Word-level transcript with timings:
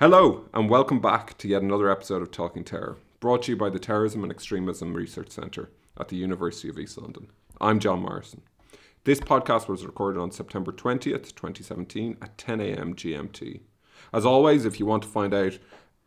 Hello, 0.00 0.46
and 0.54 0.70
welcome 0.70 0.98
back 0.98 1.36
to 1.36 1.46
yet 1.46 1.60
another 1.60 1.90
episode 1.90 2.22
of 2.22 2.30
Talking 2.30 2.64
Terror, 2.64 2.96
brought 3.20 3.42
to 3.42 3.52
you 3.52 3.56
by 3.58 3.68
the 3.68 3.78
Terrorism 3.78 4.22
and 4.22 4.32
Extremism 4.32 4.94
Research 4.94 5.28
Centre 5.28 5.68
at 5.98 6.08
the 6.08 6.16
University 6.16 6.70
of 6.70 6.78
East 6.78 6.96
London. 6.96 7.26
I'm 7.60 7.78
John 7.78 8.00
Morrison. 8.00 8.40
This 9.04 9.20
podcast 9.20 9.68
was 9.68 9.84
recorded 9.84 10.18
on 10.18 10.30
September 10.30 10.72
20th, 10.72 11.34
2017 11.34 12.16
at 12.22 12.38
10am 12.38 12.94
GMT. 12.94 13.60
As 14.10 14.24
always, 14.24 14.64
if 14.64 14.80
you 14.80 14.86
want 14.86 15.02
to 15.02 15.08
find 15.10 15.34
out 15.34 15.58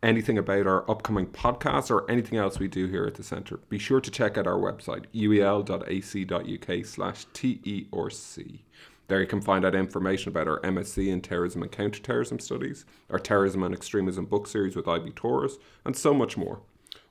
anything 0.02 0.40
about 0.40 0.66
our 0.66 0.90
upcoming 0.90 1.28
podcasts 1.28 1.92
or 1.92 2.10
anything 2.10 2.40
else 2.40 2.58
we 2.58 2.68
do 2.68 2.88
here 2.88 3.06
at 3.06 3.14
the 3.14 3.22
centre, 3.22 3.60
be 3.70 3.78
sure 3.78 4.02
to 4.02 4.10
check 4.10 4.40
out 4.40 4.48
our 4.48 4.58
website, 4.58 5.06
uel.ac.uk 5.14 6.86
slash 6.88 7.28
TERC. 7.28 8.60
There 9.08 9.20
you 9.20 9.28
can 9.28 9.42
find 9.42 9.66
out 9.66 9.76
information 9.76 10.30
about 10.30 10.48
our 10.48 10.62
MSc 10.62 11.06
in 11.06 11.22
Terrorism 11.22 11.62
and 11.62 11.72
Counterterrorism 11.72 12.40
Studies, 12.40 12.86
our 13.10 13.20
Terrorism 13.20 13.64
and 13.64 13.76
Extremism 13.76 14.26
book 14.26 14.48
series 14.48 14.76
with 14.76 14.88
IB 14.88 15.12
Tauris, 15.12 15.54
and 15.84 15.96
so 15.96 16.14
much 16.14 16.38
more. 16.38 16.62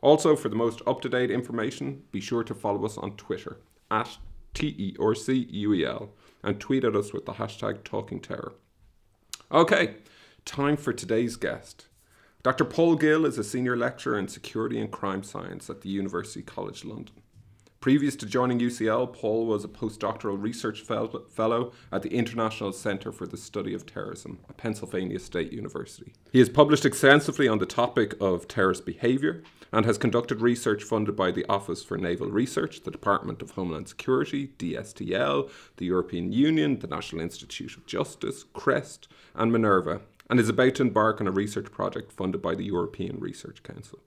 Also, 0.01 0.35
for 0.35 0.49
the 0.49 0.57
most 0.57 0.81
up 0.87 1.01
to 1.03 1.09
date 1.09 1.31
information, 1.31 2.03
be 2.11 2.21
sure 2.21 2.43
to 2.45 2.55
follow 2.55 2.85
us 2.85 2.97
on 2.99 3.17
Twitter 3.17 3.59
at 3.91 4.17
TERCUEL 4.55 6.09
and 6.43 6.61
tweet 6.61 6.85
at 6.85 6.97
us 6.97 7.13
with 7.13 7.27
the 7.27 7.35
hashtag 7.35 7.85
Talking 7.85 8.21
Terror. 8.21 8.55
Okay, 9.51 9.97
time 10.45 10.77
for 10.77 10.93
today's 10.93 11.37
guest. 11.37 11.87
Dr. 12.43 12.65
Paul 12.65 12.97
Gill 12.97 13.25
is 13.25 13.39
a 13.39 13.45
senior 13.45 13.77
lecturer 13.77 14.19
in 14.19 14.27
security 14.27 14.81
and 14.81 14.91
crime 14.91 15.23
science 15.23 15.71
at 15.71 15.83
the 15.83 15.89
University 15.89 16.43
College 16.43 16.85
London. 16.85 17.22
Previous 17.83 18.15
to 18.15 18.27
joining 18.27 18.61
UCL, 18.61 19.13
Paul 19.13 19.45
was 19.45 19.65
a 19.65 19.69
postdoctoral 19.69 20.41
research 20.41 20.83
fellow 20.83 21.73
at 21.91 22.03
the 22.03 22.15
International 22.15 22.73
Center 22.73 23.11
for 23.11 23.27
the 23.27 23.37
Study 23.37 23.75
of 23.75 23.85
Terrorism 23.85 24.39
at 24.49 24.57
Pennsylvania 24.57 25.19
State 25.19 25.53
University. 25.53 26.13
He 26.31 26.39
has 26.39 26.49
published 26.49 26.87
extensively 26.87 27.49
on 27.49 27.59
the 27.59 27.67
topic 27.67 28.15
of 28.21 28.47
terrorist 28.47 28.87
behavior 28.87 29.43
and 29.73 29.85
has 29.85 29.99
conducted 29.99 30.41
research 30.41 30.85
funded 30.85 31.17
by 31.17 31.33
the 31.33 31.45
Office 31.49 31.83
for 31.83 31.99
Naval 31.99 32.29
Research, 32.31 32.85
the 32.85 32.93
Department 32.93 33.43
of 33.43 33.51
Homeland 33.51 33.89
Security, 33.89 34.53
DSTL, 34.61 35.51
the 35.79 35.87
European 35.87 36.31
Union, 36.31 36.79
the 36.79 36.87
National 36.87 37.21
Institute 37.21 37.77
of 37.77 37.85
Justice, 37.87 38.45
CREST, 38.53 39.09
and 39.35 39.51
Minerva, 39.51 40.03
and 40.31 40.39
is 40.39 40.49
about 40.49 40.77
to 40.77 40.83
embark 40.83 41.21
on 41.21 41.27
a 41.27 41.33
research 41.33 41.73
project 41.73 42.13
funded 42.13 42.41
by 42.41 42.55
the 42.55 42.65
European 42.65 43.19
Research 43.19 43.65
Council. 43.65 43.99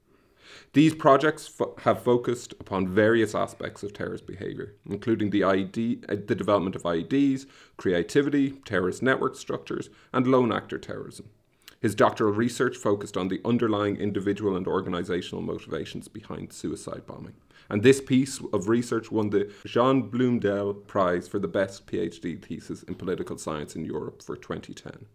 These 0.73 0.95
projects 0.95 1.47
fo- 1.47 1.75
have 1.83 2.03
focused 2.03 2.53
upon 2.59 2.87
various 2.87 3.33
aspects 3.35 3.83
of 3.83 3.93
terrorist 3.93 4.25
behaviour, 4.25 4.75
including 4.89 5.29
the, 5.29 5.41
IED, 5.41 6.03
uh, 6.09 6.15
the 6.27 6.35
development 6.35 6.75
of 6.75 6.83
IEDs, 6.83 7.45
creativity, 7.77 8.51
terrorist 8.65 9.01
network 9.01 9.35
structures, 9.35 9.89
and 10.13 10.27
lone 10.27 10.51
actor 10.51 10.77
terrorism. 10.77 11.29
His 11.81 11.93
doctoral 11.93 12.33
research 12.33 12.77
focused 12.77 13.15
on 13.15 13.27
the 13.27 13.41
underlying 13.45 13.97
individual 13.97 14.55
and 14.55 14.65
organisational 14.65 15.43
motivations 15.43 16.07
behind 16.07 16.51
suicide 16.51 17.05
bombing. 17.05 17.33
And 17.69 17.83
this 17.83 18.01
piece 18.01 18.41
of 18.53 18.69
research 18.69 19.11
won 19.11 19.29
the 19.29 19.51
Jean 19.65 20.09
Blondel 20.09 20.73
Prize 20.73 21.27
for 21.27 21.39
the 21.39 21.47
best 21.47 21.87
PhD 21.87 22.41
thesis 22.41 22.83
in 22.83 22.95
political 22.95 23.37
science 23.37 23.75
in 23.75 23.85
Europe 23.85 24.21
for 24.21 24.35
2010. 24.35 25.05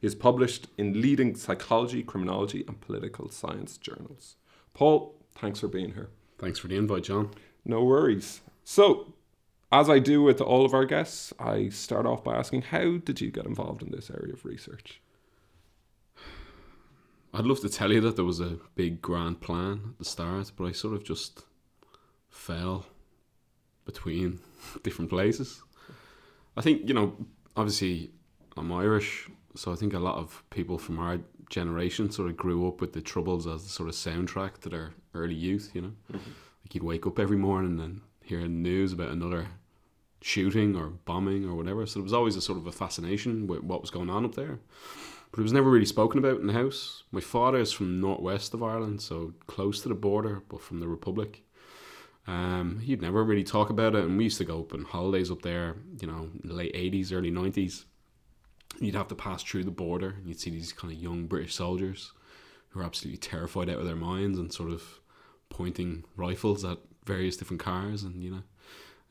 He 0.00 0.06
is 0.06 0.14
published 0.14 0.68
in 0.78 1.00
leading 1.00 1.34
psychology, 1.34 2.02
criminology, 2.02 2.64
and 2.66 2.80
political 2.80 3.28
science 3.30 3.76
journals. 3.76 4.36
Paul, 4.74 5.14
thanks 5.34 5.60
for 5.60 5.68
being 5.68 5.94
here. 5.94 6.10
Thanks 6.38 6.58
for 6.58 6.68
the 6.68 6.76
invite, 6.76 7.04
John. 7.04 7.30
No 7.64 7.84
worries. 7.84 8.40
So, 8.64 9.14
as 9.72 9.88
I 9.88 9.98
do 9.98 10.22
with 10.22 10.40
all 10.40 10.64
of 10.64 10.74
our 10.74 10.84
guests, 10.84 11.32
I 11.38 11.68
start 11.68 12.06
off 12.06 12.24
by 12.24 12.34
asking 12.34 12.62
how 12.62 12.96
did 12.98 13.20
you 13.20 13.30
get 13.30 13.46
involved 13.46 13.82
in 13.82 13.90
this 13.90 14.10
area 14.10 14.32
of 14.32 14.44
research? 14.44 15.00
I'd 17.34 17.44
love 17.44 17.60
to 17.60 17.68
tell 17.68 17.92
you 17.92 18.00
that 18.00 18.16
there 18.16 18.24
was 18.24 18.40
a 18.40 18.58
big 18.74 19.00
grand 19.02 19.40
plan 19.40 19.80
at 19.90 19.98
the 19.98 20.04
start, 20.04 20.52
but 20.56 20.64
I 20.64 20.72
sort 20.72 20.94
of 20.94 21.04
just 21.04 21.44
fell 22.28 22.86
between 23.84 24.40
different 24.82 25.10
places. 25.10 25.62
I 26.56 26.62
think, 26.62 26.88
you 26.88 26.94
know, 26.94 27.16
obviously 27.56 28.10
I'm 28.56 28.72
Irish, 28.72 29.28
so 29.54 29.72
I 29.72 29.76
think 29.76 29.94
a 29.94 29.98
lot 29.98 30.16
of 30.16 30.42
people 30.50 30.78
from 30.78 30.98
our 30.98 31.18
generation 31.50 32.10
sort 32.10 32.30
of 32.30 32.36
grew 32.36 32.66
up 32.66 32.80
with 32.80 32.92
the 32.92 33.00
Troubles 33.02 33.46
as 33.46 33.64
the 33.64 33.68
sort 33.68 33.88
of 33.88 33.94
soundtrack 33.94 34.58
to 34.60 34.68
their 34.68 34.94
early 35.14 35.34
youth, 35.34 35.72
you 35.74 35.82
know? 35.82 35.92
Like 36.12 36.74
you'd 36.74 36.84
wake 36.84 37.06
up 37.06 37.18
every 37.18 37.36
morning 37.36 37.78
and 37.80 38.00
hear 38.22 38.46
news 38.46 38.92
about 38.92 39.10
another 39.10 39.48
shooting 40.22 40.76
or 40.76 40.88
bombing 40.88 41.46
or 41.46 41.54
whatever. 41.54 41.84
So 41.86 41.98
there 41.98 42.04
was 42.04 42.12
always 42.12 42.36
a 42.36 42.40
sort 42.40 42.58
of 42.58 42.66
a 42.66 42.72
fascination 42.72 43.46
with 43.46 43.62
what 43.62 43.80
was 43.80 43.90
going 43.90 44.08
on 44.08 44.24
up 44.24 44.36
there. 44.36 44.60
But 45.30 45.40
it 45.40 45.42
was 45.42 45.52
never 45.52 45.70
really 45.70 45.86
spoken 45.86 46.18
about 46.18 46.40
in 46.40 46.46
the 46.46 46.52
house. 46.52 47.04
My 47.12 47.20
father 47.20 47.58
is 47.58 47.72
from 47.72 48.00
northwest 48.00 48.54
of 48.54 48.62
Ireland, 48.62 49.00
so 49.00 49.34
close 49.46 49.80
to 49.82 49.88
the 49.88 49.94
border, 49.94 50.42
but 50.48 50.60
from 50.60 50.80
the 50.80 50.88
Republic. 50.88 51.42
Um, 52.26 52.80
he'd 52.80 53.02
never 53.02 53.24
really 53.24 53.44
talk 53.44 53.70
about 53.70 53.94
it, 53.94 54.04
and 54.04 54.16
we 54.16 54.24
used 54.24 54.38
to 54.38 54.44
go 54.44 54.60
up 54.60 54.74
on 54.74 54.84
holidays 54.84 55.30
up 55.30 55.42
there, 55.42 55.76
you 56.00 56.06
know, 56.06 56.30
late 56.44 56.74
80s, 56.74 57.12
early 57.12 57.30
90s. 57.30 57.84
You'd 58.78 58.94
have 58.94 59.08
to 59.08 59.14
pass 59.14 59.42
through 59.42 59.64
the 59.64 59.70
border, 59.70 60.14
and 60.18 60.26
you'd 60.26 60.40
see 60.40 60.50
these 60.50 60.72
kind 60.72 60.92
of 60.92 60.98
young 60.98 61.26
British 61.26 61.54
soldiers 61.54 62.12
who 62.70 62.80
are 62.80 62.84
absolutely 62.84 63.18
terrified 63.18 63.68
out 63.68 63.78
of 63.78 63.84
their 63.84 63.96
minds 63.96 64.38
and 64.38 64.52
sort 64.52 64.70
of 64.70 65.00
pointing 65.48 66.04
rifles 66.16 66.64
at 66.64 66.78
various 67.04 67.36
different 67.36 67.60
cars, 67.60 68.02
and 68.02 68.22
you 68.22 68.30
know. 68.30 68.42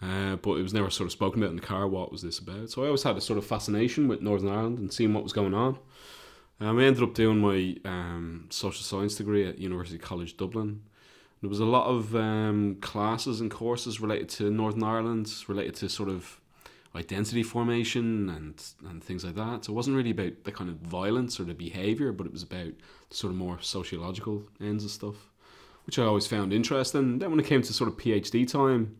Uh, 0.01 0.37
but 0.37 0.53
it 0.53 0.63
was 0.63 0.73
never 0.73 0.89
sort 0.89 1.07
of 1.07 1.11
spoken 1.11 1.41
about 1.41 1.49
in 1.49 1.57
the 1.57 1.61
car. 1.61 1.85
What 1.85 2.11
was 2.11 2.21
this 2.21 2.39
about? 2.39 2.69
So 2.69 2.83
I 2.83 2.85
always 2.85 3.03
had 3.03 3.17
a 3.17 3.21
sort 3.21 3.37
of 3.37 3.45
fascination 3.45 4.07
with 4.07 4.21
Northern 4.21 4.49
Ireland 4.49 4.79
and 4.79 4.93
seeing 4.93 5.13
what 5.13 5.23
was 5.23 5.33
going 5.33 5.53
on. 5.53 5.77
Um, 6.61 6.79
I 6.79 6.83
ended 6.83 7.03
up 7.03 7.13
doing 7.13 7.39
my 7.39 7.75
um, 7.83 8.47
social 8.49 8.83
science 8.83 9.15
degree 9.15 9.45
at 9.45 9.59
University 9.59 9.97
College 9.97 10.37
Dublin. 10.37 10.83
There 11.41 11.49
was 11.49 11.59
a 11.59 11.65
lot 11.65 11.87
of 11.87 12.15
um, 12.15 12.77
classes 12.81 13.39
and 13.39 13.49
courses 13.49 14.01
related 14.01 14.29
to 14.29 14.49
Northern 14.49 14.83
Ireland, 14.83 15.33
related 15.47 15.75
to 15.75 15.89
sort 15.89 16.09
of 16.09 16.39
identity 16.95 17.43
formation 17.43 18.29
and 18.29 18.63
and 18.89 19.03
things 19.03 19.23
like 19.23 19.35
that. 19.35 19.65
So 19.65 19.73
it 19.73 19.75
wasn't 19.75 19.97
really 19.97 20.11
about 20.11 20.43
the 20.43 20.51
kind 20.51 20.69
of 20.69 20.77
violence 20.77 21.39
or 21.39 21.43
the 21.43 21.53
behaviour, 21.53 22.11
but 22.11 22.25
it 22.25 22.33
was 22.33 22.43
about 22.43 22.73
sort 23.11 23.31
of 23.31 23.37
more 23.37 23.59
sociological 23.61 24.43
ends 24.59 24.83
of 24.83 24.91
stuff, 24.91 25.29
which 25.85 25.99
I 25.99 26.03
always 26.03 26.27
found 26.27 26.53
interesting. 26.53 27.19
Then 27.19 27.29
when 27.29 27.39
it 27.39 27.45
came 27.45 27.61
to 27.61 27.73
sort 27.73 27.89
of 27.89 27.97
PhD 27.97 28.47
time, 28.47 28.97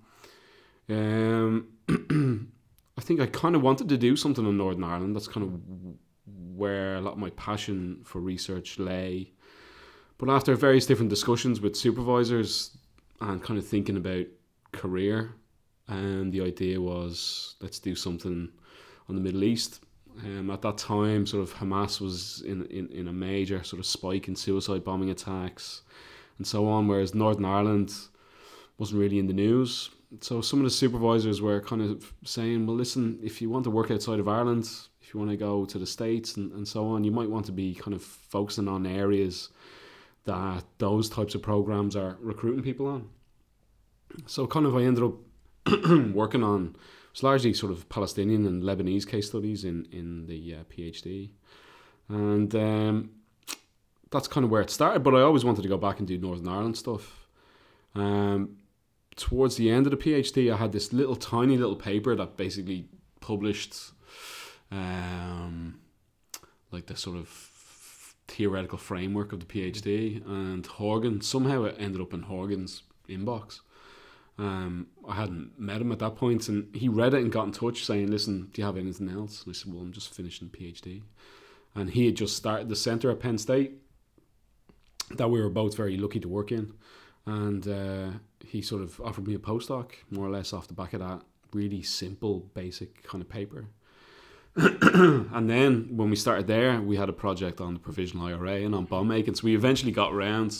um, 0.90 1.68
I 2.98 3.02
think 3.02 3.22
I 3.22 3.28
kind 3.28 3.56
of 3.56 3.62
wanted 3.62 3.90
to 3.90 3.98
do 3.98 4.16
something 4.16 4.46
in 4.46 4.58
Northern 4.58 4.84
Ireland. 4.84 5.16
That's 5.16 5.28
kind 5.28 5.46
of 5.46 6.58
where 6.58 6.96
a 6.96 7.02
lot 7.02 7.14
of 7.14 7.20
my 7.20 7.30
passion 7.32 8.02
for 8.04 8.20
research 8.20 8.78
lay. 8.78 9.32
But 10.18 10.30
after 10.30 10.54
various 10.56 10.86
different 10.86 11.10
discussions 11.10 11.62
with 11.62 11.78
supervisors 11.78 12.78
and 13.22 13.42
kind 13.42 13.58
of 13.58 13.66
thinking 13.66 13.96
about 13.96 14.26
career, 14.74 15.34
and 15.90 16.32
the 16.32 16.42
idea 16.42 16.80
was 16.80 17.56
let's 17.60 17.80
do 17.80 17.96
something 17.96 18.50
on 19.10 19.16
the 19.16 19.22
Middle 19.22 19.44
East. 19.44 19.82
Um, 20.24 20.50
at 20.52 20.62
that 20.62 20.78
time, 20.78 21.26
sort 21.26 21.44
of 21.44 21.54
Hamas 21.56 22.00
was 22.00 22.42
in, 22.42 22.66
in, 22.66 22.88
in 22.90 23.08
a 23.08 23.14
major 23.14 23.64
sort 23.64 23.80
of 23.80 23.86
spike 23.86 24.28
in 24.28 24.36
suicide 24.36 24.84
bombing 24.84 25.10
attacks 25.10 25.82
and 26.38 26.46
so 26.46 26.68
on, 26.68 26.88
whereas 26.88 27.16
Northern 27.16 27.46
Ireland 27.46 27.94
wasn't 28.78 29.00
really 29.00 29.20
in 29.20 29.28
the 29.28 29.34
news. 29.34 29.90
So 30.22 30.42
some 30.42 30.60
of 30.60 30.64
the 30.64 30.72
supervisors 30.72 31.42
were 31.42 31.62
kind 31.62 31.82
of 31.82 32.14
saying, 32.24 32.66
well, 32.66 32.76
listen, 32.76 33.20
if 33.22 33.42
you 33.42 33.50
want 33.50 33.64
to 33.66 33.70
work 33.70 33.92
outside 33.92 34.20
of 34.20 34.28
Ireland, 34.28 34.70
if 35.02 35.14
you 35.14 35.20
want 35.20 35.32
to 35.32 35.38
go 35.38 35.66
to 35.66 35.78
the 35.78 35.86
States 35.86 36.38
and, 36.38 36.52
and 36.54 36.68
so 36.68 36.88
on, 36.88 37.04
you 37.04 37.12
might 37.12 37.30
want 37.30 37.46
to 37.48 37.52
be 37.52 37.76
kind 37.76 37.94
of 37.94 38.02
focusing 38.04 38.68
on 38.68 38.86
areas 38.86 39.50
that 40.26 40.64
those 40.78 41.10
types 41.10 41.36
of 41.36 41.42
programs 41.42 41.96
are 41.96 42.18
recruiting 42.20 42.64
people 42.64 42.88
on. 42.88 43.10
So 44.26 44.48
kind 44.48 44.66
of 44.66 44.76
I 44.76 44.84
ended 44.84 45.04
up 45.04 45.14
working 46.14 46.44
on 46.44 46.76
it's 47.12 47.24
largely 47.24 47.54
sort 47.54 47.72
of 47.72 47.90
Palestinian 47.90 48.46
and 48.46 48.64
Lebanese 48.64 49.08
case 49.08 49.28
studies 49.28 49.64
in 49.64 49.88
in 49.92 50.26
the 50.28 50.56
uh, 50.56 50.64
PhD, 50.72 51.32
and 52.08 52.54
um, 52.56 53.10
that's 54.12 54.28
kind 54.28 54.44
of 54.44 54.52
where 54.52 54.62
it 54.62 54.70
started. 54.70 55.04
But 55.04 55.16
I 55.16 55.22
always 55.22 55.44
wanted 55.44 55.64
to 55.64 55.68
go 55.68 55.78
back 55.78 56.00
and 56.00 56.08
do 56.08 56.18
Northern 56.18 56.48
Ireland 56.48 56.78
stuff. 56.78 57.28
Um, 57.96 58.58
towards 59.16 59.56
the 59.58 59.70
end 59.70 59.88
of 59.88 59.92
the 59.92 59.98
PhD, 59.98 60.54
I 60.54 60.58
had 60.58 60.72
this 60.72 60.94
little 60.94 61.16
tiny 61.16 61.58
little 61.58 61.76
paper 61.76 62.16
that 62.16 62.38
basically 62.38 62.88
published, 63.20 63.76
um, 64.72 65.80
like 66.72 66.86
the 66.86 66.96
sort 66.96 67.18
of 67.18 68.16
theoretical 68.28 68.78
framework 68.78 69.34
of 69.34 69.40
the 69.40 69.46
PhD, 69.46 70.26
and 70.26 70.66
Horgan 70.66 71.22
somehow 71.22 71.64
it 71.64 71.76
ended 71.80 72.02
up 72.02 72.14
in 72.14 72.24
Horgan's 72.24 72.84
inbox. 73.10 73.62
Um, 74.40 74.88
I 75.06 75.16
hadn't 75.16 75.60
met 75.60 75.82
him 75.82 75.92
at 75.92 76.00
that 76.00 76.16
point, 76.16 76.48
and 76.48 76.74
he 76.74 76.88
read 76.88 77.14
it 77.14 77.22
and 77.22 77.32
got 77.32 77.46
in 77.46 77.52
touch 77.52 77.86
saying, 77.86 78.10
"Listen, 78.10 78.50
do 78.54 78.62
you 78.62 78.66
have 78.66 78.78
anything 78.78 79.10
else?" 79.10 79.44
And 79.44 79.54
I 79.54 79.54
said, 79.54 79.74
"Well, 79.74 79.82
I'm 79.82 79.92
just 79.92 80.14
finishing 80.14 80.48
PhD," 80.48 81.02
and 81.76 81.90
he 81.90 82.06
had 82.06 82.16
just 82.16 82.38
started 82.38 82.70
the 82.70 82.76
center 82.76 83.12
at 83.12 83.20
Penn 83.20 83.38
State 83.38 83.74
that 85.16 85.30
we 85.30 85.42
were 85.42 85.50
both 85.50 85.76
very 85.76 85.98
lucky 85.98 86.22
to 86.22 86.30
work 86.30 86.54
in, 86.54 86.74
and 87.26 87.68
uh, 87.68 88.12
he 88.46 88.62
sort 88.62 88.82
of 88.82 89.02
offered 89.02 89.28
me 89.28 89.36
a 89.36 89.40
postdoc, 89.40 89.92
more 90.10 90.26
or 90.26 90.32
less 90.32 90.54
off 90.54 90.70
the 90.70 90.74
back 90.74 90.94
of 90.94 91.02
that 91.02 91.22
really 91.54 91.82
simple, 91.82 92.50
basic 92.54 93.04
kind 93.04 93.22
of 93.22 93.28
paper. 93.28 93.66
and 94.56 95.50
then 95.50 95.88
when 95.92 96.10
we 96.10 96.16
started 96.16 96.48
there, 96.48 96.82
we 96.82 96.96
had 96.96 97.10
a 97.10 97.14
project 97.14 97.60
on 97.60 97.74
the 97.74 97.80
provisional 97.80 98.28
IRA 98.28 98.62
and 98.62 98.74
on 98.74 98.86
bomb 98.86 99.08
making. 99.08 99.36
So 99.36 99.44
we 99.44 99.56
eventually 99.56 99.92
got 99.92 100.14
around 100.14 100.56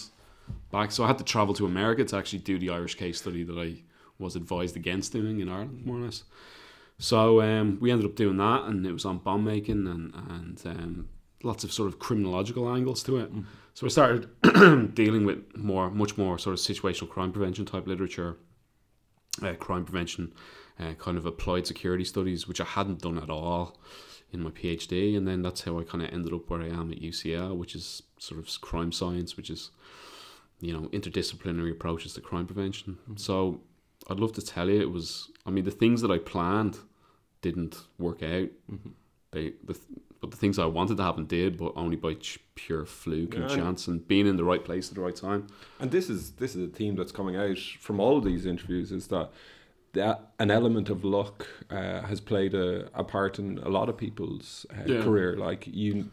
back. 0.72 0.92
So 0.92 1.04
I 1.04 1.08
had 1.08 1.18
to 1.18 1.24
travel 1.24 1.54
to 1.56 1.66
America 1.66 2.04
to 2.06 2.18
actually 2.18 2.40
do 2.40 2.60
the 2.60 2.70
Irish 2.70 2.96
case 2.96 3.20
study 3.20 3.44
that 3.44 3.58
I 3.58 3.84
was 4.18 4.36
advised 4.36 4.76
against 4.76 5.14
doing 5.14 5.40
in 5.40 5.50
Ireland, 5.50 5.86
more 5.86 5.98
or 5.98 6.02
less. 6.02 6.24
So 6.98 7.42
um, 7.42 7.78
we 7.80 7.92
ended 7.92 8.06
up 8.06 8.16
doing 8.16 8.38
that, 8.38 8.64
and 8.66 8.86
it 8.86 8.92
was 8.92 9.06
on 9.06 9.20
bomb 9.20 9.46
making 9.46 9.88
and 9.88 10.14
and 10.14 10.62
um, 10.66 11.10
lots 11.44 11.64
of 11.64 11.72
sort 11.72 11.88
of 11.88 12.00
criminological 12.00 12.70
angles 12.74 13.04
to 13.04 13.18
it. 13.18 13.34
Mm. 13.34 13.46
So 13.74 13.86
I 13.86 13.90
started 13.90 14.28
dealing 14.94 15.26
with 15.26 15.56
more, 15.56 15.90
much 15.90 16.18
more 16.18 16.38
sort 16.38 16.54
of 16.54 16.60
situational 16.60 17.10
crime 17.10 17.32
prevention 17.32 17.66
type 17.66 17.88
literature, 17.88 18.38
uh, 19.42 19.54
crime 19.54 19.86
prevention, 19.86 20.34
uh, 20.80 20.94
kind 20.94 21.18
of 21.18 21.26
applied 21.26 21.66
security 21.66 22.04
studies, 22.04 22.48
which 22.48 22.60
I 22.60 22.66
hadn't 22.66 23.02
done 23.02 23.18
at 23.18 23.30
all 23.30 23.80
in 24.32 24.44
my 24.44 24.50
PhD, 24.50 25.18
and 25.18 25.28
then 25.28 25.42
that's 25.42 25.62
how 25.62 25.80
I 25.80 25.84
kind 25.84 26.04
of 26.04 26.14
ended 26.14 26.34
up 26.34 26.50
where 26.50 26.62
I 26.62 26.68
am 26.68 26.92
at 26.92 27.02
UCL, 27.02 27.58
which 27.58 27.74
is 27.74 28.04
sort 28.20 28.40
of 28.40 28.62
crime 28.62 28.92
science, 28.92 29.38
which 29.38 29.50
is 29.50 29.72
you 30.60 30.74
know 30.74 30.88
interdisciplinary 30.90 31.72
approaches 31.72 32.14
to 32.14 32.22
crime 32.22 32.46
prevention. 32.46 32.98
Mm-hmm. 33.04 33.18
So 33.18 33.62
I'd 34.10 34.20
love 34.20 34.34
to 34.34 34.42
tell 34.42 34.70
you 34.70 34.82
it 34.82 34.92
was. 34.92 35.30
I 35.46 35.52
mean, 35.52 35.66
the 35.66 35.72
things 35.72 36.02
that 36.02 36.12
I 36.12 36.18
planned 36.18 36.78
didn't 37.42 37.84
work 37.98 38.24
out. 38.24 38.50
Mm-hmm. 38.72 38.90
They 39.32 39.54
the, 39.64 39.78
but 40.22 40.32
the 40.32 40.38
things 40.38 40.60
I 40.60 40.66
wanted 40.66 40.98
to 40.98 41.04
happen 41.04 41.26
did, 41.26 41.58
but 41.58 41.72
only 41.78 41.96
by 41.96 42.16
ch- 42.16 42.40
pure 42.56 42.86
fluke 42.86 43.36
yeah, 43.36 43.42
and 43.42 43.50
chance 43.50 43.88
and 43.88 44.06
being 44.06 44.28
in 44.28 44.36
the 44.36 44.44
right 44.44 44.64
place 44.64 44.90
at 44.90 44.96
the 44.96 45.02
right 45.02 45.16
time. 45.16 45.48
And 45.80 45.92
this 45.92 46.10
is 46.10 46.32
this 46.32 46.56
is 46.56 46.70
a 46.70 46.72
theme 46.72 46.96
that's 46.96 47.12
coming 47.12 47.36
out 47.38 47.58
from 47.80 48.00
all 48.00 48.18
of 48.18 48.26
these 48.26 48.46
interviews 48.46 48.92
is 48.92 49.08
that 49.08 49.30
that 49.94 50.32
an 50.40 50.52
element 50.52 50.90
of 50.90 51.04
luck 51.04 51.48
uh, 51.70 52.02
has 52.02 52.20
played 52.20 52.54
a, 52.54 52.90
a 52.94 53.04
part 53.04 53.40
in 53.40 53.58
a 53.60 53.70
lot 53.70 53.90
of 53.90 53.98
people's 53.98 54.66
uh, 54.72 54.84
yeah. 54.86 55.02
career. 55.02 55.36
Like 55.36 55.68
you, 55.68 56.10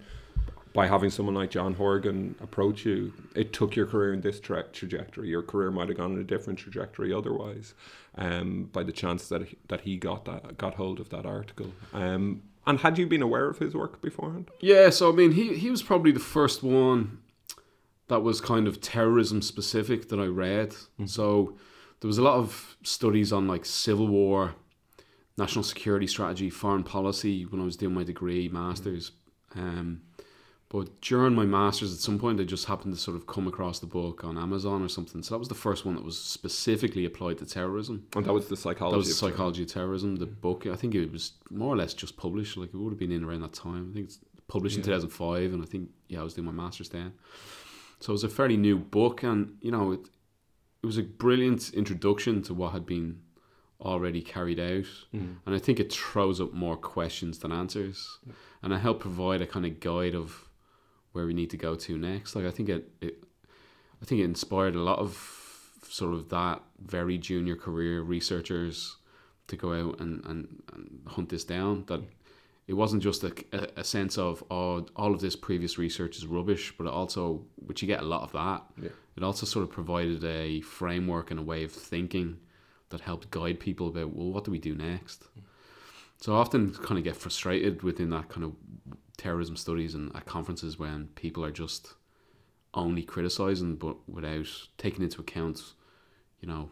by 0.77 0.87
having 0.87 1.09
someone 1.09 1.35
like 1.35 1.51
John 1.51 1.73
Horgan 1.73 2.35
approach 2.43 2.85
you, 2.85 3.15
it 3.35 3.55
took 3.55 3.75
your 3.75 3.87
career 3.87 4.13
in 4.13 4.21
this 4.21 4.39
tra- 4.39 4.69
trajectory. 4.69 5.31
Your 5.31 5.43
career 5.43 5.71
might 5.71 5.89
have 5.89 5.97
gone 5.97 6.13
in 6.13 6.19
a 6.19 6.25
different 6.25 6.59
trajectory 6.59 7.15
otherwise. 7.15 7.73
Um, 8.17 8.69
by 8.73 8.83
the 8.83 8.93
chance 8.93 9.29
that 9.29 9.49
he, 9.49 9.57
that 9.69 9.81
he 9.81 9.97
got 9.97 10.27
that 10.27 10.59
got 10.59 10.75
hold 10.75 11.01
of 11.01 11.09
that 11.11 11.25
article. 11.25 11.73
Um, 11.95 12.43
and 12.67 12.79
had 12.81 12.99
you 12.99 13.07
been 13.07 13.23
aware 13.23 13.49
of 13.49 13.59
his 13.59 13.75
work 13.75 14.03
beforehand? 14.03 14.51
Yeah, 14.61 14.91
so 14.91 15.11
I 15.11 15.15
mean, 15.15 15.33
he 15.33 15.55
he 15.55 15.71
was 15.71 15.83
probably 15.83 16.13
the 16.13 16.21
first 16.21 16.63
one 16.63 17.19
that 18.09 18.21
was 18.21 18.41
kind 18.41 18.69
of 18.69 18.81
terrorism 18.81 19.41
specific 19.41 20.11
that 20.11 20.21
I 20.21 20.27
read. 20.27 20.71
Mm-hmm. 20.71 21.07
So 21.07 21.57
there 22.01 22.09
was 22.09 22.19
a 22.19 22.23
lot 22.23 22.37
of 22.37 22.77
studies 22.83 23.33
on 23.33 23.49
like 23.49 23.65
civil 23.65 24.09
war, 24.09 24.55
national 25.39 25.65
security 25.65 26.07
strategy, 26.07 26.51
foreign 26.51 26.85
policy 26.85 27.45
when 27.47 27.63
I 27.63 27.65
was 27.65 27.77
doing 27.77 27.95
my 27.95 28.05
degree, 28.05 28.49
masters. 28.49 29.13
Um, 29.55 30.03
but 30.69 31.01
during 31.01 31.35
my 31.35 31.45
masters, 31.45 31.93
at 31.93 32.01
some 32.01 32.19
point, 32.19 32.41
I 32.41 32.45
just 32.45 32.65
happened 32.65 32.93
to 32.93 33.01
sort 33.01 33.17
of 33.17 33.29
come 33.29 33.47
across 33.47 33.79
the 33.79 33.87
book 33.87 34.25
on 34.25 34.37
Amazon 34.37 34.83
or 34.83 34.89
something. 34.89 35.23
So 35.23 35.35
that 35.35 35.39
was 35.39 35.49
the 35.49 35.55
first 35.55 35.85
one 35.85 35.95
that 35.95 36.05
was 36.05 36.19
specifically 36.19 37.05
applied 37.05 37.39
to 37.39 37.47
terrorism. 37.47 38.07
And 38.17 38.25
that 38.25 38.33
was 38.33 38.49
the 38.49 38.57
psychology. 38.57 38.95
That 38.95 38.99
was 38.99 39.09
the 39.09 39.15
psychology 39.15 39.63
of 39.63 39.69
terrorism. 39.69 40.17
The 40.17 40.27
book, 40.27 40.67
I 40.67 40.75
think 40.75 40.97
it 40.97 41.13
was 41.13 41.35
more 41.51 41.73
or 41.73 41.77
less 41.77 41.95
just 41.95 42.17
published. 42.17 42.57
Like 42.57 42.71
it 42.75 42.77
would 42.77 42.91
have 42.91 42.99
been 42.99 43.13
in 43.13 43.23
around 43.23 43.43
that 43.43 43.53
time. 43.53 43.91
I 43.91 43.95
think 43.95 44.07
it's 44.07 44.19
published 44.49 44.75
yeah. 44.75 44.81
in 44.81 44.85
two 44.87 44.91
thousand 44.91 45.11
five, 45.11 45.53
and 45.53 45.63
I 45.63 45.67
think 45.67 45.91
yeah, 46.09 46.21
I 46.21 46.25
was 46.25 46.35
doing 46.35 46.47
my 46.47 46.53
masters 46.53 46.89
then. 46.89 47.13
So 48.01 48.11
it 48.11 48.15
was 48.15 48.25
a 48.25 48.29
fairly 48.29 48.57
new 48.57 48.77
book, 48.77 49.23
and 49.23 49.57
you 49.61 49.71
know, 49.71 49.93
it 49.93 50.01
it 50.83 50.87
was 50.87 50.99
a 50.99 51.03
brilliant 51.03 51.75
introduction 51.75 52.43
to 52.43 52.55
what 52.55 52.73
had 52.73 52.87
been 52.87 53.21
already 53.81 54.21
carried 54.21 54.59
out, 54.59 54.87
mm. 55.15 55.37
and 55.47 55.55
I 55.55 55.59
think 55.59 55.79
it 55.79 55.93
throws 55.93 56.41
up 56.41 56.53
more 56.53 56.77
questions 56.77 57.39
than 57.39 57.53
answers, 57.53 58.19
yeah. 58.27 58.33
and 58.63 58.73
it 58.73 58.79
helped 58.79 59.01
provide 59.01 59.43
a 59.43 59.47
kind 59.47 59.65
of 59.65 59.79
guide 59.79 60.17
of 60.17 60.46
where 61.17 61.27
we 61.27 61.35
need 61.35 61.51
to 61.51 61.57
go 61.57 61.75
to 61.75 61.97
next. 61.97 62.37
Like 62.37 62.45
I 62.45 62.51
think 62.51 62.69
it, 62.69 62.89
it 63.01 63.25
I 64.03 64.05
think 64.05 64.21
it 64.21 64.25
inspired 64.25 64.77
a 64.77 64.83
lot 64.83 64.99
of 64.99 65.11
sort 65.89 66.13
of 66.13 66.29
that 66.29 66.61
very 66.79 67.17
junior 67.17 67.57
career 67.57 68.03
researchers 68.03 68.97
to 69.47 69.57
go 69.57 69.73
out 69.73 70.01
and, 70.01 70.25
and, 70.27 70.63
and 70.75 71.01
hunt 71.07 71.31
this 71.31 71.43
down. 71.43 71.85
That 71.87 72.03
it 72.69 72.75
wasn't 72.75 73.03
just 73.03 73.25
a, 73.25 73.33
a, 73.77 73.85
sense 73.85 74.19
of 74.19 74.45
oh 74.51 74.87
all 74.95 75.15
of 75.15 75.21
this 75.21 75.37
previous 75.37 75.79
research 75.79 76.19
is 76.19 76.27
rubbish, 76.27 76.75
but 76.77 76.87
it 76.87 76.93
also 76.93 77.43
which 77.57 77.81
you 77.81 77.89
get 77.89 78.03
a 78.03 78.07
lot 78.07 78.23
of 78.23 78.33
that. 78.33 78.63
Yeah. 78.81 78.91
It 79.17 79.23
also 79.23 79.47
sort 79.47 79.63
of 79.63 79.71
provided 79.71 80.23
a 80.25 80.61
framework 80.61 81.31
and 81.31 81.41
a 81.41 81.43
way 81.43 81.65
of 81.65 81.73
thinking 81.73 82.39
that 82.91 83.01
helped 83.01 83.31
guide 83.31 83.59
people 83.59 83.89
about 83.89 84.15
well 84.15 84.31
what 84.31 84.45
do 84.45 84.51
we 84.51 84.59
do 84.59 84.75
next. 84.75 85.23
Mm. 85.23 85.43
So 86.21 86.35
I 86.35 86.39
often 86.39 86.73
kind 86.73 86.99
of 86.99 87.05
get 87.05 87.17
frustrated 87.17 87.83
within 87.83 88.11
that 88.11 88.29
kind 88.29 88.45
of 88.45 88.53
terrorism 89.17 89.57
studies 89.57 89.95
and 89.95 90.15
at 90.15 90.27
conferences 90.27 90.79
when 90.79 91.09
people 91.15 91.45
are 91.45 91.51
just 91.51 91.95
only 92.75 93.03
criticizing 93.03 93.77
but 93.77 93.97
without 94.09 94.47
taking 94.77 95.03
into 95.03 95.21
account, 95.21 95.61
you 96.41 96.49
know, 96.49 96.71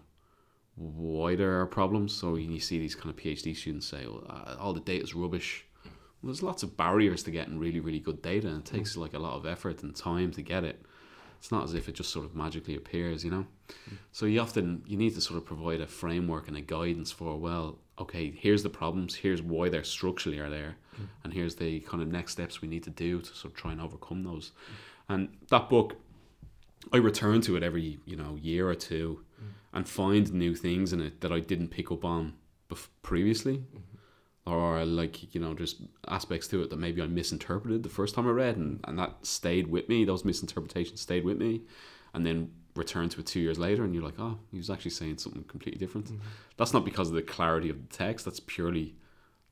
why 0.76 1.34
there 1.34 1.60
are 1.60 1.66
problems. 1.66 2.14
So 2.14 2.36
you 2.36 2.60
see 2.60 2.78
these 2.78 2.94
kind 2.94 3.10
of 3.10 3.16
PhD 3.16 3.56
students 3.56 3.86
say, 3.86 4.06
well, 4.06 4.24
uh, 4.28 4.56
all 4.58 4.72
the 4.72 4.80
data 4.80 5.04
is 5.04 5.14
rubbish. 5.14 5.64
Well, 5.84 6.32
there's 6.32 6.42
lots 6.42 6.62
of 6.62 6.76
barriers 6.76 7.22
to 7.24 7.30
getting 7.30 7.58
really, 7.58 7.80
really 7.80 8.00
good 8.00 8.22
data, 8.22 8.48
and 8.48 8.58
it 8.58 8.64
takes 8.64 8.96
like 8.96 9.14
a 9.14 9.18
lot 9.18 9.34
of 9.34 9.46
effort 9.46 9.82
and 9.82 9.94
time 9.94 10.30
to 10.32 10.42
get 10.42 10.64
it. 10.64 10.82
It's 11.38 11.52
not 11.52 11.64
as 11.64 11.74
if 11.74 11.88
it 11.88 11.94
just 11.94 12.10
sort 12.10 12.24
of 12.24 12.34
magically 12.34 12.74
appears, 12.74 13.24
you 13.24 13.30
know. 13.30 13.46
So 14.12 14.24
you 14.24 14.40
often 14.40 14.82
you 14.86 14.96
need 14.96 15.14
to 15.14 15.20
sort 15.20 15.36
of 15.36 15.44
provide 15.44 15.80
a 15.80 15.86
framework 15.86 16.48
and 16.48 16.56
a 16.56 16.62
guidance 16.62 17.12
for 17.12 17.38
well, 17.38 17.78
okay, 17.98 18.32
here's 18.36 18.62
the 18.62 18.70
problems, 18.70 19.14
here's 19.14 19.42
why 19.42 19.68
they're 19.68 19.84
structurally 19.84 20.38
are 20.38 20.50
there, 20.50 20.76
mm. 20.96 21.06
and 21.22 21.32
here's 21.32 21.54
the 21.56 21.80
kind 21.80 22.02
of 22.02 22.08
next 22.08 22.32
steps 22.32 22.60
we 22.60 22.68
need 22.68 22.82
to 22.82 22.90
do 22.90 23.20
to 23.20 23.34
sort 23.34 23.52
of 23.52 23.54
try 23.54 23.72
and 23.72 23.80
overcome 23.80 24.22
those. 24.22 24.48
Mm. 24.48 25.14
And 25.14 25.28
that 25.50 25.68
book, 25.68 25.96
I 26.92 26.98
return 26.98 27.40
to 27.42 27.56
it 27.56 27.62
every 27.62 27.98
you 28.04 28.16
know 28.16 28.36
year 28.40 28.68
or 28.68 28.74
two, 28.74 29.24
mm. 29.40 29.48
and 29.72 29.88
find 29.88 30.32
new 30.32 30.54
things 30.54 30.92
in 30.92 31.00
it 31.00 31.20
that 31.20 31.32
I 31.32 31.40
didn't 31.40 31.68
pick 31.68 31.90
up 31.90 32.04
on 32.04 32.34
bef- 32.68 32.88
previously. 33.02 33.58
Mm-hmm. 33.58 33.80
Or 34.46 34.84
like 34.84 35.34
you 35.34 35.40
know, 35.40 35.54
just 35.54 35.80
aspects 36.06 36.46
to 36.48 36.62
it 36.62 36.68
that 36.68 36.78
maybe 36.78 37.00
I 37.00 37.06
misinterpreted 37.06 37.82
the 37.82 37.88
first 37.88 38.14
time 38.14 38.26
I 38.26 38.30
read, 38.30 38.56
and, 38.56 38.78
and 38.84 38.98
that 38.98 39.24
stayed 39.24 39.68
with 39.68 39.88
me. 39.88 40.04
Those 40.04 40.22
misinterpretations 40.22 41.00
stayed 41.00 41.24
with 41.24 41.38
me, 41.38 41.62
and 42.12 42.26
then 42.26 42.50
return 42.74 43.08
to 43.08 43.20
it 43.20 43.26
two 43.26 43.40
years 43.40 43.58
later 43.58 43.84
and 43.84 43.94
you're 43.94 44.02
like, 44.02 44.18
oh, 44.18 44.38
he 44.50 44.56
was 44.56 44.70
actually 44.70 44.90
saying 44.90 45.18
something 45.18 45.44
completely 45.44 45.78
different. 45.78 46.06
Mm-hmm. 46.06 46.26
That's 46.56 46.72
not 46.72 46.84
because 46.84 47.08
of 47.08 47.14
the 47.14 47.22
clarity 47.22 47.70
of 47.70 47.88
the 47.88 47.96
text. 47.96 48.24
That's 48.24 48.40
purely 48.40 48.94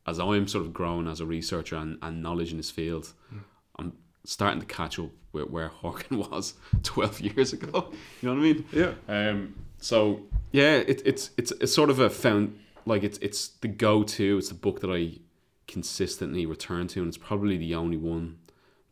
as 0.07 0.19
I'm 0.19 0.49
sort 0.49 0.65
of 0.65 0.73
grown 0.73 1.07
as 1.07 1.21
a 1.21 1.27
researcher 1.27 1.77
and, 1.77 1.99
and 2.03 2.23
knowledge 2.23 2.51
in 2.51 2.57
this 2.57 2.71
field. 2.71 3.13
Mm. 3.33 3.41
I'm 3.79 3.93
starting 4.25 4.61
to 4.61 4.67
catch 4.67 4.99
up 4.99 5.11
with 5.33 5.51
where 5.51 5.69
Horgan 5.83 6.19
was 6.19 6.55
12 6.83 7.21
years 7.21 7.53
ago. 7.53 7.93
You 8.21 8.29
know 8.29 8.35
what 8.35 8.41
I 8.41 8.53
mean? 8.53 8.65
Yeah. 8.73 8.93
Um. 9.09 9.55
So 9.79 10.21
yeah, 10.53 10.77
it, 10.77 11.03
it's 11.05 11.31
it's 11.37 11.51
it's 11.53 11.75
sort 11.75 11.91
of 11.91 11.99
a 11.99 12.09
found 12.09 12.59
like 12.87 13.03
it's 13.03 13.19
it's 13.19 13.49
the 13.49 13.69
go 13.69 14.05
to. 14.05 14.39
It's 14.39 14.49
the 14.49 14.55
book 14.55 14.81
that 14.81 14.91
I 14.91 15.19
consistently 15.67 16.47
return 16.47 16.87
to, 16.89 17.01
and 17.01 17.09
it's 17.09 17.19
probably 17.19 17.57
the 17.57 17.75
only 17.75 17.97
one 17.97 18.39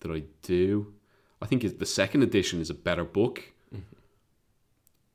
that 0.00 0.10
I 0.10 0.24
do. 0.42 0.92
I 1.40 1.46
think 1.46 1.78
the 1.78 1.86
second 1.86 2.22
edition 2.22 2.60
is 2.60 2.70
a 2.70 2.74
better 2.74 3.04
book 3.04 3.52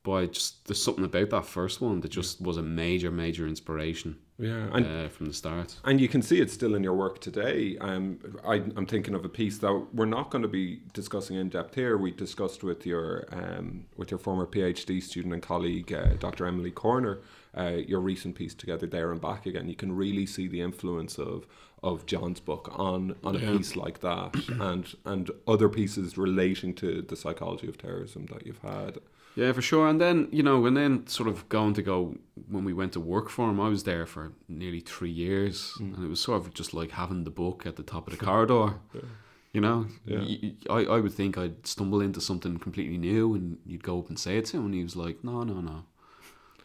but 0.05 0.11
I 0.11 0.25
just 0.27 0.65
there's 0.67 0.81
something 0.81 1.03
about 1.03 1.31
that 1.31 1.45
first 1.45 1.81
one 1.81 1.99
that 2.01 2.11
just 2.11 2.39
was 2.39 2.57
a 2.57 2.61
major, 2.61 3.11
major 3.11 3.47
inspiration. 3.47 4.17
Yeah, 4.37 4.67
and, 4.73 4.85
uh, 4.85 5.07
from 5.07 5.27
the 5.27 5.33
start. 5.33 5.77
And 5.85 5.99
you 5.99 6.09
can 6.09 6.21
see 6.21 6.41
it 6.41 6.51
still 6.51 6.75
in 6.75 6.83
your 6.83 6.93
work 6.93 7.21
today. 7.21 7.77
Um, 7.79 8.19
I, 8.45 8.55
am 8.55 8.85
thinking 8.85 9.15
of 9.15 9.23
a 9.23 9.29
piece 9.29 9.59
that 9.59 9.87
we're 9.93 10.05
not 10.05 10.29
going 10.29 10.41
to 10.41 10.49
be 10.49 10.81
discussing 10.93 11.37
in 11.37 11.47
depth 11.47 11.73
here. 11.75 11.97
We 11.97 12.11
discussed 12.11 12.61
with 12.61 12.85
your 12.85 13.25
um, 13.31 13.85
with 13.95 14.11
your 14.11 14.17
former 14.17 14.45
PhD 14.45 15.01
student 15.01 15.33
and 15.33 15.41
colleague, 15.41 15.91
uh, 15.91 16.15
Dr. 16.19 16.45
Emily 16.45 16.71
Corner, 16.71 17.21
uh, 17.57 17.77
your 17.87 18.01
recent 18.01 18.35
piece 18.35 18.53
together 18.53 18.85
there 18.85 19.11
and 19.11 19.21
back 19.21 19.45
again. 19.45 19.69
You 19.69 19.75
can 19.75 19.95
really 19.95 20.25
see 20.25 20.47
the 20.47 20.61
influence 20.61 21.17
of 21.17 21.47
of 21.81 22.05
John's 22.05 22.41
book 22.41 22.69
on 22.73 23.15
on 23.23 23.37
a 23.37 23.39
yeah. 23.39 23.57
piece 23.57 23.75
like 23.77 24.01
that, 24.01 24.35
and 24.59 24.93
and 25.05 25.31
other 25.47 25.69
pieces 25.69 26.17
relating 26.17 26.75
to 26.75 27.01
the 27.01 27.15
psychology 27.15 27.69
of 27.69 27.77
terrorism 27.77 28.27
that 28.33 28.45
you've 28.45 28.59
had. 28.59 28.99
Yeah, 29.35 29.51
for 29.51 29.61
sure. 29.61 29.87
And 29.87 29.99
then, 29.99 30.29
you 30.31 30.43
know, 30.43 30.65
and 30.65 30.75
then 30.75 31.07
sort 31.07 31.27
of 31.27 31.47
going 31.49 31.73
to 31.73 31.81
go 31.81 32.17
when 32.49 32.63
we 32.63 32.73
went 32.73 32.93
to 32.93 32.99
work 32.99 33.29
for 33.29 33.49
him, 33.49 33.59
I 33.59 33.69
was 33.69 33.83
there 33.83 34.05
for 34.05 34.33
nearly 34.47 34.79
three 34.79 35.11
years. 35.11 35.73
Mm. 35.79 35.95
And 35.95 36.05
it 36.05 36.09
was 36.09 36.21
sort 36.21 36.41
of 36.41 36.53
just 36.53 36.73
like 36.73 36.91
having 36.91 37.25
the 37.25 37.29
book 37.29 37.65
at 37.65 37.75
the 37.75 37.83
top 37.83 38.07
of 38.07 38.17
the 38.17 38.25
corridor. 38.25 38.75
Yeah. 38.93 39.01
You 39.53 39.61
know, 39.61 39.85
yeah. 40.03 40.49
I, 40.69 40.79
I 40.83 40.99
would 40.99 41.13
think 41.13 41.37
I'd 41.37 41.65
stumble 41.65 42.01
into 42.01 42.19
something 42.19 42.57
completely 42.57 42.97
new 42.97 43.35
and 43.35 43.57
you'd 43.65 43.85
go 43.85 43.99
up 43.99 44.09
and 44.09 44.19
say 44.19 44.37
it 44.37 44.43
to 44.47 44.57
him. 44.57 44.65
And 44.65 44.73
he 44.73 44.83
was 44.83 44.97
like, 44.97 45.23
no, 45.23 45.43
no, 45.43 45.61
no. 45.61 45.85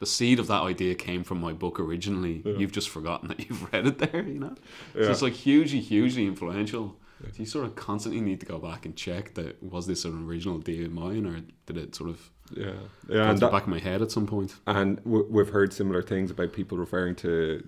The 0.01 0.07
seed 0.07 0.41
of 0.41 0.49
that 0.49 0.63
idea 0.63 0.97
came 0.97 1.23
from 1.23 1.41
my 1.41 1.53
book 1.53 1.79
originally. 1.79 2.43
Yeah. 2.45 2.55
You've 2.55 2.73
just 2.73 2.89
forgotten 2.89 3.29
that 3.29 3.49
you've 3.49 3.73
read 3.73 3.87
it 3.87 3.99
there, 3.99 4.27
you 4.27 4.41
know? 4.41 4.57
So 4.95 5.09
it's 5.09 5.23
like 5.23 5.35
hugely, 5.35 5.79
hugely 5.79 6.27
influential. 6.27 6.97
So 7.23 7.29
you 7.37 7.47
sort 7.47 7.67
of 7.67 7.77
constantly 7.77 8.21
need 8.21 8.41
to 8.41 8.47
go 8.47 8.59
back 8.59 8.87
and 8.87 8.97
check 8.97 9.35
that 9.35 9.63
was 9.63 9.87
this 9.87 10.05
an 10.05 10.27
original 10.27 10.59
idea 10.59 10.87
of 10.87 10.93
mine 10.93 11.27
or 11.27 11.41
did 11.67 11.77
it 11.77 11.95
sort 11.95 12.11
of 12.11 12.29
yeah, 12.57 12.73
yeah, 13.09 13.31
and 13.31 13.39
that, 13.39 13.53
back 13.53 13.63
of 13.63 13.69
my 13.69 13.79
head 13.79 14.03
at 14.03 14.11
some 14.11 14.27
point. 14.27 14.55
And 14.67 14.97
w- 15.05 15.27
we've 15.31 15.49
heard 15.49 15.73
similar 15.73 16.03
things 16.03 16.31
about 16.31 16.53
people 16.53 16.79
referring 16.79 17.15
to 17.17 17.67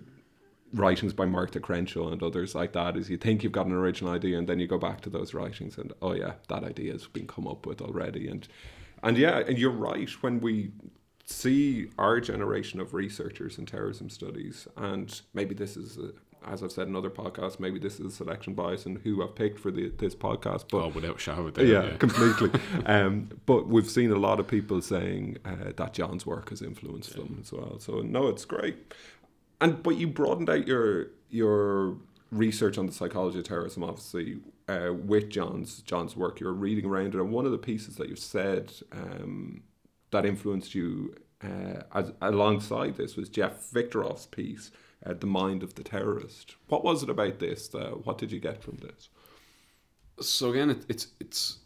writings 0.75 1.13
by 1.13 1.27
Martha 1.27 1.61
Crenshaw 1.61 2.11
and 2.11 2.23
others 2.23 2.55
like 2.55 2.73
that 2.73 2.97
is 2.97 3.11
you 3.11 3.17
think 3.17 3.43
you've 3.43 3.53
got 3.53 3.67
an 3.67 3.73
original 3.73 4.13
idea 4.13 4.39
and 4.39 4.49
then 4.49 4.59
you 4.59 4.67
go 4.67 4.79
back 4.79 5.01
to 5.03 5.11
those 5.11 5.35
writings 5.35 5.77
and 5.77 5.93
oh 6.01 6.15
yeah 6.15 6.33
that 6.49 6.65
idea 6.65 6.93
has 6.93 7.07
been 7.07 7.27
come 7.27 7.47
up 7.47 7.67
with 7.67 7.83
already 7.83 8.27
and 8.27 8.49
and 9.03 9.19
yeah 9.19 9.41
and 9.41 9.59
you're 9.59 9.71
right 9.71 10.09
when 10.23 10.41
we 10.41 10.71
see 11.27 11.89
our 11.99 12.21
generation 12.21 12.81
of 12.81 12.95
researchers 12.95 13.59
in 13.59 13.67
terrorism 13.67 14.09
studies 14.09 14.67
and 14.77 15.21
maybe 15.35 15.55
this 15.55 15.77
is 15.77 15.99
a, 15.99 16.13
as 16.47 16.63
I've 16.63 16.73
said 16.73 16.89
in 16.89 16.97
other 16.97 17.11
podcasts, 17.11 17.61
maybe 17.61 17.79
this 17.79 18.01
is 18.01 18.07
a 18.07 18.11
selection 18.11 18.55
bias 18.55 18.87
and 18.87 18.99
who 18.99 19.23
I've 19.23 19.35
picked 19.35 19.59
for 19.59 19.71
the, 19.71 19.91
this 19.91 20.15
podcast. 20.15 20.65
But 20.71 20.85
oh, 20.85 20.89
without 20.89 21.21
shadow 21.21 21.47
of 21.47 21.59
yeah, 21.59 21.85
yeah, 21.85 21.97
completely. 21.97 22.51
um, 22.87 23.29
but 23.47 23.69
we've 23.69 23.89
seen 23.89 24.11
a 24.11 24.17
lot 24.17 24.41
of 24.41 24.49
people 24.49 24.81
saying 24.83 25.39
uh, 25.45 25.73
that 25.77 25.93
John's 25.93 26.27
work 26.27 26.51
has 26.51 26.63
influenced 26.63 27.17
yeah. 27.17 27.25
them 27.25 27.39
as 27.41 27.53
well. 27.53 27.79
So 27.79 28.01
no, 28.01 28.29
it's 28.29 28.45
great. 28.45 28.95
And 29.61 29.83
but 29.83 29.97
you 29.97 30.09
broadened 30.09 30.51
out 30.51 30.67
your 30.67 31.09
your 31.31 31.97
research 32.31 32.79
on 32.79 32.87
the 32.87 32.93
psychology 32.93 33.39
of 33.39 33.45
terrorism, 33.45 33.85
obviously, 33.85 34.39
uh, 34.69 34.93
with 34.93 35.31
John's 35.31 35.83
John's 35.83 36.17
work. 36.17 36.41
You're 36.41 36.53
reading 36.53 36.87
around 36.87 37.15
it, 37.15 37.21
and 37.21 37.31
one 37.31 37.47
of 37.47 37.53
the 37.53 37.59
pieces 37.59 37.97
that 37.97 38.09
you've 38.09 38.19
said 38.19 38.73
um, 38.93 39.63
that 40.11 40.27
influenced 40.27 40.75
you 40.75 41.15
uh, 41.45 41.83
as, 41.95 42.13
alongside 42.21 42.97
this 42.97 43.17
was 43.17 43.29
Jeff 43.29 43.71
Victoroff's 43.71 44.27
piece 44.27 44.71
uh, 45.05 45.15
the 45.15 45.27
mind 45.27 45.63
of 45.63 45.75
the 45.75 45.83
terrorist. 45.83 46.57
What 46.69 46.85
was 46.85 47.03
it 47.03 47.11
about 47.11 47.39
this? 47.39 47.75
Uh, 47.75 47.91
what 48.05 48.19
did 48.19 48.33
you 48.33 48.41
get 48.41 48.63
from 48.63 48.77
this? 48.77 49.09
So 50.21 50.51
again, 50.51 50.71
it, 50.71 50.85
it's 50.89 51.09
it's 51.21 51.59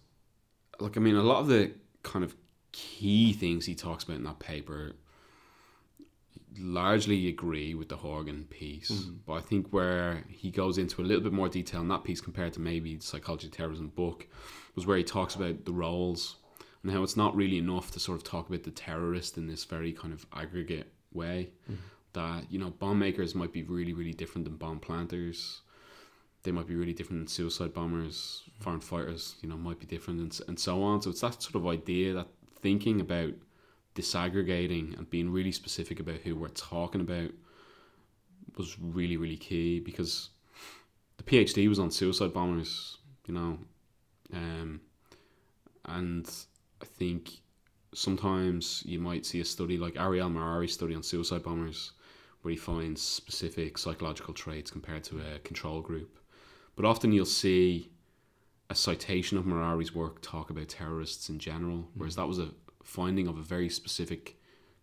like 0.78 0.96
I 0.96 1.00
mean, 1.00 1.16
a 1.16 1.22
lot 1.22 1.40
of 1.40 1.48
the 1.48 1.72
kind 2.02 2.24
of 2.24 2.34
key 2.72 3.32
things 3.32 3.66
he 3.66 3.74
talks 3.74 4.04
about 4.04 4.16
in 4.16 4.24
that 4.24 4.38
paper 4.38 4.92
largely 6.58 7.28
agree 7.28 7.74
with 7.74 7.90
the 7.90 7.96
Horgan 7.96 8.46
piece, 8.48 8.90
mm-hmm. 8.90 9.16
but 9.26 9.34
I 9.34 9.40
think 9.40 9.72
where 9.72 10.24
he 10.28 10.50
goes 10.50 10.78
into 10.78 11.02
a 11.02 11.04
little 11.04 11.22
bit 11.22 11.32
more 11.32 11.50
detail 11.50 11.82
in 11.82 11.88
that 11.88 12.04
piece 12.04 12.20
compared 12.20 12.54
to 12.54 12.60
maybe 12.60 12.96
the 12.96 13.04
psychology 13.04 13.48
of 13.48 13.52
terrorism 13.52 13.88
book 13.88 14.26
was 14.74 14.86
where 14.86 14.96
he 14.96 15.04
talks 15.04 15.34
about 15.34 15.66
the 15.66 15.72
roles 15.72 16.36
and 16.82 16.90
how 16.92 17.02
it's 17.02 17.16
not 17.16 17.36
really 17.36 17.58
enough 17.58 17.90
to 17.90 18.00
sort 18.00 18.16
of 18.16 18.24
talk 18.24 18.48
about 18.48 18.62
the 18.62 18.70
terrorist 18.70 19.36
in 19.36 19.48
this 19.48 19.64
very 19.64 19.92
kind 19.92 20.14
of 20.14 20.24
aggregate 20.32 20.90
way. 21.12 21.50
Mm-hmm 21.70 21.80
that. 22.16 22.50
You 22.50 22.58
know 22.58 22.70
bomb 22.70 22.98
makers 22.98 23.34
might 23.34 23.52
be 23.52 23.62
really 23.62 23.92
really 23.92 24.12
different 24.12 24.44
than 24.44 24.56
bomb 24.56 24.80
planters. 24.80 25.62
They 26.42 26.52
might 26.52 26.66
be 26.66 26.76
really 26.76 26.92
different 26.92 27.20
than 27.20 27.28
suicide 27.28 27.72
bombers 27.72 28.42
foreign 28.60 28.80
fighters 28.80 29.34
you 29.42 29.48
know 29.48 29.56
might 29.56 29.78
be 29.78 29.86
different 29.86 30.20
and, 30.20 30.40
and 30.48 30.58
so 30.58 30.82
on. 30.82 31.00
So 31.00 31.10
it's 31.10 31.20
that 31.20 31.42
sort 31.42 31.54
of 31.54 31.66
idea 31.66 32.12
that 32.14 32.28
thinking 32.60 33.00
about 33.00 33.32
disaggregating 33.94 34.96
and 34.98 35.08
being 35.08 35.30
really 35.30 35.52
specific 35.52 36.00
about 36.00 36.16
who 36.16 36.36
we're 36.36 36.48
talking 36.48 37.00
about 37.00 37.30
was 38.56 38.78
really 38.78 39.16
really 39.16 39.36
key 39.36 39.80
because 39.80 40.30
the 41.16 41.22
phd 41.22 41.68
was 41.68 41.78
on 41.78 41.90
suicide 41.90 42.32
bombers 42.32 42.98
you 43.26 43.32
know 43.32 43.58
um, 44.34 44.80
and 45.86 46.28
i 46.82 46.84
think 46.84 47.40
sometimes 47.96 48.82
you 48.84 48.98
might 48.98 49.24
see 49.24 49.40
a 49.40 49.44
study 49.44 49.78
like 49.78 49.98
Ariel 49.98 50.28
Merari's 50.28 50.74
study 50.74 50.94
on 50.94 51.02
suicide 51.02 51.42
bombers 51.42 51.92
where 52.46 52.52
he 52.52 52.56
finds 52.56 53.02
specific 53.02 53.76
psychological 53.76 54.32
traits 54.32 54.70
compared 54.70 55.02
to 55.02 55.18
a 55.18 55.40
control 55.40 55.80
group. 55.80 56.16
But 56.76 56.84
often 56.84 57.10
you'll 57.10 57.26
see 57.26 57.90
a 58.70 58.74
citation 58.76 59.36
of 59.36 59.44
Merari's 59.44 59.92
work 59.92 60.22
talk 60.22 60.48
about 60.48 60.68
terrorists 60.68 61.28
in 61.28 61.40
general, 61.40 61.78
mm. 61.78 61.86
whereas 61.96 62.14
that 62.14 62.28
was 62.28 62.38
a 62.38 62.50
finding 62.84 63.26
of 63.26 63.36
a 63.36 63.42
very 63.42 63.68
specific 63.68 64.36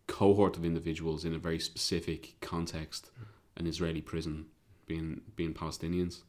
cohort 0.07 0.57
of 0.57 0.65
individuals 0.65 1.23
in 1.23 1.33
a 1.33 1.37
very 1.37 1.57
specific 1.57 2.35
context, 2.41 3.11
mm. 3.17 3.27
an 3.55 3.65
Israeli 3.65 4.01
prison, 4.01 4.47
being 4.85 5.21
being 5.37 5.53
Palestinians. 5.53 6.23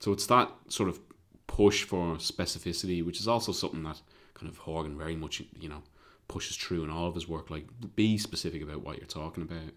So 0.00 0.10
it's 0.10 0.26
that 0.26 0.50
sort 0.66 0.88
of 0.88 0.98
push 1.46 1.84
for 1.84 2.16
specificity, 2.16 3.06
which 3.06 3.20
is 3.20 3.28
also 3.28 3.52
something 3.52 3.84
that 3.84 4.00
kind 4.34 4.50
of 4.50 4.58
Horgan 4.58 4.98
very 4.98 5.14
much, 5.14 5.44
you 5.60 5.68
know, 5.68 5.84
pushes 6.26 6.56
through 6.56 6.82
in 6.82 6.90
all 6.90 7.06
of 7.06 7.14
his 7.14 7.28
work. 7.28 7.50
Like, 7.50 7.66
be 7.94 8.18
specific 8.18 8.64
about 8.64 8.82
what 8.82 8.96
you're 8.98 9.06
talking 9.06 9.44
about 9.44 9.70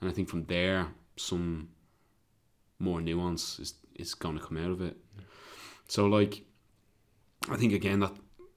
and 0.00 0.10
I 0.10 0.12
think 0.12 0.28
from 0.28 0.44
there 0.46 0.88
some 1.16 1.68
more 2.78 3.00
nuance 3.00 3.58
is 3.58 3.74
is 3.94 4.14
going 4.14 4.38
to 4.38 4.44
come 4.44 4.56
out 4.56 4.70
of 4.70 4.80
it. 4.80 4.96
So 5.88 6.06
like, 6.06 6.42
I 7.50 7.56
think 7.56 7.72
again 7.72 8.00
that 8.00 8.12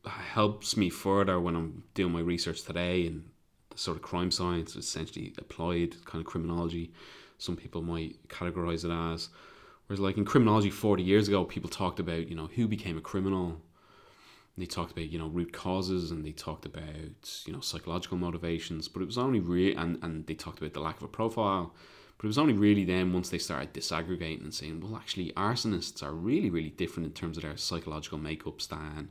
helps 0.06 0.78
me 0.78 0.90
further 0.90 1.40
when 1.40 1.56
I'm 1.56 1.84
doing 1.94 2.14
my 2.14 2.20
research 2.20 2.64
today 2.64 3.08
and 3.08 3.30
sort 3.76 3.98
of 3.98 4.04
crime 4.04 4.32
science, 4.32 4.76
essentially 4.76 5.34
applied 5.38 6.04
kind 6.06 6.22
of 6.22 6.26
criminology. 6.26 6.94
Some 7.38 7.56
people 7.56 7.82
might 7.82 8.28
categorize 8.30 8.86
it 8.86 8.92
as. 8.92 9.30
Whereas, 9.88 10.00
like 10.00 10.18
in 10.18 10.26
criminology 10.26 10.70
40 10.70 11.04
years 11.04 11.28
ago, 11.28 11.44
people 11.44 11.70
talked 11.70 12.00
about, 12.00 12.30
you 12.30 12.36
know, 12.36 12.48
who 12.56 12.68
became 12.68 12.98
a 12.98 13.02
criminal, 13.02 13.62
they 14.58 14.66
talked 14.66 14.92
about 14.92 15.10
you 15.10 15.18
know 15.18 15.28
root 15.28 15.52
causes 15.52 16.12
and 16.12 16.26
they 16.26 16.32
talked 16.32 16.66
about 16.66 17.42
you 17.46 17.54
know 17.54 17.60
psychological 17.60 18.18
motivations 18.18 18.88
but 18.88 19.02
it 19.02 19.06
was 19.06 19.18
only 19.18 19.40
really 19.40 19.76
and, 19.76 19.98
and 20.04 20.28
they 20.28 20.36
talked 20.36 20.60
about 20.60 20.74
the 20.74 20.80
lack 20.80 20.98
of 20.98 21.04
a 21.04 21.08
profile 21.08 21.74
but 22.18 22.26
it 22.26 22.28
was 22.28 22.38
only 22.38 22.54
really 22.54 22.86
then 22.86 23.12
once 23.12 23.30
they 23.30 23.38
started 23.38 23.74
disaggregating 23.74 24.44
and 24.44 24.54
saying 24.54 24.80
well 24.80 24.96
actually 24.96 25.32
arsonists 25.34 26.04
are 26.04 26.14
really 26.14 26.50
really 26.50 26.70
different 26.70 27.08
in 27.08 27.14
terms 27.14 27.38
of 27.38 27.44
their 27.44 27.58
psychological 27.58 28.20
makeups 28.20 28.68
than 28.68 29.10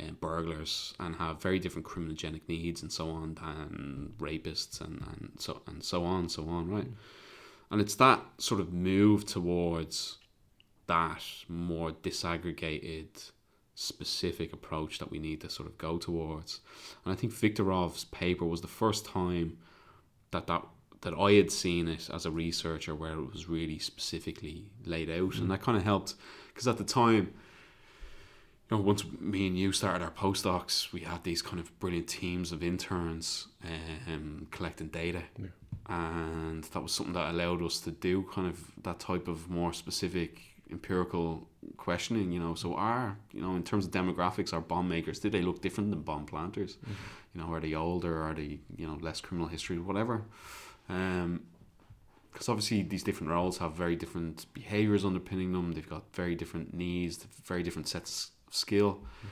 um, 0.00 0.16
burglars 0.20 0.94
and 0.98 1.16
have 1.16 1.40
very 1.40 1.58
different 1.58 1.86
criminogenic 1.86 2.42
needs 2.48 2.82
and 2.82 2.92
so 2.92 3.10
on 3.10 3.34
than 3.34 4.12
rapists 4.18 4.80
and, 4.80 5.00
and 5.02 5.32
so 5.38 5.62
and 5.66 5.84
so 5.84 6.04
on 6.04 6.20
and 6.20 6.32
so 6.32 6.48
on 6.48 6.68
right? 6.68 6.90
And 7.70 7.80
it's 7.80 7.94
that 7.96 8.20
sort 8.38 8.60
of 8.60 8.72
move 8.72 9.24
towards 9.24 10.18
that 10.86 11.24
more 11.48 11.92
disaggregated 11.92 13.30
specific 13.74 14.52
approach 14.52 14.98
that 14.98 15.10
we 15.10 15.18
need 15.18 15.40
to 15.40 15.50
sort 15.50 15.68
of 15.68 15.76
go 15.78 15.98
towards. 15.98 16.60
And 17.04 17.12
I 17.12 17.16
think 17.16 17.32
Victoroff's 17.32 18.04
paper 18.04 18.44
was 18.44 18.60
the 18.60 18.68
first 18.68 19.04
time 19.04 19.58
that 20.30 20.46
that 20.46 20.64
that 21.00 21.14
I 21.14 21.32
had 21.32 21.50
seen 21.50 21.86
it 21.86 22.08
as 22.10 22.24
a 22.24 22.30
researcher 22.30 22.94
where 22.94 23.12
it 23.12 23.32
was 23.32 23.46
really 23.46 23.78
specifically 23.78 24.70
laid 24.86 25.10
out, 25.10 25.32
mm. 25.32 25.40
and 25.40 25.50
that 25.50 25.60
kind 25.60 25.76
of 25.76 25.84
helped 25.84 26.14
because 26.48 26.68
at 26.68 26.78
the 26.78 26.84
time. 26.84 27.34
You 28.70 28.78
know, 28.78 28.82
once 28.82 29.04
me 29.20 29.46
and 29.46 29.58
you 29.58 29.72
started 29.72 30.02
our 30.02 30.10
postdocs, 30.10 30.90
we 30.90 31.00
had 31.00 31.22
these 31.22 31.42
kind 31.42 31.60
of 31.60 31.78
brilliant 31.80 32.08
teams 32.08 32.50
of 32.50 32.62
interns 32.62 33.48
um, 34.08 34.46
collecting 34.50 34.86
data, 34.86 35.22
yeah. 35.38 35.48
and 35.90 36.64
that 36.64 36.82
was 36.82 36.92
something 36.92 37.12
that 37.12 37.30
allowed 37.30 37.62
us 37.62 37.78
to 37.80 37.90
do 37.90 38.22
kind 38.32 38.48
of 38.48 38.72
that 38.82 38.98
type 39.00 39.28
of 39.28 39.50
more 39.50 39.74
specific 39.74 40.53
empirical 40.70 41.48
questioning, 41.76 42.32
you 42.32 42.40
know. 42.40 42.54
So 42.54 42.74
are, 42.74 43.18
you 43.32 43.40
know, 43.42 43.54
in 43.56 43.62
terms 43.62 43.86
of 43.86 43.92
demographics, 43.92 44.52
are 44.52 44.60
bomb 44.60 44.88
makers, 44.88 45.18
do 45.18 45.30
they 45.30 45.42
look 45.42 45.62
different 45.62 45.90
than 45.90 46.00
bomb 46.00 46.26
planters? 46.26 46.76
Mm-hmm. 46.76 46.92
You 47.34 47.40
know, 47.40 47.52
are 47.52 47.60
they 47.60 47.74
older, 47.74 48.22
are 48.22 48.34
they, 48.34 48.60
you 48.76 48.86
know, 48.86 48.98
less 49.00 49.20
criminal 49.20 49.48
history, 49.48 49.78
whatever. 49.78 50.22
Um, 50.88 51.42
because 52.32 52.48
obviously 52.48 52.82
these 52.82 53.04
different 53.04 53.30
roles 53.30 53.58
have 53.58 53.74
very 53.74 53.94
different 53.94 54.46
behaviors 54.54 55.04
underpinning 55.04 55.52
them. 55.52 55.70
They've 55.72 55.88
got 55.88 56.02
very 56.14 56.34
different 56.34 56.74
needs, 56.74 57.24
very 57.44 57.62
different 57.62 57.86
sets 57.86 58.32
of 58.48 58.54
skill. 58.54 58.94
Mm-hmm. 58.94 59.28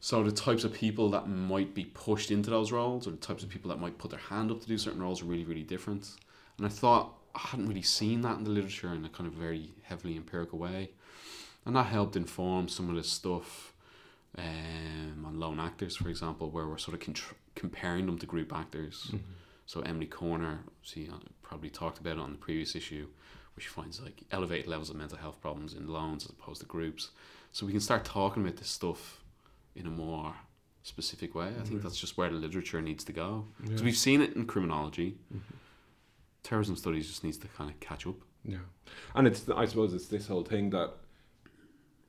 So 0.00 0.22
the 0.22 0.32
types 0.32 0.64
of 0.64 0.72
people 0.72 1.10
that 1.10 1.28
might 1.28 1.74
be 1.74 1.84
pushed 1.84 2.30
into 2.30 2.48
those 2.48 2.72
roles, 2.72 3.06
or 3.06 3.10
the 3.10 3.18
types 3.18 3.42
of 3.42 3.50
people 3.50 3.68
that 3.68 3.78
might 3.78 3.98
put 3.98 4.10
their 4.10 4.20
hand 4.20 4.50
up 4.50 4.62
to 4.62 4.66
do 4.66 4.78
certain 4.78 5.02
roles, 5.02 5.20
are 5.20 5.26
really, 5.26 5.44
really 5.44 5.62
different. 5.62 6.12
And 6.56 6.66
I 6.66 6.70
thought 6.70 7.19
I 7.34 7.38
hadn't 7.38 7.68
really 7.68 7.82
seen 7.82 8.22
that 8.22 8.38
in 8.38 8.44
the 8.44 8.50
literature 8.50 8.92
in 8.92 9.04
a 9.04 9.08
kind 9.08 9.26
of 9.26 9.34
very 9.34 9.72
heavily 9.82 10.16
empirical 10.16 10.58
way, 10.58 10.90
and 11.64 11.76
that 11.76 11.86
helped 11.86 12.16
inform 12.16 12.68
some 12.68 12.88
of 12.88 12.96
the 12.96 13.04
stuff 13.04 13.72
um, 14.36 15.24
on 15.26 15.38
lone 15.38 15.60
actors, 15.60 15.96
for 15.96 16.08
example, 16.08 16.50
where 16.50 16.66
we're 16.66 16.78
sort 16.78 16.94
of 16.94 17.00
contr- 17.00 17.34
comparing 17.54 18.06
them 18.06 18.18
to 18.18 18.26
group 18.26 18.52
actors. 18.54 19.08
Mm-hmm. 19.08 19.18
So 19.66 19.80
Emily 19.82 20.06
Corner, 20.06 20.60
see, 20.82 21.08
uh, 21.08 21.16
probably 21.42 21.70
talked 21.70 21.98
about 21.98 22.16
it 22.16 22.20
on 22.20 22.32
the 22.32 22.38
previous 22.38 22.74
issue, 22.74 23.06
where 23.54 23.62
she 23.62 23.68
finds 23.68 24.00
like 24.00 24.22
elevated 24.32 24.66
levels 24.66 24.90
of 24.90 24.96
mental 24.96 25.18
health 25.18 25.40
problems 25.40 25.74
in 25.74 25.88
lones 25.88 26.24
as 26.24 26.30
opposed 26.30 26.60
to 26.60 26.66
groups. 26.66 27.10
So 27.52 27.66
we 27.66 27.72
can 27.72 27.80
start 27.80 28.04
talking 28.04 28.42
about 28.42 28.56
this 28.56 28.68
stuff 28.68 29.22
in 29.76 29.86
a 29.86 29.90
more 29.90 30.34
specific 30.82 31.34
way. 31.34 31.52
I 31.60 31.64
think 31.64 31.82
that's 31.82 31.98
just 31.98 32.16
where 32.16 32.30
the 32.30 32.36
literature 32.36 32.80
needs 32.80 33.04
to 33.04 33.12
go. 33.12 33.46
Yeah. 33.64 33.76
So 33.76 33.84
we've 33.84 33.96
seen 33.96 34.22
it 34.22 34.34
in 34.34 34.46
criminology. 34.46 35.18
Mm-hmm 35.32 35.56
terrorism 36.42 36.76
studies 36.76 37.06
just 37.06 37.24
needs 37.24 37.38
to 37.38 37.48
kind 37.48 37.70
of 37.70 37.78
catch 37.80 38.06
up. 38.06 38.16
Yeah, 38.44 38.58
and 39.14 39.26
it's 39.26 39.48
I 39.48 39.66
suppose 39.66 39.92
it's 39.94 40.08
this 40.08 40.28
whole 40.28 40.44
thing 40.44 40.70
that 40.70 40.94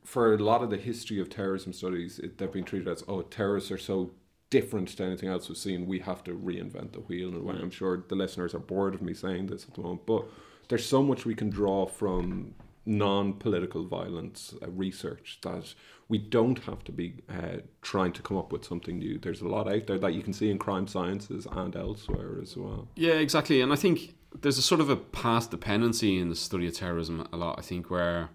for 0.04 0.34
a 0.34 0.38
lot 0.38 0.64
of 0.64 0.70
the 0.70 0.78
history 0.78 1.20
of 1.20 1.30
terrorism 1.30 1.74
studies, 1.74 2.20
it, 2.20 2.38
they've 2.38 2.52
been 2.52 2.64
treated 2.64 2.88
as 2.88 3.04
oh 3.08 3.22
terrorists 3.22 3.72
are 3.72 3.78
so 3.78 4.12
different 4.50 4.90
to 4.90 5.04
anything 5.04 5.30
else 5.30 5.50
we've 5.50 5.58
seen. 5.58 5.88
We 5.88 6.00
have 6.00 6.24
to 6.26 6.32
reinvent 6.32 6.94
the 6.94 7.00
wheel 7.00 7.30
in 7.30 7.36
a 7.36 7.40
way. 7.40 7.56
I'm 7.60 7.72
sure 7.72 8.04
the 8.08 8.16
listeners 8.16 8.54
are 8.54 8.60
bored 8.60 8.94
of 8.94 9.02
me 9.02 9.14
saying 9.14 9.48
this 9.48 9.66
at 9.68 9.74
the 9.74 9.82
moment, 9.82 10.06
but 10.06 10.26
there's 10.68 10.86
so 10.86 11.02
much 11.02 11.26
we 11.26 11.36
can 11.36 11.50
draw 11.50 11.86
from 11.86 12.54
non-political 12.86 13.86
violence 13.86 14.54
uh, 14.62 14.70
research 14.72 15.40
that 15.44 15.74
we 16.10 16.18
don't 16.18 16.60
have 16.60 16.84
to 16.84 16.92
be 16.92 17.16
uh, 17.30 17.58
trying 17.82 18.12
to 18.12 18.22
come 18.22 18.38
up 18.38 18.52
with 18.52 18.66
something 18.66 19.00
new. 19.00 19.18
There's 19.18 19.42
a 19.42 19.48
lot 19.48 19.72
out 19.72 19.88
there 19.88 20.00
that 20.00 20.14
you 20.14 20.22
can 20.22 20.34
see 20.34 20.50
in 20.50 20.58
crime 20.58 20.88
sciences 20.88 21.48
and 21.50 21.76
elsewhere 21.76 22.40
as 22.42 22.58
well. 22.58 22.88
Yeah, 22.96 23.14
exactly. 23.14 23.62
And 23.62 23.72
I 23.72 23.76
think 23.76 24.16
there's 24.40 24.58
a 24.58 24.62
sort 24.62 24.82
of 24.82 24.90
a 24.90 24.96
past 24.96 25.52
dependency 25.52 26.18
in 26.18 26.30
the 26.30 26.36
study 26.36 26.68
of 26.68 26.76
terrorism 26.76 27.28
a 27.32 27.38
lot. 27.38 27.60
I 27.60 27.62
think 27.62 27.90
where 27.90 28.30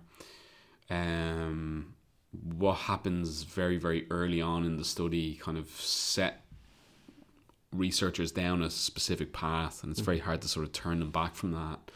um, 0.91 1.95
what 2.59 2.75
happens 2.75 3.43
very 3.43 3.79
very 3.79 4.07
early 4.11 4.41
on 4.41 4.65
in 4.65 4.77
the 4.77 4.85
study 4.85 5.35
kind 5.37 5.57
of 5.57 5.69
set 5.71 6.43
researchers 7.73 8.33
down 8.33 8.63
a 8.63 8.71
specific 8.71 9.33
path, 9.33 9.83
and 9.83 9.91
it's 9.91 10.01
very 10.01 10.19
hard 10.19 10.43
to 10.43 10.49
sort 10.49 10.67
of 10.67 10.73
turn 10.73 11.01
them 11.01 11.11
back 11.11 11.35
from 11.35 11.53
that. 11.53 11.91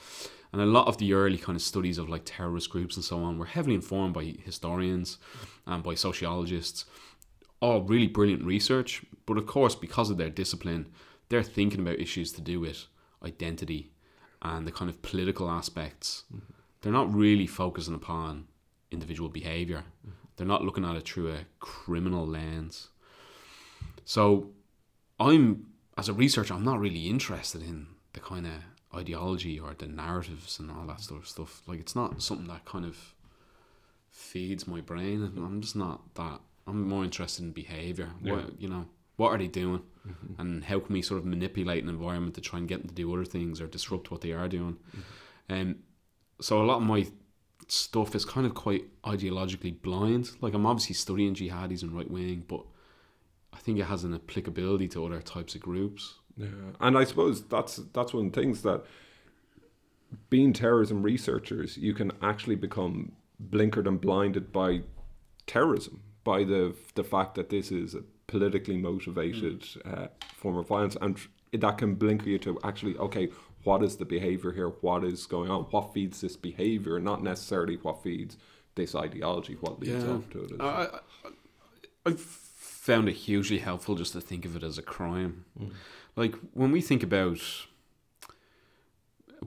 And 0.52 0.60
a 0.60 0.66
lot 0.66 0.88
of 0.88 0.98
the 0.98 1.12
early 1.12 1.38
kind 1.38 1.54
of 1.54 1.62
studies 1.62 1.96
of 1.96 2.08
like 2.08 2.22
terrorist 2.24 2.70
groups 2.70 2.96
and 2.96 3.04
so 3.04 3.22
on 3.22 3.38
were 3.38 3.46
heavily 3.46 3.76
informed 3.76 4.14
by 4.14 4.34
historians 4.44 5.18
and 5.66 5.82
by 5.82 5.94
sociologists. 5.94 6.86
All 7.60 7.82
really 7.82 8.08
brilliant 8.08 8.44
research, 8.44 9.02
but 9.26 9.38
of 9.38 9.46
course, 9.46 9.74
because 9.74 10.10
of 10.10 10.16
their 10.16 10.30
discipline, 10.30 10.88
they're 11.28 11.42
thinking 11.42 11.80
about 11.80 12.00
issues 12.00 12.32
to 12.32 12.40
do 12.40 12.58
with 12.58 12.86
identity 13.24 13.92
and 14.42 14.66
the 14.66 14.72
kind 14.72 14.90
of 14.90 15.02
political 15.02 15.50
aspects. 15.50 16.24
Mm-hmm. 16.34 16.52
They're 16.80 16.92
not 16.92 17.12
really 17.14 17.46
focusing 17.46 17.94
upon 17.94 18.46
individual 18.90 19.28
behavior. 19.28 19.84
Mm-hmm. 20.06 20.16
They're 20.36 20.46
not 20.46 20.64
looking 20.64 20.84
at 20.84 20.96
it 20.96 21.06
through 21.06 21.32
a 21.32 21.44
criminal 21.58 22.26
lens. 22.26 22.88
So, 24.04 24.50
I'm 25.18 25.66
as 25.98 26.08
a 26.08 26.14
researcher, 26.14 26.54
I'm 26.54 26.64
not 26.64 26.80
really 26.80 27.08
interested 27.08 27.62
in 27.62 27.86
the 28.14 28.20
kind 28.20 28.46
of 28.46 28.52
ideology 28.98 29.60
or 29.60 29.74
the 29.74 29.86
narratives 29.86 30.58
and 30.58 30.70
all 30.70 30.86
that 30.86 31.00
sort 31.00 31.20
of 31.20 31.28
stuff. 31.28 31.62
Like 31.66 31.78
it's 31.78 31.94
not 31.94 32.22
something 32.22 32.48
that 32.48 32.64
kind 32.64 32.86
of 32.86 33.14
feeds 34.10 34.66
my 34.66 34.80
brain. 34.80 35.22
I'm 35.36 35.60
just 35.60 35.76
not 35.76 36.14
that. 36.14 36.40
I'm 36.66 36.88
more 36.88 37.04
interested 37.04 37.44
in 37.44 37.52
behavior. 37.52 38.10
Yeah. 38.22 38.34
What 38.34 38.60
you 38.60 38.68
know, 38.68 38.86
what 39.16 39.28
are 39.28 39.38
they 39.38 39.48
doing, 39.48 39.82
mm-hmm. 40.06 40.40
and 40.40 40.64
how 40.64 40.80
can 40.80 40.92
we 40.92 41.02
sort 41.02 41.18
of 41.18 41.26
manipulate 41.26 41.82
an 41.82 41.88
environment 41.88 42.34
to 42.34 42.40
try 42.40 42.58
and 42.58 42.68
get 42.68 42.80
them 42.80 42.88
to 42.88 42.94
do 42.94 43.12
other 43.12 43.24
things 43.24 43.60
or 43.60 43.66
disrupt 43.66 44.10
what 44.10 44.20
they 44.20 44.32
are 44.32 44.48
doing. 44.48 44.76
And 45.48 45.58
mm-hmm. 45.58 45.70
um, 45.70 45.76
so 46.40 46.62
a 46.62 46.64
lot 46.64 46.78
of 46.78 46.82
my 46.82 47.06
stuff 47.68 48.14
is 48.14 48.24
kind 48.24 48.46
of 48.46 48.54
quite 48.54 48.84
ideologically 49.02 49.80
blind. 49.80 50.30
Like 50.40 50.54
I'm 50.54 50.66
obviously 50.66 50.94
studying 50.94 51.34
jihadis 51.34 51.82
and 51.82 51.92
right 51.92 52.10
wing, 52.10 52.44
but 52.48 52.64
I 53.52 53.58
think 53.58 53.78
it 53.78 53.84
has 53.84 54.04
an 54.04 54.14
applicability 54.14 54.88
to 54.88 55.04
other 55.04 55.20
types 55.20 55.54
of 55.54 55.60
groups. 55.60 56.14
Yeah, 56.36 56.48
and 56.80 56.96
I 56.96 57.04
suppose 57.04 57.42
that's 57.42 57.76
that's 57.92 58.14
one 58.14 58.26
of 58.26 58.32
the 58.32 58.40
things 58.40 58.62
that 58.62 58.84
being 60.28 60.52
terrorism 60.52 61.02
researchers, 61.02 61.76
you 61.76 61.94
can 61.94 62.12
actually 62.22 62.56
become 62.56 63.12
blinkered 63.50 63.86
and 63.86 64.00
blinded 64.00 64.52
by 64.52 64.80
terrorism, 65.46 66.02
by 66.24 66.44
the 66.44 66.74
the 66.94 67.04
fact 67.04 67.34
that 67.34 67.50
this 67.50 67.70
is 67.70 67.94
a 67.94 68.02
politically 68.30 68.76
motivated 68.76 69.60
mm. 69.60 70.04
uh, 70.04 70.08
form 70.36 70.56
of 70.56 70.68
violence, 70.68 70.96
and 71.00 71.18
that 71.52 71.78
can 71.78 71.94
blinker 71.94 72.28
you 72.28 72.38
to 72.38 72.58
actually 72.64 72.96
okay, 72.96 73.28
what 73.64 73.82
is 73.82 73.96
the 73.96 74.04
behavior 74.04 74.52
here? 74.52 74.68
What 74.80 75.04
is 75.04 75.26
going 75.26 75.50
on? 75.50 75.64
What 75.64 75.92
feeds 75.92 76.20
this 76.20 76.36
behavior? 76.36 76.98
Not 76.98 77.22
necessarily 77.22 77.76
what 77.76 78.02
feeds 78.02 78.36
this 78.74 78.94
ideology. 78.94 79.56
What 79.60 79.80
leads 79.80 80.04
yeah. 80.04 80.12
up 80.12 80.30
to 80.30 80.44
it? 80.44 80.60
I, 80.60 80.64
I, 80.64 80.88
I've 82.06 82.20
found 82.20 83.08
it 83.08 83.16
hugely 83.16 83.58
helpful 83.58 83.94
just 83.94 84.12
to 84.14 84.20
think 84.20 84.44
of 84.44 84.56
it 84.56 84.62
as 84.62 84.78
a 84.78 84.82
crime. 84.82 85.44
Mm 85.60 85.72
like 86.16 86.34
when 86.52 86.70
we 86.70 86.80
think 86.80 87.02
about 87.02 87.40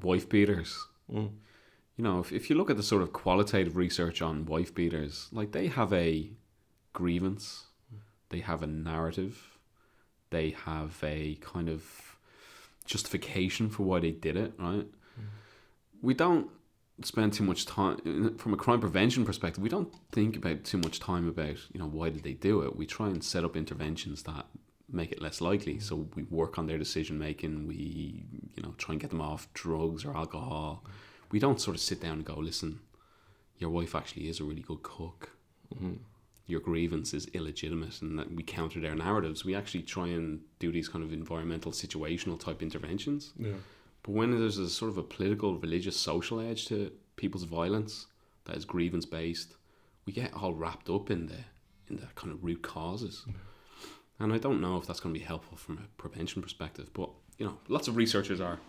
wife 0.02 0.28
beaters, 0.30 0.88
mm. 1.12 1.30
you 1.96 2.04
know, 2.04 2.20
if, 2.20 2.32
if 2.32 2.50
you 2.50 2.56
look 2.56 2.70
at 2.70 2.78
the 2.78 2.84
sort 2.84 3.02
of 3.04 3.14
qualitative 3.14 3.76
research 3.76 4.22
on 4.22 4.46
wife 4.46 4.74
beaters, 4.74 5.30
like 5.32 5.52
they 5.52 5.68
have 5.68 5.94
a 5.94 6.32
grievance, 6.94 7.68
they 8.34 8.42
have 8.42 8.62
a 8.62 8.68
narrative, 8.68 9.58
they 10.30 10.50
have 10.66 11.00
a 11.02 11.36
kind 11.36 11.70
of 11.70 12.18
justification 12.86 13.70
for 13.70 13.84
why 13.84 14.00
they 14.00 14.12
did 14.12 14.36
it, 14.36 14.54
right? 14.60 14.86
Mm. 14.86 15.28
We 16.02 16.14
don't 16.14 16.50
spend 17.02 17.34
too 17.34 17.44
much 17.44 17.66
time 17.66 18.38
from 18.38 18.54
a 18.54 18.58
crime 18.58 18.80
prevention 18.80 19.26
perspective 19.26 19.64
we 19.64 19.68
don't 19.68 19.92
think 20.12 20.38
about 20.38 20.64
too 20.64 20.78
much 20.78 21.00
time 21.00 21.28
about 21.28 21.58
you 21.74 21.80
know 21.80 21.88
why 21.88 22.08
did 22.08 22.22
they 22.22 22.34
do 22.34 22.62
it 22.62 22.76
we 22.76 22.86
try 22.86 23.08
and 23.08 23.24
set 23.24 23.44
up 23.44 23.56
interventions 23.56 24.22
that 24.24 24.46
make 24.94 25.12
it 25.12 25.22
less 25.22 25.42
likely. 25.42 25.80
So 25.80 26.08
we 26.16 26.24
work 26.24 26.58
on 26.58 26.68
their 26.68 26.78
decision 26.78 27.18
making. 27.18 27.68
We 27.68 28.24
you 28.56 28.64
know 28.64 28.74
try 28.78 28.94
and 28.94 29.02
get 29.02 29.10
them 29.10 29.22
off 29.22 29.52
drugs 29.54 30.06
or 30.06 30.16
alcohol. 30.16 30.84
We 31.32 31.40
don't 31.40 31.60
sort 31.60 31.76
of 31.76 31.82
sit 31.82 32.02
down 32.02 32.14
and 32.14 32.26
go, 32.26 32.36
listen, 32.36 32.80
your 33.58 33.72
wife 33.72 33.96
actually 33.96 34.30
is 34.30 34.40
a 34.40 34.44
really 34.44 34.62
good 34.62 34.84
cook. 34.84 35.32
Mm-hmm. 35.74 35.94
Your 36.46 36.60
grievance 36.60 37.14
is 37.14 37.28
illegitimate, 37.28 38.02
and 38.02 38.20
that 38.20 38.34
we 38.34 38.44
counter 38.44 38.80
their 38.80 38.96
narratives. 38.96 39.46
We 39.46 39.56
actually 39.56 39.84
try 39.84 40.08
and 40.08 40.42
do 40.60 40.72
these 40.72 40.90
kind 40.90 41.04
of 41.04 41.14
environmental, 41.14 41.72
situational 41.72 42.40
type 42.40 42.62
interventions. 42.62 43.32
Yeah. 43.38 43.54
But 44.04 44.12
when 44.12 44.32
there's 44.32 44.58
a 44.58 44.70
sort 44.70 44.92
of 44.92 44.98
a 44.98 45.04
political, 45.04 45.58
religious, 45.58 45.98
social 45.98 46.42
edge 46.42 46.68
to 46.68 46.92
people's 47.16 47.44
violence 47.44 48.08
that 48.46 48.58
is 48.58 48.66
grievance 48.66 49.06
based, 49.06 49.56
we 50.06 50.12
get 50.12 50.34
all 50.34 50.54
wrapped 50.54 50.90
up 50.90 51.10
in 51.10 51.28
the 51.28 51.38
in 51.90 51.98
the 51.98 52.08
kind 52.16 52.34
of 52.34 52.44
root 52.44 52.62
causes. 52.62 53.24
Yeah 53.28 53.34
and 54.20 54.34
I 54.34 54.38
don't 54.38 54.62
know 54.62 54.78
if 54.78 54.86
that's 54.86 55.00
going 55.00 55.14
to 55.14 55.20
be 55.20 55.26
helpful 55.26 55.58
from 55.58 55.78
a 55.78 56.02
prevention 56.02 56.42
perspective. 56.42 56.90
But 56.94 57.10
you 57.38 57.46
know, 57.46 57.58
lots 57.68 57.88
of 57.88 57.96
researchers 57.96 58.40
are 58.40 58.60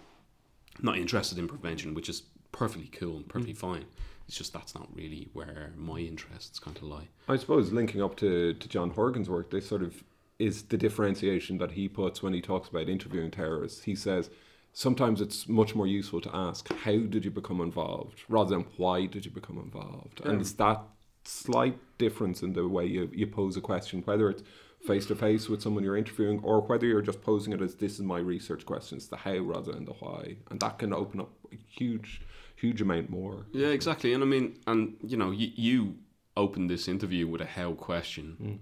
not 0.83 0.99
interested 0.99 1.39
in 1.39 1.49
prevention, 1.49 1.95
which 1.95 2.09
is 2.09 2.23
perfectly 2.53 2.89
cool 2.89 3.19
and 3.19 3.29
perfectly 3.29 3.55
mm. 3.55 3.59
fine. 3.59 3.85
It's 4.27 4.37
just 4.37 4.53
that's 4.53 4.75
not 4.75 4.89
really 4.95 5.29
where 5.33 5.73
my 5.77 5.99
interests 5.99 6.59
kind 6.59 6.77
of 6.77 6.83
lie. 6.85 7.09
I 7.29 7.37
suppose 7.37 7.73
linking 7.73 8.03
up 8.03 8.17
to, 8.17 8.55
to 8.55 8.69
John 8.69 8.91
Horgan's 8.91 9.29
work, 9.29 9.51
they 9.51 9.61
sort 9.61 9.83
of 9.83 10.03
is 10.39 10.65
the 10.65 10.77
differentiation 10.77 11.59
that 11.59 11.73
he 11.73 11.89
puts 11.89 12.23
when 12.23 12.33
he 12.33 12.41
talks 12.41 12.69
about 12.69 12.89
interviewing 12.89 13.31
terrorists. 13.31 13.85
He 13.85 13.95
says 13.95 14.31
sometimes 14.73 15.21
it's 15.21 15.49
much 15.49 15.75
more 15.75 15.87
useful 15.87 16.21
to 16.21 16.31
ask 16.35 16.73
how 16.73 16.99
did 16.99 17.25
you 17.25 17.31
become 17.31 17.61
involved 17.61 18.23
rather 18.29 18.51
than 18.51 18.67
why 18.77 19.07
did 19.07 19.25
you 19.25 19.31
become 19.31 19.59
involved, 19.59 20.21
and 20.25 20.35
hmm. 20.35 20.41
it's 20.41 20.53
that 20.53 20.81
slight 21.25 21.79
difference 21.97 22.43
in 22.43 22.53
the 22.53 22.69
way 22.69 22.85
you, 22.85 23.09
you 23.13 23.27
pose 23.27 23.57
a 23.57 23.61
question, 23.61 24.03
whether 24.05 24.29
it's 24.29 24.43
face 24.87 25.07
to 25.07 25.15
face 25.15 25.49
with 25.49 25.63
someone 25.63 25.83
you're 25.83 25.97
interviewing, 25.97 26.41
or 26.43 26.61
whether 26.61 26.87
you're 26.87 27.01
just 27.01 27.23
posing 27.23 27.53
it 27.53 27.63
as 27.63 27.77
this 27.77 27.95
is 27.95 28.03
my 28.03 28.19
research 28.19 28.67
questions, 28.67 29.09
the 29.09 29.17
how 29.17 29.39
rather 29.39 29.73
than 29.73 29.87
the 29.87 29.93
why, 29.93 30.37
and 30.51 30.61
that 30.61 30.79
can 30.79 30.93
open 30.93 31.21
up 31.21 31.31
a 31.53 31.57
huge, 31.57 32.21
huge 32.57 32.81
amount 32.81 33.11
more. 33.11 33.47
Yeah, 33.53 33.69
exactly. 33.69 34.13
And 34.13 34.23
I 34.23 34.27
mean, 34.27 34.59
and 34.67 34.97
you 35.03 35.17
know, 35.17 35.31
you, 35.31 35.51
you 35.55 35.97
opened 36.37 36.71
this 36.71 36.89
interview 36.89 37.27
with 37.27 37.41
a 37.41 37.47
how 37.47 37.73
question, 37.73 38.61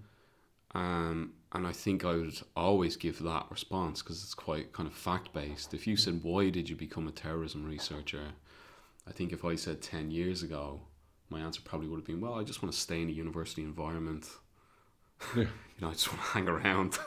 mm. 0.74 0.78
um, 0.78 1.32
and 1.52 1.66
I 1.66 1.72
think 1.72 2.04
I 2.04 2.14
would 2.14 2.40
always 2.56 2.96
give 2.96 3.22
that 3.22 3.46
response 3.50 4.02
because 4.02 4.22
it's 4.22 4.34
quite 4.34 4.72
kind 4.72 4.88
of 4.88 4.94
fact 4.94 5.32
based. 5.32 5.74
If 5.74 5.86
you 5.86 5.96
said 5.96 6.22
why 6.22 6.50
did 6.50 6.68
you 6.68 6.76
become 6.76 7.08
a 7.08 7.12
terrorism 7.12 7.64
researcher, 7.64 8.32
I 9.06 9.12
think 9.12 9.32
if 9.32 9.44
I 9.44 9.56
said 9.56 9.82
ten 9.82 10.10
years 10.10 10.42
ago, 10.42 10.80
my 11.28 11.40
answer 11.40 11.60
probably 11.64 11.88
would 11.88 11.98
have 11.98 12.06
been, 12.06 12.20
well, 12.20 12.34
I 12.34 12.42
just 12.42 12.62
want 12.62 12.72
to 12.74 12.78
stay 12.78 13.02
in 13.02 13.08
a 13.08 13.12
university 13.12 13.62
environment 13.62 14.28
yeah. 15.36 15.42
you 15.42 15.48
know, 15.80 15.88
I 15.88 15.92
just 15.92 16.08
want 16.12 16.20
to 16.24 16.28
hang 16.28 16.48
around. 16.48 16.98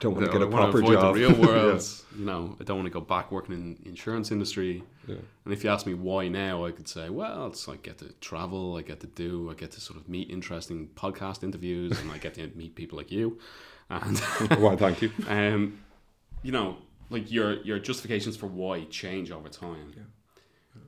Don't 0.00 0.14
want 0.14 0.26
to 0.26 0.32
get 0.32 0.42
a 0.42 0.46
proper 0.46 0.80
job. 0.80 1.14
The 1.14 1.20
real 1.20 1.34
world. 1.46 1.82
yeah. 1.82 2.18
You 2.18 2.24
know, 2.24 2.56
I 2.60 2.64
don't 2.64 2.76
want 2.76 2.86
to 2.86 2.92
go 2.92 3.00
back 3.00 3.32
working 3.32 3.54
in 3.54 3.78
insurance 3.84 4.30
industry. 4.30 4.82
Yeah. 5.06 5.16
And 5.44 5.52
if 5.52 5.64
you 5.64 5.70
ask 5.70 5.86
me 5.86 5.94
why 5.94 6.28
now, 6.28 6.64
I 6.64 6.70
could 6.70 6.88
say, 6.88 7.08
well, 7.08 7.46
it's 7.46 7.66
like 7.66 7.80
I 7.80 7.82
get 7.82 7.98
to 7.98 8.12
travel, 8.20 8.76
I 8.76 8.82
get 8.82 9.00
to 9.00 9.06
do, 9.06 9.50
I 9.50 9.54
get 9.54 9.72
to 9.72 9.80
sort 9.80 9.98
of 9.98 10.08
meet 10.08 10.30
interesting 10.30 10.90
podcast 10.94 11.42
interviews, 11.42 11.98
and 12.00 12.10
I 12.12 12.18
get 12.18 12.34
to 12.34 12.48
meet 12.54 12.74
people 12.74 12.98
like 12.98 13.10
you. 13.10 13.38
And 13.90 14.18
why? 14.58 14.76
Thank 14.76 15.02
you. 15.02 15.10
Um, 15.28 15.80
you 16.42 16.52
know, 16.52 16.76
like 17.10 17.32
your 17.32 17.54
your 17.62 17.78
justifications 17.80 18.36
for 18.36 18.46
why 18.46 18.84
change 18.84 19.32
over 19.32 19.48
time. 19.48 19.92
Yeah 19.96 20.02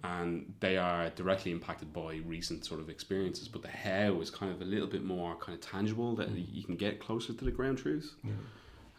and 0.02 0.54
they 0.60 0.76
are 0.76 1.10
directly 1.10 1.52
impacted 1.52 1.92
by 1.92 2.20
recent 2.24 2.64
sort 2.64 2.80
of 2.80 2.88
experiences. 2.88 3.48
But 3.48 3.62
the 3.62 3.68
how 3.68 4.20
is 4.20 4.30
kind 4.30 4.52
of 4.52 4.60
a 4.60 4.64
little 4.64 4.86
bit 4.86 5.04
more 5.04 5.34
kind 5.36 5.56
of 5.56 5.60
tangible 5.60 6.14
that 6.16 6.32
mm. 6.32 6.44
you 6.50 6.64
can 6.64 6.76
get 6.76 7.00
closer 7.00 7.32
to 7.32 7.44
the 7.44 7.50
ground 7.50 7.78
truth. 7.78 8.14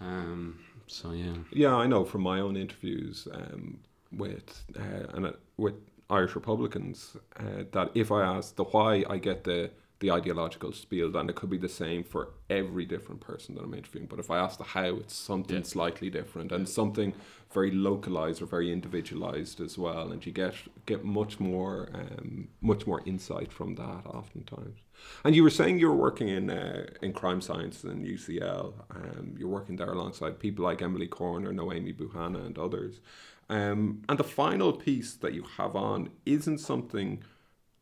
Um, 0.01 0.59
so 0.87 1.11
yeah. 1.11 1.35
Yeah, 1.51 1.75
I 1.75 1.87
know 1.87 2.03
from 2.03 2.21
my 2.21 2.39
own 2.39 2.57
interviews 2.57 3.27
um, 3.33 3.79
with 4.11 4.63
uh, 4.77 5.15
and 5.15 5.25
uh, 5.27 5.31
with 5.57 5.75
Irish 6.09 6.35
Republicans 6.35 7.15
uh, 7.39 7.63
that 7.71 7.91
if 7.95 8.11
I 8.11 8.23
ask 8.23 8.55
the 8.55 8.65
why, 8.65 9.05
I 9.09 9.17
get 9.17 9.43
the 9.43 9.71
the 9.99 10.11
ideological 10.11 10.71
spiel, 10.73 11.15
and 11.15 11.29
it 11.29 11.35
could 11.35 11.49
be 11.49 11.59
the 11.59 11.69
same 11.69 12.03
for 12.03 12.29
every 12.49 12.85
different 12.85 13.21
person 13.21 13.53
that 13.53 13.63
I'm 13.63 13.73
interviewing. 13.73 14.07
But 14.07 14.17
if 14.17 14.31
I 14.31 14.39
ask 14.39 14.57
the 14.57 14.63
how, 14.63 14.95
it's 14.95 15.15
something 15.15 15.57
yeah. 15.57 15.63
slightly 15.63 16.09
different 16.09 16.51
and 16.51 16.67
something 16.67 17.13
very 17.53 17.69
localized 17.69 18.41
or 18.41 18.47
very 18.47 18.71
individualized 18.71 19.61
as 19.61 19.77
well, 19.77 20.11
and 20.11 20.25
you 20.25 20.31
get 20.31 20.55
get 20.85 21.05
much 21.05 21.39
more 21.39 21.89
um, 21.93 22.49
much 22.61 22.87
more 22.87 23.01
insight 23.05 23.53
from 23.53 23.75
that 23.75 24.01
oftentimes. 24.05 24.79
And 25.23 25.35
you 25.35 25.43
were 25.43 25.49
saying 25.49 25.79
you 25.79 25.87
were 25.87 25.95
working 25.95 26.29
in 26.29 26.49
uh, 26.49 26.87
in 27.01 27.13
crime 27.13 27.41
science 27.41 27.83
in 27.83 28.03
UCL. 28.03 28.73
Um, 28.89 29.35
you're 29.37 29.49
working 29.49 29.75
there 29.75 29.91
alongside 29.91 30.39
people 30.39 30.65
like 30.65 30.81
Emily 30.81 31.07
Corner, 31.07 31.51
Noémie 31.53 31.95
Bouhana, 31.95 32.45
and 32.45 32.57
others. 32.57 32.99
Um, 33.49 34.01
and 34.09 34.17
the 34.17 34.23
final 34.23 34.71
piece 34.73 35.13
that 35.15 35.33
you 35.33 35.43
have 35.57 35.75
on 35.75 36.09
isn't 36.25 36.59
something 36.59 37.23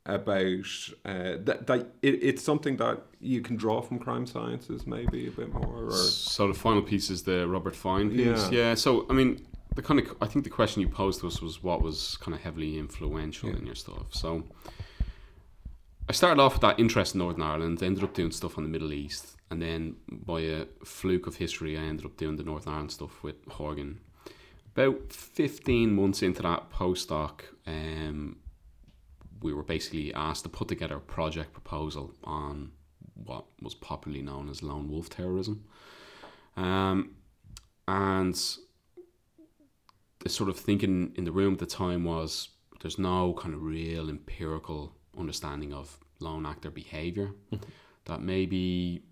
about 0.06 0.66
uh, 1.06 1.38
that, 1.44 1.68
that 1.68 1.80
it, 2.02 2.24
it's 2.24 2.44
something 2.44 2.78
that 2.78 3.04
you 3.20 3.42
can 3.42 3.56
draw 3.56 3.80
from 3.82 4.00
crime 4.00 4.26
sciences 4.26 4.88
maybe 4.88 5.28
a 5.28 5.32
bit 5.32 5.54
more 5.54 5.86
or 5.88 5.92
so 5.92 6.48
the 6.48 6.54
final 6.54 6.82
piece 6.82 7.12
is 7.12 7.24
the 7.24 7.48
Robert 7.48 7.76
Fein 7.76 8.10
piece 8.10 8.50
yeah, 8.50 8.70
yeah 8.70 8.74
so 8.74 9.06
i 9.10 9.14
mean 9.14 9.46
the 9.76 9.82
kind 9.82 10.00
of 10.00 10.16
I 10.22 10.26
think 10.26 10.44
the 10.46 10.50
question 10.50 10.82
you 10.82 10.90
posed 10.90 11.22
to 11.22 11.28
us 11.28 11.42
was 11.42 11.62
what 11.64 11.82
was 11.82 12.18
kind 12.22 12.34
of 12.36 12.42
heavily 12.42 12.78
influential 12.80 13.50
Yeah. 13.50 13.58
in 13.58 13.66
your 13.66 13.76
stuff. 13.76 14.08
So 14.12 14.44
I 16.10 16.12
started 16.12 16.42
off 16.42 16.54
with 16.54 16.62
that 16.62 16.80
interest 16.80 17.14
in 17.14 17.20
Northern 17.20 17.44
Ireland, 17.44 17.84
ended 17.84 18.04
up 18.04 18.16
doing 18.16 18.32
stuff 18.32 18.58
on 18.58 18.64
the 18.64 18.70
Middle 18.70 18.92
East, 18.92 19.38
and 19.52 19.62
then 19.62 19.98
by 20.10 20.42
a 20.42 20.66
fluke 20.84 21.28
of 21.28 21.36
history, 21.36 21.78
I 21.78 21.82
ended 21.82 22.04
up 22.04 22.18
doing 22.18 22.36
the 22.36 22.44
Northern 22.44 22.74
Ireland 22.74 22.92
stuff 22.92 23.22
with 23.22 23.36
Horgan. 23.48 24.00
About 24.76 25.14
15 25.14 25.96
months 25.96 26.24
into 26.24 26.42
that 26.42 26.72
postdoc, 26.72 27.42
um, 27.68 28.38
we 29.42 29.54
were 29.54 29.62
basically 29.62 30.12
asked 30.16 30.42
to 30.44 30.50
put 30.50 30.68
together 30.68 30.96
a 30.96 31.00
project 31.00 31.54
proposal 31.54 32.16
on 32.24 32.72
what 33.14 33.46
was 33.62 33.76
popularly 33.76 34.24
known 34.24 34.50
as 34.50 34.64
lone 34.64 34.90
wolf 34.90 35.12
terrorism. 35.12 35.64
Um, 36.58 37.18
and 37.88 38.34
the 40.22 40.30
sort 40.30 40.50
of 40.50 40.58
thinking 40.58 41.14
in 41.16 41.26
the 41.26 41.32
room 41.32 41.54
at 41.54 41.60
the 41.60 41.68
time 41.68 42.04
was 42.04 42.50
there's 42.82 42.98
no 42.98 43.34
kind 43.34 43.54
of 43.54 43.62
real 43.62 44.10
empirical 44.10 44.96
understanding 45.20 45.74
of 45.74 45.98
lone 46.20 46.46
actor 46.46 46.70
behavior. 46.70 47.32
that 48.06 48.22
maybe 48.22 49.04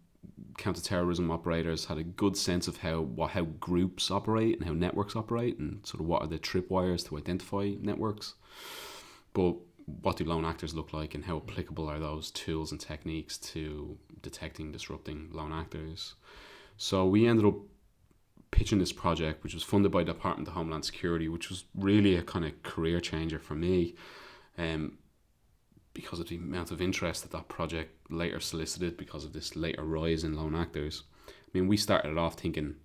counterterrorism 0.58 1.30
operators 1.32 1.86
had 1.86 1.98
a 1.98 2.04
good 2.04 2.36
sense 2.36 2.67
of 2.67 2.78
how 2.78 3.02
what 3.02 3.32
how 3.32 3.43
groups 3.43 4.10
operate 4.10 4.58
and 4.58 4.67
how 4.67 4.74
networks 4.74 5.15
operate 5.15 5.58
and 5.60 5.86
sort 5.86 6.02
of 6.02 6.08
what 6.08 6.22
are 6.22 6.28
the 6.28 6.39
tripwires 6.39 7.06
to 7.08 7.17
identify 7.17 7.74
networks. 7.80 8.34
But 9.34 9.56
what 10.02 10.17
do 10.17 10.26
lone 10.26 10.46
actors 10.46 10.74
look 10.74 10.91
like 10.91 11.15
and 11.15 11.24
how 11.24 11.38
applicable 11.38 11.88
are 11.88 12.00
those 12.00 12.32
tools 12.32 12.72
and 12.72 12.82
techniques 12.82 13.38
to 13.38 13.98
detecting, 14.22 14.72
disrupting 14.72 15.30
lone 15.32 15.54
actors? 15.54 16.15
So 16.76 17.06
we 17.06 17.28
ended 17.28 17.46
up 17.46 17.56
pitching 18.52 18.80
this 18.80 18.91
project, 18.91 19.43
which 19.43 19.54
was 19.54 19.63
funded 19.63 19.91
by 19.91 20.04
the 20.04 20.13
Department 20.13 20.48
of 20.48 20.56
Homeland 20.56 20.84
Security, 20.84 21.30
which 21.30 21.50
was 21.50 21.65
really 21.76 22.15
a 22.15 22.22
kind 22.22 22.46
of 22.46 22.62
career 22.63 23.00
changer 23.00 23.39
for 23.39 23.56
me, 23.56 23.96
um, 24.58 24.98
because 25.98 26.20
of 26.20 26.30
the 26.30 26.36
amount 26.36 26.70
of 26.70 26.80
interest 26.80 27.24
that 27.24 27.32
that 27.32 27.48
project 27.48 27.92
later 28.12 28.40
solicited 28.40 28.96
because 28.98 29.26
of 29.26 29.34
this 29.34 29.56
later 29.56 29.84
rise 29.84 30.24
in 30.24 30.36
lone 30.36 30.54
actors. 30.54 31.02
I 31.28 31.32
mean, 31.56 31.68
we 31.68 31.76
started 31.76 32.12
it 32.12 32.20
off 32.20 32.36
thinking 32.36 32.76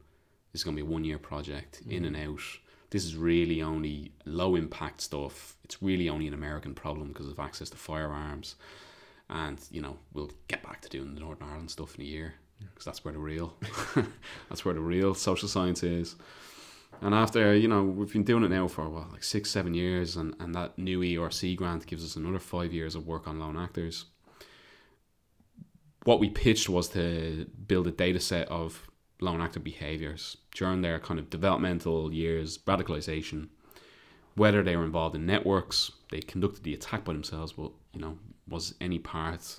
this 0.51 0.61
is 0.61 0.65
going 0.65 0.75
to 0.79 0.83
be 0.83 0.89
a 0.89 0.91
one 0.91 1.05
year 1.05 1.19
project, 1.19 1.83
in 1.87 2.05
mm. 2.05 2.07
and 2.07 2.17
out. 2.17 2.41
This 2.89 3.05
is 3.05 3.15
really 3.15 3.61
only 3.61 4.13
low 4.25 4.57
impact 4.57 5.03
stuff. 5.03 5.57
It's 5.63 5.83
really 5.83 6.09
only 6.09 6.27
an 6.27 6.33
American 6.33 6.73
problem 6.73 7.09
because 7.09 7.29
of 7.29 7.39
access 7.39 7.69
to 7.69 7.77
firearms. 7.77 8.55
And, 9.29 9.61
you 9.71 9.83
know, 9.83 9.99
we'll 10.15 10.31
get 10.49 10.63
back 10.63 10.81
to 10.81 10.89
doing 10.89 11.15
the 11.15 11.21
Northern 11.21 11.49
Ireland 11.49 11.71
stuff 11.71 11.95
in 11.97 12.01
a 12.01 12.05
year 12.07 12.33
because 12.61 12.87
that's 12.87 13.05
where 13.05 13.13
the 13.13 13.21
real 13.21 13.55
that's 14.49 14.65
where 14.65 14.73
the 14.73 14.81
real 14.81 15.15
social 15.15 15.49
science 15.49 15.83
is. 15.83 16.17
And 17.01 17.15
after, 17.15 17.55
you 17.55 17.67
know, 17.67 17.83
we've 17.83 18.13
been 18.13 18.23
doing 18.23 18.45
it 18.45 18.51
now 18.51 18.69
for 18.69 18.89
what, 18.89 19.11
like 19.11 19.25
six, 19.25 19.51
seven 19.51 19.75
years, 19.75 20.17
and, 20.17 20.35
and 20.39 20.55
that 20.55 20.79
new 20.79 21.01
ERC 21.01 21.57
grant 21.57 21.87
gives 21.87 22.05
us 22.05 22.17
another 22.17 22.39
five 22.39 22.73
years 22.73 22.95
of 22.95 23.07
work 23.07 23.27
on 23.27 23.41
lone 23.41 23.59
actors. 23.59 24.05
What 26.05 26.21
we 26.21 26.31
pitched 26.31 26.69
was 26.69 26.89
to 26.91 27.47
build 27.67 27.87
a 27.87 27.93
data 27.93 28.21
set 28.21 28.49
of 28.49 28.87
lone 29.21 29.41
actor 29.41 29.61
behaviors 29.61 30.37
during 30.55 30.83
their 30.83 30.99
kind 30.99 31.19
of 31.19 31.31
developmental 31.31 32.13
years, 32.13 32.59
radicalization, 32.59 33.49
whether 34.35 34.63
they 34.63 34.77
were 34.77 34.85
involved 34.85 35.15
in 35.15 35.27
networks, 35.27 35.93
they 36.11 36.21
conducted 36.21 36.65
the 36.65 36.75
attack 36.75 37.05
by 37.05 37.13
themselves, 37.13 37.53
but, 37.53 37.71
you 37.93 38.01
know, 38.01 38.19
was 38.49 38.75
any 38.81 38.99
part 38.99 39.59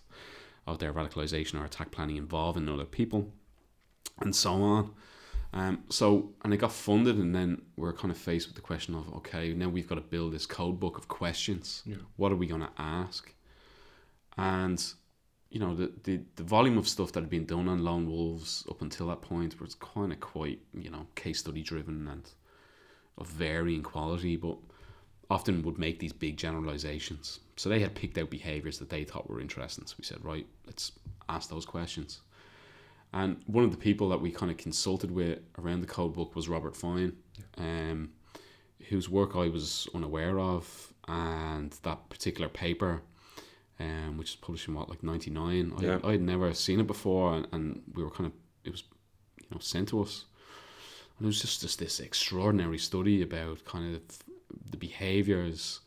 of 0.66 0.80
their 0.80 0.94
radicalization 0.94 1.60
or 1.60 1.66
attack 1.66 1.92
planning 1.92 2.18
involving 2.18 2.70
other 2.70 2.86
people, 2.86 3.32
and 4.20 4.36
so 4.36 4.54
on. 4.54 4.94
Um, 5.54 5.84
so, 5.90 6.32
and 6.44 6.52
it 6.52 6.58
got 6.58 6.72
funded, 6.72 7.18
and 7.18 7.34
then 7.34 7.62
we're 7.78 7.94
kind 7.94 8.12
of 8.12 8.18
faced 8.18 8.48
with 8.48 8.56
the 8.56 8.62
question 8.62 8.96
of 8.96 9.14
okay, 9.18 9.54
now 9.54 9.70
we've 9.70 9.88
got 9.88 9.96
to 9.96 10.02
build 10.02 10.34
this 10.34 10.48
code 10.48 10.80
book 10.80 10.98
of 10.98 11.08
questions. 11.08 11.84
Yeah. 11.86 11.98
What 12.16 12.32
are 12.32 12.36
we 12.36 12.48
going 12.48 12.62
to 12.62 12.72
ask? 12.78 13.32
And 14.36 14.84
you 15.52 15.60
know, 15.60 15.76
the, 15.76 15.92
the 16.04 16.22
the 16.36 16.44
volume 16.44 16.80
of 16.80 16.88
stuff 16.88 17.12
that 17.12 17.20
had 17.22 17.30
been 17.30 17.46
done 17.46 17.70
on 17.70 17.84
lone 17.84 18.10
wolves 18.10 18.66
up 18.68 18.82
until 18.82 19.08
that 19.08 19.22
point 19.22 19.62
was 19.62 19.76
kind 19.76 20.12
of 20.12 20.20
quite 20.20 20.60
you 20.74 20.90
know 20.90 21.06
case 21.14 21.40
study 21.40 21.62
driven 21.62 22.08
and 22.08 22.32
of 23.20 23.28
varying 23.28 23.84
quality, 23.84 24.36
but 24.36 24.58
often 25.30 25.62
would 25.62 25.78
make 25.78 26.00
these 26.00 26.14
big 26.14 26.36
generalizations. 26.36 27.40
So 27.58 27.70
they 27.70 27.80
had 27.80 27.96
picked 27.96 28.18
out 28.18 28.30
behaviors 28.30 28.80
that 28.80 28.90
they 28.90 29.04
thought 29.04 29.30
were 29.30 29.40
interesting. 29.40 29.86
So 29.86 29.96
we 29.98 30.04
said, 30.04 30.24
right, 30.24 30.48
let's 30.66 30.94
ask 31.30 31.50
those 31.50 31.66
questions. 31.66 32.22
And 33.14 33.42
one 33.46 33.64
of 33.64 33.72
the 33.72 33.78
people 33.78 34.10
that 34.10 34.22
we 34.22 34.32
kind 34.32 34.52
of 34.52 34.58
consulted 34.58 35.12
with 35.12 35.40
around 35.60 35.82
the 35.82 35.88
code 35.88 36.14
book 36.14 36.36
was 36.36 36.50
Robert 36.50 36.76
Fein, 36.76 37.14
um, 37.58 38.10
whose 38.90 39.08
work 39.08 39.36
I 39.36 39.50
was 39.50 39.88
unaware 39.94 40.40
of, 40.40 40.94
and 41.08 41.72
that 41.84 42.10
particular 42.10 42.50
paper, 42.50 43.04
um, 43.80 44.18
which 44.18 44.32
is 44.32 44.36
published 44.36 44.68
in 44.68 44.74
what 44.74 44.90
like 44.90 45.04
ninety 45.04 45.30
nine. 45.30 45.74
Yeah. 45.80 46.00
I 46.04 46.08
I 46.08 46.12
had 46.14 46.22
never 46.22 46.54
seen 46.56 46.80
it 46.80 46.88
before, 46.88 47.36
and, 47.36 47.48
and 47.52 47.84
we 47.94 48.04
were 48.04 48.10
kind 48.10 48.26
of 48.26 48.34
it 48.64 48.72
was 48.72 48.84
you 49.40 49.48
know 49.52 49.60
sent 49.60 49.90
to 49.90 50.02
us, 50.02 50.26
and 51.18 51.26
it 51.26 51.28
was 51.28 51.40
just 51.40 51.62
just 51.62 51.78
this 51.78 52.00
extraordinary 52.00 52.80
study 52.80 53.22
about 53.22 53.64
kind 53.64 53.96
of 53.96 54.02
the 54.72 54.78
behaviors 54.78 55.82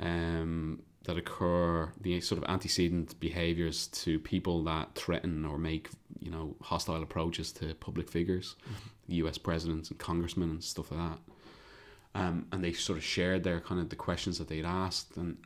um, 0.00 0.82
that 1.04 1.16
occur, 1.16 1.92
the 2.00 2.20
sort 2.20 2.42
of 2.42 2.48
antecedent 2.48 3.18
behaviors 3.20 3.86
to 3.88 4.18
people 4.18 4.64
that 4.64 4.94
threaten 4.94 5.44
or 5.44 5.58
make, 5.58 5.90
you 6.18 6.30
know, 6.30 6.56
hostile 6.62 7.02
approaches 7.02 7.52
to 7.52 7.74
public 7.74 8.10
figures, 8.10 8.56
U.S. 9.08 9.38
presidents 9.38 9.90
and 9.90 9.98
congressmen 9.98 10.50
and 10.50 10.64
stuff 10.64 10.90
like 10.90 11.00
that. 11.00 11.18
Um, 12.16 12.46
and 12.52 12.62
they 12.62 12.72
sort 12.72 12.96
of 12.98 13.04
shared 13.04 13.44
their 13.44 13.60
kind 13.60 13.80
of 13.80 13.90
the 13.90 13.96
questions 13.96 14.38
that 14.38 14.48
they'd 14.48 14.64
asked, 14.64 15.16
and 15.16 15.36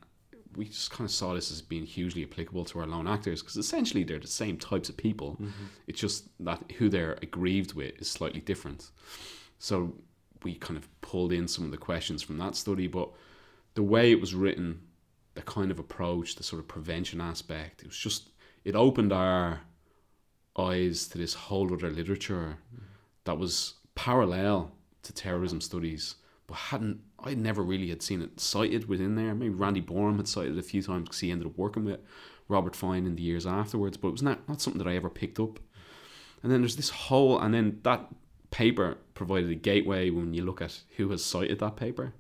we 0.57 0.67
just 0.67 0.91
kind 0.91 1.07
of 1.07 1.11
saw 1.11 1.35
this 1.35 1.51
as 1.51 1.63
being 1.63 1.85
hugely 1.87 2.25
applicable 2.25 2.65
to 2.67 2.81
our 2.81 2.87
lone 2.87 3.07
actors 3.07 3.43
because 3.43 3.57
essentially 3.57 4.03
they're 4.03 4.19
the 4.19 4.27
same 4.27 4.57
types 4.57 4.89
of 4.89 4.97
people. 4.97 5.39
It's 5.87 6.01
just 6.01 6.29
that 6.41 6.73
who 6.79 6.89
they're 6.89 7.19
aggrieved 7.23 7.75
with 7.75 8.01
is 8.01 8.11
slightly 8.11 8.41
different. 8.41 8.91
So 9.59 9.95
we 10.43 10.55
kind 10.55 10.77
of 10.77 10.89
pulled 11.01 11.33
in 11.33 11.49
some 11.49 11.65
of 11.65 11.71
the 11.71 11.77
questions 11.77 12.23
from 12.23 12.39
that 12.39 12.57
study, 12.57 12.87
but 12.87 13.11
the 13.75 13.83
way 13.83 14.11
it 14.11 14.21
was 14.21 14.35
written, 14.35 14.81
the 15.39 15.45
kind 15.45 15.71
of 15.71 15.79
approach, 15.79 16.35
the 16.35 16.43
sort 16.43 16.59
of 16.61 16.67
prevention 16.67 17.21
aspect, 17.21 17.83
it 17.83 17.87
was 17.87 17.97
just 17.97 18.31
it 18.65 18.75
opened 18.75 19.13
our 19.13 19.61
eyes 20.59 21.07
to 21.07 21.17
this 21.17 21.33
whole 21.33 21.73
other 21.73 21.91
literature 21.91 22.59
that 23.23 23.39
was 23.39 23.75
parallel 23.95 24.73
to 25.05 25.13
terrorism 25.13 25.61
studies, 25.61 26.17
but 26.49 26.57
hadn't 26.57 26.99
I 27.21 27.35
never 27.35 27.63
really 27.63 27.89
had 27.89 28.03
seen 28.03 28.21
it 28.21 28.41
cited 28.41 28.89
within 28.89 29.15
there. 29.15 29.33
Maybe 29.33 29.55
Randy 29.55 29.81
Borum 29.81 30.17
had 30.17 30.27
cited 30.27 30.57
it 30.57 30.59
a 30.59 30.63
few 30.63 30.83
times 30.83 31.05
because 31.05 31.21
he 31.21 31.31
ended 31.31 31.47
up 31.47 31.57
working 31.57 31.85
with 31.85 32.01
Robert 32.49 32.75
Fein 32.75 33.07
in 33.07 33.15
the 33.15 33.23
years 33.23 33.47
afterwards, 33.47 33.97
but 33.97 34.09
it 34.09 34.13
was 34.13 34.23
not, 34.23 34.49
not 34.49 34.61
something 34.61 34.83
that 34.83 34.91
I 34.91 34.97
ever 34.97 35.11
picked 35.11 35.39
up. 35.39 35.61
And 36.43 36.51
then 36.51 36.63
there's 36.63 36.77
this 36.77 36.91
whole, 36.91 37.39
and 37.39 37.55
then 37.55 37.79
that 37.85 38.09
paper 38.51 38.99
provided 39.15 39.51
a 39.51 39.55
gateway 39.55 40.11
when 40.11 40.35
you 40.35 40.45
look 40.45 40.61
at 40.61 40.81
who 40.97 41.11
has 41.11 41.25
cited 41.25 41.61
that 41.61 41.77
paper 41.77 42.13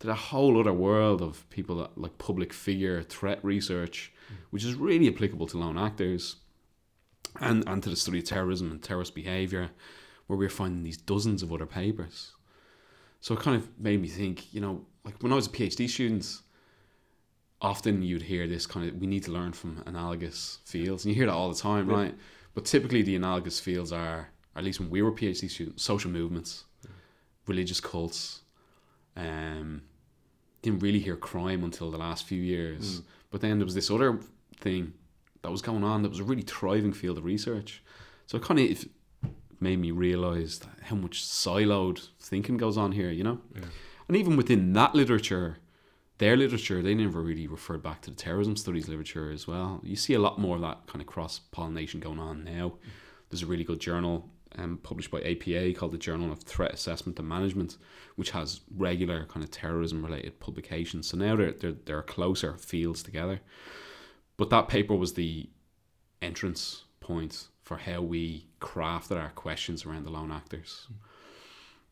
to 0.00 0.10
a 0.10 0.14
whole 0.14 0.58
other 0.60 0.72
world 0.72 1.20
of 1.20 1.48
people 1.50 1.76
that 1.78 1.98
like 1.98 2.18
public 2.18 2.52
figure 2.52 3.02
threat 3.02 3.40
research, 3.44 4.12
which 4.50 4.64
is 4.64 4.74
really 4.74 5.08
applicable 5.08 5.46
to 5.48 5.58
lone 5.58 5.78
actors 5.78 6.36
and, 7.40 7.66
and 7.68 7.82
to 7.82 7.90
the 7.90 7.96
study 7.96 8.18
of 8.18 8.24
terrorism 8.24 8.70
and 8.70 8.82
terrorist 8.82 9.14
behavior, 9.14 9.70
where 10.26 10.38
we're 10.38 10.48
finding 10.48 10.82
these 10.84 10.96
dozens 10.96 11.42
of 11.42 11.52
other 11.52 11.66
papers. 11.66 12.32
So 13.20 13.34
it 13.34 13.40
kind 13.40 13.56
of 13.56 13.68
made 13.78 14.00
me 14.00 14.08
think, 14.08 14.52
you 14.54 14.60
know, 14.60 14.84
like 15.04 15.20
when 15.22 15.32
I 15.32 15.34
was 15.34 15.46
a 15.46 15.50
PhD 15.50 15.88
student, 15.88 16.40
often 17.60 18.02
you'd 18.02 18.22
hear 18.22 18.46
this 18.46 18.66
kind 18.66 18.88
of 18.88 18.94
we 19.00 19.06
need 19.06 19.24
to 19.24 19.32
learn 19.32 19.52
from 19.52 19.82
analogous 19.86 20.58
fields, 20.64 21.04
and 21.04 21.10
you 21.12 21.16
hear 21.16 21.26
that 21.26 21.32
all 21.34 21.48
the 21.48 21.58
time, 21.58 21.88
Yeah. 21.90 21.96
right? 21.96 22.14
But 22.54 22.64
typically 22.66 23.02
the 23.02 23.16
analogous 23.16 23.58
fields 23.58 23.92
are, 23.92 24.28
at 24.54 24.62
least 24.64 24.78
when 24.80 24.90
we 24.90 25.02
were 25.02 25.12
PhD 25.12 25.50
students, 25.50 25.82
social 25.82 26.10
movements, 26.10 26.64
religious 27.46 27.80
cults. 27.80 28.42
Um, 29.16 29.82
didn't 30.62 30.80
really 30.80 30.98
hear 30.98 31.16
crime 31.16 31.64
until 31.64 31.90
the 31.90 31.98
last 31.98 32.24
few 32.24 32.40
years, 32.40 32.98
hmm. 32.98 33.04
but 33.30 33.40
then 33.40 33.58
there 33.58 33.64
was 33.64 33.74
this 33.74 33.90
other 33.90 34.20
thing 34.56 34.92
that 35.42 35.50
was 35.50 35.62
going 35.62 35.84
on 35.84 36.02
that 36.02 36.08
was 36.08 36.20
a 36.20 36.24
really 36.24 36.42
thriving 36.42 36.92
field 36.92 37.18
of 37.18 37.24
research. 37.24 37.82
So 38.26 38.36
it 38.36 38.42
kind 38.42 38.60
of 38.60 38.84
made 39.60 39.78
me 39.78 39.90
realize 39.90 40.60
how 40.82 40.96
much 40.96 41.24
siloed 41.24 42.08
thinking 42.20 42.56
goes 42.56 42.76
on 42.76 42.92
here, 42.92 43.10
you 43.10 43.24
know. 43.24 43.40
Yeah. 43.54 43.66
And 44.08 44.16
even 44.16 44.36
within 44.36 44.72
that 44.72 44.94
literature, 44.94 45.58
their 46.18 46.36
literature, 46.36 46.82
they 46.82 46.94
never 46.94 47.22
really 47.22 47.46
referred 47.46 47.82
back 47.82 48.02
to 48.02 48.10
the 48.10 48.16
terrorism 48.16 48.56
studies 48.56 48.88
literature 48.88 49.30
as 49.30 49.46
well. 49.46 49.80
You 49.84 49.96
see 49.96 50.14
a 50.14 50.18
lot 50.18 50.38
more 50.38 50.56
of 50.56 50.62
that 50.62 50.86
kind 50.86 51.00
of 51.00 51.06
cross 51.06 51.38
pollination 51.52 52.00
going 52.00 52.18
on 52.18 52.44
now. 52.44 52.70
Hmm. 52.82 52.88
There's 53.30 53.42
a 53.42 53.46
really 53.46 53.64
good 53.64 53.80
journal 53.80 54.28
um, 54.58 54.78
published 54.82 55.10
by 55.10 55.20
APA 55.20 55.78
called 55.78 55.92
the 55.92 55.98
Journal 55.98 56.32
of 56.32 56.40
Threat 56.42 56.72
Assessment 56.72 57.18
and 57.18 57.28
Management, 57.28 57.76
which 58.16 58.30
has 58.30 58.60
regular 58.76 59.24
kind 59.26 59.44
of 59.44 59.50
terrorism 59.50 60.04
related 60.04 60.40
publications. 60.40 61.08
So 61.08 61.16
now 61.16 61.36
they're, 61.36 61.52
they're, 61.52 61.76
they're 61.84 62.02
closer 62.02 62.56
fields 62.56 63.02
together. 63.02 63.40
But 64.36 64.50
that 64.50 64.68
paper 64.68 64.94
was 64.94 65.14
the 65.14 65.48
entrance 66.20 66.84
point 67.00 67.48
for 67.62 67.76
how 67.76 68.00
we 68.02 68.46
crafted 68.60 69.20
our 69.20 69.30
questions 69.30 69.84
around 69.84 70.04
the 70.04 70.10
lone 70.10 70.32
actors. 70.32 70.88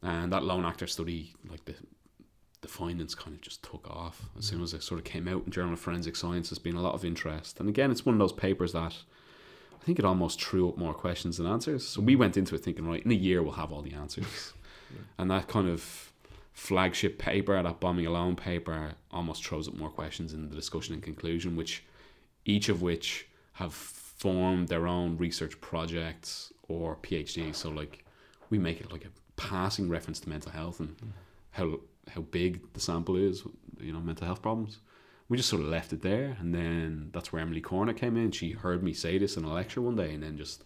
and 0.02 0.32
that 0.32 0.44
lone 0.44 0.64
actor 0.64 0.86
study, 0.86 1.34
like 1.48 1.64
the 1.64 1.74
the 2.62 2.68
findings 2.68 3.14
kind 3.14 3.36
of 3.36 3.40
just 3.42 3.62
took 3.62 3.88
off 3.88 4.28
as 4.36 4.46
soon 4.46 4.62
as 4.62 4.74
it 4.74 4.82
sort 4.82 4.98
of 4.98 5.04
came 5.04 5.28
out 5.28 5.44
in 5.44 5.52
Journal 5.52 5.74
of 5.74 5.78
Forensic 5.78 6.16
Science. 6.16 6.48
There's 6.48 6.58
been 6.58 6.74
a 6.74 6.82
lot 6.82 6.94
of 6.94 7.04
interest, 7.04 7.60
and 7.60 7.68
again, 7.68 7.90
it's 7.90 8.04
one 8.04 8.14
of 8.14 8.18
those 8.18 8.32
papers 8.32 8.72
that 8.72 8.96
I 9.86 9.90
think 9.94 10.00
it 10.00 10.04
almost 10.04 10.42
threw 10.42 10.68
up 10.68 10.76
more 10.76 10.92
questions 10.92 11.36
than 11.36 11.46
answers. 11.46 11.86
So 11.86 12.00
we 12.00 12.16
went 12.16 12.36
into 12.36 12.56
it 12.56 12.64
thinking, 12.64 12.88
right, 12.88 13.04
in 13.04 13.12
a 13.12 13.14
year 13.14 13.40
we'll 13.40 13.52
have 13.52 13.70
all 13.70 13.82
the 13.82 13.94
answers, 13.94 14.52
and 15.18 15.30
that 15.30 15.46
kind 15.46 15.68
of 15.68 16.10
flagship 16.52 17.18
paper, 17.18 17.62
that 17.62 17.78
bombing 17.78 18.04
alone 18.04 18.34
paper, 18.34 18.94
almost 19.12 19.46
throws 19.46 19.68
up 19.68 19.74
more 19.74 19.88
questions 19.88 20.32
in 20.32 20.48
the 20.48 20.56
discussion 20.56 20.92
and 20.92 21.04
conclusion, 21.04 21.54
which 21.54 21.84
each 22.44 22.68
of 22.68 22.82
which 22.82 23.28
have 23.52 23.72
formed 23.72 24.66
their 24.66 24.88
own 24.88 25.16
research 25.18 25.60
projects 25.60 26.52
or 26.66 26.96
PhD. 26.96 27.54
So 27.54 27.70
like 27.70 28.04
we 28.50 28.58
make 28.58 28.80
it 28.80 28.90
like 28.90 29.04
a 29.04 29.10
passing 29.36 29.88
reference 29.88 30.18
to 30.18 30.28
mental 30.28 30.50
health 30.50 30.80
and 30.80 30.96
mm. 30.96 31.10
how 31.50 31.78
how 32.12 32.22
big 32.22 32.72
the 32.72 32.80
sample 32.80 33.14
is, 33.14 33.44
you 33.80 33.92
know, 33.92 34.00
mental 34.00 34.26
health 34.26 34.42
problems. 34.42 34.80
We 35.28 35.36
just 35.36 35.48
sort 35.48 35.62
of 35.62 35.68
left 35.68 35.92
it 35.92 36.02
there, 36.02 36.36
and 36.38 36.54
then 36.54 37.10
that's 37.12 37.32
where 37.32 37.42
Emily 37.42 37.60
Corner 37.60 37.92
came 37.92 38.16
in. 38.16 38.30
She 38.30 38.52
heard 38.52 38.82
me 38.82 38.92
say 38.92 39.18
this 39.18 39.36
in 39.36 39.44
a 39.44 39.52
lecture 39.52 39.80
one 39.80 39.96
day, 39.96 40.14
and 40.14 40.22
then 40.22 40.36
just 40.36 40.62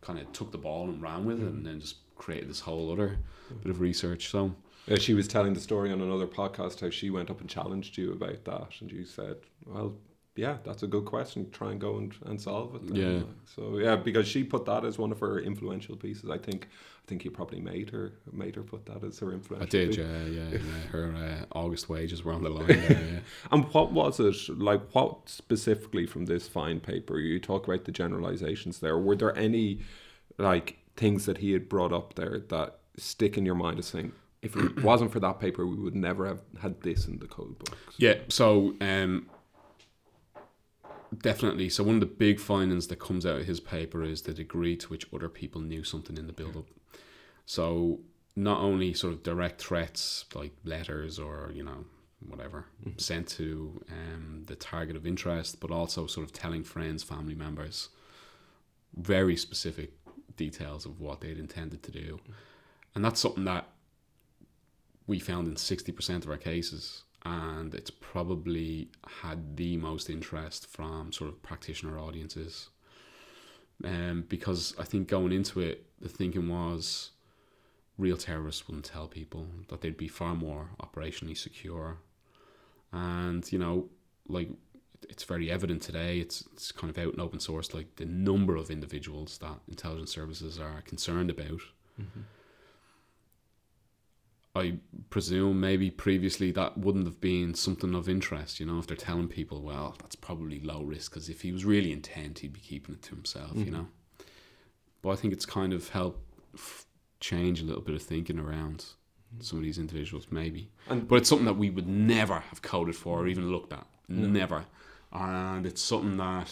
kind 0.00 0.18
of 0.18 0.32
took 0.32 0.50
the 0.50 0.58
ball 0.58 0.88
and 0.88 1.02
ran 1.02 1.24
with 1.24 1.42
it, 1.42 1.48
and 1.48 1.66
then 1.66 1.80
just 1.80 1.96
created 2.16 2.48
this 2.48 2.60
whole 2.60 2.90
other 2.90 3.18
bit 3.62 3.70
of 3.70 3.80
research. 3.80 4.28
So 4.30 4.54
Uh, 4.90 4.96
she 4.96 5.12
was 5.12 5.28
telling 5.28 5.52
the 5.52 5.60
story 5.60 5.92
on 5.92 6.00
another 6.00 6.26
podcast 6.26 6.80
how 6.80 6.88
she 6.88 7.10
went 7.10 7.28
up 7.28 7.42
and 7.42 7.50
challenged 7.50 7.98
you 7.98 8.10
about 8.12 8.44
that, 8.44 8.80
and 8.80 8.90
you 8.90 9.04
said, 9.04 9.36
"Well, 9.66 9.94
yeah, 10.38 10.58
that's 10.62 10.84
a 10.84 10.86
good 10.86 11.04
question. 11.04 11.50
Try 11.50 11.72
and 11.72 11.80
go 11.80 11.96
and, 11.96 12.14
and 12.26 12.40
solve 12.40 12.74
it." 12.76 12.86
then." 12.86 12.96
Yeah. 12.96 13.22
So 13.44 13.78
yeah, 13.78 13.96
because 13.96 14.28
she 14.28 14.44
put 14.44 14.64
that 14.66 14.84
as 14.84 14.96
one 14.96 15.10
of 15.10 15.18
her 15.20 15.40
influential 15.40 15.96
pieces. 15.96 16.30
I 16.30 16.38
think 16.38 16.68
I 17.04 17.08
think 17.08 17.24
you 17.24 17.30
probably 17.30 17.60
made 17.60 17.90
her 17.90 18.12
made 18.32 18.54
her 18.54 18.62
put 18.62 18.86
that 18.86 19.02
as 19.02 19.18
her 19.18 19.32
influential. 19.32 19.66
I 19.66 19.70
did, 19.70 19.88
piece. 19.90 19.98
yeah, 19.98 20.24
yeah, 20.24 20.48
yeah. 20.52 20.58
Her 20.92 21.14
uh, 21.52 21.58
August 21.58 21.88
wages 21.88 22.24
were 22.24 22.32
on 22.32 22.44
the 22.44 22.50
line. 22.50 22.66
There, 22.68 22.92
yeah. 22.92 23.18
And 23.50 23.64
what 23.74 23.92
was 23.92 24.20
it 24.20 24.58
like? 24.58 24.82
What 24.92 25.28
specifically 25.28 26.06
from 26.06 26.26
this 26.26 26.46
Fein 26.46 26.78
paper? 26.80 27.18
You 27.18 27.40
talk 27.40 27.66
about 27.66 27.84
the 27.84 27.92
generalizations 27.92 28.78
there. 28.78 28.96
Were 28.96 29.16
there 29.16 29.36
any 29.36 29.80
like 30.38 30.78
things 30.96 31.26
that 31.26 31.38
he 31.38 31.52
had 31.52 31.68
brought 31.68 31.92
up 31.92 32.14
there 32.14 32.40
that 32.48 32.78
stick 32.96 33.36
in 33.36 33.44
your 33.44 33.54
mind 33.54 33.78
as 33.78 33.86
saying, 33.86 34.12
if 34.42 34.56
it 34.56 34.82
wasn't 34.82 35.10
for 35.12 35.20
that 35.20 35.40
paper, 35.40 35.66
we 35.66 35.76
would 35.76 35.94
never 35.96 36.26
have 36.26 36.40
had 36.60 36.80
this 36.82 37.06
in 37.06 37.18
the 37.18 37.26
code 37.26 37.58
books? 37.58 37.94
Yeah, 37.96 38.14
so 38.28 38.74
um, 38.80 39.28
definitely. 41.16 41.68
So 41.68 41.84
one 41.84 41.96
of 41.96 42.00
the 42.00 42.06
big 42.06 42.40
findings 42.40 42.88
that 42.88 42.98
comes 42.98 43.24
out 43.24 43.40
of 43.40 43.46
his 43.46 43.60
paper 43.60 44.02
is 44.02 44.22
the 44.22 44.34
degree 44.34 44.76
to 44.76 44.88
which 44.88 45.06
other 45.14 45.28
people 45.28 45.60
knew 45.60 45.84
something 45.84 46.16
in 46.16 46.26
the 46.26 46.32
build-up. 46.32 46.66
So 47.46 48.00
not 48.36 48.60
only 48.60 48.94
sort 48.94 49.12
of 49.12 49.22
direct 49.22 49.60
threats 49.60 50.24
like 50.34 50.52
letters 50.64 51.18
or 51.18 51.50
you 51.52 51.64
know 51.64 51.84
whatever 52.20 52.66
sent 52.96 53.28
to 53.28 53.82
um, 53.90 54.44
the 54.46 54.56
target 54.56 54.96
of 54.96 55.06
interest, 55.06 55.60
but 55.60 55.70
also 55.70 56.06
sort 56.06 56.26
of 56.26 56.32
telling 56.32 56.64
friends, 56.64 57.02
family 57.02 57.34
members, 57.34 57.88
very 58.94 59.36
specific 59.36 59.92
details 60.36 60.84
of 60.84 61.00
what 61.00 61.20
they'd 61.20 61.38
intended 61.38 61.82
to 61.82 61.90
do, 61.90 62.20
and 62.94 63.04
that's 63.04 63.20
something 63.20 63.44
that 63.44 63.66
we 65.06 65.18
found 65.18 65.48
in 65.48 65.56
sixty 65.56 65.90
percent 65.90 66.24
of 66.24 66.30
our 66.30 66.36
cases 66.36 67.04
and 67.24 67.74
it's 67.74 67.90
probably 67.90 68.88
had 69.22 69.56
the 69.56 69.76
most 69.76 70.08
interest 70.08 70.66
from 70.66 71.12
sort 71.12 71.30
of 71.30 71.42
practitioner 71.42 71.98
audiences. 71.98 72.68
Um, 73.84 74.24
because 74.28 74.74
I 74.78 74.84
think 74.84 75.08
going 75.08 75.32
into 75.32 75.60
it, 75.60 75.86
the 76.00 76.08
thinking 76.08 76.48
was 76.48 77.10
real 77.96 78.16
terrorists 78.16 78.66
wouldn't 78.66 78.86
tell 78.86 79.06
people 79.08 79.46
that 79.68 79.80
they'd 79.80 79.96
be 79.96 80.08
far 80.08 80.34
more 80.34 80.70
operationally 80.80 81.36
secure, 81.36 81.98
and 82.92 83.50
you 83.52 83.58
know, 83.58 83.88
like 84.28 84.48
it's 85.08 85.24
very 85.24 85.50
evident 85.50 85.82
today. 85.82 86.18
It's 86.18 86.44
it's 86.52 86.72
kind 86.72 86.90
of 86.90 86.98
out 86.98 87.14
in 87.14 87.20
open 87.20 87.40
source, 87.40 87.74
like 87.74 87.96
the 87.96 88.04
number 88.04 88.56
of 88.56 88.70
individuals 88.70 89.38
that 89.38 89.58
intelligence 89.68 90.12
services 90.12 90.58
are 90.58 90.82
concerned 90.82 91.30
about. 91.30 91.60
I 94.54 94.78
presume 95.10 95.60
maybe 95.60 95.90
previously 95.90 96.50
that 96.52 96.78
wouldn't 96.78 97.04
have 97.04 97.20
been 97.20 97.54
something 97.54 97.94
of 97.94 98.08
interest, 98.08 98.58
you 98.58 98.66
know, 98.66 98.78
if 98.78 98.86
they're 98.86 98.96
telling 98.96 99.28
people, 99.28 99.62
well, 99.62 99.94
that's 100.00 100.16
probably 100.16 100.60
low 100.60 100.82
risk 100.82 101.12
because 101.12 101.28
if 101.28 101.42
he 101.42 101.52
was 101.52 101.64
really 101.64 101.92
intent, 101.92 102.40
he'd 102.40 102.52
be 102.52 102.60
keeping 102.60 102.94
it 102.94 103.02
to 103.02 103.14
himself, 103.14 103.52
you 103.54 103.66
mm-hmm. 103.66 103.74
know. 103.74 103.86
But 105.02 105.10
I 105.10 105.16
think 105.16 105.32
it's 105.32 105.46
kind 105.46 105.72
of 105.72 105.88
helped 105.90 106.20
f- 106.54 106.86
change 107.20 107.60
a 107.60 107.64
little 107.64 107.82
bit 107.82 107.94
of 107.94 108.02
thinking 108.02 108.38
around 108.38 108.78
mm-hmm. 108.78 109.42
some 109.42 109.58
of 109.58 109.64
these 109.64 109.78
individuals, 109.78 110.26
maybe. 110.30 110.70
And- 110.88 111.06
but 111.06 111.16
it's 111.16 111.28
something 111.28 111.46
that 111.46 111.56
we 111.56 111.70
would 111.70 111.88
never 111.88 112.40
have 112.40 112.62
coded 112.62 112.96
for 112.96 113.20
or 113.20 113.28
even 113.28 113.50
looked 113.50 113.72
at, 113.72 113.86
never. 114.08 114.64
And 115.12 115.66
it's 115.66 115.82
something 115.82 116.16
that 116.16 116.50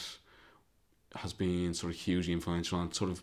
has 1.16 1.32
been 1.32 1.74
sort 1.74 1.92
of 1.92 1.98
hugely 1.98 2.32
influential 2.32 2.80
and 2.80 2.94
sort 2.94 3.10
of 3.10 3.22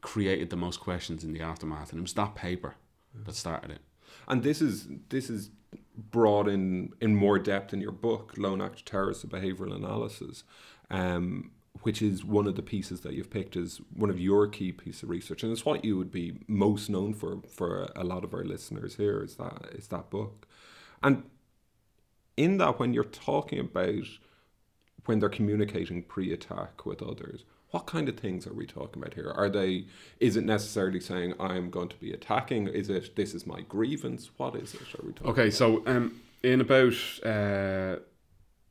created 0.00 0.50
the 0.50 0.56
most 0.56 0.80
questions 0.80 1.24
in 1.24 1.32
the 1.32 1.40
aftermath. 1.40 1.90
And 1.90 1.98
it 1.98 2.02
was 2.02 2.14
that 2.14 2.34
paper 2.34 2.74
that 3.14 3.32
mm. 3.32 3.34
started 3.34 3.70
it. 3.70 3.80
And 4.28 4.42
this 4.42 4.60
is 4.60 4.86
this 5.08 5.30
is 5.30 5.50
brought 5.96 6.48
in 6.48 6.92
in 7.00 7.16
more 7.16 7.38
depth 7.38 7.72
in 7.72 7.80
your 7.80 7.92
book, 7.92 8.34
Lone 8.36 8.60
Act 8.60 8.84
Terrorist: 8.86 9.28
Behavioral 9.28 9.74
Analysis, 9.74 10.44
um, 10.90 11.50
which 11.82 12.02
is 12.02 12.24
one 12.24 12.46
of 12.46 12.54
the 12.54 12.62
pieces 12.62 13.00
that 13.00 13.14
you've 13.14 13.30
picked 13.30 13.56
as 13.56 13.80
one 13.94 14.10
of 14.10 14.20
your 14.20 14.46
key 14.46 14.70
piece 14.70 15.02
of 15.02 15.08
research, 15.08 15.42
and 15.42 15.50
it's 15.50 15.64
what 15.64 15.84
you 15.84 15.96
would 15.96 16.12
be 16.12 16.38
most 16.46 16.90
known 16.90 17.14
for 17.14 17.40
for 17.48 17.90
a 17.96 18.04
lot 18.04 18.22
of 18.22 18.34
our 18.34 18.44
listeners 18.44 18.96
here 18.96 19.22
is 19.22 19.36
that 19.36 19.70
is 19.72 19.88
that 19.88 20.10
book, 20.10 20.46
and 21.02 21.24
in 22.36 22.58
that 22.58 22.78
when 22.78 22.92
you're 22.92 23.04
talking 23.04 23.58
about 23.58 24.04
when 25.06 25.18
they're 25.20 25.30
communicating 25.30 26.02
pre-attack 26.02 26.84
with 26.84 27.02
others 27.02 27.44
what 27.70 27.86
kind 27.86 28.08
of 28.08 28.16
things 28.16 28.46
are 28.46 28.54
we 28.54 28.66
talking 28.66 29.02
about 29.02 29.14
here? 29.14 29.30
Are 29.30 29.48
they 29.48 29.86
is 30.20 30.36
it 30.36 30.44
necessarily 30.44 31.00
saying 31.00 31.34
i'm 31.38 31.70
going 31.70 31.88
to 31.88 31.96
be 31.96 32.12
attacking 32.12 32.66
is 32.68 32.88
it 32.88 33.14
this 33.16 33.34
is 33.34 33.46
my 33.46 33.60
grievance 33.62 34.30
what 34.36 34.56
is 34.56 34.74
it 34.74 34.82
are 34.98 35.06
we 35.06 35.12
talking 35.12 35.30
Okay, 35.30 35.50
so 35.50 35.82
um, 35.86 36.20
in 36.42 36.60
about 36.60 36.94
uh, 37.24 37.96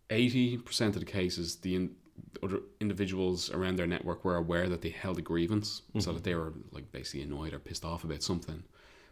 eighty 0.10 0.58
percent 0.58 0.96
of 0.96 1.02
the 1.02 1.12
cases, 1.12 1.58
the 1.58 1.76
in, 1.76 1.96
other 2.42 2.60
individuals 2.80 3.52
around 3.52 3.78
their 3.78 3.88
network 3.88 4.24
were 4.26 4.36
aware 4.36 4.68
that 4.70 4.82
they 4.82 4.90
held 4.90 5.18
a 5.18 5.22
grievance, 5.22 5.82
so 6.00 6.14
that 6.14 6.24
they 6.24 6.36
were 6.36 6.54
like 6.72 6.92
basically 6.92 7.22
annoyed 7.22 7.54
or 7.54 7.60
pissed 7.60 7.86
off 7.86 8.04
about 8.04 8.24
something. 8.24 8.64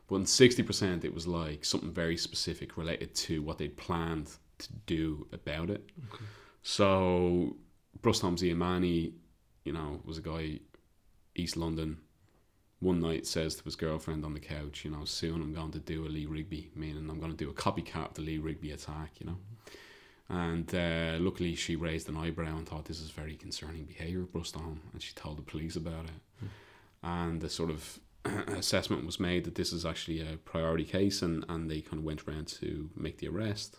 But 0.08 0.18
in 0.18 0.26
sixty 0.26 0.64
percent, 0.64 1.06
it 1.06 1.14
was 1.14 1.28
like 1.28 1.66
something 1.66 1.92
very 1.92 2.18
specific 2.18 2.78
related 2.78 3.14
to 3.16 3.42
what 3.42 3.58
they'd 3.58 3.78
planned 3.78 4.32
to 4.60 4.68
do 4.86 5.28
about 5.34 5.70
it. 5.70 5.90
So 6.62 7.58
Brusthom 8.02 8.38
Ziamani, 8.38 9.14
you 9.66 9.74
know, 9.74 10.00
was 10.06 10.18
a 10.18 10.22
guy 10.22 10.60
East 11.36 11.58
London. 11.58 11.98
One 12.80 13.00
night 13.00 13.26
says 13.26 13.56
to 13.56 13.64
his 13.64 13.76
girlfriend 13.76 14.24
on 14.24 14.34
the 14.34 14.40
couch, 14.40 14.86
you 14.86 14.92
know, 14.92 15.06
soon 15.06 15.42
I'm 15.42 15.54
going 15.54 15.72
to 15.72 15.80
do 15.80 16.06
a 16.06 16.08
Lee 16.08 16.28
Rigby, 16.28 16.72
meaning 16.76 17.10
I'm 17.10 17.20
going 17.20 17.32
to 17.32 17.38
do 17.38 17.50
a 17.50 17.54
copycat 17.54 18.10
of 18.10 18.14
the 18.14 18.22
Lee 18.22 18.38
Rigby 18.38 18.72
attack, 18.72 19.20
you 19.20 19.26
know. 19.26 19.38
And 20.28 20.74
uh, 20.74 21.18
luckily, 21.20 21.56
she 21.56 21.76
raised 21.76 22.10
an 22.10 22.18
eyebrow 22.18 22.58
and 22.58 22.68
thought 22.68 22.86
this 22.86 23.00
is 23.00 23.12
very 23.12 23.36
concerning 23.36 23.86
behaviour, 23.86 24.24
Brusthom, 24.24 24.80
and 24.92 25.02
she 25.02 25.14
told 25.14 25.38
the 25.38 25.44
police 25.44 25.76
about 25.76 26.06
it. 26.06 26.50
And 27.04 27.42
the 27.42 27.50
sort 27.50 27.70
of 27.70 28.00
assessment 28.48 29.06
was 29.06 29.20
made 29.20 29.44
that 29.44 29.56
this 29.56 29.72
is 29.72 29.86
actually 29.86 30.22
a 30.22 30.38
priority 30.38 30.84
case, 30.84 31.22
and, 31.22 31.46
and 31.48 31.70
they 31.70 31.82
kind 31.82 32.00
of 32.00 32.04
went 32.04 32.28
around 32.28 32.48
to 32.48 32.90
make 32.96 33.20
the 33.20 33.28
arrest. 33.28 33.78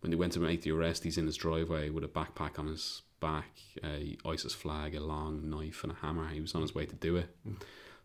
When 0.00 0.10
they 0.10 0.16
went 0.16 0.32
to 0.32 0.40
make 0.40 0.62
the 0.62 0.72
arrest, 0.72 1.04
he's 1.04 1.18
in 1.18 1.26
his 1.26 1.36
driveway 1.36 1.90
with 1.90 2.04
a 2.04 2.08
backpack 2.08 2.58
on 2.58 2.68
his 2.68 3.02
back, 3.20 3.58
a 3.82 4.16
ISIS 4.24 4.54
flag, 4.54 4.94
a 4.94 5.00
long 5.00 5.48
knife, 5.48 5.82
and 5.82 5.92
a 5.92 5.96
hammer. 5.96 6.28
He 6.28 6.40
was 6.40 6.54
on 6.54 6.62
his 6.62 6.74
way 6.74 6.86
to 6.86 6.94
do 6.94 7.16
it. 7.16 7.28
Hmm. 7.44 7.54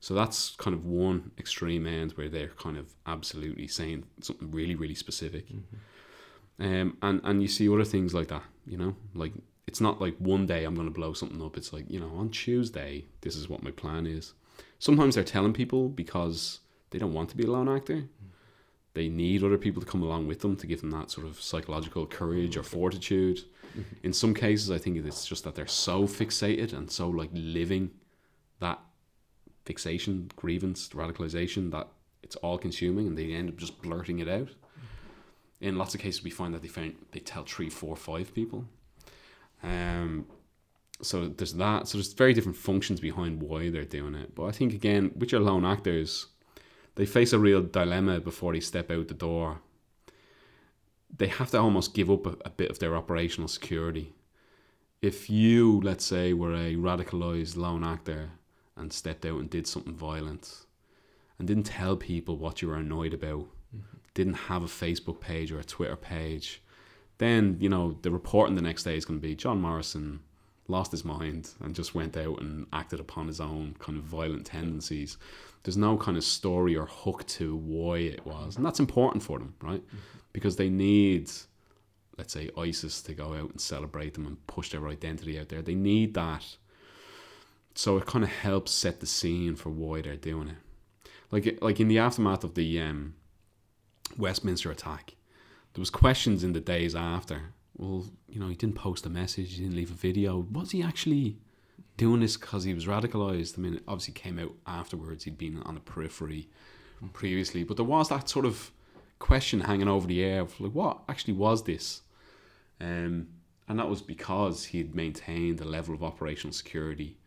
So 0.01 0.15
that's 0.15 0.55
kind 0.55 0.73
of 0.73 0.83
one 0.83 1.31
extreme 1.37 1.85
end 1.85 2.13
where 2.13 2.27
they're 2.27 2.49
kind 2.49 2.75
of 2.75 2.91
absolutely 3.05 3.67
saying 3.67 4.05
something 4.19 4.49
really, 4.49 4.73
really 4.73 4.95
specific. 4.95 5.47
Mm-hmm. 5.47 6.65
Um, 6.65 6.97
and, 7.03 7.21
and 7.23 7.41
you 7.41 7.47
see 7.47 7.69
other 7.69 7.85
things 7.85 8.13
like 8.13 8.27
that, 8.29 8.43
you 8.65 8.77
know, 8.77 8.95
like 9.13 9.33
it's 9.67 9.79
not 9.79 10.01
like 10.01 10.15
one 10.17 10.47
day 10.47 10.63
I'm 10.63 10.73
going 10.73 10.87
to 10.87 10.93
blow 10.93 11.13
something 11.13 11.41
up. 11.41 11.55
It's 11.55 11.71
like, 11.71 11.89
you 11.89 11.99
know, 11.99 12.11
on 12.17 12.29
Tuesday, 12.29 13.05
this 13.21 13.35
is 13.35 13.47
what 13.47 13.61
my 13.61 13.71
plan 13.71 14.07
is. 14.07 14.33
Sometimes 14.79 15.15
they're 15.15 15.23
telling 15.23 15.53
people 15.53 15.87
because 15.87 16.61
they 16.89 16.97
don't 16.97 17.13
want 17.13 17.29
to 17.29 17.37
be 17.37 17.43
a 17.43 17.51
lone 17.51 17.69
actor. 17.69 17.97
Hmm. 17.97 18.27
They 18.95 19.07
need 19.07 19.43
other 19.43 19.59
people 19.59 19.83
to 19.83 19.87
come 19.87 20.01
along 20.01 20.27
with 20.27 20.41
them 20.41 20.55
to 20.57 20.67
give 20.67 20.81
them 20.81 20.91
that 20.91 21.11
sort 21.11 21.27
of 21.27 21.39
psychological 21.39 22.07
courage 22.07 22.57
or 22.57 22.61
hmm. 22.61 22.67
fortitude. 22.67 23.41
In 24.03 24.13
some 24.13 24.33
cases, 24.33 24.71
I 24.71 24.77
think 24.77 24.97
it's 24.97 25.25
just 25.25 25.43
that 25.43 25.55
they're 25.55 25.67
so 25.67 26.03
fixated 26.03 26.73
and 26.73 26.89
so 26.89 27.09
like 27.09 27.29
living 27.33 27.91
that 28.59 28.79
fixation, 29.65 30.29
grievance, 30.35 30.89
radicalization 30.89 31.71
that 31.71 31.87
it's 32.23 32.35
all 32.37 32.57
consuming 32.57 33.07
and 33.07 33.17
they 33.17 33.31
end 33.31 33.49
up 33.49 33.57
just 33.57 33.81
blurting 33.81 34.19
it 34.19 34.27
out. 34.27 34.49
In 35.59 35.77
lots 35.77 35.93
of 35.93 36.01
cases, 36.01 36.23
we 36.23 36.31
find 36.31 36.53
that 36.53 36.61
they 36.61 36.67
find 36.67 36.95
they 37.11 37.19
tell 37.19 37.43
three, 37.43 37.69
four, 37.69 37.95
five 37.95 38.33
people. 38.33 38.65
Um, 39.63 40.25
so 41.01 41.27
there's 41.27 41.53
that. 41.53 41.87
So 41.87 41.97
there's 41.97 42.13
very 42.13 42.33
different 42.33 42.57
functions 42.57 42.99
behind 42.99 43.41
why 43.41 43.69
they're 43.69 43.83
doing 43.83 44.15
it. 44.15 44.35
But 44.35 44.45
I 44.45 44.51
think 44.51 44.73
again, 44.73 45.11
with 45.15 45.31
your 45.31 45.41
lone 45.41 45.65
actors, 45.65 46.27
they 46.95 47.05
face 47.05 47.33
a 47.33 47.39
real 47.39 47.61
dilemma 47.61 48.19
before 48.19 48.53
they 48.53 48.59
step 48.59 48.91
out 48.91 49.07
the 49.07 49.13
door. 49.13 49.61
They 51.17 51.27
have 51.27 51.51
to 51.51 51.59
almost 51.59 51.93
give 51.93 52.09
up 52.09 52.25
a, 52.25 52.35
a 52.45 52.49
bit 52.49 52.71
of 52.71 52.79
their 52.79 52.95
operational 52.95 53.47
security. 53.47 54.13
If 55.01 55.29
you, 55.29 55.81
let's 55.81 56.05
say, 56.05 56.33
were 56.33 56.53
a 56.53 56.75
radicalized 56.75 57.57
lone 57.57 57.83
actor 57.83 58.31
and 58.75 58.93
stepped 58.93 59.25
out 59.25 59.39
and 59.39 59.49
did 59.49 59.67
something 59.67 59.95
violent 59.95 60.65
and 61.37 61.47
didn't 61.47 61.65
tell 61.65 61.95
people 61.95 62.37
what 62.37 62.61
you 62.61 62.67
were 62.67 62.75
annoyed 62.75 63.13
about, 63.13 63.47
mm-hmm. 63.75 63.97
didn't 64.13 64.33
have 64.33 64.63
a 64.63 64.67
Facebook 64.67 65.19
page 65.19 65.51
or 65.51 65.59
a 65.59 65.63
Twitter 65.63 65.95
page, 65.95 66.61
then, 67.17 67.57
you 67.59 67.69
know, 67.69 67.97
the 68.01 68.11
reporting 68.11 68.55
the 68.55 68.61
next 68.61 68.83
day 68.83 68.95
is 68.95 69.05
going 69.05 69.19
to 69.19 69.27
be 69.27 69.35
John 69.35 69.61
Morrison 69.61 70.21
lost 70.67 70.91
his 70.91 71.05
mind 71.05 71.49
and 71.59 71.75
just 71.75 71.93
went 71.93 72.15
out 72.17 72.41
and 72.41 72.65
acted 72.73 72.99
upon 72.99 73.27
his 73.27 73.39
own 73.39 73.75
kind 73.79 73.97
of 73.97 74.03
violent 74.03 74.45
tendencies. 74.45 75.17
There's 75.63 75.77
no 75.77 75.97
kind 75.97 76.17
of 76.17 76.23
story 76.23 76.75
or 76.75 76.85
hook 76.85 77.27
to 77.27 77.55
why 77.55 77.97
it 77.97 78.25
was. 78.25 78.55
And 78.55 78.65
that's 78.65 78.79
important 78.79 79.21
for 79.23 79.37
them, 79.37 79.53
right? 79.61 79.85
Mm-hmm. 79.85 79.97
Because 80.33 80.55
they 80.55 80.69
need, 80.69 81.29
let's 82.17 82.33
say, 82.33 82.49
ISIS 82.57 83.01
to 83.03 83.13
go 83.13 83.33
out 83.33 83.51
and 83.51 83.59
celebrate 83.61 84.13
them 84.13 84.25
and 84.25 84.45
push 84.47 84.69
their 84.69 84.87
identity 84.87 85.39
out 85.39 85.49
there. 85.49 85.61
They 85.61 85.75
need 85.75 86.13
that. 86.13 86.45
So 87.75 87.97
it 87.97 88.05
kind 88.05 88.23
of 88.23 88.29
helps 88.29 88.71
set 88.71 88.99
the 88.99 89.05
scene 89.05 89.55
for 89.55 89.69
why 89.69 90.01
they're 90.01 90.15
doing 90.15 90.49
it. 90.49 91.09
Like, 91.31 91.59
like 91.61 91.79
in 91.79 91.87
the 91.87 91.99
aftermath 91.99 92.43
of 92.43 92.55
the 92.55 92.79
um, 92.81 93.15
Westminster 94.17 94.69
attack, 94.71 95.15
there 95.73 95.81
was 95.81 95.89
questions 95.89 96.43
in 96.43 96.53
the 96.53 96.59
days 96.59 96.95
after 96.95 97.53
well, 97.81 98.05
you 98.29 98.39
know, 98.39 98.47
he 98.47 98.55
didn't 98.55 98.75
post 98.75 99.05
a 99.05 99.09
message, 99.09 99.55
he 99.55 99.63
didn't 99.63 99.75
leave 99.75 99.91
a 99.91 99.95
video. 99.95 100.45
Was 100.51 100.71
he 100.71 100.83
actually 100.83 101.37
doing 101.97 102.19
this 102.21 102.37
because 102.37 102.63
he 102.63 102.73
was 102.73 102.85
radicalized? 102.85 103.57
I 103.57 103.61
mean, 103.61 103.81
obviously 103.87 104.13
came 104.13 104.39
out 104.39 104.53
afterwards. 104.67 105.23
He'd 105.23 105.37
been 105.37 105.61
on 105.63 105.75
the 105.75 105.81
periphery 105.81 106.49
previously, 107.13 107.63
but 107.63 107.77
there 107.77 107.85
was 107.85 108.09
that 108.09 108.29
sort 108.29 108.45
of 108.45 108.71
question 109.21 109.61
hanging 109.61 109.87
over 109.87 110.07
the 110.07 110.23
air 110.23 110.41
of 110.41 110.59
like, 110.59 110.73
what 110.73 110.99
actually 111.07 111.35
was 111.35 111.63
this? 111.63 112.01
Um, 112.81 113.27
and 113.67 113.79
that 113.79 113.87
was 113.87 114.01
because 114.01 114.65
he 114.65 114.79
had 114.79 114.95
maintained 114.95 115.61
a 115.61 115.65
level 115.65 115.95
of 115.95 116.03
operational 116.03 116.53
security 116.53 117.17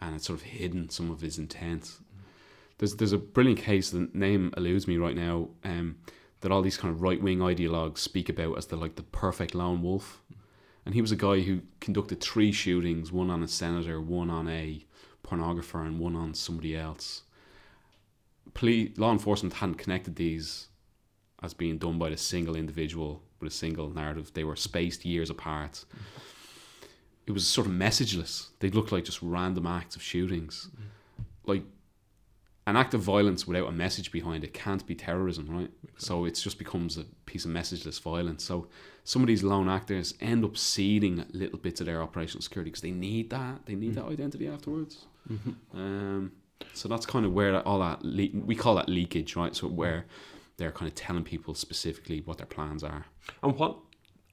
and 0.00 0.12
had 0.12 0.22
sort 0.22 0.40
of 0.40 0.46
hidden 0.46 0.88
some 0.88 1.10
of 1.10 1.20
his 1.20 1.38
intent. 1.38 1.98
There's 2.78 2.96
there's 2.96 3.12
a 3.12 3.18
brilliant 3.18 3.60
case. 3.60 3.90
The 3.90 4.10
name 4.12 4.52
eludes 4.56 4.88
me 4.88 4.96
right 4.96 5.14
now. 5.14 5.50
Um, 5.64 5.96
that 6.40 6.52
all 6.52 6.62
these 6.62 6.76
kind 6.76 6.92
of 6.92 7.02
right 7.02 7.22
wing 7.22 7.38
ideologues 7.38 7.98
speak 7.98 8.28
about 8.28 8.58
as 8.58 8.66
the 8.66 8.76
like 8.76 8.96
the 8.96 9.02
perfect 9.02 9.54
lone 9.54 9.82
wolf. 9.82 10.22
And 10.84 10.94
he 10.94 11.00
was 11.00 11.12
a 11.12 11.16
guy 11.16 11.40
who 11.40 11.62
conducted 11.80 12.20
three 12.20 12.52
shootings, 12.52 13.10
one 13.10 13.30
on 13.30 13.42
a 13.42 13.48
senator, 13.48 14.00
one 14.00 14.30
on 14.30 14.48
a 14.48 14.84
pornographer, 15.24 15.84
and 15.84 15.98
one 15.98 16.14
on 16.14 16.34
somebody 16.34 16.76
else. 16.76 17.22
Police, 18.54 18.96
law 18.96 19.10
enforcement 19.10 19.54
hadn't 19.54 19.78
connected 19.78 20.16
these 20.16 20.68
as 21.42 21.54
being 21.54 21.78
done 21.78 21.98
by 21.98 22.08
a 22.08 22.16
single 22.16 22.56
individual 22.56 23.22
with 23.40 23.52
a 23.52 23.54
single 23.54 23.90
narrative. 23.90 24.32
They 24.32 24.44
were 24.44 24.56
spaced 24.56 25.04
years 25.04 25.30
apart. 25.30 25.84
It 27.26 27.32
was 27.32 27.46
sort 27.46 27.66
of 27.66 27.72
messageless. 27.72 28.48
They 28.60 28.70
looked 28.70 28.92
like 28.92 29.04
just 29.04 29.20
random 29.22 29.66
acts 29.66 29.96
of 29.96 30.02
shootings. 30.02 30.68
Like 31.44 31.62
an 32.66 32.76
act 32.76 32.94
of 32.94 33.00
violence 33.00 33.46
without 33.46 33.68
a 33.68 33.72
message 33.72 34.10
behind 34.10 34.42
it 34.42 34.52
can't 34.52 34.84
be 34.86 34.94
terrorism, 34.94 35.46
right? 35.48 35.70
So 35.98 36.24
it 36.24 36.32
just 36.32 36.58
becomes 36.58 36.98
a 36.98 37.04
piece 37.24 37.44
of 37.44 37.52
messageless 37.52 38.00
violence. 38.00 38.42
So 38.42 38.66
some 39.04 39.22
of 39.22 39.28
these 39.28 39.44
lone 39.44 39.68
actors 39.68 40.14
end 40.20 40.44
up 40.44 40.56
ceding 40.56 41.24
little 41.32 41.58
bits 41.58 41.80
of 41.80 41.86
their 41.86 42.02
operational 42.02 42.42
security 42.42 42.70
because 42.70 42.82
they 42.82 42.90
need 42.90 43.30
that. 43.30 43.66
They 43.66 43.76
need 43.76 43.94
mm-hmm. 43.94 44.06
that 44.06 44.12
identity 44.12 44.48
afterwards. 44.48 45.04
Mm-hmm. 45.30 45.78
Um, 45.78 46.32
so 46.72 46.88
that's 46.88 47.06
kind 47.06 47.24
of 47.24 47.32
where 47.32 47.52
that, 47.52 47.66
all 47.66 47.78
that 47.80 48.04
le- 48.04 48.30
we 48.34 48.56
call 48.56 48.74
that 48.76 48.88
leakage, 48.88 49.36
right? 49.36 49.54
So 49.54 49.68
where 49.68 50.06
they're 50.56 50.72
kind 50.72 50.88
of 50.88 50.94
telling 50.94 51.24
people 51.24 51.54
specifically 51.54 52.22
what 52.24 52.38
their 52.38 52.46
plans 52.46 52.82
are. 52.82 53.06
And 53.42 53.56
what 53.56 53.78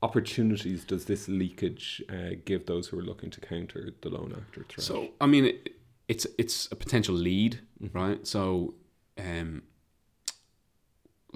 opportunities 0.01 0.83
does 0.85 1.05
this 1.05 1.27
leakage 1.27 2.03
uh, 2.09 2.35
give 2.45 2.65
those 2.65 2.87
who 2.87 2.99
are 2.99 3.03
looking 3.03 3.29
to 3.31 3.39
counter 3.41 3.93
the 4.01 4.09
lone 4.09 4.33
actor 4.37 4.65
threat? 4.67 4.81
So 4.81 5.09
I 5.21 5.25
mean. 5.25 5.45
It, 5.45 5.69
it's 6.07 6.27
it's 6.37 6.71
a 6.71 6.75
potential 6.75 7.15
lead, 7.15 7.61
mm-hmm. 7.81 7.97
right? 7.97 8.27
So, 8.27 8.75
um, 9.17 9.63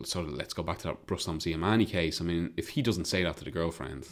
so 0.03 0.21
let's 0.21 0.53
go 0.53 0.63
back 0.63 0.79
to 0.79 0.87
that 0.89 1.07
Brusthom 1.07 1.39
Ziamani 1.39 1.87
case. 1.87 2.21
I 2.21 2.25
mean, 2.25 2.53
if 2.57 2.69
he 2.69 2.81
doesn't 2.81 3.05
say 3.05 3.23
that 3.23 3.37
to 3.37 3.45
the 3.45 3.51
girlfriend, 3.51 4.07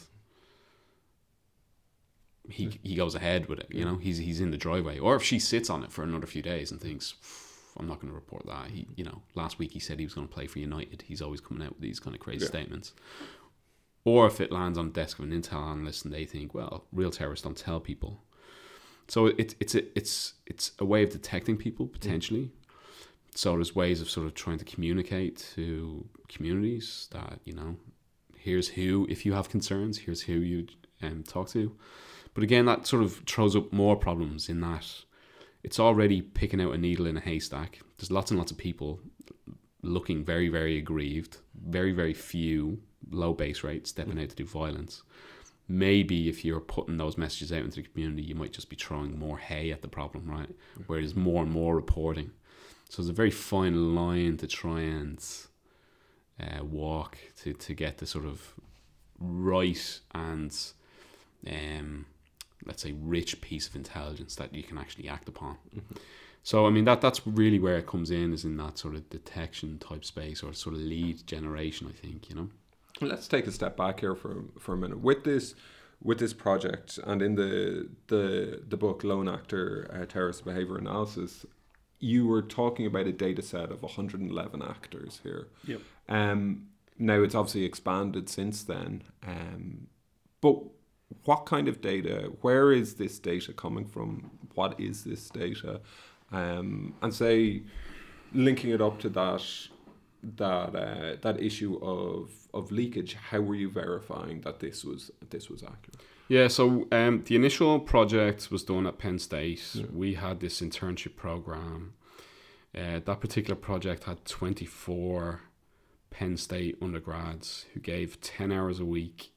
he 2.49 2.79
he 2.83 2.95
goes 2.95 3.15
ahead 3.15 3.47
with 3.47 3.59
it. 3.59 3.67
You 3.69 3.85
know, 3.85 3.97
he's 3.97 4.17
he's 4.17 4.39
in 4.39 4.51
the 4.51 4.57
driveway. 4.57 4.97
Or 4.99 5.15
if 5.15 5.23
she 5.23 5.39
sits 5.39 5.69
on 5.69 5.83
it 5.83 5.91
for 5.91 6.03
another 6.03 6.27
few 6.27 6.41
days 6.41 6.71
and 6.71 6.79
thinks, 6.79 7.15
I'm 7.77 7.87
not 7.87 7.99
going 7.99 8.09
to 8.09 8.15
report 8.15 8.45
that. 8.45 8.69
He, 8.71 8.87
you 8.95 9.03
know, 9.03 9.21
last 9.35 9.59
week 9.59 9.71
he 9.71 9.79
said 9.79 9.99
he 9.99 10.05
was 10.05 10.13
going 10.13 10.27
to 10.27 10.33
play 10.33 10.47
for 10.47 10.59
United. 10.59 11.03
He's 11.07 11.21
always 11.21 11.41
coming 11.41 11.63
out 11.63 11.73
with 11.73 11.81
these 11.81 11.99
kind 11.99 12.15
of 12.15 12.21
crazy 12.21 12.45
yeah. 12.45 12.49
statements. 12.49 12.93
Or 14.05 14.27
if 14.27 14.39
it 14.39 14.51
lands 14.51 14.77
on 14.77 14.87
the 14.87 14.93
desk 14.93 15.19
of 15.19 15.25
an 15.25 15.31
intel 15.31 15.67
analyst 15.71 16.05
and 16.05 16.13
they 16.13 16.25
think, 16.25 16.53
well, 16.53 16.85
real 16.93 17.11
terrorists 17.11 17.43
don't 17.43 17.57
tell 17.57 17.79
people. 17.79 18.21
So 19.07 19.27
it's 19.27 19.55
it's 19.59 19.75
a, 19.75 19.97
it's 19.97 20.33
it's 20.45 20.71
a 20.79 20.85
way 20.85 21.03
of 21.03 21.11
detecting 21.11 21.57
people 21.57 21.87
potentially. 21.87 22.45
Mm. 22.45 23.37
So 23.37 23.53
there's 23.53 23.75
ways 23.75 24.01
of 24.01 24.09
sort 24.09 24.25
of 24.25 24.33
trying 24.33 24.57
to 24.59 24.65
communicate 24.65 25.45
to 25.55 26.07
communities 26.29 27.07
that 27.11 27.39
you 27.43 27.53
know, 27.53 27.75
here's 28.37 28.69
who 28.69 29.05
if 29.09 29.25
you 29.25 29.33
have 29.33 29.49
concerns, 29.49 29.99
here's 29.99 30.21
who 30.21 30.33
you 30.33 30.67
um, 31.03 31.23
talk 31.23 31.49
to. 31.49 31.75
But 32.33 32.43
again, 32.43 32.65
that 32.65 32.87
sort 32.87 33.03
of 33.03 33.21
throws 33.27 33.55
up 33.55 33.71
more 33.71 33.95
problems 33.95 34.49
in 34.49 34.61
that 34.61 34.87
it's 35.65 35.79
already 35.79 36.21
picking 36.21 36.61
out 36.61 36.73
a 36.73 36.77
needle 36.77 37.07
in 37.07 37.17
a 37.17 37.21
haystack. 37.21 37.79
There's 37.97 38.11
lots 38.11 38.31
and 38.31 38.37
lots 38.37 38.51
of 38.51 38.57
people 38.57 38.99
looking 39.81 40.23
very, 40.23 40.49
very 40.49 40.77
aggrieved, 40.77 41.37
very, 41.67 41.91
very 41.91 42.13
few 42.13 42.79
low 43.11 43.33
base 43.33 43.63
rates 43.63 43.89
stepping 43.89 44.19
out 44.21 44.29
to 44.29 44.35
do 44.35 44.45
violence 44.45 45.03
maybe 45.67 46.29
if 46.29 46.45
you're 46.45 46.59
putting 46.59 46.97
those 46.97 47.17
messages 47.17 47.51
out 47.51 47.63
into 47.63 47.81
the 47.81 47.87
community, 47.87 48.21
you 48.21 48.35
might 48.35 48.53
just 48.53 48.69
be 48.69 48.75
throwing 48.75 49.17
more 49.17 49.37
hay 49.37 49.71
at 49.71 49.81
the 49.81 49.87
problem, 49.87 50.29
right? 50.29 50.49
Where 50.87 50.99
there's 50.99 51.15
more 51.15 51.43
and 51.43 51.51
more 51.51 51.75
reporting. 51.75 52.31
So 52.89 53.01
it's 53.01 53.09
a 53.09 53.13
very 53.13 53.31
fine 53.31 53.95
line 53.95 54.37
to 54.37 54.47
try 54.47 54.81
and 54.81 55.23
uh, 56.39 56.63
walk 56.63 57.17
to, 57.41 57.53
to 57.53 57.73
get 57.73 57.97
the 57.97 58.05
sort 58.05 58.25
of 58.25 58.53
right 59.19 59.99
and 60.13 60.55
um, 61.47 62.05
let's 62.65 62.81
say 62.81 62.93
rich 62.93 63.41
piece 63.41 63.67
of 63.67 63.75
intelligence 63.75 64.35
that 64.35 64.53
you 64.53 64.63
can 64.63 64.77
actually 64.77 65.07
act 65.09 65.27
upon. 65.27 65.57
Mm-hmm. 65.75 65.95
So 66.43 66.67
I 66.67 66.69
mean 66.69 66.85
that 66.85 67.01
that's 67.01 67.25
really 67.25 67.59
where 67.59 67.77
it 67.77 67.87
comes 67.87 68.11
in 68.11 68.31
is 68.31 68.45
in 68.45 68.55
that 68.57 68.77
sort 68.77 68.95
of 68.95 69.09
detection 69.09 69.79
type 69.79 70.05
space 70.05 70.43
or 70.43 70.53
sort 70.53 70.75
of 70.75 70.81
lead 70.81 71.25
generation. 71.25 71.87
I 71.89 71.93
think 71.99 72.29
you 72.29 72.35
know. 72.35 72.49
Let's 73.01 73.27
take 73.27 73.47
a 73.47 73.51
step 73.51 73.75
back 73.75 73.99
here 73.99 74.15
for 74.15 74.45
for 74.59 74.73
a 74.73 74.77
minute 74.77 74.99
with 74.99 75.23
this 75.23 75.55
with 76.03 76.19
this 76.19 76.33
project 76.33 76.99
and 77.03 77.21
in 77.21 77.35
the 77.35 77.89
the 78.07 78.61
the 78.67 78.77
book 78.77 79.03
Lone 79.03 79.27
Actor 79.27 79.89
uh, 79.91 80.05
Terrorist 80.05 80.45
Behavior 80.45 80.77
Analysis. 80.77 81.45
You 81.99 82.27
were 82.27 82.41
talking 82.43 82.85
about 82.85 83.07
a 83.07 83.13
data 83.13 83.41
set 83.41 83.71
of 83.71 83.81
111 83.81 84.61
actors 84.61 85.21
here. 85.23 85.47
Yep. 85.65 85.81
Um, 86.09 86.67
now 86.99 87.23
it's 87.23 87.33
obviously 87.33 87.63
expanded 87.63 88.29
since 88.29 88.63
then. 88.63 89.03
Um, 89.25 89.87
but 90.41 90.61
what 91.23 91.45
kind 91.45 91.67
of 91.67 91.81
data? 91.81 92.31
Where 92.41 92.71
is 92.71 92.95
this 92.95 93.19
data 93.19 93.53
coming 93.53 93.85
from? 93.85 94.31
What 94.53 94.79
is 94.79 95.03
this 95.03 95.29
data? 95.29 95.81
Um, 96.31 96.93
and 97.01 97.13
say 97.13 97.63
linking 98.33 98.71
it 98.71 98.81
up 98.81 98.99
to 98.99 99.09
that 99.09 99.43
that 100.37 100.75
uh, 100.75 101.15
that 101.21 101.41
issue 101.41 101.77
of 101.81 102.29
of 102.53 102.71
leakage, 102.71 103.15
how 103.15 103.39
were 103.39 103.55
you 103.55 103.69
verifying 103.69 104.41
that 104.41 104.59
this 104.59 104.83
was 104.83 105.11
this 105.29 105.49
was 105.49 105.63
accurate? 105.63 106.01
Yeah, 106.27 106.47
so 106.47 106.87
um, 106.91 107.23
the 107.25 107.35
initial 107.35 107.79
project 107.79 108.49
was 108.49 108.63
done 108.63 108.87
at 108.87 108.97
Penn 108.97 109.19
State. 109.19 109.61
Yeah. 109.73 109.85
We 109.93 110.15
had 110.15 110.39
this 110.39 110.59
internship 110.59 111.15
program. 111.15 111.93
Uh, 112.75 112.99
that 113.05 113.19
particular 113.21 113.55
project 113.55 114.05
had 114.05 114.25
24 114.25 115.41
Penn 116.09 116.35
State 116.35 116.77
undergrads 116.81 117.65
who 117.73 117.79
gave 117.79 118.19
10 118.21 118.51
hours 118.51 118.79
a 118.79 118.85
week, 118.85 119.33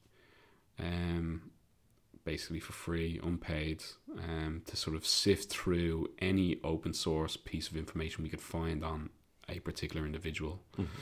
um, 0.79 1.48
basically 2.29 2.61
for 2.61 2.75
free, 2.75 3.19
unpaid, 3.23 3.83
um, 4.19 4.61
to 4.67 4.77
sort 4.77 4.95
of 4.95 5.07
sift 5.07 5.49
through 5.49 6.07
any 6.19 6.61
open 6.63 6.93
source 6.93 7.39
piece 7.39 7.69
of 7.71 7.77
information 7.77 8.23
we 8.23 8.29
could 8.29 8.43
find 8.43 8.85
on 8.85 9.09
a 9.49 9.59
particular 9.61 10.05
individual. 10.05 10.61
Mm-hmm. 10.77 11.01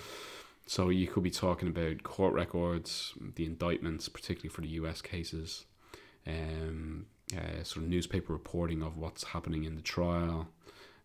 So 0.67 0.89
you 0.89 1.09
could 1.09 1.25
be 1.25 1.33
talking 1.33 1.67
about 1.67 2.05
court 2.05 2.33
records, 2.33 3.13
the 3.35 3.45
indictments, 3.45 4.09
particularly 4.09 4.51
for 4.51 4.61
the 4.61 4.69
US 4.81 5.03
cases, 5.03 5.65
um, 6.29 7.07
uh, 7.37 7.65
sort 7.65 7.85
of 7.85 7.91
newspaper 7.91 8.33
reporting 8.33 8.81
of 8.81 8.97
what's 8.97 9.25
happening 9.25 9.65
in 9.65 9.75
the 9.75 9.83
trial. 9.83 10.47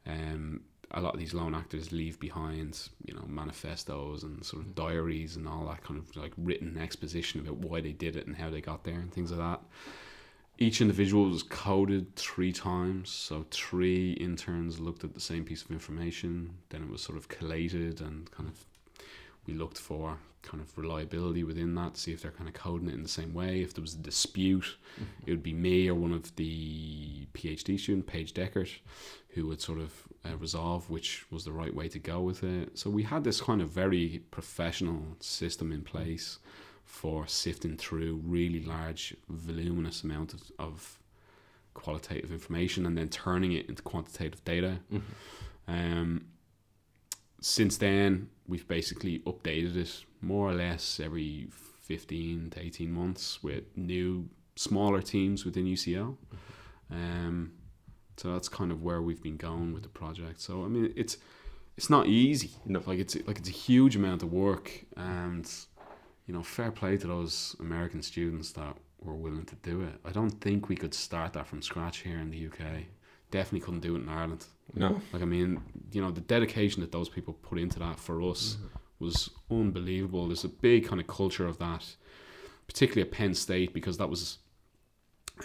Um, 0.06 0.62
a 0.92 1.02
lot 1.02 1.16
of 1.16 1.20
these 1.20 1.34
lone 1.34 1.56
actors 1.56 1.92
leave 1.92 2.20
behind, 2.20 2.90
you 3.06 3.16
know, 3.16 3.26
manifestos 3.28 4.22
and 4.22 4.46
sort 4.46 4.62
of 4.62 4.76
diaries 4.76 5.36
and 5.36 5.48
all 5.48 5.66
that 5.66 5.84
kind 5.84 6.00
of 6.00 6.16
like 6.16 6.34
written 6.38 6.78
exposition 6.78 7.40
about 7.40 7.58
why 7.58 7.82
they 7.82 7.94
did 7.94 8.16
it 8.16 8.28
and 8.28 8.36
how 8.36 8.52
they 8.52 8.62
got 8.62 8.84
there 8.84 9.00
and 9.00 9.12
things 9.12 9.32
like 9.32 9.40
that. 9.40 9.62
Each 10.58 10.82
individual 10.82 11.30
was 11.30 11.44
coded 11.44 12.16
three 12.16 12.52
times. 12.52 13.10
So 13.10 13.46
three 13.50 14.12
interns 14.14 14.80
looked 14.80 15.04
at 15.04 15.14
the 15.14 15.20
same 15.20 15.44
piece 15.44 15.64
of 15.64 15.72
information. 15.72 16.58
Then 16.70 16.84
it 16.84 16.90
was 16.90 17.02
sort 17.02 17.18
of 17.18 17.28
collated 17.28 18.02
and 18.02 18.30
kind 18.32 18.48
of 18.48 18.66
we 19.48 19.54
looked 19.54 19.78
for 19.78 20.18
kind 20.44 20.62
of 20.62 20.76
reliability 20.78 21.44
within 21.44 21.76
that, 21.76 21.98
see 21.98 22.12
if 22.12 22.22
they're 22.22 22.32
kind 22.32 22.48
of 22.48 22.54
coding 22.54 22.90
it 22.90 22.94
in 22.94 23.04
the 23.04 23.10
same 23.10 23.34
way. 23.34 23.62
If 23.62 23.74
there 23.74 23.82
was 23.82 23.94
a 23.94 24.00
dispute, 24.00 24.78
mm-hmm. 24.96 25.24
it 25.26 25.32
would 25.32 25.44
be 25.44 25.54
me 25.54 25.88
or 25.88 25.96
one 25.96 26.14
of 26.14 26.36
the 26.36 27.26
PhD 27.34 27.80
student, 27.80 28.08
Paige 28.08 28.34
Deckert, 28.34 28.72
who 29.30 29.48
would 29.48 29.62
sort 29.62 29.80
of 29.80 29.94
uh, 30.26 30.36
resolve 30.38 30.90
which 30.90 31.26
was 31.32 31.46
the 31.46 31.52
right 31.52 31.74
way 31.74 31.88
to 31.90 32.00
go 32.00 32.22
with 32.22 32.44
it. 32.44 32.78
So 32.78 32.90
we 32.90 33.04
had 33.04 33.24
this 33.24 33.42
kind 33.42 33.62
of 33.62 33.70
very 33.70 34.24
professional 34.32 35.02
system 35.20 35.72
in 35.72 35.82
place 35.82 36.40
for 36.92 37.26
sifting 37.26 37.78
through 37.78 38.22
really 38.24 38.60
large, 38.60 39.16
voluminous 39.30 40.04
amount 40.04 40.34
of, 40.34 40.52
of 40.60 41.00
qualitative 41.74 42.34
information 42.34 42.86
and 42.86 42.98
then 42.98 43.08
turning 43.08 43.54
it 43.54 43.70
into 43.70 43.82
quantitative 43.82 44.44
data. 44.44 44.80
Mm-hmm. 44.92 45.72
Um, 45.72 46.26
since 47.40 47.78
then, 47.78 48.30
we've 48.46 48.68
basically 48.68 49.20
updated 49.20 49.78
it 49.78 50.04
more 50.22 50.50
or 50.50 50.54
less 50.54 51.00
every 51.00 51.48
15 51.84 52.50
to 52.52 52.62
18 52.62 52.92
months 52.92 53.42
with 53.42 53.64
new, 53.78 54.28
smaller 54.58 55.02
teams 55.02 55.46
within 55.46 55.66
UCL. 55.66 56.18
Mm-hmm. 56.18 56.94
Um, 56.94 57.54
so 58.18 58.34
that's 58.34 58.50
kind 58.50 58.72
of 58.74 58.84
where 58.84 59.02
we've 59.02 59.24
been 59.24 59.38
going 59.38 59.74
with 59.74 59.84
the 59.84 59.90
project. 59.90 60.42
So 60.42 60.66
I 60.66 60.68
mean, 60.68 60.94
it's 60.98 61.18
it's 61.78 61.90
not 61.90 62.08
easy. 62.08 62.52
No. 62.66 62.84
Like 62.86 63.00
it's 63.00 63.16
like 63.26 63.40
it's 63.40 63.50
a 63.50 63.54
huge 63.54 63.96
amount 63.96 64.24
of 64.24 64.32
work, 64.32 64.86
and 64.98 65.50
you 66.32 66.38
know, 66.38 66.44
fair 66.44 66.72
play 66.72 66.96
to 66.96 67.08
those 67.08 67.58
American 67.60 68.02
students 68.02 68.54
that 68.54 68.78
were 69.02 69.16
willing 69.16 69.44
to 69.44 69.56
do 69.56 69.82
it. 69.82 70.00
I 70.06 70.12
don't 70.12 70.30
think 70.30 70.70
we 70.70 70.78
could 70.78 70.94
start 70.94 71.34
that 71.34 71.46
from 71.46 71.62
scratch 71.62 71.98
here 71.98 72.20
in 72.20 72.32
the 72.32 72.48
UK. 72.48 72.86
Definitely 73.32 73.60
couldn't 73.60 73.82
do 73.82 73.98
it 73.98 74.04
in 74.04 74.08
Ireland. 74.08 74.46
No. 74.74 75.02
Like 75.12 75.24
I 75.24 75.26
mean, 75.26 75.62
you 75.92 76.02
know, 76.02 76.10
the 76.10 76.22
dedication 76.22 76.80
that 76.84 76.94
those 76.94 77.10
people 77.10 77.34
put 77.34 77.60
into 77.60 77.80
that 77.80 78.00
for 78.00 78.22
us 78.22 78.56
mm-hmm. 78.56 78.68
was 79.04 79.30
unbelievable. 79.50 80.28
There's 80.28 80.46
a 80.46 80.48
big 80.48 80.88
kind 80.88 81.02
of 81.02 81.08
culture 81.08 81.46
of 81.46 81.58
that, 81.58 81.84
particularly 82.66 83.10
at 83.10 83.12
Penn 83.14 83.34
State, 83.34 83.74
because 83.74 83.98
that 83.98 84.10
was 84.10 84.38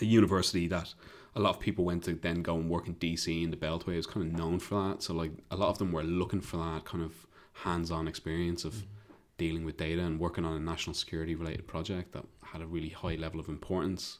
a 0.01 0.05
university 0.05 0.69
that 0.69 0.95
a 1.35 1.41
lot 1.41 1.57
of 1.57 1.59
people 1.59 1.85
went 1.85 2.05
to 2.05 2.13
then 2.15 2.43
go 2.43 2.55
and 2.55 2.71
work 2.71 2.87
in 2.87 2.95
DC 2.95 3.43
in 3.43 3.51
the 3.51 3.57
Beltway. 3.57 3.95
It 3.95 3.97
was 3.97 4.07
kind 4.07 4.25
of 4.25 4.39
known 4.39 4.61
for 4.61 4.89
that. 4.89 5.03
So 5.03 5.15
like 5.15 5.33
a 5.51 5.57
lot 5.57 5.71
of 5.71 5.79
them 5.79 5.91
were 5.91 6.05
looking 6.05 6.41
for 6.41 6.59
that 6.59 6.85
kind 6.85 7.03
of 7.03 7.27
hands-on 7.65 8.07
experience 8.07 8.65
of 8.65 8.75
mm-hmm. 8.75 8.93
Dealing 9.39 9.65
with 9.65 9.77
data 9.77 10.03
and 10.03 10.19
working 10.19 10.45
on 10.45 10.57
a 10.57 10.61
national 10.61 10.95
security 10.95 11.35
related 11.35 11.67
project 11.67 12.13
that 12.13 12.25
had 12.43 12.63
a 12.63 12.67
really 12.67 12.89
high 12.89 13.17
level 13.17 13.41
of 13.41 13.49
importance. 13.49 14.19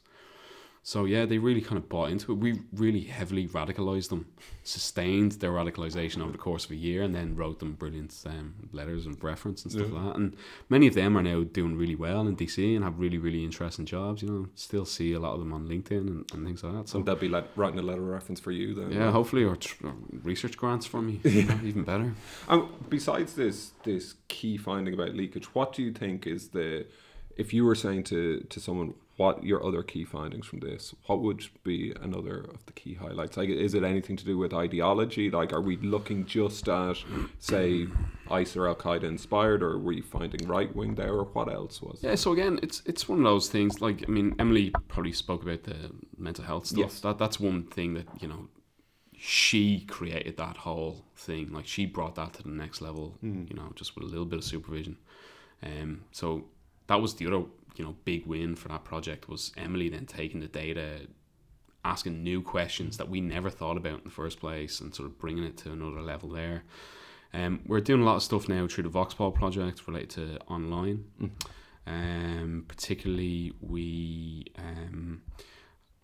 So 0.87 1.03
yeah, 1.03 1.25
they 1.25 1.37
really 1.37 1.59
kind 1.59 1.77
of 1.77 1.89
bought 1.89 2.11
into 2.11 2.31
it. 2.31 2.35
We 2.35 2.61
really 2.71 3.01
heavily 3.01 3.45
radicalized 3.49 4.07
them, 4.07 4.25
sustained 4.63 5.33
their 5.33 5.51
radicalization 5.51 6.21
over 6.21 6.31
the 6.31 6.37
course 6.37 6.63
of 6.63 6.71
a 6.71 6.77
year, 6.77 7.03
and 7.03 7.13
then 7.13 7.35
wrote 7.35 7.59
them 7.59 7.73
brilliant 7.73 8.15
um, 8.25 8.53
letters 8.71 9.05
of 9.05 9.21
reference 9.21 9.63
and 9.63 9.73
stuff 9.73 9.87
yeah. 9.89 9.95
like 9.95 10.05
that. 10.05 10.15
And 10.15 10.37
many 10.69 10.87
of 10.87 10.93
them 10.93 11.17
are 11.17 11.21
now 11.21 11.43
doing 11.43 11.75
really 11.75 11.95
well 11.95 12.25
in 12.25 12.37
DC 12.37 12.73
and 12.73 12.85
have 12.85 12.99
really 12.99 13.17
really 13.17 13.43
interesting 13.43 13.85
jobs. 13.85 14.21
You 14.21 14.29
know, 14.29 14.47
still 14.55 14.85
see 14.85 15.11
a 15.11 15.19
lot 15.19 15.33
of 15.33 15.39
them 15.39 15.51
on 15.51 15.67
LinkedIn 15.67 16.07
and, 16.07 16.31
and 16.31 16.45
things 16.45 16.63
like 16.63 16.71
that. 16.71 16.87
So 16.87 16.99
Would 16.99 17.07
that 17.07 17.19
be 17.19 17.27
like 17.27 17.49
writing 17.57 17.79
a 17.79 17.81
letter 17.81 18.03
of 18.03 18.07
reference 18.07 18.39
for 18.39 18.53
you 18.53 18.73
then? 18.73 18.89
Yeah, 18.89 19.11
hopefully, 19.11 19.43
or, 19.43 19.57
tr- 19.57 19.87
or 19.87 19.95
research 20.23 20.55
grants 20.55 20.85
for 20.85 21.01
me. 21.01 21.19
yeah. 21.25 21.53
know, 21.53 21.59
even 21.65 21.83
better. 21.83 22.13
And 22.47 22.63
besides 22.89 23.33
this 23.33 23.71
this 23.83 24.15
key 24.29 24.55
finding 24.55 24.93
about 24.93 25.15
leakage, 25.15 25.53
what 25.53 25.73
do 25.73 25.83
you 25.83 25.91
think 25.91 26.25
is 26.25 26.47
the 26.51 26.85
if 27.35 27.53
you 27.53 27.65
were 27.65 27.75
saying 27.75 28.05
to 28.05 28.39
to 28.39 28.61
someone 28.61 28.93
what 29.17 29.43
your 29.43 29.65
other 29.65 29.81
key 29.81 30.05
findings 30.05 30.45
from 30.45 30.59
this? 30.59 30.93
What 31.07 31.21
would 31.21 31.43
be 31.63 31.93
another 32.01 32.37
of 32.39 32.63
the 32.67 32.71
key 32.73 32.93
highlights? 32.93 33.35
Like, 33.35 33.49
is 33.49 33.73
it 33.73 33.83
anything 33.83 34.15
to 34.15 34.23
do 34.23 34.37
with 34.37 34.53
ideology? 34.53 35.31
Like, 35.31 35.51
are 35.51 35.61
we 35.61 35.77
looking 35.77 36.25
just 36.25 36.69
at, 36.69 36.97
say, 37.39 37.87
ISIS 38.29 38.55
or 38.55 38.67
Al 38.67 38.75
Qaeda 38.75 39.03
inspired, 39.03 39.63
or 39.63 39.79
were 39.79 39.91
you 39.91 40.03
finding 40.03 40.47
right 40.47 40.73
wing 40.75 40.93
there, 40.95 41.13
or 41.13 41.25
what 41.25 41.51
else 41.51 41.81
was? 41.81 41.99
Yeah. 42.03 42.13
So 42.13 42.31
again, 42.31 42.59
it's 42.61 42.83
it's 42.85 43.09
one 43.09 43.17
of 43.19 43.25
those 43.25 43.49
things. 43.49 43.81
Like, 43.81 44.05
I 44.07 44.11
mean, 44.11 44.35
Emily 44.37 44.71
probably 44.87 45.13
spoke 45.13 45.41
about 45.41 45.63
the 45.63 45.91
mental 46.17 46.45
health 46.45 46.67
stuff. 46.67 46.79
Yes. 46.79 46.99
That 46.99 47.17
that's 47.17 47.39
one 47.39 47.63
thing 47.63 47.95
that 47.95 48.05
you 48.21 48.27
know. 48.27 48.47
She 49.19 49.79
created 49.79 50.37
that 50.37 50.57
whole 50.57 51.03
thing. 51.15 51.51
Like 51.51 51.65
she 51.65 51.87
brought 51.87 52.13
that 52.15 52.33
to 52.33 52.43
the 52.43 52.49
next 52.49 52.81
level. 52.81 53.17
Mm. 53.23 53.49
You 53.49 53.55
know, 53.55 53.71
just 53.73 53.95
with 53.95 54.03
a 54.03 54.07
little 54.07 54.25
bit 54.25 54.37
of 54.37 54.45
supervision. 54.45 54.97
Um. 55.63 56.03
So 56.11 56.45
that 56.85 57.01
was 57.01 57.15
the 57.15 57.25
other 57.25 57.43
you 57.77 57.85
know 57.85 57.95
big 58.05 58.25
win 58.25 58.55
for 58.55 58.67
that 58.69 58.83
project 58.83 59.29
was 59.29 59.51
Emily 59.57 59.89
then 59.89 60.05
taking 60.05 60.39
the 60.39 60.47
data, 60.47 61.07
asking 61.83 62.23
new 62.23 62.41
questions 62.41 62.97
that 62.97 63.09
we 63.09 63.21
never 63.21 63.49
thought 63.49 63.77
about 63.77 63.99
in 63.99 64.03
the 64.05 64.09
first 64.09 64.39
place, 64.39 64.79
and 64.79 64.93
sort 64.93 65.07
of 65.07 65.17
bringing 65.17 65.43
it 65.43 65.57
to 65.57 65.71
another 65.71 66.01
level 66.01 66.29
there. 66.29 66.63
Um, 67.33 67.61
we're 67.65 67.81
doing 67.81 68.01
a 68.01 68.05
lot 68.05 68.15
of 68.15 68.23
stuff 68.23 68.47
now 68.47 68.67
through 68.67 68.85
the 68.85 68.89
VOX-Pol 68.89 69.31
project 69.31 69.87
related 69.87 70.09
to 70.11 70.39
online. 70.47 71.05
Mm. 71.21 71.31
Um, 71.85 72.65
particularly, 72.67 73.53
we, 73.61 74.45
um, 74.57 75.21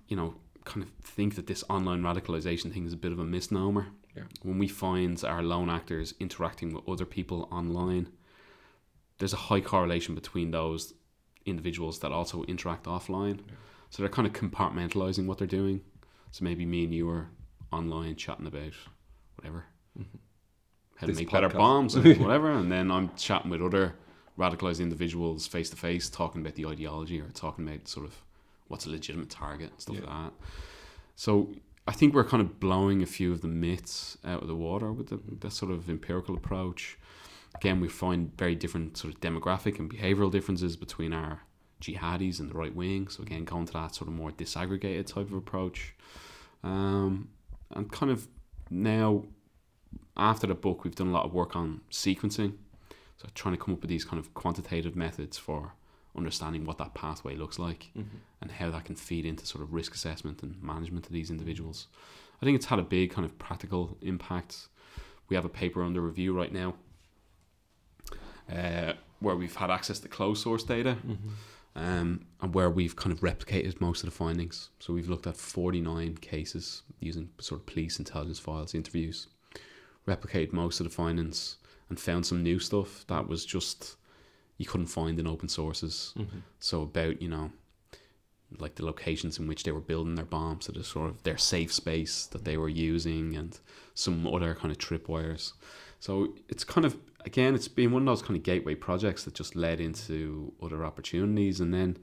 you 0.08 0.16
know, 0.16 0.36
kind 0.64 0.84
of 0.84 0.90
think 1.02 1.36
that 1.36 1.48
this 1.48 1.64
online 1.70 2.02
radicalization 2.02 2.74
thing 2.74 2.86
is 2.86 2.94
a 2.94 2.98
bit 2.98 3.12
of 3.12 3.20
a 3.20 3.26
misnomer. 3.26 3.88
Yeah. 4.16 4.24
When 4.44 4.60
we 4.60 4.68
find 4.68 5.22
our 5.24 5.42
lone 5.42 5.70
actors 5.70 6.14
interacting 6.20 6.74
with 6.74 6.88
other 6.88 7.06
people 7.06 7.50
online, 7.52 8.10
there's 9.18 9.34
a 9.34 9.38
high 9.38 9.62
correlation 9.62 10.16
between 10.16 10.52
those 10.52 10.94
individuals 11.46 12.00
that 12.00 12.12
also 12.12 12.44
interact 12.44 12.86
offline. 12.86 13.38
Yeah. 13.38 13.56
So 13.90 14.02
they're 14.02 14.10
kind 14.10 14.28
of 14.28 14.34
compartmentalizing 14.34 15.26
what 15.26 15.38
they're 15.38 15.48
doing. 15.48 15.82
So 16.32 16.44
maybe 16.44 16.66
me 16.66 16.84
and 16.86 16.94
you 16.94 17.10
are 17.10 17.30
online 17.72 18.16
chatting 18.16 18.48
about 18.48 18.74
whatever, 19.36 19.66
mm-hmm. 19.98 20.18
how 20.96 21.08
this 21.08 21.18
to 21.18 21.22
make 21.22 21.30
podcast. 21.30 21.32
better 21.32 21.50
bombs 21.50 21.96
or 21.96 22.02
whatever, 22.16 22.52
and 22.52 22.72
then 22.72 22.90
I'm 22.90 23.12
chatting 23.16 23.52
with 23.52 23.62
other 23.62 23.96
radicalized 24.38 24.80
individuals 24.80 25.46
face 25.46 25.70
to 25.70 25.76
face, 25.76 26.10
talking 26.10 26.42
about 26.42 26.56
the 26.56 26.66
ideology 26.66 27.20
or 27.20 27.28
talking 27.30 27.68
about 27.68 27.88
sort 27.88 28.06
of 28.06 28.16
what's 28.68 28.86
a 28.86 28.90
legitimate 28.90 29.30
target 29.30 29.70
and 29.72 29.80
stuff 29.80 29.96
yeah. 29.96 30.02
like 30.02 30.10
that. 30.10 30.34
So 31.16 31.54
I 31.88 31.92
think 31.92 32.14
we're 32.14 32.24
kind 32.24 32.42
of 32.42 32.60
blowing 32.60 33.04
a 33.04 33.06
few 33.06 33.32
of 33.32 33.42
the 33.42 33.48
myths 33.48 34.18
out 34.26 34.42
of 34.42 34.48
the 34.48 34.56
water 34.56 34.92
with 34.92 35.10
the, 35.10 35.18
mm-hmm. 35.18 35.36
that 35.40 35.52
sort 35.52 35.72
of 35.72 35.90
empirical 35.90 36.36
approach 36.36 36.98
again, 37.56 37.80
we 37.80 37.88
find 37.88 38.36
very 38.38 38.56
different 38.56 38.98
sort 38.98 39.14
of 39.14 39.20
demographic 39.22 39.80
and 39.80 39.92
behavioral 39.92 40.32
differences 40.32 40.76
between 40.76 41.14
our 41.14 41.42
jihadis 41.82 42.40
and 42.40 42.50
the 42.50 42.56
right 42.56 42.76
wing. 42.76 43.08
So 43.08 43.24
again, 43.24 43.44
going 43.44 43.66
to 43.66 43.74
that 43.74 43.96
sort 43.96 44.08
of 44.08 44.14
more 44.16 44.32
disaggregated 44.32 45.08
type 45.08 45.28
of 45.28 45.34
approach, 45.34 45.94
um, 46.64 47.30
and 47.72 47.92
kind 47.92 48.12
of 48.12 48.28
now 48.70 49.24
after 50.16 50.48
the 50.48 50.56
book, 50.56 50.84
we've 50.84 50.96
done 50.96 51.08
a 51.08 51.12
lot 51.12 51.26
of 51.26 51.34
work 51.34 51.56
on 51.56 51.82
sequencing. 51.92 52.54
So 53.18 53.28
trying 53.36 53.56
to 53.56 53.64
come 53.64 53.74
up 53.74 53.82
with 53.82 53.90
these 53.90 54.06
kind 54.06 54.20
of 54.20 54.34
quantitative 54.34 54.96
methods 54.96 55.38
for 55.38 55.74
understanding 56.16 56.66
what 56.66 56.78
that 56.78 56.94
pathway 56.94 57.36
looks 57.36 57.58
like 57.58 57.90
mm-hmm. 57.98 58.18
and 58.42 58.52
how 58.52 58.70
that 58.70 58.86
can 58.86 58.96
feed 58.96 59.26
into 59.26 59.46
sort 59.46 59.64
of 59.64 59.74
risk 59.74 59.96
assessment 59.96 60.44
and 60.44 60.62
management 60.62 61.06
of 61.08 61.12
these 61.12 61.32
individuals. 61.32 61.88
I 62.42 62.46
think 62.46 62.56
it's 62.56 62.68
had 62.68 62.80
a 62.80 62.84
big 62.84 63.12
kind 63.12 63.26
of 63.26 63.38
practical 63.40 63.98
impact. 64.02 64.68
We 65.30 65.36
have 65.36 65.46
a 65.46 65.50
paper 65.50 65.84
under 65.84 66.02
review 66.02 66.38
right 66.38 66.52
now 66.52 66.76
uh, 68.52 68.94
where 69.20 69.36
we've 69.36 69.56
had 69.56 69.70
access 69.70 70.00
to 70.00 70.08
closed 70.08 70.44
source 70.44 70.64
data. 70.64 70.98
Mm-hmm. 71.06 71.30
Um, 71.76 72.28
and 72.40 72.54
where 72.54 72.70
we've 72.70 72.96
kind 72.96 73.12
of 73.12 73.22
replicated 73.22 73.82
most 73.82 74.04
of 74.04 74.06
the 74.12 74.16
findings. 74.16 74.70
So 74.78 74.94
we've 74.94 75.10
looked 75.10 75.26
at 75.26 75.36
49 75.36 76.18
cases 76.18 76.84
using 77.00 77.30
sort 77.40 77.62
of 77.62 77.66
police 77.66 77.98
intelligence 77.98 78.38
files, 78.38 78.76
interviews, 78.76 79.26
replicated 80.08 80.54
most 80.54 80.80
of 80.80 80.84
the 80.84 80.92
findings, 80.92 81.58
and 81.90 82.00
found 82.00 82.28
some 82.28 82.44
new 82.44 82.60
stuff 82.60 83.06
that 83.08 83.28
was 83.28 83.44
just 83.44 83.96
you 84.58 84.66
couldn't 84.66 84.88
find 84.88 85.20
in 85.20 85.28
open 85.28 85.50
sources. 85.50 86.14
Mm-hmm. 86.18 86.40
So 86.60 86.84
about 86.84 87.22
you 87.22 87.30
know, 87.30 87.52
like 88.58 88.76
the 88.76 88.86
locations 88.86 89.40
in 89.40 89.48
which 89.48 89.64
they 89.64 89.72
were 89.72 89.82
building 89.82 90.16
their 90.16 90.26
bombs, 90.26 90.66
so 90.66 90.72
the 90.72 90.84
sort 90.84 91.10
of 91.10 91.24
their 91.24 91.38
safe 91.38 91.74
space 91.74 92.26
that 92.28 92.46
they 92.46 92.58
were 92.58 92.70
using, 92.70 93.36
and 93.36 93.60
some 93.94 94.28
other 94.28 94.56
kind 94.56 94.72
of 94.72 94.78
tripwires. 94.78 95.54
So 96.00 96.34
it's 96.50 96.64
kind 96.64 96.86
of 96.86 96.98
again, 97.26 97.56
it's 97.56 97.68
been 97.68 97.92
one 97.92 98.04
of 98.04 98.06
those 98.06 98.22
kind 98.22 98.38
of 98.38 98.44
gateway 98.44 98.76
projects 98.76 99.24
that 99.26 99.34
just 99.34 99.56
led 99.56 99.80
into 99.80 100.54
other 100.62 100.86
opportunities, 100.86 101.60
and 101.60 101.74
then 101.74 101.98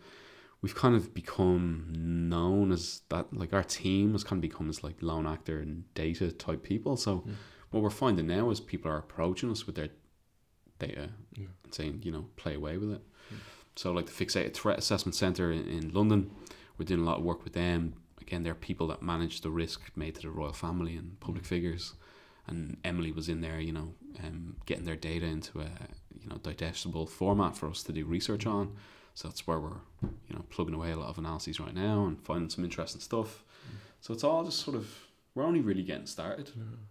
we've 0.62 0.74
kind 0.74 0.94
of 0.94 1.14
become 1.14 1.86
known 1.94 2.72
as 2.72 3.02
that. 3.08 3.32
Like 3.32 3.52
our 3.52 3.62
team 3.62 4.12
has 4.12 4.24
kind 4.24 4.38
of 4.38 4.50
become 4.50 4.68
as 4.68 4.82
like 4.84 4.96
lone 5.02 5.26
actor 5.26 5.58
and 5.58 5.92
data 5.94 6.30
type 6.32 6.62
people. 6.62 6.96
So 6.96 7.18
mm. 7.18 7.34
what 7.70 7.82
we're 7.82 7.90
finding 7.90 8.26
now 8.26 8.50
is 8.50 8.60
people 8.60 8.90
are 8.90 8.98
approaching 8.98 9.50
us 9.50 9.66
with 9.66 9.76
their 9.76 9.88
data 10.78 11.10
yeah. 11.34 11.46
and 11.64 11.74
saying, 11.74 12.00
you 12.04 12.12
know, 12.12 12.26
play 12.36 12.54
away 12.54 12.76
with 12.76 12.92
it. 12.92 13.02
Mm. 13.32 13.38
So 13.76 13.92
like 13.92 14.06
the 14.06 14.24
Fixated 14.24 14.54
Threat 14.54 14.78
Assessment 14.78 15.14
Centre 15.14 15.52
in, 15.52 15.66
in 15.66 15.92
London, 15.92 16.30
we're 16.78 16.86
doing 16.86 17.00
a 17.00 17.04
lot 17.04 17.18
of 17.18 17.24
work 17.24 17.44
with 17.44 17.54
them. 17.54 17.94
Again, 18.20 18.42
they're 18.42 18.54
people 18.54 18.86
that 18.88 19.02
manage 19.02 19.40
the 19.40 19.50
risk 19.50 19.90
made 19.96 20.14
to 20.16 20.22
the 20.22 20.30
royal 20.30 20.52
family 20.52 20.96
and 20.96 21.18
public 21.20 21.44
mm. 21.44 21.48
figures 21.48 21.94
and 22.46 22.76
Emily 22.84 23.12
was 23.12 23.28
in 23.28 23.40
there, 23.40 23.60
you 23.60 23.72
know, 23.72 23.94
um, 24.24 24.56
getting 24.66 24.84
their 24.84 24.96
data 24.96 25.26
into 25.26 25.60
a 25.60 25.68
you 26.20 26.28
know 26.28 26.36
digestible 26.36 27.06
format 27.06 27.56
for 27.56 27.68
us 27.68 27.82
to 27.84 27.92
do 27.92 28.04
research 28.04 28.46
on. 28.46 28.76
So 29.14 29.28
that's 29.28 29.46
where 29.46 29.58
we're 29.58 29.80
you 30.02 30.34
know 30.34 30.44
plugging 30.50 30.74
away 30.74 30.92
a 30.92 30.96
lot 30.96 31.08
of 31.08 31.18
analyses 31.18 31.60
right 31.60 31.74
now 31.74 32.06
and 32.06 32.20
finding 32.22 32.50
some 32.50 32.64
interesting 32.64 33.00
stuff. 33.00 33.42
So 34.00 34.14
it's 34.14 34.24
all 34.24 34.44
just 34.44 34.60
sort 34.60 34.76
of 34.76 34.88
we're 35.34 35.44
only 35.44 35.60
really 35.60 35.82
getting 35.82 36.06
started. 36.06 36.50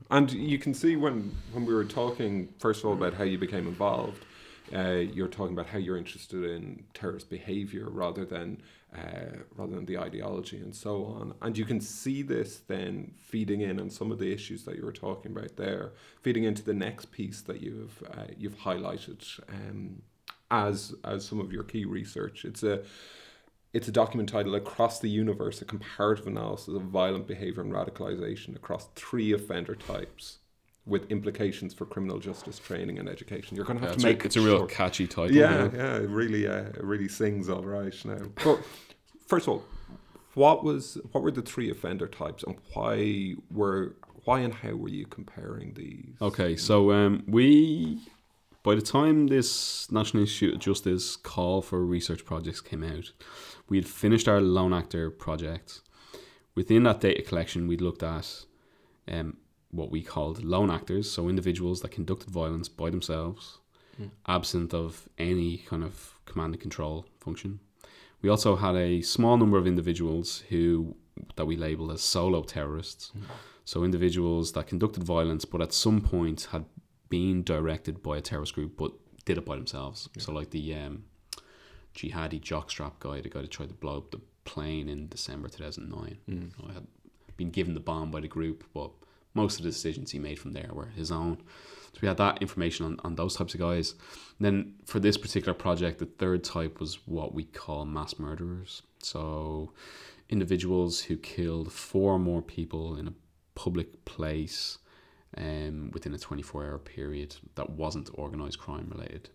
And 0.09 0.31
you 0.31 0.57
can 0.57 0.73
see 0.73 0.95
when 0.95 1.35
when 1.51 1.65
we 1.65 1.73
were 1.73 1.85
talking 1.85 2.53
first 2.59 2.81
of 2.81 2.87
all 2.87 2.93
about 2.93 3.13
how 3.13 3.23
you 3.23 3.37
became 3.37 3.67
involved, 3.67 4.25
uh, 4.73 5.03
you're 5.13 5.27
talking 5.27 5.53
about 5.53 5.67
how 5.67 5.77
you're 5.77 5.97
interested 5.97 6.43
in 6.43 6.83
terrorist 6.93 7.29
behavior 7.29 7.89
rather 7.89 8.25
than 8.25 8.61
uh, 8.95 9.43
rather 9.55 9.75
than 9.75 9.85
the 9.85 9.97
ideology 9.97 10.57
and 10.57 10.75
so 10.75 11.05
on. 11.05 11.33
And 11.41 11.57
you 11.57 11.65
can 11.65 11.79
see 11.79 12.21
this 12.21 12.61
then 12.67 13.13
feeding 13.21 13.61
in 13.61 13.79
on 13.79 13.89
some 13.89 14.11
of 14.11 14.17
the 14.19 14.31
issues 14.31 14.63
that 14.63 14.77
you 14.77 14.85
were 14.85 14.91
talking 14.91 15.31
about 15.31 15.57
there, 15.57 15.93
feeding 16.21 16.43
into 16.43 16.63
the 16.63 16.73
next 16.73 17.11
piece 17.11 17.41
that 17.41 17.61
you've 17.61 18.03
uh, 18.11 18.25
you've 18.37 18.57
highlighted 18.57 19.23
um, 19.49 20.01
as 20.51 20.93
as 21.03 21.25
some 21.25 21.39
of 21.39 21.51
your 21.51 21.63
key 21.63 21.85
research. 21.85 22.45
It's 22.45 22.63
a 22.63 22.83
it's 23.71 23.87
a 23.87 23.91
document 23.91 24.29
titled 24.29 24.55
Across 24.55 24.99
the 24.99 25.09
Universe, 25.09 25.61
a 25.61 25.65
comparative 25.65 26.25
analysis 26.25 26.73
of 26.73 26.81
violent 26.83 27.27
behavior 27.27 27.61
and 27.61 27.71
radicalization 27.71 28.55
across 28.55 28.87
three 28.95 29.31
offender 29.31 29.75
types 29.75 30.39
with 30.89 31.09
implications 31.11 31.73
for 31.73 31.85
criminal 31.85 32.19
justice 32.19 32.59
training 32.59 32.99
and 32.99 33.07
education. 33.07 33.55
You're 33.55 33.65
going 33.65 33.79
to 33.79 33.85
have 33.85 33.95
Yeah, 33.95 33.99
to 34.01 34.05
make 34.07 34.23
a, 34.23 34.25
it's 34.27 34.35
it 34.35 34.41
a 34.41 34.45
real 34.45 34.57
short. 34.59 34.71
catchy 34.71 35.07
title. 35.07 35.31
Yeah, 35.35 35.67
know? 35.67 35.71
yeah, 35.73 35.95
it 35.97 36.09
really, 36.09 36.47
uh, 36.47 36.63
it 36.63 36.83
really 36.83 37.07
sings 37.07 37.47
all 37.49 37.63
right 37.63 37.93
now. 38.05 38.19
But 38.43 38.59
first 39.27 39.47
of 39.47 39.53
all, 39.53 39.63
what 40.33 40.63
was 40.63 40.97
what 41.11 41.23
were 41.23 41.31
the 41.31 41.41
three 41.41 41.69
offender 41.69 42.07
types, 42.07 42.43
and 42.43 42.55
why 42.73 43.35
were 43.51 43.95
why 44.25 44.39
and 44.41 44.53
how 44.53 44.73
were 44.73 44.89
you 44.89 45.05
comparing 45.05 45.73
these? 45.73 46.15
Okay, 46.21 46.55
so 46.55 46.91
um, 46.91 47.23
we, 47.27 47.99
by 48.63 48.75
the 48.75 48.81
time 48.81 49.27
this 49.27 49.91
National 49.91 50.21
Institute 50.21 50.53
of 50.55 50.59
Justice 50.59 51.15
call 51.15 51.61
for 51.61 51.83
research 51.85 52.25
projects 52.25 52.61
came 52.61 52.83
out, 52.83 53.11
we 53.69 53.77
had 53.77 53.87
finished 53.87 54.27
our 54.27 54.41
lone 54.41 54.73
actor 54.73 55.09
project. 55.09 55.81
Within 56.55 56.83
that 56.83 56.99
data 56.99 57.21
collection, 57.21 57.67
we'd 57.67 57.81
looked 57.81 58.03
at 58.03 58.45
um, 59.07 59.37
what 59.71 59.91
we 59.91 60.01
called 60.01 60.43
lone 60.43 60.71
actors, 60.71 61.09
so 61.09 61.29
individuals 61.29 61.81
that 61.81 61.91
conducted 61.91 62.29
violence 62.29 62.67
by 62.67 62.89
themselves, 62.89 63.59
hmm. 63.97 64.07
absent 64.27 64.73
of 64.73 65.07
any 65.17 65.57
kind 65.57 65.83
of 65.83 66.15
command 66.25 66.53
and 66.53 66.61
control 66.61 67.05
function. 67.19 67.59
We 68.21 68.29
also 68.29 68.55
had 68.55 68.75
a 68.75 69.01
small 69.01 69.37
number 69.37 69.57
of 69.57 69.67
individuals 69.67 70.43
who 70.49 70.95
that 71.35 71.45
we 71.45 71.55
labeled 71.55 71.91
as 71.91 72.01
solo 72.01 72.43
terrorists. 72.43 73.09
Hmm. 73.09 73.23
So 73.65 73.83
individuals 73.83 74.53
that 74.53 74.67
conducted 74.67 75.03
violence, 75.03 75.45
but 75.45 75.61
at 75.61 75.73
some 75.73 76.01
point 76.01 76.47
had 76.51 76.65
been 77.09 77.43
directed 77.43 78.01
by 78.01 78.17
a 78.17 78.21
terrorist 78.21 78.55
group, 78.55 78.77
but 78.77 78.91
did 79.25 79.37
it 79.37 79.45
by 79.45 79.55
themselves. 79.55 80.09
So 80.17 80.31
like 80.31 80.49
the 80.49 80.73
um, 80.73 81.03
jihadi 81.95 82.41
jockstrap 82.41 82.93
guy, 82.99 83.21
the 83.21 83.29
guy 83.29 83.41
that 83.41 83.51
tried 83.51 83.69
to 83.69 83.75
blow 83.75 83.97
up 83.97 84.11
the 84.11 84.21
plane 84.43 84.89
in 84.89 85.07
December 85.07 85.49
2009. 85.49 86.17
Hmm. 86.25 86.33
You 86.33 86.67
know, 86.67 86.73
had 86.73 86.87
been 87.37 87.51
given 87.51 87.73
the 87.73 87.79
bomb 87.79 88.11
by 88.11 88.21
the 88.21 88.27
group, 88.27 88.63
but 88.73 88.91
most 89.41 89.57
of 89.57 89.63
the 89.63 89.71
decisions 89.71 90.11
he 90.11 90.19
made 90.19 90.39
from 90.39 90.51
there 90.51 90.69
were 90.73 90.89
his 90.95 91.11
own. 91.11 91.37
So 91.93 91.99
we 92.01 92.07
had 92.07 92.17
that 92.17 92.41
information 92.41 92.85
on, 92.85 92.99
on 93.03 93.15
those 93.15 93.35
types 93.35 93.53
of 93.53 93.59
guys. 93.59 93.95
And 94.37 94.45
then 94.45 94.73
for 94.85 94.99
this 94.99 95.17
particular 95.17 95.53
project, 95.53 95.99
the 95.99 96.05
third 96.05 96.43
type 96.43 96.79
was 96.79 96.99
what 97.07 97.33
we 97.33 97.45
call 97.45 97.85
mass 97.85 98.19
murderers. 98.19 98.83
So 99.01 99.71
individuals 100.29 101.01
who 101.01 101.17
killed 101.17 101.71
four 101.71 102.13
or 102.13 102.19
more 102.19 102.41
people 102.41 102.95
in 102.97 103.07
a 103.07 103.13
public 103.55 104.05
place 104.05 104.77
um, 105.37 105.91
within 105.93 106.13
a 106.13 106.17
24 106.17 106.65
hour 106.65 106.77
period 106.77 107.35
that 107.55 107.69
wasn't 107.69 108.09
organized 108.13 108.59
crime 108.59 108.87
related. 108.91 109.29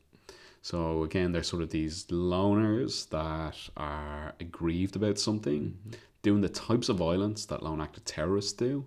So 0.62 1.02
again, 1.02 1.32
they're 1.32 1.42
sort 1.42 1.62
of 1.62 1.70
these 1.70 2.06
loners 2.06 3.08
that 3.10 3.56
are 3.76 4.34
aggrieved 4.40 4.96
about 4.96 5.18
something, 5.18 5.76
doing 6.22 6.40
the 6.40 6.48
types 6.48 6.88
of 6.88 6.96
violence 6.96 7.44
that 7.46 7.62
lone 7.62 7.82
actor 7.82 8.00
terrorists 8.00 8.54
do, 8.54 8.86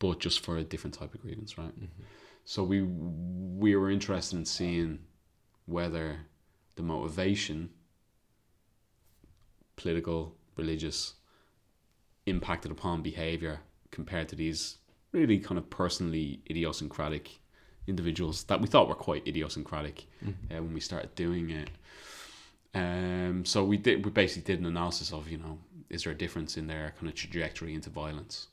but 0.00 0.18
just 0.18 0.40
for 0.40 0.56
a 0.56 0.64
different 0.64 0.94
type 0.94 1.14
of 1.14 1.22
grievance, 1.22 1.56
right? 1.56 1.72
So 2.44 2.64
we 2.64 2.82
we 2.82 3.76
were 3.76 3.90
interested 3.90 4.36
in 4.36 4.44
seeing 4.44 4.98
whether 5.66 6.26
the 6.74 6.82
motivation, 6.82 7.70
political, 9.76 10.34
religious, 10.56 11.14
impacted 12.26 12.72
upon 12.72 13.02
behavior 13.02 13.60
compared 13.92 14.28
to 14.30 14.36
these 14.36 14.78
really 15.12 15.38
kind 15.38 15.58
of 15.58 15.68
personally 15.70 16.40
idiosyncratic 16.50 17.38
individuals 17.86 18.44
that 18.44 18.60
we 18.60 18.66
thought 18.66 18.88
were 18.88 18.94
quite 18.94 19.26
idiosyncratic 19.26 20.06
uh, 20.50 20.62
when 20.62 20.72
we 20.72 20.80
started 20.80 21.14
doing 21.14 21.50
it. 21.50 21.70
Um, 22.74 23.44
so 23.44 23.64
we 23.64 23.76
did 23.76 24.04
we 24.04 24.10
basically 24.10 24.54
did 24.54 24.60
an 24.60 24.66
analysis 24.66 25.12
of 25.12 25.28
you 25.28 25.38
know 25.38 25.58
is 25.90 26.04
there 26.04 26.12
a 26.12 26.16
difference 26.16 26.56
in 26.56 26.68
their 26.68 26.94
kind 26.98 27.08
of 27.08 27.14
trajectory 27.14 27.74
into 27.74 27.90
violence. 27.90 28.46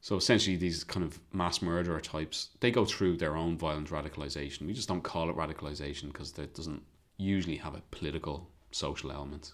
So 0.00 0.16
essentially, 0.16 0.56
these 0.56 0.84
kind 0.84 1.04
of 1.04 1.18
mass 1.32 1.62
murderer 1.62 2.00
types 2.00 2.50
they 2.60 2.70
go 2.70 2.84
through 2.84 3.16
their 3.16 3.36
own 3.36 3.56
violent 3.56 3.90
radicalization. 3.90 4.66
We 4.66 4.72
just 4.72 4.88
don't 4.88 5.02
call 5.02 5.30
it 5.30 5.36
radicalization 5.36 6.12
because 6.12 6.36
it 6.38 6.54
doesn't 6.54 6.82
usually 7.16 7.56
have 7.56 7.74
a 7.74 7.82
political 7.90 8.48
social 8.70 9.10
element. 9.10 9.52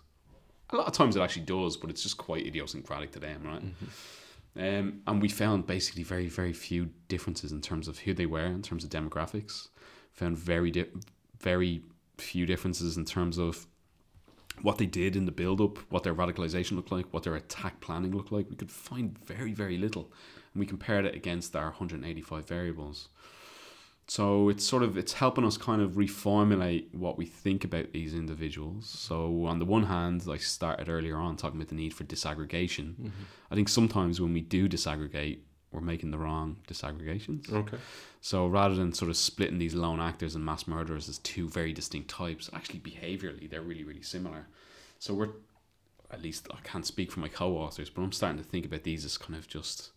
A 0.71 0.77
lot 0.77 0.87
of 0.87 0.93
times 0.93 1.17
it 1.17 1.21
actually 1.21 1.45
does, 1.45 1.77
but 1.77 1.91
it's 1.91 2.03
just 2.03 2.17
quite 2.17 2.47
idiosyncratic 2.47 3.13
to 3.13 3.21
them, 3.21 3.43
right? 3.45 3.63
Um, 4.55 5.03
and 5.07 5.23
we 5.23 5.29
found 5.29 5.67
basically 5.67 6.03
very, 6.03 6.29
very 6.29 6.53
few 6.53 6.91
differences 7.09 7.53
in 7.53 7.61
terms 7.61 7.89
of 7.89 8.01
who 8.01 8.15
they 8.15 8.27
were, 8.27 8.45
in 8.47 8.63
terms 8.63 8.85
of 8.85 8.91
demographics. 8.91 9.69
Found 10.13 10.37
very, 10.37 10.71
di- 10.71 10.91
very 11.39 11.83
few 12.19 12.47
differences 12.47 12.97
in 12.97 13.05
terms 13.05 13.39
of 13.39 13.67
what 14.61 14.79
they 14.79 14.87
did 14.87 15.17
in 15.17 15.27
the 15.27 15.33
build 15.33 15.61
up, 15.61 15.79
what 15.91 16.03
their 16.03 16.15
radicalization 16.15 16.73
looked 16.73 16.93
like, 16.93 17.07
what 17.11 17.23
their 17.23 17.35
attack 17.35 17.81
planning 17.81 18.15
looked 18.15 18.33
like. 18.33 18.51
We 18.51 18.57
could 18.57 18.71
find 18.71 19.19
very, 19.19 19.53
very 19.53 19.79
little. 19.79 20.13
And 20.53 20.61
we 20.61 20.67
compared 20.67 21.07
it 21.07 21.15
against 21.15 21.57
our 21.57 21.67
185 21.67 22.47
variables. 22.47 23.09
So 24.07 24.49
it's 24.49 24.67
sort 24.67 24.83
of 24.83 24.97
it's 24.99 25.15
helping 25.15 25.45
us 25.45 25.57
kind 25.57 25.81
of 25.81 25.93
reformulate 25.93 26.93
what 26.95 27.17
we 27.17 27.25
think 27.25 27.65
about 27.65 27.93
these 27.93 28.15
individuals. 28.15 28.87
So 28.87 29.47
on 29.47 29.59
the 29.59 29.65
one 29.65 29.85
hand, 29.85 30.27
I 30.29 30.37
started 30.37 30.89
earlier 30.89 31.17
on 31.17 31.37
talking 31.37 31.59
about 31.59 31.69
the 31.69 31.77
need 31.77 31.95
for 31.95 32.05
disaggregation. 32.05 32.95
Mm-hmm. 32.95 33.09
I 33.51 33.55
think 33.55 33.69
sometimes 33.69 34.21
when 34.21 34.33
we 34.33 34.41
do 34.41 34.69
disaggregate, 34.69 35.39
we're 35.73 35.81
making 35.81 36.11
the 36.11 36.19
wrong 36.19 36.57
disaggregations. 36.69 37.51
Okay. 37.53 37.79
So 38.21 38.47
rather 38.47 38.75
than 38.75 38.93
sort 38.93 39.11
of 39.11 39.17
splitting 39.17 39.59
these 39.59 39.75
lone 39.75 40.01
actors 40.01 40.35
and 40.35 40.45
mass 40.45 40.67
murderers 40.67 41.09
as 41.09 41.19
two 41.19 41.49
very 41.49 41.73
distinct 41.73 42.09
types, 42.09 42.51
actually 42.53 42.81
behaviorally 42.81 43.51
they're 43.51 43.63
really 43.63 43.85
really 43.85 44.03
similar. 44.03 44.47
So 44.99 45.15
we're 45.15 45.31
at 46.11 46.23
least 46.23 46.47
I 46.53 46.59
can't 46.63 46.87
speak 46.87 47.11
for 47.11 47.21
my 47.21 47.29
co-authors, 47.29 47.91
but 47.91 48.03
I'm 48.03 48.13
starting 48.13 48.39
to 48.39 48.49
think 48.49 48.67
about 48.67 48.83
these 48.85 49.05
as 49.05 49.17
kind 49.17 49.35
of 49.35 49.49
just 49.49 49.91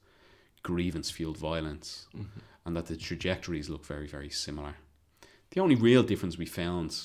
grievance 0.63 1.11
fueled 1.11 1.37
violence, 1.37 2.07
mm-hmm. 2.15 2.39
and 2.65 2.75
that 2.75 2.87
the 2.87 2.97
trajectories 2.97 3.69
look 3.69 3.85
very 3.85 4.07
very 4.07 4.29
similar. 4.29 4.75
The 5.51 5.61
only 5.61 5.75
real 5.75 6.03
difference 6.03 6.37
we 6.37 6.45
found 6.45 6.97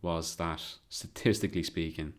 was 0.00 0.36
that 0.36 0.62
statistically 0.88 1.62
speaking, 1.62 2.14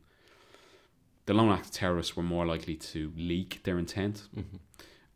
the 1.26 1.34
lone 1.34 1.52
actor 1.52 1.72
terrorists 1.72 2.16
were 2.16 2.24
more 2.24 2.46
likely 2.46 2.76
to 2.76 3.12
leak 3.16 3.64
their 3.64 3.80
intent 3.80 4.28
mm-hmm. 4.36 4.58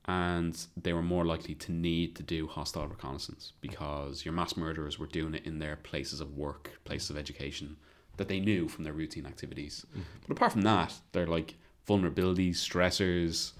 And 0.10 0.66
they 0.76 0.92
were 0.92 1.04
more 1.04 1.24
likely 1.24 1.54
to 1.54 1.72
need 1.72 2.16
to 2.16 2.24
do 2.24 2.48
hostile 2.48 2.88
reconnaissance 2.88 3.54
because 3.62 4.26
your 4.26 4.34
mass 4.34 4.58
murderers 4.58 4.98
were 4.98 5.06
doing 5.06 5.36
it 5.36 5.46
in 5.46 5.60
their 5.60 5.76
places 5.76 6.20
of 6.20 6.36
work, 6.36 6.72
places 6.84 7.12
of 7.12 7.18
education 7.18 7.78
that 8.18 8.28
they 8.28 8.40
knew 8.40 8.68
from 8.68 8.84
their 8.84 8.94
routine 8.94 9.28
activities. 9.28 9.86
But 10.22 10.32
apart 10.36 10.54
from 10.54 10.64
that, 10.64 10.96
they're 11.12 11.28
like 11.28 11.58
vulnerabilities, 11.88 12.56
stressors, 12.56 13.52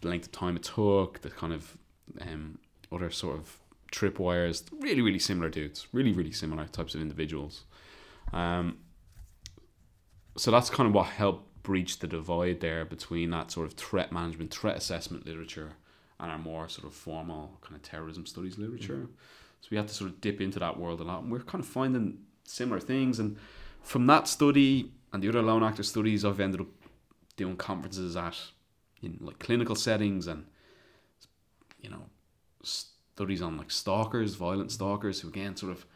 the 0.00 0.08
length 0.08 0.28
of 0.28 0.32
time 0.32 0.56
it 0.56 0.62
took, 0.62 1.20
the 1.20 1.28
kind 1.28 1.52
of 1.52 1.76
um, 2.22 2.58
other 2.90 3.10
sort 3.10 3.36
of 3.36 3.58
tripwires. 3.92 4.64
Really, 4.80 5.02
really 5.02 5.18
similar 5.18 5.50
dudes. 5.50 5.88
Really, 5.92 6.12
really 6.12 6.32
similar 6.32 6.68
types 6.68 6.94
of 6.94 7.02
individuals. 7.02 7.64
Um, 8.32 8.78
so 10.38 10.50
that's 10.50 10.70
kind 10.70 10.86
of 10.86 10.94
what 10.94 11.08
helped 11.08 11.49
breach 11.70 12.00
the 12.00 12.08
divide 12.08 12.58
there 12.58 12.84
between 12.84 13.30
that 13.30 13.52
sort 13.52 13.64
of 13.64 13.74
threat 13.74 14.10
management, 14.10 14.50
threat 14.50 14.76
assessment 14.76 15.24
literature, 15.24 15.74
and 16.18 16.28
our 16.28 16.36
more 16.36 16.68
sort 16.68 16.84
of 16.84 16.92
formal 16.92 17.60
kind 17.60 17.76
of 17.76 17.82
terrorism 17.82 18.26
studies 18.26 18.58
literature. 18.58 18.94
Mm-hmm. 18.94 19.12
So 19.60 19.68
we 19.70 19.76
had 19.76 19.86
to 19.86 19.94
sort 19.94 20.10
of 20.10 20.20
dip 20.20 20.40
into 20.40 20.58
that 20.58 20.80
world 20.80 21.00
a 21.00 21.04
lot, 21.04 21.22
and 21.22 21.30
we're 21.30 21.38
kind 21.38 21.62
of 21.62 21.70
finding 21.70 22.18
similar 22.42 22.80
things. 22.80 23.20
And 23.20 23.36
from 23.84 24.08
that 24.08 24.26
study 24.26 24.90
and 25.12 25.22
the 25.22 25.28
other 25.28 25.42
lone 25.42 25.62
actor 25.62 25.84
studies, 25.84 26.24
I've 26.24 26.40
ended 26.40 26.60
up 26.60 26.66
doing 27.36 27.56
conferences 27.56 28.16
at 28.16 28.36
in 29.00 29.18
like 29.20 29.38
clinical 29.38 29.76
settings 29.76 30.26
and 30.26 30.46
you 31.80 31.88
know 31.88 32.02
studies 32.64 33.42
on 33.42 33.56
like 33.56 33.70
stalkers, 33.70 34.34
violent 34.34 34.72
stalkers, 34.72 35.20
who 35.20 35.28
again 35.28 35.54
sort 35.54 35.70
of 35.70 35.86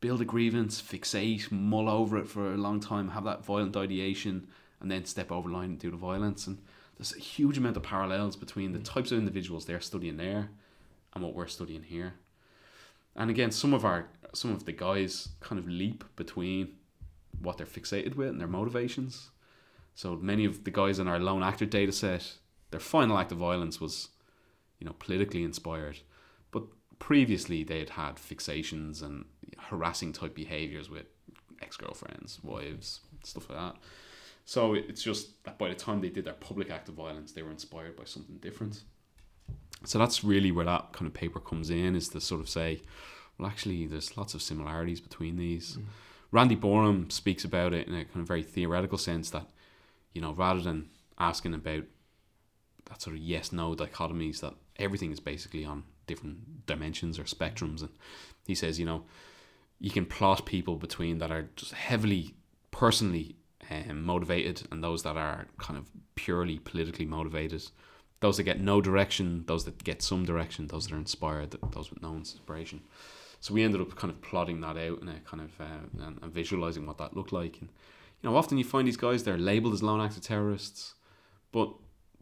build 0.00 0.20
a 0.20 0.24
grievance, 0.24 0.82
fixate, 0.82 1.52
mull 1.52 1.88
over 1.88 2.18
it 2.18 2.26
for 2.26 2.52
a 2.52 2.56
long 2.56 2.80
time, 2.80 3.10
have 3.10 3.22
that 3.22 3.44
violent 3.44 3.76
ideation, 3.76 4.48
and 4.80 4.90
then 4.90 5.04
step 5.04 5.30
over 5.30 5.48
the 5.48 5.54
line 5.54 5.70
and 5.70 5.78
do 5.78 5.90
the 5.90 5.96
violence. 5.96 6.46
And 6.46 6.58
there's 6.96 7.14
a 7.14 7.20
huge 7.20 7.58
amount 7.58 7.76
of 7.76 7.82
parallels 7.82 8.36
between 8.36 8.72
the 8.72 8.78
mm. 8.78 8.84
types 8.84 9.12
of 9.12 9.18
individuals 9.18 9.64
they're 9.64 9.80
studying 9.80 10.16
there 10.16 10.50
and 11.14 11.24
what 11.24 11.34
we're 11.34 11.46
studying 11.46 11.82
here. 11.82 12.14
And 13.16 13.30
again, 13.30 13.50
some 13.50 13.74
of 13.74 13.84
our 13.84 14.08
some 14.32 14.52
of 14.52 14.64
the 14.64 14.72
guys 14.72 15.30
kind 15.40 15.58
of 15.58 15.68
leap 15.68 16.04
between 16.14 16.76
what 17.40 17.58
they're 17.58 17.66
fixated 17.66 18.14
with 18.14 18.28
and 18.28 18.40
their 18.40 18.46
motivations. 18.46 19.30
So 19.94 20.16
many 20.16 20.44
of 20.44 20.64
the 20.64 20.70
guys 20.70 20.98
in 20.98 21.08
our 21.08 21.18
lone 21.18 21.42
actor 21.42 21.66
data 21.66 21.90
set, 21.90 22.36
their 22.70 22.80
final 22.80 23.18
act 23.18 23.32
of 23.32 23.38
violence 23.38 23.80
was, 23.80 24.08
you 24.78 24.86
know, 24.86 24.94
politically 24.98 25.42
inspired. 25.42 25.98
But 26.52 26.62
previously 26.98 27.64
they 27.64 27.80
had 27.80 27.90
had 27.90 28.16
fixations 28.16 29.02
and 29.02 29.24
harassing 29.58 30.12
type 30.12 30.34
behaviors 30.34 30.88
with 30.88 31.06
ex 31.60 31.76
girlfriends, 31.76 32.38
wives, 32.42 33.00
stuff 33.24 33.50
like 33.50 33.58
that. 33.58 33.76
So 34.44 34.74
it's 34.74 35.02
just 35.02 35.42
that 35.44 35.58
by 35.58 35.68
the 35.68 35.74
time 35.74 36.00
they 36.00 36.08
did 36.08 36.24
their 36.24 36.34
public 36.34 36.70
act 36.70 36.88
of 36.88 36.94
violence, 36.94 37.32
they 37.32 37.42
were 37.42 37.50
inspired 37.50 37.96
by 37.96 38.04
something 38.04 38.36
different. 38.38 38.82
So 39.84 39.98
that's 39.98 40.24
really 40.24 40.50
where 40.52 40.64
that 40.64 40.92
kind 40.92 41.06
of 41.06 41.14
paper 41.14 41.40
comes 41.40 41.70
in, 41.70 41.94
is 41.94 42.08
to 42.10 42.20
sort 42.20 42.40
of 42.40 42.48
say, 42.48 42.82
well, 43.38 43.48
actually, 43.48 43.86
there's 43.86 44.16
lots 44.16 44.34
of 44.34 44.42
similarities 44.42 45.00
between 45.00 45.36
these. 45.36 45.76
Mm. 45.76 45.84
Randy 46.32 46.56
Borum 46.56 47.10
speaks 47.10 47.44
about 47.44 47.72
it 47.72 47.88
in 47.88 47.94
a 47.94 48.04
kind 48.04 48.20
of 48.20 48.26
very 48.28 48.42
theoretical 48.42 48.98
sense 48.98 49.30
that, 49.30 49.46
you 50.12 50.20
know, 50.20 50.32
rather 50.32 50.60
than 50.60 50.90
asking 51.18 51.54
about 51.54 51.84
that 52.86 53.00
sort 53.00 53.16
of 53.16 53.22
yes 53.22 53.52
no 53.52 53.74
dichotomies, 53.74 54.40
that 54.40 54.54
everything 54.76 55.12
is 55.12 55.20
basically 55.20 55.64
on 55.64 55.84
different 56.06 56.66
dimensions 56.66 57.18
or 57.18 57.24
spectrums. 57.24 57.80
And 57.80 57.90
he 58.46 58.54
says, 58.54 58.78
you 58.78 58.86
know, 58.86 59.04
you 59.78 59.90
can 59.90 60.06
plot 60.06 60.44
people 60.44 60.76
between 60.76 61.18
that 61.18 61.30
are 61.30 61.48
just 61.56 61.72
heavily 61.72 62.34
personally 62.70 63.36
um, 63.70 64.04
motivated 64.04 64.62
and 64.70 64.82
those 64.82 65.02
that 65.02 65.16
are 65.16 65.46
kind 65.58 65.78
of 65.78 65.86
purely 66.14 66.58
politically 66.58 67.06
motivated. 67.06 67.62
Those 68.20 68.36
that 68.36 68.42
get 68.42 68.60
no 68.60 68.80
direction, 68.80 69.44
those 69.46 69.64
that 69.64 69.82
get 69.82 70.02
some 70.02 70.24
direction, 70.24 70.66
those 70.66 70.86
that 70.86 70.94
are 70.94 70.98
inspired, 70.98 71.56
those 71.72 71.90
with 71.90 72.02
no 72.02 72.14
inspiration. 72.14 72.82
So 73.40 73.54
we 73.54 73.62
ended 73.62 73.80
up 73.80 73.96
kind 73.96 74.12
of 74.12 74.20
plotting 74.20 74.60
that 74.60 74.76
out 74.76 75.00
and 75.00 75.24
kind 75.24 75.42
of 75.42 75.58
uh, 75.60 76.04
and, 76.04 76.18
and, 76.20 76.32
visualizing 76.32 76.86
what 76.86 76.98
that 76.98 77.16
looked 77.16 77.32
like. 77.32 77.58
And 77.60 77.70
you 78.22 78.28
know, 78.28 78.36
often 78.36 78.58
you 78.58 78.64
find 78.64 78.86
these 78.86 78.98
guys 78.98 79.24
they're 79.24 79.38
labeled 79.38 79.72
as 79.72 79.82
lone 79.82 80.00
actor 80.00 80.20
terrorists, 80.20 80.94
but 81.50 81.72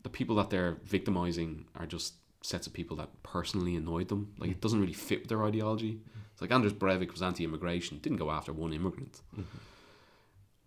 the 0.04 0.08
people 0.08 0.36
that 0.36 0.50
they're 0.50 0.76
victimizing 0.84 1.64
are 1.74 1.86
just 1.86 2.14
sets 2.42 2.68
of 2.68 2.72
people 2.72 2.96
that 2.98 3.22
personally 3.24 3.74
annoyed 3.74 4.08
them. 4.08 4.32
Like 4.38 4.50
it 4.50 4.60
doesn't 4.60 4.80
really 4.80 4.92
fit 4.92 5.20
with 5.20 5.28
their 5.28 5.44
ideology. 5.44 6.00
It's 6.32 6.40
like 6.40 6.52
Anders 6.52 6.72
Breivik 6.72 7.10
was 7.10 7.20
anti-immigration, 7.20 7.98
didn't 7.98 8.18
go 8.18 8.30
after 8.30 8.52
one 8.52 8.72
immigrant. 8.72 9.20
Mm-hmm. 9.32 9.58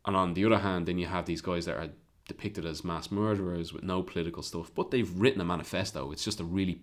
And 0.05 0.15
on 0.15 0.33
the 0.33 0.45
other 0.45 0.59
hand, 0.59 0.87
then 0.87 0.97
you 0.97 1.07
have 1.07 1.25
these 1.25 1.41
guys 1.41 1.65
that 1.65 1.77
are 1.77 1.89
depicted 2.27 2.65
as 2.65 2.83
mass 2.83 3.11
murderers 3.11 3.73
with 3.73 3.83
no 3.83 4.01
political 4.01 4.43
stuff, 4.43 4.71
but 4.73 4.91
they've 4.91 5.19
written 5.19 5.41
a 5.41 5.45
manifesto. 5.45 6.11
It's 6.11 6.23
just 6.23 6.39
a 6.39 6.43
really 6.43 6.81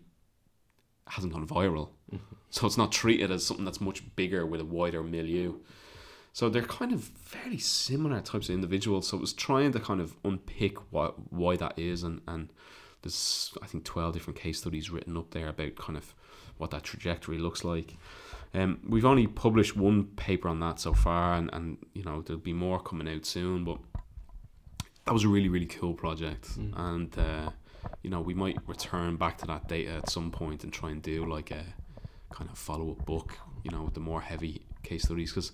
hasn't 1.09 1.33
gone 1.33 1.47
viral, 1.47 1.89
mm-hmm. 2.12 2.35
so 2.51 2.66
it's 2.66 2.77
not 2.77 2.93
treated 2.93 3.31
as 3.31 3.45
something 3.45 3.64
that's 3.64 3.81
much 3.81 4.14
bigger 4.14 4.45
with 4.45 4.61
a 4.61 4.64
wider 4.64 5.03
milieu. 5.03 5.55
So 6.35 6.49
they're 6.49 6.62
kind 6.62 6.93
of 6.93 7.01
very 7.01 7.59
similar 7.59 8.21
types 8.21 8.49
of 8.49 8.55
individuals. 8.55 9.09
So 9.09 9.16
it 9.16 9.21
was 9.21 9.33
trying 9.33 9.73
to 9.73 9.81
kind 9.81 10.01
of 10.01 10.16
unpick 10.25 10.77
what 10.93 11.33
why 11.33 11.57
that 11.57 11.79
is, 11.79 12.03
and 12.03 12.21
and 12.29 12.53
there's 13.03 13.53
I 13.62 13.66
think 13.66 13.85
twelve 13.85 14.12
different 14.12 14.39
case 14.39 14.59
studies 14.59 14.91
written 14.91 15.16
up 15.16 15.31
there 15.31 15.49
about 15.49 15.77
kind 15.77 15.97
of 15.97 16.14
what 16.59 16.71
that 16.73 16.85
trajectory 16.85 17.39
looks 17.39 17.64
like. 17.64 17.97
Um, 18.55 18.80
we've 18.88 19.05
only 19.05 19.26
published 19.26 19.76
one 19.76 20.05
paper 20.05 20.49
on 20.49 20.61
that 20.61 20.80
so 20.80 20.94
far, 20.94 21.34
and, 21.34 21.51
and 21.53 21.78
you 21.94 22.03
know 22.03 22.22
there'll 22.22 22.40
be 22.40 22.53
more 22.53 22.80
coming 22.80 23.09
out 23.09 23.26
soon. 23.26 23.64
But 23.64 23.78
that 25.05 25.12
was 25.12 25.24
a 25.24 25.28
really 25.28 25.49
really 25.49 25.66
cool 25.66 25.94
project, 25.94 26.59
mm. 26.59 26.72
and 26.76 27.18
uh, 27.18 27.51
you 28.03 28.11
know 28.11 28.20
we 28.20 28.34
might 28.34 28.57
return 28.66 29.16
back 29.16 29.38
to 29.38 29.46
that 29.46 29.68
data 29.68 29.92
at 29.92 30.11
some 30.11 30.30
point 30.30 30.64
and 30.64 30.72
try 30.72 30.90
and 30.90 31.03
do 31.03 31.26
like 31.26 31.51
a 31.51 31.64
kind 32.30 32.49
of 32.51 32.59
follow 32.59 32.90
up 32.90 33.05
book. 33.05 33.38
You 33.64 33.70
know, 33.70 33.82
with 33.82 33.94
the 33.94 34.01
more 34.01 34.20
heavy 34.20 34.62
case 34.82 35.05
studies 35.05 35.30
because 35.30 35.53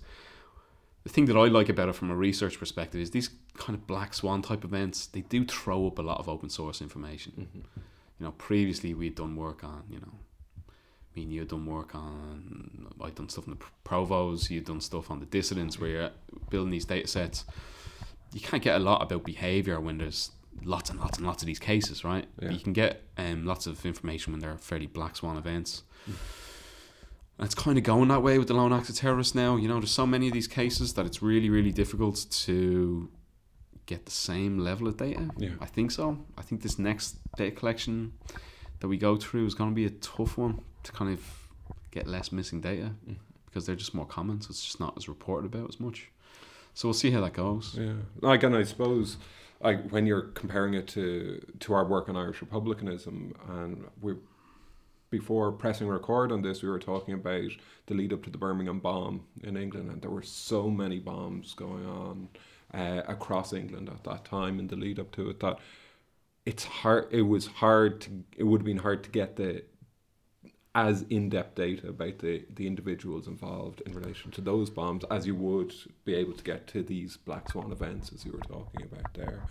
the 1.03 1.09
thing 1.09 1.25
that 1.25 1.37
I 1.37 1.47
like 1.47 1.69
about 1.69 1.89
it 1.89 1.95
from 1.95 2.11
a 2.11 2.15
research 2.15 2.59
perspective 2.59 3.01
is 3.01 3.11
these 3.11 3.29
kind 3.57 3.77
of 3.77 3.85
black 3.87 4.13
swan 4.13 4.41
type 4.41 4.63
events. 4.63 5.07
They 5.07 5.21
do 5.21 5.45
throw 5.45 5.87
up 5.87 5.99
a 5.99 6.01
lot 6.01 6.19
of 6.19 6.29
open 6.29 6.49
source 6.49 6.81
information. 6.81 7.33
Mm-hmm. 7.39 7.79
You 8.19 8.25
know, 8.25 8.31
previously 8.31 8.93
we'd 8.93 9.15
done 9.15 9.35
work 9.35 9.63
on 9.63 9.83
you 9.89 9.99
know 9.99 10.13
me 11.15 11.23
and 11.23 11.31
you 11.31 11.39
had 11.41 11.49
done 11.49 11.65
work 11.65 11.95
on, 11.95 12.87
I'd 13.01 13.15
done 13.15 13.29
stuff 13.29 13.47
on 13.47 13.57
the 13.57 13.65
provos, 13.87 14.49
you'd 14.49 14.65
done 14.65 14.81
stuff 14.81 15.09
on 15.09 15.19
the 15.19 15.25
dissidents 15.25 15.79
where 15.79 15.89
you're 15.89 16.11
building 16.49 16.71
these 16.71 16.85
data 16.85 17.07
sets. 17.07 17.45
You 18.33 18.41
can't 18.41 18.63
get 18.63 18.75
a 18.75 18.79
lot 18.79 19.01
about 19.01 19.23
behavior 19.23 19.79
when 19.79 19.97
there's 19.97 20.31
lots 20.63 20.89
and 20.89 20.99
lots 20.99 21.17
and 21.17 21.27
lots 21.27 21.41
of 21.43 21.47
these 21.47 21.59
cases, 21.59 22.03
right? 22.03 22.25
Yeah. 22.41 22.51
you 22.51 22.59
can 22.59 22.73
get 22.73 23.03
um, 23.17 23.45
lots 23.45 23.67
of 23.67 23.85
information 23.85 24.33
when 24.33 24.39
they're 24.39 24.57
fairly 24.57 24.87
black 24.87 25.15
swan 25.15 25.37
events. 25.37 25.83
Mm. 26.09 26.15
And 27.37 27.45
it's 27.45 27.55
kind 27.55 27.77
of 27.77 27.83
going 27.83 28.07
that 28.09 28.23
way 28.23 28.37
with 28.37 28.47
the 28.47 28.53
lone 28.53 28.71
actor 28.71 28.93
terrorists 28.93 29.35
now. 29.35 29.57
You 29.57 29.67
know, 29.67 29.79
there's 29.79 29.91
so 29.91 30.07
many 30.07 30.27
of 30.27 30.33
these 30.33 30.47
cases 30.47 30.93
that 30.93 31.05
it's 31.05 31.21
really, 31.21 31.49
really 31.49 31.71
difficult 31.71 32.25
to 32.29 33.09
get 33.85 34.05
the 34.05 34.11
same 34.11 34.57
level 34.57 34.87
of 34.87 34.97
data. 34.97 35.29
Yeah. 35.37 35.51
I 35.59 35.65
think 35.65 35.91
so. 35.91 36.17
I 36.37 36.41
think 36.41 36.61
this 36.61 36.79
next 36.79 37.17
data 37.35 37.55
collection 37.55 38.13
that 38.79 38.87
we 38.87 38.97
go 38.97 39.17
through 39.17 39.45
is 39.45 39.53
going 39.53 39.69
to 39.71 39.75
be 39.75 39.85
a 39.85 39.89
tough 39.89 40.37
one 40.37 40.61
to 40.85 40.91
kind 40.91 41.11
of 41.11 41.23
get 41.91 42.07
less 42.07 42.31
missing 42.31 42.61
data 42.61 42.91
mm. 43.07 43.15
because 43.45 43.65
they're 43.65 43.75
just 43.75 43.93
more 43.93 44.05
common, 44.05 44.41
so 44.41 44.49
it's 44.49 44.63
just 44.63 44.79
not 44.79 44.93
as 44.97 45.07
reported 45.07 45.53
about 45.53 45.69
as 45.69 45.79
much. 45.79 46.09
So 46.73 46.87
we'll 46.87 46.93
see 46.93 47.11
how 47.11 47.21
that 47.21 47.33
goes. 47.33 47.75
Yeah, 47.79 47.93
like 48.21 48.43
and 48.43 48.55
I 48.55 48.63
suppose 48.63 49.17
like 49.61 49.89
when 49.89 50.05
you're 50.05 50.21
comparing 50.21 50.73
it 50.73 50.87
to 50.89 51.45
to 51.59 51.73
our 51.73 51.85
work 51.85 52.09
on 52.09 52.15
Irish 52.15 52.41
republicanism, 52.41 53.33
and 53.49 53.85
we 54.01 54.15
before 55.09 55.51
pressing 55.51 55.87
record 55.87 56.31
on 56.31 56.41
this, 56.41 56.61
we 56.61 56.69
were 56.69 56.79
talking 56.79 57.13
about 57.13 57.51
the 57.85 57.93
lead 57.93 58.11
up 58.11 58.23
to 58.23 58.29
the 58.29 58.37
Birmingham 58.37 58.79
bomb 58.79 59.23
in 59.43 59.55
England, 59.55 59.89
and 59.89 60.01
there 60.01 60.09
were 60.09 60.23
so 60.23 60.69
many 60.69 60.99
bombs 60.99 61.53
going 61.53 61.85
on 61.85 62.27
uh, 62.73 63.01
across 63.07 63.53
England 63.53 63.89
at 63.89 64.03
that 64.03 64.25
time 64.25 64.59
in 64.59 64.67
the 64.67 64.75
lead 64.75 64.99
up 64.99 65.11
to 65.13 65.29
it 65.29 65.39
that 65.39 65.59
it's 66.45 66.65
hard. 66.65 67.07
It 67.11 67.23
was 67.23 67.47
hard 67.47 68.01
to. 68.01 68.23
It 68.37 68.43
would 68.43 68.61
have 68.61 68.65
been 68.65 68.77
hard 68.77 69.03
to 69.05 69.09
get 69.09 69.35
the 69.35 69.63
as 70.75 71.05
in-depth 71.09 71.55
data 71.55 71.87
about 71.87 72.19
the, 72.19 72.43
the 72.53 72.67
individuals 72.67 73.27
involved 73.27 73.81
in 73.85 73.93
relation 73.93 74.29
to 74.29 74.41
those 74.41 74.69
bombs 74.69 75.05
as 75.09 75.25
you 75.25 75.33
would 75.33 75.73
be 76.03 76.13
able 76.13 76.33
to 76.33 76.43
get 76.43 76.67
to 76.67 76.83
these 76.83 77.15
black 77.15 77.49
swan 77.49 77.71
events 77.71 78.11
as 78.13 78.25
you 78.25 78.33
were 78.33 78.39
talking 78.39 78.83
about 78.83 79.13
there. 79.13 79.47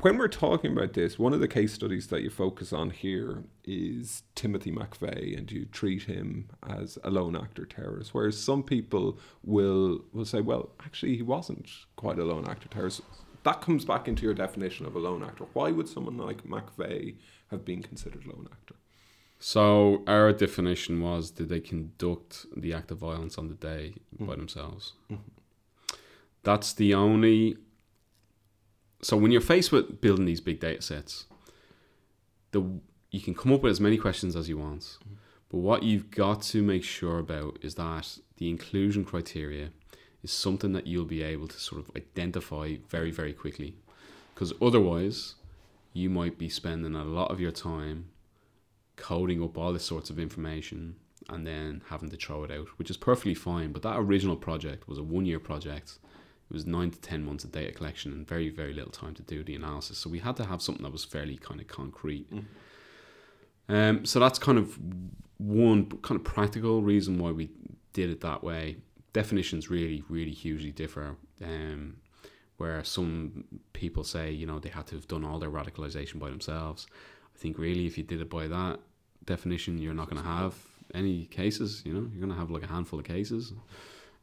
When 0.00 0.18
we're 0.18 0.26
talking 0.26 0.72
about 0.72 0.92
this 0.92 1.16
one 1.16 1.32
of 1.32 1.38
the 1.38 1.48
case 1.48 1.72
studies 1.72 2.08
that 2.08 2.22
you 2.22 2.28
focus 2.28 2.72
on 2.72 2.90
here 2.90 3.44
is 3.64 4.24
timothy 4.34 4.72
mcveigh 4.72 5.38
and 5.38 5.50
you 5.50 5.64
treat 5.66 6.02
him 6.02 6.50
as 6.68 6.98
a 7.04 7.10
lone 7.10 7.36
actor 7.36 7.64
terrorist 7.64 8.12
whereas 8.12 8.38
some 8.38 8.62
people 8.62 9.18
will 9.42 10.04
will 10.12 10.26
say 10.26 10.40
well 10.40 10.70
actually 10.84 11.16
he 11.16 11.22
wasn't 11.22 11.70
quite 11.96 12.18
a 12.18 12.24
lone 12.24 12.46
actor 12.48 12.68
terrorist. 12.68 13.00
That 13.44 13.60
comes 13.60 13.84
back 13.84 14.08
into 14.08 14.24
your 14.24 14.34
definition 14.34 14.86
of 14.86 14.96
a 14.96 14.98
lone 14.98 15.22
actor. 15.22 15.44
Why 15.52 15.70
would 15.70 15.88
someone 15.88 16.16
like 16.16 16.44
mcveigh 16.44 17.14
have 17.48 17.64
been 17.64 17.82
considered 17.82 18.24
a 18.26 18.30
lone 18.30 18.48
actor 18.50 18.74
so 19.46 20.02
our 20.06 20.32
definition 20.32 21.02
was 21.02 21.30
did 21.30 21.50
they 21.50 21.60
conduct 21.60 22.46
the 22.56 22.72
act 22.72 22.90
of 22.90 22.96
violence 22.96 23.36
on 23.36 23.48
the 23.48 23.54
day 23.54 23.92
mm-hmm. 23.92 24.24
by 24.24 24.36
themselves? 24.36 24.94
Mm-hmm. 25.12 25.20
That's 26.44 26.72
the 26.72 26.94
only. 26.94 27.58
So 29.02 29.18
when 29.18 29.32
you're 29.32 29.42
faced 29.42 29.70
with 29.70 30.00
building 30.00 30.24
these 30.24 30.40
big 30.40 30.60
data 30.60 30.80
sets, 30.80 31.26
the 32.52 32.80
you 33.10 33.20
can 33.20 33.34
come 33.34 33.52
up 33.52 33.60
with 33.60 33.72
as 33.72 33.82
many 33.82 33.98
questions 33.98 34.34
as 34.34 34.48
you 34.48 34.56
want, 34.56 34.80
mm-hmm. 34.80 35.16
but 35.50 35.58
what 35.58 35.82
you've 35.82 36.10
got 36.10 36.40
to 36.44 36.62
make 36.62 36.82
sure 36.82 37.18
about 37.18 37.58
is 37.60 37.74
that 37.74 38.18
the 38.38 38.48
inclusion 38.48 39.04
criteria 39.04 39.68
is 40.22 40.32
something 40.32 40.72
that 40.72 40.86
you'll 40.86 41.04
be 41.04 41.22
able 41.22 41.48
to 41.48 41.60
sort 41.60 41.82
of 41.82 41.94
identify 41.94 42.76
very 42.88 43.10
very 43.10 43.34
quickly, 43.34 43.76
because 44.34 44.54
otherwise 44.62 45.34
you 45.92 46.08
might 46.08 46.38
be 46.38 46.48
spending 46.48 46.94
a 46.94 47.04
lot 47.04 47.30
of 47.30 47.40
your 47.40 47.52
time 47.52 48.06
coding 48.96 49.42
up 49.42 49.58
all 49.58 49.72
this 49.72 49.84
sorts 49.84 50.10
of 50.10 50.18
information 50.18 50.96
and 51.28 51.46
then 51.46 51.82
having 51.88 52.10
to 52.10 52.16
throw 52.16 52.44
it 52.44 52.50
out, 52.50 52.68
which 52.76 52.90
is 52.90 52.96
perfectly 52.96 53.34
fine. 53.34 53.72
But 53.72 53.82
that 53.82 53.98
original 53.98 54.36
project 54.36 54.88
was 54.88 54.98
a 54.98 55.02
one 55.02 55.26
year 55.26 55.40
project. 55.40 55.98
It 56.50 56.54
was 56.54 56.66
nine 56.66 56.90
to 56.90 57.00
ten 57.00 57.24
months 57.24 57.44
of 57.44 57.52
data 57.52 57.72
collection 57.72 58.12
and 58.12 58.28
very, 58.28 58.50
very 58.50 58.74
little 58.74 58.92
time 58.92 59.14
to 59.14 59.22
do 59.22 59.42
the 59.42 59.54
analysis. 59.54 59.98
So 59.98 60.10
we 60.10 60.18
had 60.18 60.36
to 60.36 60.44
have 60.44 60.60
something 60.60 60.84
that 60.84 60.92
was 60.92 61.04
fairly 61.04 61.36
kind 61.36 61.60
of 61.60 61.66
concrete. 61.68 62.30
Mm. 62.30 62.44
Um, 63.68 64.04
so 64.04 64.20
that's 64.20 64.38
kind 64.38 64.58
of 64.58 64.78
one 65.38 65.86
kind 66.02 66.18
of 66.20 66.24
practical 66.24 66.82
reason 66.82 67.18
why 67.18 67.30
we 67.30 67.48
did 67.94 68.10
it 68.10 68.20
that 68.20 68.44
way. 68.44 68.76
Definitions 69.14 69.70
really, 69.70 70.04
really 70.08 70.32
hugely 70.32 70.70
differ. 70.70 71.16
Um, 71.42 71.96
where 72.56 72.84
some 72.84 73.44
people 73.72 74.04
say, 74.04 74.30
you 74.30 74.46
know, 74.46 74.58
they 74.58 74.68
had 74.68 74.86
to 74.86 74.94
have 74.94 75.08
done 75.08 75.24
all 75.24 75.38
their 75.38 75.50
radicalization 75.50 76.18
by 76.18 76.30
themselves. 76.30 76.86
I 77.34 77.38
think 77.38 77.58
really 77.58 77.86
if 77.86 77.98
you 77.98 78.04
did 78.04 78.20
it 78.20 78.30
by 78.30 78.46
that 78.48 78.80
definition, 79.24 79.78
you're 79.78 79.94
not 79.94 80.08
going 80.10 80.22
to 80.22 80.28
have 80.28 80.54
any 80.94 81.26
cases. 81.26 81.82
You 81.84 81.92
know, 81.92 82.08
you're 82.10 82.20
going 82.20 82.32
to 82.32 82.38
have 82.38 82.50
like 82.50 82.62
a 82.62 82.68
handful 82.68 82.98
of 82.98 83.04
cases. 83.04 83.52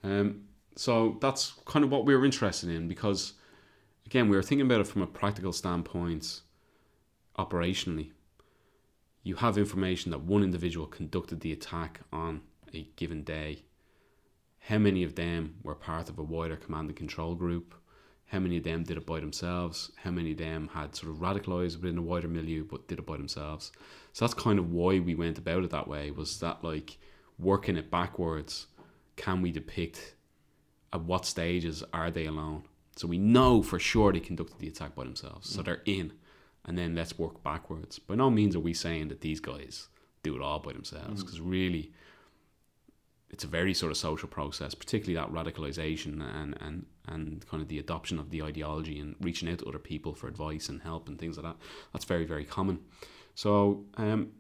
Um, 0.04 0.44
so 0.76 1.18
that's 1.22 1.54
kind 1.66 1.84
of 1.84 1.92
what 1.92 2.06
we 2.06 2.16
were 2.16 2.26
interested 2.26 2.70
in 2.70 2.88
because, 2.88 3.34
again, 4.06 4.30
we 4.30 4.36
were 4.36 4.44
thinking 4.44 4.66
about 4.66 4.82
it 4.82 4.88
from 4.88 5.02
a 5.02 5.08
practical 5.08 5.52
standpoint, 5.54 6.42
operationally. 7.38 8.12
You 9.24 9.36
have 9.36 9.58
information 9.58 10.12
that 10.12 10.22
one 10.22 10.44
individual 10.44 10.88
conducted 10.88 11.42
the 11.42 11.52
attack 11.52 12.02
on 12.12 12.42
a 12.74 12.88
given 12.96 13.24
day. 13.24 13.64
how 14.66 14.78
many 14.78 15.04
of 15.04 15.16
them 15.16 15.56
were 15.64 15.74
part 15.74 16.08
of 16.08 16.20
a 16.20 16.24
wider 16.24 16.56
command 16.56 16.88
and 16.88 16.96
control 16.96 17.34
group? 17.34 17.74
How 18.32 18.40
many 18.40 18.56
of 18.56 18.64
them 18.64 18.84
did 18.84 18.96
it 18.96 19.06
by 19.06 19.20
themselves? 19.20 19.92
How 19.98 20.10
many 20.10 20.32
of 20.32 20.38
them 20.38 20.70
had 20.74 20.96
sort 20.96 21.12
of 21.12 21.18
radicalized 21.18 21.82
within 21.82 21.98
a 21.98 22.02
wider 22.02 22.30
milieu 22.30 22.64
but 22.64 22.88
did 22.88 22.98
it 22.98 23.06
by 23.06 23.18
themselves? 23.18 23.74
So 24.14 24.24
that's 24.24 24.34
kind 24.34 24.58
of 24.58 24.72
why 24.72 25.00
we 25.00 25.16
went 25.16 25.38
about 25.38 25.66
it 25.66 25.70
that 25.72 25.90
way. 25.90 26.12
Was 26.12 26.40
that 26.40 26.64
like 26.64 26.98
working 27.38 27.76
it 27.76 27.92
backwards? 27.92 28.68
Can 29.18 29.42
we 29.42 29.52
depict 29.52 30.16
at 30.94 31.02
what 31.02 31.26
stages 31.26 31.84
are 31.92 32.10
they 32.10 32.26
alone? 32.26 32.64
So 32.96 33.06
we 33.06 33.18
know 33.18 33.62
for 33.62 33.80
sure 33.80 34.14
they 34.14 34.22
conducted 34.22 34.60
the 34.60 34.70
attack 34.70 34.96
by 34.96 35.04
themselves. 35.04 35.50
So 35.50 35.62
mm. 35.62 35.66
they're 35.66 35.82
in. 35.86 36.14
And 36.64 36.78
then 36.78 36.96
let's 36.96 37.20
work 37.20 37.44
backwards. 37.44 38.00
By 38.00 38.16
no 38.16 38.30
means 38.30 38.56
are 38.56 38.62
we 38.62 38.74
saying 38.74 39.10
that 39.10 39.20
these 39.20 39.42
guys 39.42 39.90
do 40.24 40.38
it 40.38 40.42
all 40.42 40.60
by 40.60 40.72
themselves 40.72 41.22
mm. 41.22 41.26
because 41.26 41.42
really 41.42 41.92
it's 43.30 43.44
a 43.44 43.48
very 43.48 43.74
sort 43.74 43.92
of 43.92 43.98
social 43.98 44.30
process, 44.30 44.74
particularly 44.74 45.16
that 45.16 45.34
radicalization 45.34 46.22
and, 46.22 46.56
and, 46.62 46.86
and 47.08 47.46
kind 47.48 47.62
of 47.62 47.70
the 47.70 47.80
adoption 47.80 48.20
of 48.20 48.30
the 48.30 48.42
ideology 48.44 49.00
and 49.00 49.16
reaching 49.22 49.50
out 49.50 49.60
to 49.60 49.66
other 49.66 49.80
people 49.80 50.14
for 50.14 50.28
advice 50.28 50.70
and 50.70 50.82
help 50.82 51.08
and 51.08 51.18
things 51.18 51.38
like 51.38 51.46
that. 51.46 51.58
That's 51.94 52.06
very, 52.06 52.26
very 52.26 52.46
common. 52.46 52.80
So 53.36 53.86
um, 53.98 54.32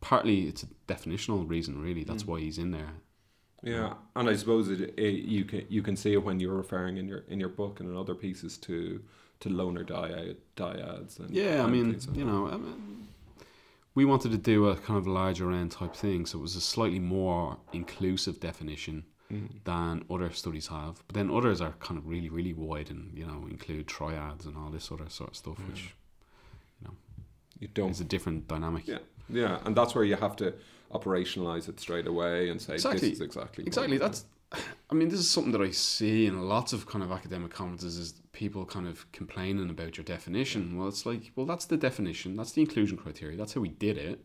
partly 0.00 0.42
it's 0.42 0.62
a 0.62 0.66
definitional 0.86 1.48
reason, 1.48 1.80
really. 1.80 2.04
That's 2.04 2.26
why 2.26 2.40
he's 2.40 2.58
in 2.58 2.70
there. 2.70 2.92
Yeah, 3.62 3.94
and 4.14 4.28
I 4.28 4.36
suppose 4.36 4.68
it, 4.68 4.94
it, 4.96 5.24
you 5.24 5.44
can 5.44 5.66
you 5.68 5.82
can 5.82 5.96
see 5.96 6.12
it 6.12 6.22
when 6.22 6.38
you're 6.38 6.54
referring 6.54 6.96
in 6.96 7.08
your 7.08 7.24
in 7.28 7.40
your 7.40 7.48
book 7.48 7.80
and 7.80 7.88
in 7.88 7.96
other 7.96 8.14
pieces 8.14 8.56
to 8.58 9.02
to 9.40 9.48
loner 9.48 9.84
dyad, 9.84 10.36
dyads. 10.56 11.18
And, 11.18 11.30
Yeah, 11.30 11.64
I 11.64 11.66
mean, 11.66 11.92
like 11.92 12.16
you 12.16 12.24
know, 12.24 12.46
I 12.48 12.56
mean, 12.56 13.08
we 13.96 14.04
wanted 14.04 14.30
to 14.30 14.38
do 14.38 14.68
a 14.68 14.76
kind 14.76 14.96
of 14.96 15.08
larger 15.08 15.50
end 15.50 15.72
type 15.72 15.96
thing, 15.96 16.24
so 16.24 16.38
it 16.38 16.42
was 16.42 16.54
a 16.54 16.60
slightly 16.60 17.00
more 17.00 17.58
inclusive 17.72 18.38
definition 18.38 19.04
Mm. 19.32 19.48
than 19.64 20.04
other 20.10 20.30
studies 20.32 20.68
have. 20.68 21.02
But 21.06 21.14
then 21.14 21.30
others 21.30 21.60
are 21.60 21.72
kind 21.80 21.98
of 21.98 22.06
really, 22.06 22.30
really 22.30 22.54
wide 22.54 22.88
and 22.90 23.12
you 23.16 23.26
know 23.26 23.46
include 23.50 23.86
triads 23.86 24.46
and 24.46 24.56
all 24.56 24.70
this 24.70 24.90
other 24.90 25.08
sort 25.10 25.30
of 25.30 25.36
stuff, 25.36 25.58
which 25.68 25.94
you 26.80 26.88
know, 26.88 26.94
you 27.58 27.68
don't. 27.68 27.90
is 27.90 28.00
a 28.00 28.04
different 28.04 28.48
dynamic. 28.48 28.86
Yeah, 28.88 28.98
yeah, 29.28 29.58
and 29.66 29.76
that's 29.76 29.94
where 29.94 30.04
you 30.04 30.16
have 30.16 30.34
to 30.36 30.54
operationalize 30.94 31.68
it 31.68 31.78
straight 31.78 32.06
away 32.06 32.48
and 32.48 32.58
say 32.60 32.74
Exactly. 32.74 33.00
this 33.10 33.16
is 33.16 33.20
exactly 33.20 33.64
Exactly. 33.66 33.98
That's. 33.98 34.24
I 34.90 34.94
mean, 34.94 35.10
this 35.10 35.20
is 35.20 35.30
something 35.30 35.52
that 35.52 35.60
I 35.60 35.72
see 35.72 36.24
in 36.24 36.48
lots 36.48 36.72
of 36.72 36.86
kind 36.86 37.04
of 37.04 37.12
academic 37.12 37.50
conferences 37.50 37.98
is 37.98 38.14
people 38.32 38.64
kind 38.64 38.88
of 38.88 39.04
complaining 39.12 39.68
about 39.68 39.98
your 39.98 40.04
definition. 40.04 40.78
Well, 40.78 40.88
it's 40.88 41.04
like, 41.04 41.32
well, 41.36 41.44
that's 41.44 41.66
the 41.66 41.76
definition. 41.76 42.34
That's 42.34 42.52
the 42.52 42.62
inclusion 42.62 42.96
criteria. 42.96 43.36
That's 43.36 43.52
how 43.52 43.60
we 43.60 43.68
did 43.68 43.98
it. 43.98 44.24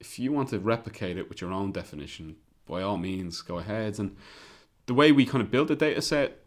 If 0.00 0.18
you 0.18 0.32
want 0.32 0.50
to 0.50 0.58
replicate 0.58 1.16
it 1.16 1.30
with 1.30 1.40
your 1.40 1.50
own 1.50 1.72
definition, 1.72 2.36
by 2.72 2.82
all 2.82 2.96
means, 2.96 3.42
go 3.42 3.58
ahead. 3.58 3.98
And 3.98 4.16
the 4.86 4.94
way 4.94 5.12
we 5.12 5.26
kind 5.26 5.42
of 5.42 5.50
build 5.50 5.68
the 5.68 5.76
data 5.76 6.00
set, 6.00 6.38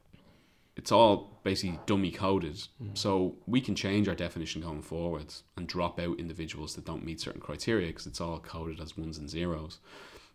it's 0.75 0.91
all 0.91 1.39
basically 1.43 1.79
dummy 1.85 2.11
coded. 2.11 2.67
So 2.95 3.35
we 3.45 3.61
can 3.61 3.75
change 3.75 4.07
our 4.09 4.15
definition 4.15 4.61
going 4.61 4.81
forwards 4.81 5.43
and 5.55 5.67
drop 5.67 5.99
out 5.99 6.19
individuals 6.19 6.75
that 6.75 6.85
don't 6.85 7.05
meet 7.05 7.21
certain 7.21 7.41
criteria 7.41 7.87
because 7.87 8.07
it's 8.07 8.19
all 8.19 8.39
coded 8.39 8.81
as 8.81 8.97
ones 8.97 9.19
and 9.19 9.29
zeros. 9.29 9.79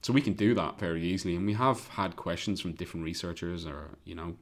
So 0.03 0.13
we 0.13 0.23
can 0.23 0.33
do 0.33 0.55
that 0.55 0.79
very 0.79 1.03
easily, 1.03 1.37
and 1.37 1.45
we 1.45 1.53
have 1.55 1.89
had 1.89 2.17
questions 2.17 2.61
from 2.61 2.73
different 2.73 3.05
researchers, 3.05 3.67
or 3.67 3.99
you 4.05 4.15
know, 4.15 4.37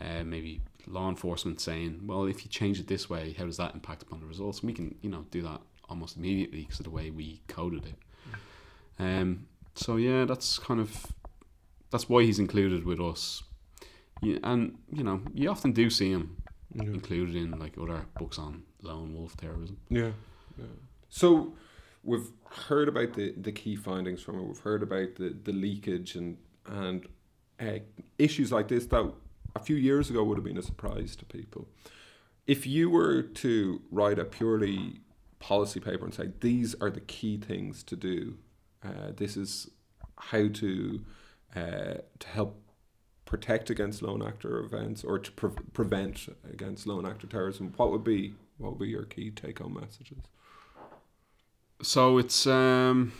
uh, 0.00 0.24
maybe 0.24 0.60
law 0.88 1.08
enforcement 1.08 1.60
saying, 1.60 2.00
"Well, 2.04 2.24
if 2.24 2.44
you 2.44 2.50
change 2.50 2.80
it 2.80 2.88
this 2.88 3.08
way, 3.08 3.32
how 3.38 3.44
does 3.44 3.58
that 3.58 3.74
impact 3.74 4.02
upon 4.02 4.18
the 4.18 4.26
results?" 4.26 4.58
And 4.60 4.66
we 4.66 4.74
can, 4.74 4.96
you 5.02 5.10
know, 5.10 5.24
do 5.30 5.40
that 5.42 5.60
almost 5.88 6.16
immediately 6.16 6.62
because 6.62 6.80
of 6.80 6.84
the 6.84 6.90
way 6.90 7.10
we 7.10 7.42
coded 7.46 7.84
it. 7.86 7.94
Um, 8.98 9.46
so 9.74 9.96
yeah, 9.96 10.24
that's 10.24 10.58
kind 10.58 10.80
of 10.80 11.06
that's 11.90 12.08
why 12.08 12.22
he's 12.22 12.38
included 12.38 12.84
with 12.84 13.00
us, 13.00 13.42
yeah, 14.22 14.38
and 14.42 14.78
you 14.92 15.04
know, 15.04 15.20
you 15.32 15.50
often 15.50 15.72
do 15.72 15.90
see 15.90 16.10
him 16.10 16.36
included 16.74 17.36
in 17.36 17.52
like 17.58 17.78
other 17.80 18.06
books 18.18 18.38
on 18.38 18.62
lone 18.82 19.14
wolf 19.14 19.36
terrorism. 19.36 19.78
Yeah. 19.88 20.10
yeah. 20.58 20.64
So 21.08 21.54
we've 22.02 22.28
heard 22.50 22.88
about 22.88 23.14
the, 23.14 23.32
the 23.32 23.52
key 23.52 23.76
findings 23.76 24.22
from 24.22 24.38
it. 24.38 24.42
We've 24.42 24.58
heard 24.58 24.82
about 24.82 25.16
the, 25.16 25.36
the 25.42 25.52
leakage 25.52 26.16
and 26.16 26.36
and 26.66 27.06
uh, 27.60 27.78
issues 28.18 28.50
like 28.50 28.68
this 28.68 28.86
that 28.86 29.12
a 29.54 29.60
few 29.60 29.76
years 29.76 30.10
ago 30.10 30.24
would 30.24 30.36
have 30.36 30.44
been 30.44 30.58
a 30.58 30.62
surprise 30.62 31.14
to 31.16 31.24
people. 31.24 31.68
If 32.46 32.66
you 32.66 32.90
were 32.90 33.22
to 33.22 33.80
write 33.90 34.18
a 34.18 34.24
purely 34.24 35.00
policy 35.38 35.80
paper 35.80 36.04
and 36.04 36.14
say 36.14 36.30
these 36.40 36.74
are 36.80 36.90
the 36.90 37.00
key 37.00 37.36
things 37.36 37.82
to 37.84 37.96
do, 37.96 38.36
uh, 38.84 39.12
this 39.16 39.36
is 39.36 39.70
how 40.18 40.48
to 40.48 41.00
uh, 41.56 41.94
to 42.18 42.28
help 42.28 42.60
protect 43.24 43.70
against 43.70 44.02
lone 44.02 44.22
actor 44.22 44.60
events 44.60 45.02
or 45.02 45.18
to 45.18 45.32
pre- 45.32 45.50
prevent 45.72 46.28
against 46.52 46.86
lone 46.86 47.06
actor 47.06 47.26
terrorism, 47.26 47.72
what 47.76 47.90
would 47.90 48.04
be 48.04 48.34
what 48.58 48.70
would 48.70 48.78
be 48.78 48.88
your 48.88 49.04
key 49.04 49.30
take 49.30 49.58
home 49.58 49.74
messages? 49.80 50.18
So 51.82 52.18
it's 52.18 52.46
um 52.46 53.12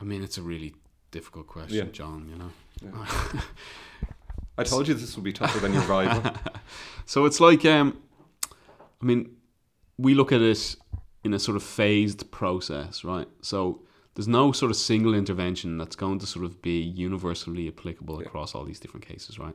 I 0.00 0.04
mean 0.04 0.22
it's 0.22 0.38
a 0.38 0.42
really 0.42 0.74
difficult 1.10 1.46
question, 1.46 1.86
Yeah. 1.86 1.92
John, 1.92 2.28
you 2.30 2.36
know. 2.36 2.50
Yeah. 2.82 3.40
I 4.58 4.64
told 4.64 4.88
you 4.88 4.94
this 4.94 5.14
would 5.16 5.24
be 5.24 5.32
tougher 5.32 5.60
than 5.60 5.72
your 5.72 5.82
rival. 5.82 6.32
So 7.06 7.24
it's 7.24 7.40
like 7.40 7.64
um 7.64 8.02
I 9.02 9.04
mean 9.04 9.36
we 9.96 10.14
look 10.14 10.30
at 10.32 10.42
it 10.42 10.76
in 11.24 11.32
a 11.34 11.38
sort 11.38 11.56
of 11.56 11.62
phased 11.62 12.30
process, 12.30 13.02
right? 13.02 13.28
So 13.40 13.82
there's 14.18 14.26
no 14.26 14.50
sort 14.50 14.72
of 14.72 14.76
single 14.76 15.14
intervention 15.14 15.78
that's 15.78 15.94
going 15.94 16.18
to 16.18 16.26
sort 16.26 16.44
of 16.44 16.60
be 16.60 16.80
universally 16.80 17.68
applicable 17.68 18.20
Yeah. 18.20 18.26
across 18.26 18.52
all 18.52 18.64
these 18.64 18.80
different 18.80 19.06
cases, 19.06 19.38
right? 19.38 19.54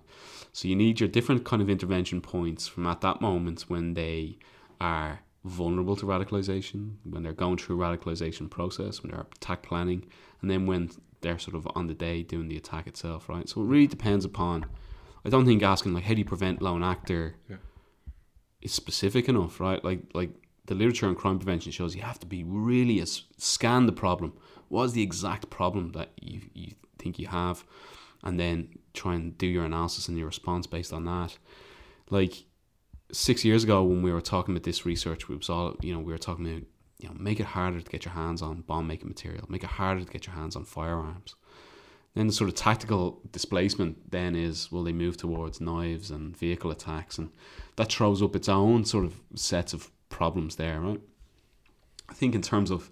So 0.54 0.70
you 0.70 0.76
need 0.78 1.02
your 1.02 1.10
different 1.10 1.44
kind 1.44 1.62
of 1.62 1.70
intervention 1.70 2.22
points 2.22 2.66
from 2.66 2.88
at 2.88 3.02
that 3.02 3.20
moment 3.20 3.66
when 3.68 3.94
they 3.94 4.38
are 4.80 5.20
vulnerable 5.44 5.98
to 5.98 6.06
radicalization, 6.06 6.94
when 7.04 7.24
they're 7.24 7.34
going 7.34 7.58
through 7.58 7.84
a 7.84 7.86
radicalization 7.86 8.50
process, 8.50 9.04
when 9.04 9.12
they're 9.12 9.28
attack 9.36 9.64
planning, 9.64 10.06
and 10.42 10.50
then 10.50 10.66
when 10.66 10.90
they're 11.20 11.40
sort 11.40 11.58
of 11.58 11.68
on 11.76 11.88
the 11.88 11.94
day 11.94 12.24
doing 12.24 12.48
the 12.48 12.56
attack 12.56 12.88
itself, 12.88 13.28
right? 13.28 13.50
So 13.50 13.60
it 13.60 13.66
really 13.66 13.88
depends 13.88 14.24
upon. 14.24 14.66
I 15.26 15.30
don't 15.30 15.46
think 15.46 15.62
asking 15.62 15.92
like 15.94 16.06
how 16.06 16.14
do 16.14 16.20
you 16.20 16.26
prevent 16.26 16.62
lone 16.62 16.84
actor 16.86 17.36
Yeah. 17.50 17.58
is 18.62 18.72
specific 18.72 19.28
enough, 19.28 19.60
right? 19.60 19.84
Like 19.84 20.04
like 20.14 20.30
the 20.66 20.76
literature 20.76 21.08
on 21.08 21.16
crime 21.16 21.38
prevention 21.40 21.74
shows 21.74 21.94
you 21.94 22.02
have 22.02 22.22
to 22.22 22.26
be 22.26 22.46
really 22.46 23.02
as 23.02 23.24
scan 23.38 23.86
the 23.86 23.92
problem. 23.92 24.32
What 24.74 24.86
is 24.86 24.94
the 24.94 25.04
exact 25.04 25.52
problem 25.52 25.92
that 25.92 26.10
you 26.20 26.42
you 26.56 26.72
think 26.98 27.20
you 27.20 27.28
have, 27.28 27.64
and 28.24 28.40
then 28.40 28.70
try 28.96 29.14
and 29.14 29.38
do 29.38 29.46
your 29.46 29.66
analysis 29.66 30.08
and 30.08 30.18
your 30.18 30.26
response 30.26 30.66
based 30.66 30.92
on 30.92 31.06
that. 31.06 31.38
Like 32.10 32.46
six 33.12 33.46
years 33.46 33.64
ago 33.64 33.84
when 33.84 34.02
we 34.02 34.12
were 34.12 34.20
talking 34.20 34.56
about 34.56 34.64
this 34.64 34.84
research, 34.84 35.30
we 35.30 35.36
was 35.36 35.48
all 35.48 35.76
you 35.84 35.94
know 35.94 36.00
we 36.00 36.12
were 36.12 36.18
talking 36.18 36.48
about 36.48 36.64
you 36.98 37.08
know 37.08 37.14
make 37.20 37.40
it 37.40 37.46
harder 37.46 37.82
to 37.82 37.92
get 37.92 38.04
your 38.04 38.16
hands 38.16 38.42
on 38.42 38.62
bomb 38.62 38.88
making 38.88 39.10
material, 39.10 39.46
make 39.48 39.64
it 39.64 39.70
harder 39.70 40.06
to 40.06 40.12
get 40.12 40.26
your 40.26 40.36
hands 40.36 40.56
on 40.56 40.66
firearms. 40.66 41.36
Then 42.16 42.26
the 42.26 42.34
sort 42.34 42.50
of 42.50 42.56
tactical 42.56 43.22
displacement 43.32 44.10
then 44.10 44.36
is 44.36 44.72
well 44.72 44.84
they 44.84 44.92
move 44.92 45.18
towards 45.18 45.62
knives 45.62 46.10
and 46.10 46.36
vehicle 46.36 46.72
attacks 46.72 47.20
and 47.20 47.30
that 47.76 47.92
throws 47.92 48.24
up 48.24 48.36
its 48.36 48.50
own 48.50 48.86
sort 48.86 49.06
of 49.06 49.20
sets 49.36 49.72
of 49.72 49.92
problems 50.10 50.56
there, 50.56 50.80
right? 50.80 51.02
I 52.10 52.16
think 52.16 52.34
in 52.34 52.42
terms 52.42 52.72
of 52.72 52.90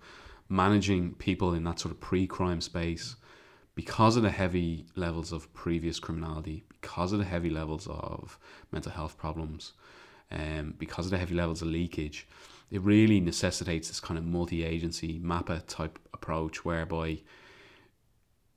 managing 0.52 1.14
people 1.14 1.54
in 1.54 1.64
that 1.64 1.80
sort 1.80 1.94
of 1.94 2.00
pre-crime 2.02 2.62
space, 2.62 3.16
because 3.74 4.18
of 4.18 4.24
the 4.24 4.30
heavy 4.30 4.86
levels 4.96 5.32
of 5.32 5.52
previous 5.54 5.98
criminality, 5.98 6.66
because 6.70 7.14
of 7.14 7.20
the 7.20 7.26
heavy 7.26 7.50
levels 7.50 7.88
of 7.88 8.38
mental 8.72 8.92
health 8.92 9.18
problems, 9.18 9.74
um, 10.30 10.76
because 10.78 11.06
of 11.06 11.12
the 11.12 11.18
heavy 11.18 11.36
levels 11.36 11.62
of 11.62 11.70
leakage, 11.70 12.28
it 12.70 12.82
really 12.82 13.20
necessitates 13.20 13.88
this 13.88 14.00
kind 14.02 14.18
of 14.18 14.26
multi-agency 14.26 15.20
MAPPA 15.20 15.66
type 15.68 15.98
approach 16.14 16.66
whereby 16.66 17.22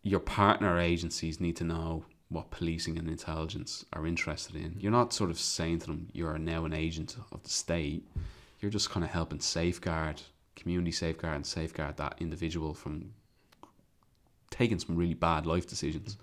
your 0.03 0.21
partner 0.21 0.79
agencies 0.79 1.41
need 1.41 1.57
to 1.57 1.65
know 1.65 2.05
what 2.29 2.51
policing 2.51 2.99
and 2.99 3.09
intelligence 3.09 3.85
are 3.93 4.07
interested 4.07 4.57
in. 4.57 4.77
You're 4.79 4.93
not 4.93 5.13
sort 5.13 5.31
of 5.31 5.39
saying 5.39 5.81
to 5.81 5.87
them 5.87 6.09
you're 6.13 6.39
now 6.39 6.65
an 6.65 6.75
agent 6.75 7.17
of 7.31 7.43
the 7.43 7.49
state. 7.49 8.07
You're 8.61 8.71
just 8.71 8.91
kind 8.91 9.05
of 9.05 9.11
helping 9.11 9.41
safeguard, 9.41 10.23
community 10.57 10.93
safeguard, 10.93 11.37
and 11.37 11.47
safeguard 11.47 11.97
that 11.97 12.17
individual 12.19 12.75
from 12.75 13.13
taking 14.51 14.79
some 14.79 14.97
really 14.97 15.15
bad 15.15 15.47
life 15.47 15.67
decisions. 15.67 16.17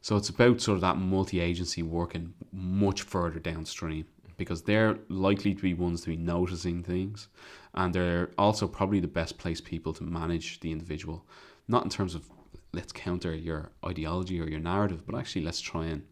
So 0.00 0.16
it's 0.16 0.28
about 0.28 0.60
sort 0.60 0.76
of 0.76 0.82
that 0.82 0.96
multi-agency 0.96 1.82
working 1.82 2.34
much 2.52 3.02
further 3.02 3.40
downstream 3.40 4.06
because 4.36 4.62
they're 4.62 4.98
likely 5.08 5.52
to 5.54 5.62
be 5.62 5.74
ones 5.74 6.02
to 6.02 6.10
be 6.10 6.16
noticing 6.16 6.82
things, 6.82 7.28
and 7.74 7.92
they're 7.92 8.30
also 8.38 8.68
probably 8.68 9.00
the 9.00 9.08
best 9.08 9.36
placed 9.36 9.64
people 9.64 9.92
to 9.92 10.04
manage 10.04 10.60
the 10.60 10.70
individual, 10.70 11.26
not 11.66 11.82
in 11.82 11.90
terms 11.90 12.14
of 12.14 12.28
let's 12.72 12.92
counter 12.92 13.34
your 13.34 13.72
ideology 13.84 14.40
or 14.40 14.48
your 14.48 14.60
narrative, 14.60 15.04
but 15.04 15.18
actually 15.18 15.42
let's 15.42 15.60
try 15.60 15.86
and 15.86 16.04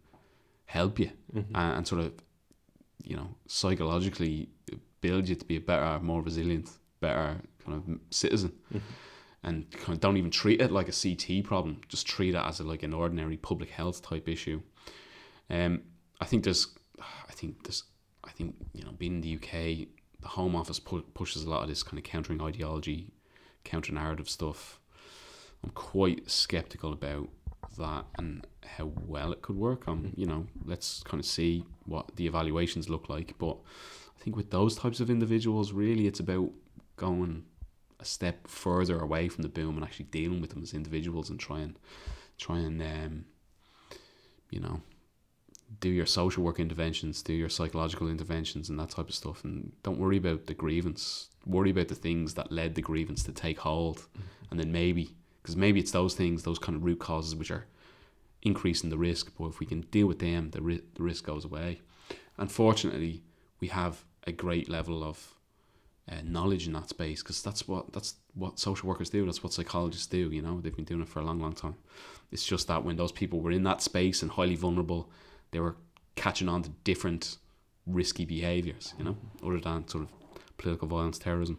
help 0.65 0.99
you 0.99 1.11
mm-hmm. 1.33 1.55
and, 1.55 1.79
and 1.79 1.87
sort 1.87 2.03
of 2.03 2.13
you 3.05 3.17
know 3.17 3.29
psychologically 3.47 4.49
build 5.01 5.29
you 5.29 5.37
to 5.37 5.45
be 5.45 5.57
a 5.57 5.61
better, 5.61 6.01
more 6.01 6.23
resilient, 6.23 6.69
better 7.01 7.41
kind 7.65 7.77
of 7.77 8.01
citizen. 8.11 8.53
and 9.43 9.71
kind 9.71 9.91
of 9.91 10.01
don't 10.01 10.17
even 10.17 10.31
treat 10.31 10.61
it 10.61 10.73
like 10.73 10.89
a 10.89 10.93
CT 10.93 11.45
problem. 11.45 11.81
Just 11.89 12.07
treat 12.07 12.35
it 12.35 12.43
as 12.45 12.59
a, 12.61 12.65
like 12.65 12.83
an 12.83 12.93
ordinary 12.93 13.37
public 13.37 13.71
health 13.71 14.03
type 14.03 14.29
issue. 14.29 14.61
Um, 15.49 15.83
I 16.21 16.25
think 16.25 16.45
there's, 16.45 16.75
I 17.01 17.33
think 17.33 17.63
there's, 17.63 17.85
I 18.25 18.31
think 18.31 18.57
you 18.73 18.83
know, 18.83 18.91
being 18.93 19.15
in 19.15 19.21
the 19.21 19.37
UK, 19.37 19.87
the 20.21 20.29
Home 20.29 20.57
Office 20.57 20.81
pu- 20.81 21.03
pushes 21.15 21.45
a 21.45 21.51
lot 21.51 21.63
of 21.63 21.69
this 21.69 21.85
kind 21.85 21.97
of 21.97 22.05
countering 22.05 22.43
ideology, 22.43 23.13
counter 23.63 23.93
narrative 23.93 24.29
stuff. 24.29 24.81
I'm 25.63 25.71
quite 25.71 26.29
skeptical 26.29 26.93
about 26.93 27.29
that 27.79 28.05
and 28.19 28.47
how 28.65 28.93
well 29.07 29.33
it 29.33 29.43
could 29.43 29.57
work. 29.57 29.87
Um, 29.87 30.13
you 30.17 30.27
know, 30.27 30.47
let's 30.65 31.03
kind 31.05 31.21
of 31.21 31.27
see 31.27 31.65
what 31.85 32.17
the 32.17 32.27
evaluations 32.27 32.89
look 32.89 33.09
like. 33.09 33.35
But 33.39 33.57
I 34.19 34.23
think 34.23 34.37
with 34.37 34.51
those 34.51 34.77
types 34.77 34.99
of 34.99 35.11
individuals, 35.11 35.73
really, 35.73 36.07
it's 36.07 36.21
about 36.21 36.51
going 36.97 37.45
a 37.99 38.05
step 38.05 38.47
further 38.47 38.99
away 38.99 39.29
from 39.29 39.43
the 39.43 39.49
boom 39.49 39.77
and 39.77 39.85
actually 39.85 40.07
dealing 40.07 40.41
with 40.41 40.51
them 40.51 40.63
as 40.63 40.75
individuals 40.75 41.31
and 41.31 41.41
try 41.41 41.61
and 41.61 41.79
try 42.39 42.59
and 42.59 42.83
um, 42.83 43.25
you 44.51 44.61
know 44.61 44.81
do 45.81 45.89
your 45.89 46.07
social 46.07 46.45
work 46.45 46.61
interventions, 46.61 47.23
do 47.23 47.33
your 47.33 47.49
psychological 47.49 48.09
interventions 48.09 48.69
and 48.69 48.79
that 48.79 48.91
type 48.91 49.09
of 49.09 49.15
stuff 49.15 49.43
and 49.43 49.73
don't 49.83 49.99
worry 49.99 50.17
about 50.17 50.47
the 50.47 50.55
grievance. 50.55 51.29
Worry 51.45 51.71
about 51.71 51.89
the 51.89 51.95
things 51.95 52.35
that 52.35 52.53
led 52.53 52.75
the 52.75 52.83
grievance 52.83 53.23
to 53.25 53.33
take 53.33 53.59
hold 53.61 53.99
mm-hmm. 53.99 54.23
and 54.51 54.61
then 54.61 54.71
maybe 54.71 55.17
because 55.43 55.57
maybe 55.57 55.79
it's 55.79 55.93
those 55.93 56.15
things, 56.15 56.43
those 56.43 56.59
kind 56.59 56.75
of 56.75 56.85
root 56.85 56.99
causes 56.99 57.37
which 57.37 57.53
are 57.53 57.67
increasing 58.43 58.91
the 58.91 58.99
risk, 58.99 59.33
but 59.39 59.47
if 59.47 59.61
we 59.61 59.67
can 59.67 59.83
deal 59.83 60.07
with 60.07 60.19
them, 60.19 60.51
the, 60.51 60.61
ri- 60.61 60.83
the 60.95 61.03
risk 61.03 61.25
goes 61.25 61.45
away. 61.45 61.81
Unfortunately, 62.37 63.23
we 63.61 63.69
have 63.69 64.05
a 64.27 64.33
great 64.33 64.69
level 64.69 65.05
of 65.05 65.36
uh, 66.11 66.17
knowledge 66.25 66.67
in 66.67 66.73
that 66.75 66.89
space 66.89 67.23
because 67.23 67.43
that's 67.43 67.67
what 67.67 67.93
that's 67.93 68.15
what 68.35 68.59
social 68.59 68.89
workers 68.89 69.11
do. 69.11 69.25
That's 69.25 69.43
what 69.43 69.53
psychologists 69.53 70.07
do. 70.07 70.31
You 70.31 70.43
know, 70.43 70.61
they've 70.61 70.75
been 70.75 70.85
doing 70.85 71.03
it 71.03 71.09
for 71.09 71.21
a 71.21 71.25
long, 71.25 71.41
long 71.41 71.53
time. 71.53 71.77
It's 72.31 72.45
just 72.45 72.69
that 72.69 72.85
when 72.85 72.97
those 72.97 73.13
people 73.13 73.41
were 73.41 73.51
in 73.51 73.65
that 73.65 73.83
space 73.83 74.23
and 74.23 74.31
highly 74.31 74.57
vulnerable, 74.57 75.11
they 75.51 75.61
were 75.61 75.77
catching 76.15 76.49
on 76.49 76.63
to 76.63 76.71
different 76.85 77.39
risky 77.87 78.25
behaviors. 78.25 78.95
You 78.99 79.05
know, 79.05 79.17
other 79.45 79.61
than 79.61 79.89
sort 79.89 80.05
of 80.05 80.11
political 80.59 80.89
violence, 80.89 81.19
terrorism. 81.19 81.59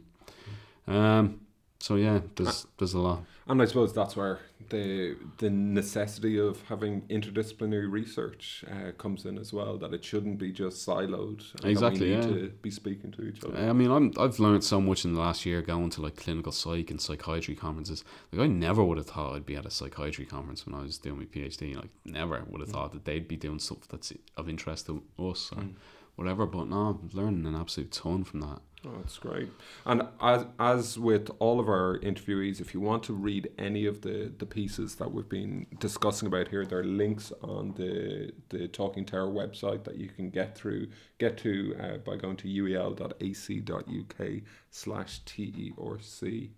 Um, 0.88 1.42
so 1.80 1.96
yeah, 1.96 2.22
there's 2.36 2.68
there's 2.78 2.94
a 2.94 3.00
lot. 3.00 3.24
And 3.50 3.62
I 3.62 3.66
suppose 3.66 3.94
that's 3.94 4.16
where 4.16 4.40
the 4.70 5.16
the 5.38 5.50
necessity 5.50 6.38
of 6.38 6.62
having 6.64 7.02
interdisciplinary 7.04 7.90
research 7.90 8.66
uh, 8.70 8.92
comes 8.98 9.26
in 9.26 9.38
as 9.38 9.54
well. 9.54 9.78
That 9.78 9.94
it 9.94 10.04
shouldn't 10.04 10.38
be 10.38 10.52
just 10.52 10.86
siloed. 10.86 11.44
exactly. 11.64 12.12
yeah. 12.12 12.22
To 12.22 12.50
be 12.62 12.72
speaking 12.72 13.12
to 13.14 13.24
each 13.24 13.44
other. 13.44 13.58
I 13.58 13.74
mean, 13.74 13.90
I'm 13.90 14.12
I've 14.20 14.40
learned 14.40 14.64
so 14.64 14.82
much 14.82 15.06
in 15.06 15.14
the 15.14 15.22
last 15.22 15.46
year 15.46 15.62
going 15.62 15.90
to 15.92 16.02
like 16.02 16.18
clinical 16.18 16.52
psych 16.52 16.92
and 16.92 17.00
psychiatry 17.00 17.56
conferences. 17.56 18.04
Like 18.32 18.42
I 18.42 18.48
never 18.48 18.84
would 18.84 18.98
have 18.98 19.08
thought 19.08 19.36
I'd 19.36 19.46
be 19.46 19.56
at 19.56 19.66
a 19.66 19.72
psychiatry 19.72 20.26
conference 20.26 20.66
when 20.66 20.76
I 20.76 20.82
was 20.82 20.98
doing 20.98 21.20
my 21.20 21.26
PhD. 21.26 21.76
Like 21.76 21.90
never 22.04 22.44
would 22.50 22.62
have 22.62 22.70
mm. 22.70 22.74
thought 22.74 22.92
that 22.92 23.06
they'd 23.06 23.28
be 23.28 23.38
doing 23.38 23.60
stuff 23.60 23.88
that's 23.90 24.12
of 24.36 24.50
interest 24.50 24.88
to 24.88 25.04
us 25.20 25.52
or 25.56 25.62
mm. 25.62 25.74
Whatever. 26.18 26.46
But 26.46 26.68
no, 26.68 27.00
I'm 27.02 27.10
learning 27.14 27.46
an 27.46 27.56
absolute 27.56 27.94
ton 27.94 28.26
from 28.26 28.42
that. 28.42 28.60
Oh, 28.86 28.92
that's 28.98 29.18
great. 29.18 29.50
And 29.86 30.04
as 30.22 30.46
as 30.60 31.00
with 31.00 31.32
all 31.40 31.60
of 31.60 31.68
our 31.68 32.00
interviewees, 32.00 32.62
if 32.62 32.74
you 32.74 32.80
want 32.80 33.04
to 33.04 33.14
read 33.14 33.50
any 33.58 33.86
of 33.86 34.02
the, 34.02 34.32
the 34.38 34.46
pieces 34.46 34.96
that 34.96 35.12
we've 35.12 35.28
been 35.28 35.66
discussing 35.80 36.28
about 36.28 36.50
here, 36.50 36.66
there 36.66 36.80
are 36.80 36.84
links 36.84 37.32
on 37.42 37.74
the 37.74 38.32
the 38.50 38.68
Talking 38.68 39.06
Terror 39.06 39.28
website 39.28 39.84
that 39.86 39.98
you 39.98 40.10
can 40.10 40.30
get 40.30 40.56
through 40.56 40.88
get 41.18 41.38
to 41.40 41.76
uh, 41.80 41.98
by 41.98 42.18
going 42.18 42.38
to 42.38 42.48
uel.ac.uk 42.48 44.28
slash 44.70 45.20
T 45.26 45.74
or 45.76 46.00
C. 46.00 46.52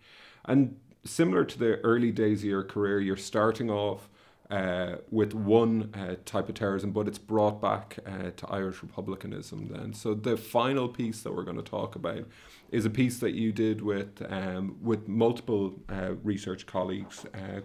And 0.46 0.78
similar 1.06 1.46
to 1.46 1.58
the 1.58 1.80
early 1.82 2.12
days 2.12 2.40
of 2.40 2.50
your 2.50 2.64
career, 2.64 3.00
you're 3.00 3.18
starting 3.18 3.70
off 3.70 4.10
uh, 4.50 4.96
with 5.12 5.34
one 5.34 5.94
uh, 5.94 6.16
type 6.26 6.50
of 6.50 6.56
terrorism, 6.56 6.92
but 6.92 7.08
it's 7.08 7.20
brought 7.20 7.62
back 7.62 8.00
uh, 8.06 8.32
to 8.36 8.48
Irish 8.48 8.82
republicanism 8.82 9.68
then. 9.68 9.94
So 9.94 10.14
the 10.16 10.38
final 10.38 10.88
piece 10.88 11.22
that 11.22 11.36
we're 11.36 11.44
going 11.44 11.58
to 11.58 11.64
talk 11.64 11.96
about 11.96 12.26
is 12.72 12.86
a 12.86 12.90
piece 12.90 13.20
that 13.20 13.34
you 13.34 13.52
did 13.52 13.82
with 13.82 14.22
um, 14.30 14.78
with 14.82 15.08
multiple 15.08 15.76
uh, 15.90 16.14
research 16.24 16.66
colleagues, 16.66 17.26
uh, 17.34 17.62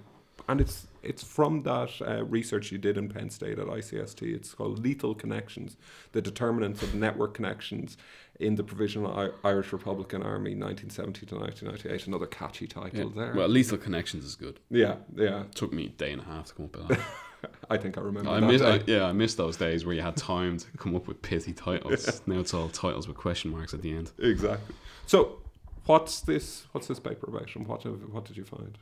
and 0.49 0.61
it's 0.61 0.87
it's 1.05 1.22
from 1.22 1.62
that 1.62 1.90
uh, 2.00 2.24
research 2.24 2.72
you 2.72 2.78
did 2.78 2.96
in 2.96 3.09
Penn 3.09 3.30
State 3.30 3.59
at 3.59 3.66
ICST. 3.66 4.22
It's 4.34 4.55
called 4.55 4.82
Lethal 4.82 5.14
Connections: 5.14 5.76
The 6.12 6.22
Determinants 6.22 6.82
of 6.82 6.94
Network 6.94 7.34
Connections 7.34 7.96
in 8.40 8.57
the 8.57 8.64
Provisional 8.64 9.16
I- 9.16 9.48
Irish 9.48 9.72
Republican 9.72 10.22
Army, 10.22 10.55
1970 10.55 11.26
to 11.26 11.34
1998. 11.36 12.07
Another 12.07 12.26
catchy 12.26 12.66
title 12.66 13.12
yeah. 13.14 13.22
there. 13.22 13.34
Well, 13.34 13.48
Lethal 13.48 13.78
Connections 13.78 14.24
is 14.24 14.34
good. 14.34 14.61
Yeah, 14.70 14.96
yeah. 15.14 15.42
It 15.42 15.55
took 15.55 15.72
me 15.72 15.86
a 15.86 15.88
day 15.90 16.12
and 16.12 16.20
a 16.20 16.24
half 16.24 16.46
to 16.46 16.55
come 16.55 16.66
up 16.66 16.76
with 16.76 16.88
that. 16.88 17.00
I 17.70 17.76
think 17.76 17.98
I 17.98 18.00
remember. 18.00 18.30
I 18.30 18.40
miss, 18.40 18.62
I, 18.62 18.80
yeah, 18.86 19.05
I 19.05 19.12
miss 19.12 19.34
those 19.34 19.57
days 19.57 19.84
where 19.84 19.94
you 19.94 20.00
had 20.00 20.16
time 20.16 20.59
to 20.59 20.66
come 20.78 20.96
up 20.96 21.07
with 21.07 21.20
pithy 21.22 21.52
titles. 21.52 22.07
Yeah. 22.26 22.34
Now 22.34 22.40
it's 22.40 22.55
all 22.55 22.68
titles 22.68 23.07
with 23.07 23.16
question 23.16 23.50
marks 23.50 23.74
at 23.74 23.82
the 23.82 23.94
end. 23.94 24.12
Exactly. 24.18 24.74
So, 25.07 25.38
what's 25.86 26.20
this? 26.20 26.64
What's 26.72 26.86
this 26.86 26.98
paper 26.98 27.28
about, 27.28 27.55
and 27.55 27.66
what 27.66 27.82
have, 27.82 28.00
what 28.11 28.24
did 28.24 28.36
you 28.36 28.44
find? 28.44 28.78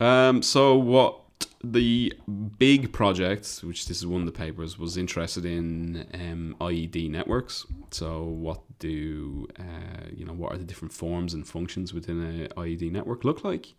Um, 0.00 0.42
so 0.42 0.76
what 0.76 1.20
the 1.62 2.12
big 2.58 2.92
project, 2.92 3.60
which 3.64 3.86
this 3.86 3.98
is 3.98 4.06
one 4.06 4.20
of 4.20 4.26
the 4.26 4.32
papers, 4.32 4.78
was 4.78 4.96
interested 4.96 5.44
in 5.44 6.06
um, 6.14 6.56
IED 6.60 7.10
networks. 7.10 7.66
So, 7.90 8.22
what 8.22 8.60
do 8.78 9.48
uh, 9.58 10.06
you 10.14 10.24
know? 10.24 10.32
What 10.32 10.52
are 10.52 10.58
the 10.58 10.64
different 10.64 10.92
forms 10.92 11.34
and 11.34 11.46
functions 11.46 11.92
within 11.92 12.22
an 12.22 12.48
IED 12.56 12.92
network 12.92 13.24
look 13.24 13.44
like? 13.44 13.74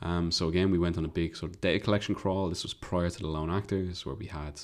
Um, 0.00 0.30
so 0.30 0.48
again, 0.48 0.70
we 0.70 0.78
went 0.78 0.96
on 0.96 1.04
a 1.04 1.08
big 1.08 1.36
sort 1.36 1.50
of 1.52 1.60
data 1.60 1.80
collection 1.80 2.14
crawl. 2.14 2.48
This 2.48 2.62
was 2.62 2.72
prior 2.72 3.10
to 3.10 3.18
the 3.18 3.26
lone 3.26 3.50
actors, 3.50 4.06
where 4.06 4.14
we 4.14 4.26
had 4.26 4.60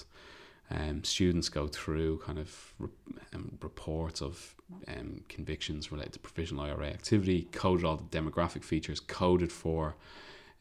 um, 0.70 1.04
students 1.04 1.48
go 1.48 1.66
through 1.66 2.18
kind 2.18 2.38
of 2.38 2.74
re- 2.78 2.88
um, 3.34 3.58
reports 3.60 4.22
of 4.22 4.54
um, 4.88 5.22
convictions 5.28 5.90
related 5.90 6.14
to 6.14 6.18
provisional 6.20 6.64
IRA 6.64 6.86
activity, 6.86 7.48
coded 7.52 7.84
all 7.84 7.96
the 7.96 8.04
demographic 8.04 8.64
features, 8.64 9.00
coded 9.00 9.50
for 9.50 9.96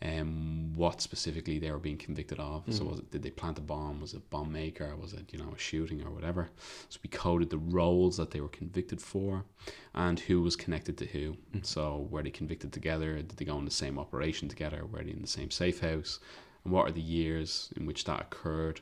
um, 0.04 0.74
what 0.76 1.02
specifically 1.02 1.60
they 1.60 1.72
were 1.72 1.80
being 1.80 1.98
convicted 1.98 2.40
of. 2.40 2.66
Mm. 2.66 2.78
So 2.78 2.84
was 2.84 3.00
it, 3.00 3.12
did 3.12 3.24
they 3.24 3.30
plant 3.30 3.58
a 3.58 3.62
bomb? 3.62 4.02
Was 4.02 4.14
it 4.14 4.30
bomb 4.30 4.52
maker? 4.52 4.96
Was 4.98 5.14
it 5.14 5.32
you 5.32 5.40
know 5.40 5.54
a 5.56 5.58
shooting 5.58 6.04
or 6.04 6.12
whatever? 6.12 6.50
So 6.90 7.00
we 7.02 7.10
coded 7.10 7.50
the 7.50 7.58
roles 7.58 8.18
that 8.18 8.32
they 8.32 8.42
were 8.42 8.50
convicted 8.50 9.02
for, 9.02 9.46
and 9.94 10.20
who 10.20 10.42
was 10.42 10.56
connected 10.56 10.98
to 10.98 11.06
who. 11.06 11.38
Mm. 11.56 11.66
So 11.66 12.08
were 12.12 12.22
they 12.22 12.32
convicted 12.32 12.74
together? 12.74 13.16
Did 13.16 13.38
they 13.38 13.46
go 13.46 13.58
in 13.58 13.66
the 13.66 13.72
same 13.72 13.98
operation 13.98 14.50
together? 14.50 14.86
Were 14.86 15.04
they 15.04 15.12
in 15.12 15.22
the 15.22 15.28
same 15.28 15.52
safe 15.52 15.80
house? 15.80 16.20
And 16.66 16.74
what 16.74 16.88
are 16.88 16.94
the 16.94 17.02
years 17.02 17.72
in 17.78 17.86
which 17.86 18.04
that 18.04 18.22
occurred? 18.22 18.82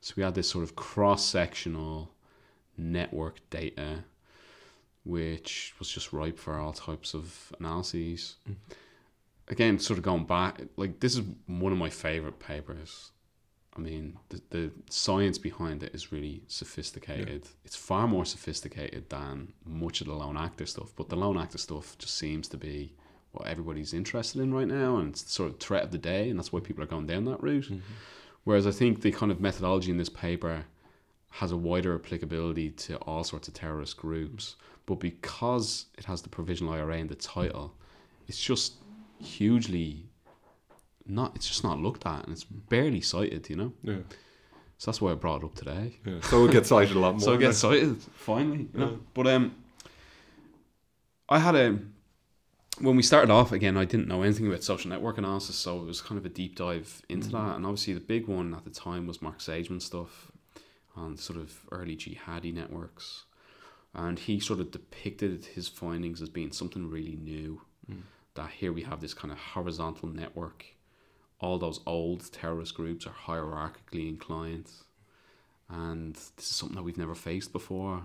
So 0.00 0.14
we 0.16 0.22
had 0.22 0.34
this 0.34 0.50
sort 0.50 0.64
of 0.64 0.76
cross 0.76 1.24
sectional 1.24 2.10
network 2.76 3.40
data, 3.50 4.04
which 5.04 5.74
was 5.78 5.88
just 5.88 6.12
ripe 6.12 6.38
for 6.38 6.58
all 6.58 6.72
types 6.74 7.14
of 7.14 7.52
analyses. 7.58 8.36
Mm 8.48 8.56
again, 9.48 9.78
sort 9.78 9.98
of 9.98 10.04
going 10.04 10.24
back, 10.24 10.60
like 10.76 11.00
this 11.00 11.16
is 11.16 11.22
one 11.46 11.72
of 11.72 11.78
my 11.78 11.90
favorite 11.90 12.38
papers. 12.38 13.12
I 13.76 13.80
mean, 13.80 14.18
the, 14.28 14.42
the 14.50 14.70
science 14.90 15.38
behind 15.38 15.82
it 15.84 15.94
is 15.94 16.10
really 16.10 16.42
sophisticated. 16.48 17.44
Yeah. 17.44 17.50
It's 17.64 17.76
far 17.76 18.08
more 18.08 18.24
sophisticated 18.24 19.08
than 19.08 19.52
much 19.64 20.00
of 20.00 20.08
the 20.08 20.14
lone 20.14 20.36
actor 20.36 20.66
stuff. 20.66 20.92
But 20.96 21.08
the 21.08 21.16
lone 21.16 21.38
actor 21.38 21.58
stuff 21.58 21.96
just 21.98 22.18
seems 22.18 22.48
to 22.48 22.56
be 22.56 22.94
what 23.32 23.46
everybody's 23.46 23.94
interested 23.94 24.40
in 24.40 24.52
right 24.52 24.66
now, 24.66 24.96
and 24.96 25.10
it's 25.10 25.30
sort 25.30 25.50
of 25.50 25.60
threat 25.60 25.84
of 25.84 25.90
the 25.92 25.98
day, 25.98 26.28
and 26.28 26.38
that's 26.38 26.52
why 26.52 26.60
people 26.60 26.82
are 26.82 26.88
going 26.88 27.06
down 27.06 27.24
that 27.26 27.42
route. 27.42 27.66
Mm-hmm. 27.66 27.78
Whereas 28.44 28.66
I 28.66 28.70
think 28.70 29.02
the 29.02 29.12
kind 29.12 29.30
of 29.30 29.40
methodology 29.40 29.90
in 29.90 29.98
this 29.98 30.08
paper 30.08 30.64
has 31.30 31.52
a 31.52 31.56
wider 31.56 31.94
applicability 31.94 32.70
to 32.70 32.96
all 32.98 33.22
sorts 33.22 33.46
of 33.46 33.54
terrorist 33.54 33.96
groups. 33.96 34.56
But 34.86 34.96
because 34.96 35.86
it 35.98 36.06
has 36.06 36.22
the 36.22 36.30
provisional 36.30 36.72
IRA 36.72 36.96
in 36.96 37.08
the 37.08 37.14
title, 37.14 37.74
it's 38.26 38.40
just 38.40 38.74
hugely 39.20 40.08
not 41.06 41.34
it's 41.34 41.48
just 41.48 41.64
not 41.64 41.78
looked 41.78 42.06
at 42.06 42.24
and 42.24 42.32
it's 42.32 42.44
barely 42.44 43.00
cited, 43.00 43.48
you 43.48 43.56
know? 43.56 43.72
Yeah. 43.82 44.00
So 44.76 44.90
that's 44.90 45.00
why 45.00 45.10
I 45.10 45.14
brought 45.14 45.42
it 45.42 45.46
up 45.46 45.54
today. 45.54 45.96
Yeah. 46.04 46.20
So 46.20 46.44
it 46.44 46.52
gets 46.52 46.68
cited 46.68 46.96
a 46.96 47.00
lot 47.00 47.12
more. 47.12 47.20
so 47.20 47.32
it 47.32 47.38
gets 47.38 47.58
cited, 47.58 48.00
finally. 48.02 48.68
You 48.72 48.78
know? 48.78 48.90
Yeah. 48.90 48.96
But 49.14 49.26
um 49.26 49.54
I 51.28 51.38
had 51.38 51.54
a 51.56 51.78
when 52.80 52.94
we 52.94 53.02
started 53.02 53.30
off 53.30 53.50
again, 53.50 53.76
I 53.76 53.84
didn't 53.84 54.06
know 54.06 54.22
anything 54.22 54.46
about 54.46 54.62
social 54.62 54.88
network 54.88 55.18
analysis, 55.18 55.56
so 55.56 55.80
it 55.80 55.84
was 55.84 56.00
kind 56.00 56.16
of 56.16 56.24
a 56.24 56.28
deep 56.28 56.54
dive 56.54 57.02
into 57.08 57.28
mm-hmm. 57.28 57.48
that. 57.48 57.56
And 57.56 57.66
obviously, 57.66 57.94
the 57.94 58.00
big 58.00 58.28
one 58.28 58.54
at 58.54 58.62
the 58.62 58.70
time 58.70 59.08
was 59.08 59.20
Mark 59.20 59.40
Sageman 59.40 59.82
stuff 59.82 60.30
on 60.94 61.16
sort 61.16 61.40
of 61.40 61.58
early 61.72 61.96
jihadi 61.96 62.54
networks, 62.54 63.24
and 63.94 64.16
he 64.16 64.38
sort 64.38 64.60
of 64.60 64.70
depicted 64.70 65.44
his 65.44 65.66
findings 65.66 66.22
as 66.22 66.28
being 66.28 66.52
something 66.52 66.88
really 66.88 67.16
new. 67.16 67.62
Mm 67.90 68.02
that 68.34 68.50
here 68.50 68.72
we 68.72 68.82
have 68.82 69.00
this 69.00 69.14
kind 69.14 69.32
of 69.32 69.38
horizontal 69.38 70.08
network. 70.08 70.64
All 71.40 71.58
those 71.58 71.80
old 71.86 72.30
terrorist 72.32 72.74
groups 72.74 73.06
are 73.06 73.14
hierarchically 73.26 74.08
inclined, 74.08 74.70
and 75.68 76.14
this 76.14 76.32
is 76.38 76.56
something 76.56 76.76
that 76.76 76.82
we've 76.82 76.98
never 76.98 77.14
faced 77.14 77.52
before. 77.52 78.02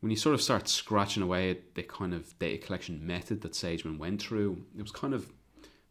When 0.00 0.10
you 0.10 0.16
sort 0.16 0.34
of 0.34 0.42
start 0.42 0.68
scratching 0.68 1.22
away 1.22 1.50
at 1.50 1.74
the 1.74 1.82
kind 1.82 2.12
of 2.12 2.38
data 2.38 2.64
collection 2.64 3.06
method 3.06 3.40
that 3.40 3.52
Sageman 3.52 3.98
went 3.98 4.20
through, 4.20 4.64
it 4.76 4.82
was 4.82 4.90
kind 4.90 5.14
of 5.14 5.32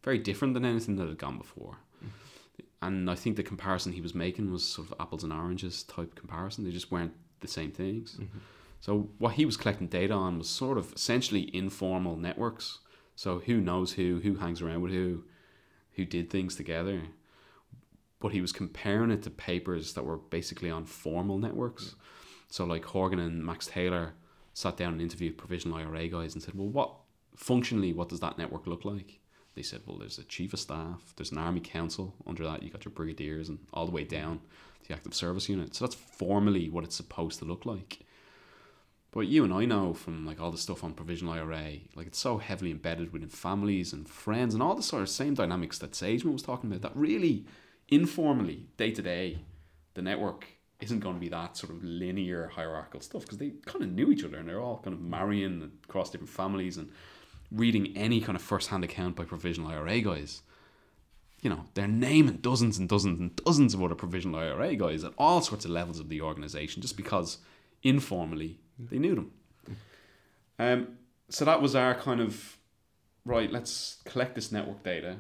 very 0.04 0.18
different 0.18 0.54
than 0.54 0.66
anything 0.66 0.98
that 0.98 1.08
had 1.08 1.18
gone 1.18 1.38
before. 1.38 1.78
And 2.84 3.10
I 3.10 3.16
think 3.16 3.38
the 3.38 3.44
comparison 3.44 3.94
he 3.94 4.02
was 4.02 4.14
making 4.14 4.52
was 4.52 4.64
sort 4.64 4.92
of 4.92 4.96
apples 5.00 5.24
and 5.24 5.32
oranges 5.32 5.84
type 5.84 6.16
comparison. 6.16 6.66
They 6.66 6.72
just 6.72 6.92
weren't 6.92 7.14
the 7.40 7.48
same 7.48 7.72
things. 7.72 8.16
Mm-hmm. 8.16 8.40
So 8.82 9.10
what 9.20 9.36
he 9.36 9.46
was 9.46 9.56
collecting 9.56 9.88
data 9.88 10.14
on 10.14 10.38
was 10.38 10.50
sort 10.50 10.78
of 10.78 10.92
essentially 10.94 11.50
informal 11.56 12.18
networks. 12.18 12.80
So 13.16 13.40
who 13.40 13.62
knows 13.62 13.94
who, 13.94 14.20
who 14.22 14.36
hangs 14.36 14.62
around 14.62 14.82
with 14.82 14.92
who, 14.92 15.24
who 15.94 16.06
did 16.06 16.30
things 16.30 16.56
together. 16.56 17.02
But 18.20 18.32
he 18.32 18.42
was 18.42 18.52
comparing 18.52 19.12
it 19.12 19.24
to 19.24 19.30
papers 19.30 19.94
that 19.94 20.06
were 20.06 20.18
basically 20.18 20.72
on 20.72 20.86
formal 20.86 21.38
networks. 21.38 21.96
So 22.50 22.66
like 22.66 22.86
Horgan 22.86 23.20
and 23.20 23.46
Max 23.46 23.68
Taylor 23.68 24.14
sat 24.54 24.78
down 24.78 24.94
and 24.94 25.02
interviewed 25.02 25.38
provisional 25.38 25.78
IRA 25.78 26.08
guys 26.08 26.34
and 26.34 26.44
said, 26.44 26.56
well, 26.56 26.70
what 26.70 26.94
functionally, 27.36 27.94
what 27.94 28.10
does 28.10 28.20
that 28.22 28.38
network 28.38 28.68
look 28.68 28.86
like? 28.86 29.20
They 29.56 29.62
said, 29.62 29.82
well, 29.86 29.98
there's 29.98 30.18
a 30.18 30.24
chief 30.24 30.54
of 30.54 30.60
staff, 30.60 31.14
there's 31.16 31.32
an 31.32 31.38
army 31.38 31.60
council. 31.60 32.16
Under 32.26 32.44
that, 32.46 32.64
you 32.64 32.72
got 32.72 32.86
your 32.86 32.92
brigadiers 32.92 33.50
and 33.50 33.60
all 33.74 33.86
the 33.86 33.92
way 33.92 34.04
down 34.04 34.40
to 34.82 34.88
the 34.88 34.94
active 34.96 35.14
service 35.14 35.48
unit. 35.50 35.76
So 35.76 35.86
that's 35.86 35.96
formally 35.96 36.70
what 36.70 36.84
it's 36.84 36.96
supposed 36.96 37.40
to 37.40 37.46
look 37.46 37.66
like. 37.66 38.00
But 39.14 39.28
you 39.28 39.44
and 39.44 39.54
I 39.54 39.66
know 39.66 39.94
from 39.94 40.26
like 40.26 40.42
all 40.42 40.50
the 40.50 40.58
stuff 40.58 40.84
on 40.84 40.94
provisional 40.94 41.34
IRA, 41.34 41.78
like 41.96 42.08
it's 42.08 42.18
so 42.18 42.40
heavily 42.40 42.72
embedded 42.72 43.14
within 43.14 43.30
families 43.30 43.94
and 43.94 44.10
friends 44.10 44.56
and 44.56 44.64
all 44.64 44.74
the 44.74 44.82
sort 44.82 45.04
of 45.04 45.10
same 45.10 45.36
dynamics 45.36 45.78
that 45.78 45.92
Sageman 45.92 46.34
was 46.34 46.42
talking 46.42 46.72
about. 46.72 46.82
That 46.82 47.00
really, 47.00 47.46
informally, 47.90 48.66
day 48.76 48.90
to 48.90 49.04
day, 49.04 49.38
the 49.94 50.02
network 50.02 50.48
isn't 50.80 51.00
going 51.00 51.14
to 51.14 51.22
be 51.22 51.30
that 51.30 51.56
sort 51.56 51.72
of 51.72 51.84
linear 51.84 52.48
hierarchical 52.48 53.02
stuff 53.02 53.22
because 53.22 53.38
they 53.38 53.52
kind 53.68 53.84
of 53.84 53.92
knew 53.92 54.10
each 54.12 54.24
other 54.24 54.38
and 54.38 54.50
they're 54.50 54.60
all 54.60 54.82
kind 54.84 54.96
of 54.96 55.02
marrying 55.02 55.72
across 55.88 56.10
different 56.10 56.32
families 56.32 56.78
and 56.78 56.90
reading 57.52 57.96
any 57.96 58.20
kind 58.20 58.36
of 58.36 58.42
first-hand 58.42 58.84
account 58.84 59.16
by 59.16 59.24
provisional 59.24 59.70
IRA 59.70 60.02
guys. 60.02 60.42
You 61.44 61.52
know, 61.52 61.66
they're 61.76 61.88
naming 61.88 62.38
dozens 62.38 62.80
and 62.80 62.90
dozens 62.90 63.20
and 63.20 63.36
dozens 63.36 63.76
of 63.76 63.84
other 63.84 63.94
provisional 63.94 64.40
IRA 64.40 64.76
guys 64.76 65.04
at 65.04 65.14
all 65.20 65.40
sorts 65.42 65.66
of 65.66 65.72
levels 65.72 66.00
of 66.00 66.10
the 66.10 66.22
organization 66.22 66.82
just 66.82 66.98
because 66.98 67.38
informally 67.84 68.58
they 68.80 69.00
knew 69.00 69.16
them. 69.16 69.32
Um, 70.60 70.88
so 71.30 71.46
that 71.46 71.62
was 71.62 71.76
our 71.76 71.96
kind 71.96 72.22
of 72.22 72.58
right. 73.26 73.52
Let's 73.52 73.98
collect 74.06 74.36
this 74.36 74.52
network 74.52 74.84
data, 74.84 75.18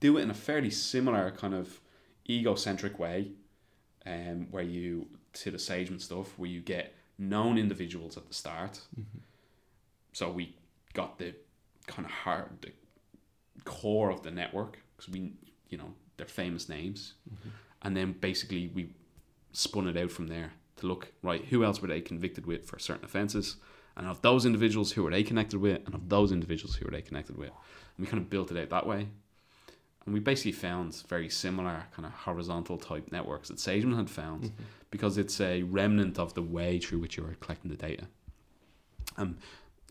do 0.00 0.16
it 0.18 0.22
in 0.22 0.30
a 0.30 0.34
fairly 0.34 0.70
similar 0.70 1.30
kind 1.30 1.54
of 1.54 1.80
egocentric 2.28 2.98
way, 2.98 3.32
um, 4.06 4.48
where 4.50 4.62
you 4.62 5.06
to 5.34 5.50
the 5.50 5.58
Sageman 5.58 6.00
stuff, 6.00 6.38
where 6.38 6.50
you 6.50 6.60
get 6.60 6.94
known 7.18 7.58
individuals 7.58 8.16
at 8.16 8.26
the 8.26 8.34
start. 8.34 8.80
So 10.12 10.30
we 10.30 10.56
got 10.92 11.18
the 11.18 11.34
kind 11.86 12.06
of 12.06 12.12
hard 12.12 12.48
the 12.60 12.72
core 13.64 14.10
of 14.10 14.22
the 14.22 14.30
network 14.30 14.78
because 14.96 15.12
we 15.12 15.32
you 15.68 15.78
know 15.78 15.92
they're 16.16 16.26
famous 16.26 16.68
names, 16.68 17.14
and 17.82 17.96
then 17.96 18.12
basically 18.12 18.70
we 18.74 18.90
spun 19.52 19.86
it 19.88 19.96
out 19.96 20.10
from 20.10 20.26
there 20.26 20.52
to 20.84 20.88
look 20.88 21.12
right 21.22 21.44
who 21.46 21.64
else 21.64 21.80
were 21.80 21.88
they 21.88 22.00
convicted 22.00 22.46
with 22.46 22.66
for 22.66 22.78
certain 22.78 23.04
offences? 23.04 23.56
And 23.96 24.06
of 24.06 24.22
those 24.22 24.44
individuals 24.44 24.92
who 24.92 25.02
were 25.02 25.10
they 25.10 25.22
connected 25.22 25.60
with? 25.60 25.84
And 25.86 25.94
of 25.94 26.08
those 26.08 26.32
individuals 26.32 26.76
who 26.76 26.84
were 26.84 26.90
they 26.90 27.02
connected 27.02 27.36
with? 27.36 27.50
And 27.50 28.06
we 28.06 28.06
kind 28.06 28.22
of 28.22 28.30
built 28.30 28.50
it 28.50 28.58
out 28.60 28.70
that 28.70 28.86
way. 28.86 29.08
And 30.04 30.12
we 30.12 30.20
basically 30.20 30.52
found 30.52 30.94
very 31.08 31.28
similar 31.30 31.84
kind 31.94 32.04
of 32.04 32.12
horizontal 32.12 32.76
type 32.76 33.10
networks 33.10 33.48
that 33.48 33.56
Sageman 33.56 33.96
had 33.96 34.10
found 34.10 34.52
because 34.90 35.16
it's 35.16 35.40
a 35.40 35.62
remnant 35.62 36.18
of 36.18 36.34
the 36.34 36.42
way 36.42 36.78
through 36.78 36.98
which 36.98 37.16
you 37.16 37.24
are 37.24 37.34
collecting 37.40 37.70
the 37.70 37.76
data. 37.76 38.06
Um, 39.16 39.38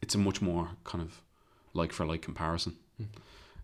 it's 0.01 0.13
a 0.13 0.19
much 0.19 0.41
more 0.41 0.69
kind 0.83 1.01
of 1.01 1.21
like 1.73 1.91
for 1.91 2.05
like 2.05 2.21
comparison. 2.21 2.77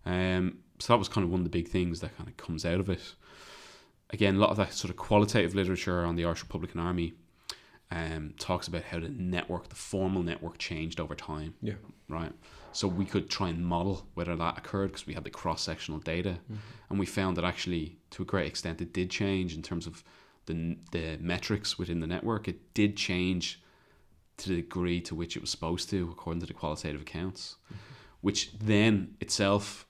Um, 0.04 0.58
so 0.80 0.92
that 0.92 0.98
was 0.98 1.08
kind 1.08 1.24
of 1.24 1.30
one 1.30 1.40
of 1.40 1.44
the 1.44 1.50
big 1.50 1.68
things 1.68 2.00
that 2.00 2.16
kind 2.16 2.28
of 2.28 2.36
comes 2.36 2.64
out 2.64 2.80
of 2.80 2.88
it 2.88 3.14
again, 4.12 4.36
a 4.36 4.38
lot 4.38 4.50
of 4.50 4.56
that 4.56 4.72
sort 4.72 4.90
of 4.90 4.96
qualitative 4.96 5.54
literature 5.54 6.04
on 6.04 6.16
the 6.16 6.24
Irish 6.24 6.42
Republican 6.42 6.80
Army 6.80 7.14
um, 7.90 8.34
talks 8.38 8.68
about 8.68 8.84
how 8.84 9.00
the 9.00 9.08
network, 9.08 9.68
the 9.68 9.74
formal 9.74 10.22
network, 10.22 10.58
changed 10.58 11.00
over 11.00 11.14
time. 11.14 11.54
Yeah. 11.60 11.74
Right. 12.08 12.32
So 12.72 12.86
we 12.86 13.04
could 13.04 13.28
try 13.28 13.48
and 13.48 13.64
model 13.64 14.06
whether 14.14 14.36
that 14.36 14.58
occurred 14.58 14.88
because 14.88 15.06
we 15.06 15.14
had 15.14 15.24
the 15.24 15.30
cross 15.30 15.62
sectional 15.62 15.98
data, 15.98 16.38
and 16.88 16.98
we 16.98 17.06
found 17.06 17.36
that 17.36 17.44
actually, 17.44 17.98
to 18.10 18.22
a 18.22 18.26
great 18.26 18.46
extent, 18.46 18.80
it 18.80 18.92
did 18.92 19.10
change 19.10 19.56
in 19.56 19.62
terms 19.62 19.86
of 19.86 20.04
the 20.46 20.76
the 20.92 21.18
metrics 21.20 21.78
within 21.78 22.00
the 22.00 22.06
network. 22.06 22.46
It 22.46 22.72
did 22.74 22.96
change 22.96 23.60
to 24.36 24.48
the 24.48 24.56
degree 24.56 25.00
to 25.02 25.14
which 25.14 25.36
it 25.36 25.40
was 25.40 25.50
supposed 25.50 25.90
to, 25.90 26.08
according 26.12 26.40
to 26.40 26.46
the 26.46 26.54
qualitative 26.54 27.02
accounts, 27.02 27.56
which 28.20 28.52
then 28.58 29.16
itself 29.20 29.86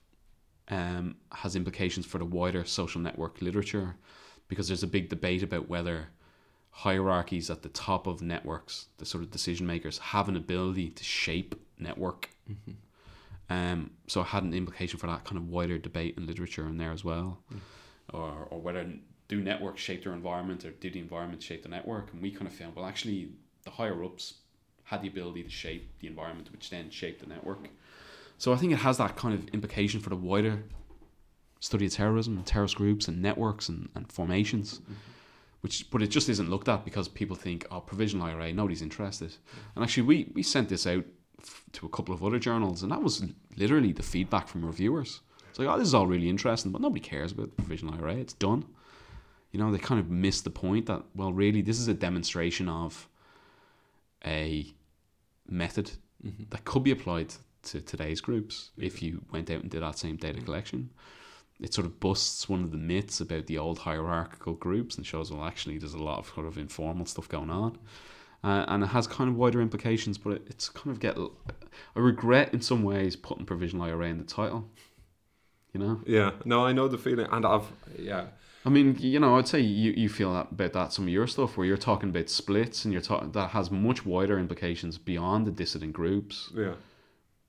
um, 0.71 1.15
has 1.31 1.55
implications 1.55 2.05
for 2.05 2.17
the 2.17 2.25
wider 2.25 2.65
social 2.65 2.99
network 3.01 3.41
literature 3.41 3.95
because 4.47 4.67
there's 4.67 4.83
a 4.83 4.87
big 4.87 5.09
debate 5.09 5.43
about 5.43 5.69
whether 5.69 6.07
hierarchies 6.71 7.49
at 7.49 7.61
the 7.61 7.69
top 7.69 8.07
of 8.07 8.21
networks, 8.21 8.87
the 8.97 9.05
sort 9.05 9.23
of 9.23 9.29
decision 9.29 9.67
makers, 9.67 9.97
have 9.99 10.29
an 10.29 10.37
ability 10.37 10.89
to 10.89 11.03
shape 11.03 11.53
network. 11.77 12.29
Um, 13.49 13.91
so 14.07 14.21
it 14.21 14.27
had 14.27 14.43
an 14.43 14.53
implication 14.53 14.97
for 14.97 15.07
that 15.07 15.25
kind 15.25 15.37
of 15.37 15.49
wider 15.49 15.77
debate 15.77 16.15
in 16.17 16.25
literature 16.25 16.65
in 16.67 16.77
there 16.77 16.93
as 16.93 17.03
well, 17.03 17.39
or 18.13 18.47
or 18.49 18.61
whether 18.61 18.89
do 19.27 19.41
networks 19.41 19.81
shape 19.81 20.05
their 20.05 20.13
environment 20.13 20.63
or 20.63 20.71
did 20.71 20.93
the 20.93 20.99
environment 20.99 21.43
shape 21.43 21.63
the 21.63 21.69
network? 21.69 22.13
And 22.13 22.21
we 22.21 22.31
kind 22.31 22.47
of 22.47 22.53
found 22.53 22.77
well, 22.77 22.85
actually, 22.85 23.31
the 23.63 23.71
higher 23.71 24.01
ups 24.05 24.35
had 24.85 25.01
the 25.01 25.09
ability 25.09 25.43
to 25.43 25.49
shape 25.49 25.89
the 25.99 26.07
environment, 26.07 26.49
which 26.53 26.69
then 26.69 26.89
shaped 26.89 27.21
the 27.21 27.27
network. 27.27 27.67
So 28.41 28.51
I 28.51 28.55
think 28.55 28.73
it 28.73 28.77
has 28.77 28.97
that 28.97 29.15
kind 29.15 29.35
of 29.35 29.47
implication 29.49 29.99
for 29.99 30.09
the 30.09 30.15
wider 30.15 30.63
study 31.59 31.85
of 31.85 31.91
terrorism 31.91 32.37
and 32.37 32.43
terrorist 32.43 32.75
groups 32.75 33.07
and 33.07 33.21
networks 33.21 33.69
and, 33.69 33.89
and 33.93 34.11
formations. 34.11 34.79
Mm-hmm. 34.79 34.93
Which, 35.59 35.91
but 35.91 36.01
it 36.01 36.07
just 36.07 36.27
isn't 36.27 36.49
looked 36.49 36.67
at 36.67 36.83
because 36.83 37.07
people 37.07 37.35
think, 37.35 37.67
oh, 37.69 37.81
provisional 37.81 38.25
IRA, 38.25 38.51
nobody's 38.51 38.81
interested. 38.81 39.29
Mm-hmm. 39.29 39.59
And 39.75 39.83
actually, 39.83 40.03
we, 40.07 40.31
we 40.33 40.41
sent 40.41 40.69
this 40.69 40.87
out 40.87 41.05
f- 41.39 41.65
to 41.73 41.85
a 41.85 41.89
couple 41.89 42.15
of 42.15 42.23
other 42.23 42.39
journals, 42.39 42.81
and 42.81 42.91
that 42.91 43.03
was 43.03 43.23
literally 43.57 43.91
the 43.91 44.01
feedback 44.01 44.47
from 44.47 44.65
reviewers. 44.65 45.19
It's 45.51 45.59
like, 45.59 45.67
oh, 45.67 45.77
this 45.77 45.89
is 45.89 45.93
all 45.93 46.07
really 46.07 46.27
interesting, 46.27 46.71
but 46.71 46.81
nobody 46.81 46.99
cares 46.99 47.33
about 47.33 47.55
provisional 47.57 47.93
IRA. 47.93 48.15
It's 48.15 48.33
done. 48.33 48.65
You 49.51 49.59
know, 49.59 49.71
they 49.71 49.77
kind 49.77 49.99
of 49.99 50.09
missed 50.09 50.45
the 50.45 50.49
point 50.49 50.87
that, 50.87 51.03
well, 51.13 51.31
really, 51.31 51.61
this 51.61 51.79
is 51.79 51.87
a 51.87 51.93
demonstration 51.93 52.67
of 52.67 53.07
a 54.25 54.65
method 55.47 55.91
mm-hmm. 56.25 56.45
that 56.49 56.65
could 56.65 56.83
be 56.83 56.89
applied 56.89 57.35
to 57.63 57.81
today's 57.81 58.21
groups 58.21 58.71
if 58.77 59.01
you 59.01 59.23
went 59.31 59.49
out 59.49 59.61
and 59.61 59.69
did 59.69 59.81
that 59.81 59.97
same 59.97 60.17
data 60.17 60.41
collection. 60.41 60.89
It 61.59 61.73
sort 61.73 61.85
of 61.85 61.99
busts 61.99 62.49
one 62.49 62.63
of 62.63 62.71
the 62.71 62.77
myths 62.77 63.21
about 63.21 63.45
the 63.45 63.59
old 63.59 63.79
hierarchical 63.79 64.53
groups 64.53 64.97
and 64.97 65.05
shows, 65.05 65.31
well, 65.31 65.43
actually, 65.43 65.77
there's 65.77 65.93
a 65.93 66.01
lot 66.01 66.17
of 66.19 66.27
sort 66.33 66.47
of 66.47 66.57
informal 66.57 67.05
stuff 67.05 67.29
going 67.29 67.51
on. 67.51 67.77
Uh, 68.43 68.65
and 68.67 68.83
it 68.83 68.87
has 68.87 69.05
kind 69.05 69.29
of 69.29 69.35
wider 69.35 69.61
implications, 69.61 70.17
but 70.17 70.33
it, 70.33 70.47
it's 70.49 70.69
kind 70.69 70.89
of 70.89 70.99
get. 70.99 71.15
I 71.95 71.99
regret 71.99 72.53
in 72.53 72.61
some 72.61 72.81
ways 72.81 73.15
putting 73.15 73.45
provisional 73.45 73.85
IRA 73.85 74.07
in 74.07 74.17
the 74.17 74.23
title. 74.23 74.67
You 75.73 75.79
know, 75.79 76.01
Yeah. 76.05 76.31
No, 76.43 76.65
I 76.65 76.73
know 76.73 76.87
the 76.87 76.97
feeling, 76.97 77.27
and 77.31 77.45
I've 77.45 77.71
yeah. 77.97 78.25
I 78.65 78.69
mean, 78.69 78.95
you 78.99 79.19
know, 79.19 79.37
I'd 79.37 79.47
say 79.47 79.59
you, 79.59 79.91
you 79.91 80.07
feel 80.07 80.33
that 80.33 80.51
about 80.51 80.73
that 80.73 80.93
some 80.93 81.05
of 81.05 81.09
your 81.09 81.25
stuff 81.25 81.57
where 81.57 81.65
you're 81.65 81.77
talking 81.77 82.09
about 82.09 82.29
splits 82.29 82.85
and 82.85 82.93
you're 82.93 83.01
talking 83.01 83.31
that 83.31 83.49
has 83.49 83.71
much 83.71 84.05
wider 84.05 84.37
implications 84.37 84.97
beyond 84.97 85.47
the 85.47 85.51
dissident 85.51 85.93
groups. 85.93 86.51
Yeah. 86.55 86.73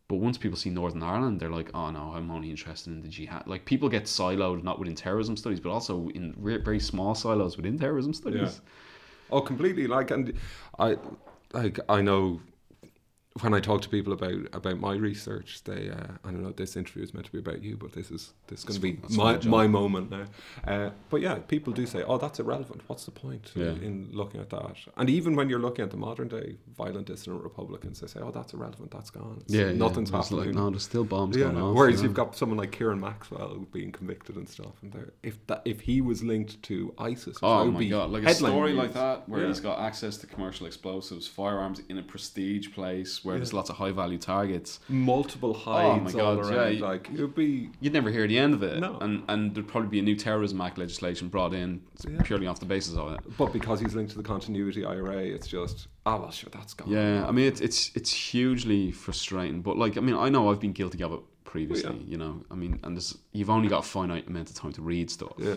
But 0.08 0.16
once 0.16 0.36
people 0.36 0.58
see 0.58 0.70
Northern 0.70 1.02
Ireland, 1.02 1.40
they're 1.40 1.48
like, 1.48 1.70
oh 1.74 1.90
no, 1.90 2.12
I'm 2.14 2.30
only 2.30 2.50
interested 2.50 2.92
in 2.92 3.00
the 3.02 3.08
jihad. 3.08 3.46
Like 3.46 3.64
people 3.64 3.88
get 3.88 4.04
siloed 4.04 4.62
not 4.62 4.78
within 4.78 4.94
terrorism 4.94 5.36
studies, 5.36 5.60
but 5.60 5.70
also 5.70 6.08
in 6.08 6.34
re- 6.36 6.58
very 6.58 6.80
small 6.80 7.14
silos 7.14 7.56
within 7.56 7.78
terrorism 7.78 8.12
studies. 8.12 8.60
Oh, 9.30 9.40
completely. 9.40 9.86
Like, 9.86 10.10
and 10.10 10.34
I, 10.78 10.96
like, 11.54 11.78
I 11.88 12.02
know 12.02 12.40
when 13.40 13.54
I 13.54 13.60
talk 13.60 13.80
to 13.82 13.88
people 13.88 14.12
about 14.12 14.34
about 14.52 14.78
my 14.78 14.92
research, 14.94 15.64
they, 15.64 15.88
uh, 15.88 16.06
I 16.22 16.30
don't 16.30 16.42
know, 16.42 16.52
this 16.52 16.76
interview 16.76 17.02
is 17.02 17.14
meant 17.14 17.24
to 17.26 17.32
be 17.32 17.38
about 17.38 17.62
you, 17.62 17.76
but 17.78 17.92
this 17.92 18.10
is 18.10 18.32
this 18.48 18.58
is 18.60 18.64
going 18.66 18.74
to 18.80 19.06
be 19.08 19.16
my 19.16 19.38
my 19.46 19.66
moment 19.66 20.10
now. 20.10 20.24
Uh, 20.66 20.90
but 21.08 21.22
yeah, 21.22 21.36
people 21.36 21.72
do 21.72 21.86
say, 21.86 22.02
oh, 22.02 22.18
that's 22.18 22.40
irrelevant. 22.40 22.82
What's 22.88 23.04
the 23.06 23.10
point 23.10 23.50
Yeah. 23.54 23.68
in 23.70 24.10
looking 24.12 24.40
at 24.40 24.50
that? 24.50 24.76
And 24.98 25.08
even 25.08 25.34
when 25.34 25.48
you're 25.48 25.58
looking 25.60 25.82
at 25.82 25.90
the 25.90 25.96
modern 25.96 26.28
day 26.28 26.56
violent 26.76 27.06
dissident 27.06 27.42
Republicans, 27.42 28.00
they 28.00 28.06
say, 28.06 28.20
oh, 28.20 28.30
that's 28.30 28.52
irrelevant. 28.52 28.90
That's 28.90 29.08
gone. 29.10 29.38
It's- 29.46 29.50
Yeah, 29.50 29.72
nothing's 29.72 30.10
yeah. 30.10 30.16
Happening. 30.18 30.38
Like, 30.46 30.54
no, 30.54 30.68
there's 30.70 30.82
still 30.82 31.04
bombs 31.04 31.34
Yeah, 31.36 31.44
going 31.44 31.56
off. 31.56 31.74
whereas 31.76 31.92
you 31.94 31.96
know? 31.98 32.02
you've 32.08 32.14
got 32.14 32.36
someone 32.36 32.58
like 32.58 32.76
Ciaran 32.76 33.00
Maxwell 33.00 33.66
being 33.72 33.92
convicted 33.92 34.36
and 34.36 34.46
stuff, 34.48 34.74
and 34.82 34.92
there, 34.92 35.12
if 35.22 35.44
that 35.46 35.62
if 35.64 35.80
he 35.80 36.02
was 36.02 36.22
linked 36.22 36.62
to 36.64 36.92
ISIS, 36.98 37.40
that 37.40 37.46
Oh 37.46 37.64
would 37.64 37.72
my 37.74 37.78
be 37.80 37.88
god! 37.88 38.10
Like 38.10 38.24
a 38.24 38.26
headline 38.26 38.52
story 38.52 38.70
news. 38.72 38.78
like 38.78 38.92
that, 38.94 39.26
where 39.28 39.40
Yeah. 39.42 39.48
he's 39.48 39.60
got 39.60 39.78
access 39.78 40.18
to 40.18 40.26
commercial 40.26 40.66
explosives, 40.66 41.26
firearms 41.26 41.80
in 41.88 41.96
a 41.96 42.02
prestige 42.02 42.72
place 42.72 43.21
where 43.24 43.36
there's 43.36 43.52
lots 43.52 43.70
of 43.70 43.76
high 43.76 43.92
value 43.92 44.18
targets. 44.18 44.80
multiple 44.88 45.54
hides 45.54 46.14
Oh 46.14 46.18
my 46.18 46.24
all 46.24 46.36
God, 46.36 46.52
around. 46.52 46.76
yeah. 46.76 46.84
Like 46.86 47.08
it 47.10 47.20
would 47.20 47.34
be 47.34 47.70
You'd 47.80 47.92
never 47.92 48.10
hear 48.10 48.26
the 48.26 48.38
end 48.38 48.54
of 48.54 48.62
it, 48.62 48.80
No. 48.80 48.98
and 49.00 49.22
and 49.28 49.54
there'd 49.54 49.68
probably 49.68 49.88
be 49.90 49.98
a 49.98 50.02
new 50.02 50.16
terrorism 50.16 50.60
act 50.60 50.78
legislation 50.78 51.28
brought 51.28 51.54
in 51.54 51.82
Yeah. 52.08 52.22
purely 52.22 52.46
off 52.46 52.60
the 52.60 52.66
basis 52.66 52.96
of 52.96 53.12
it. 53.12 53.20
But 53.38 53.52
because 53.52 53.80
he's 53.80 53.94
linked 53.94 54.12
to 54.12 54.18
the 54.18 54.24
continuity 54.24 54.84
IRA, 54.84 55.18
it's 55.24 55.46
just 55.46 55.88
oh 56.06 56.20
well, 56.20 56.30
sure, 56.30 56.50
that's 56.52 56.74
gone. 56.74 56.90
Yeah, 56.90 57.26
I 57.26 57.30
mean 57.32 57.46
it's 57.46 57.60
it's 57.60 57.90
it's 57.94 58.12
hugely 58.12 58.90
frustrating. 58.90 59.62
But 59.62 59.76
like, 59.78 59.96
I 59.96 60.00
mean, 60.00 60.16
I 60.16 60.28
know 60.28 60.50
I've 60.50 60.60
been 60.60 60.72
guilty 60.72 61.02
of 61.02 61.12
it 61.12 61.20
previously. 61.44 61.96
yeah. 61.98 62.10
You 62.12 62.16
know, 62.16 62.44
I 62.50 62.54
mean, 62.54 62.80
and 62.82 62.98
you've 63.32 63.50
only 63.50 63.68
got 63.68 63.80
a 63.80 63.88
finite 63.88 64.26
amount 64.26 64.48
of 64.50 64.56
time 64.56 64.72
to 64.72 64.82
read 64.82 65.10
stuff. 65.10 65.34
Yeah. 65.38 65.56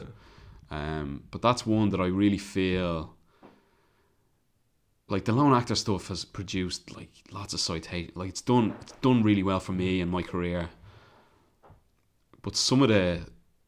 Um, 0.72 1.24
but 1.32 1.42
that's 1.42 1.66
one 1.66 1.90
that 1.90 2.02
I 2.02 2.08
really 2.08 2.38
feel 2.40 3.16
like 5.08 5.26
the 5.26 5.32
lone 5.34 5.54
actor 5.54 5.76
stuff 5.76 6.08
has 6.08 6.26
produced 6.26 6.96
like 6.96 7.10
lots 7.32 7.54
of 7.54 7.60
citation. 7.60 8.12
Like 8.16 8.30
it's 8.30 8.42
done, 8.42 8.74
it's 8.82 8.94
done 9.02 9.22
really 9.24 9.44
well 9.44 9.60
for 9.60 9.72
me 9.74 10.02
and 10.02 10.10
my 10.12 10.22
career. 10.24 10.70
But 12.42 12.56
some 12.56 12.82
of 12.82 12.90
the 12.90 13.22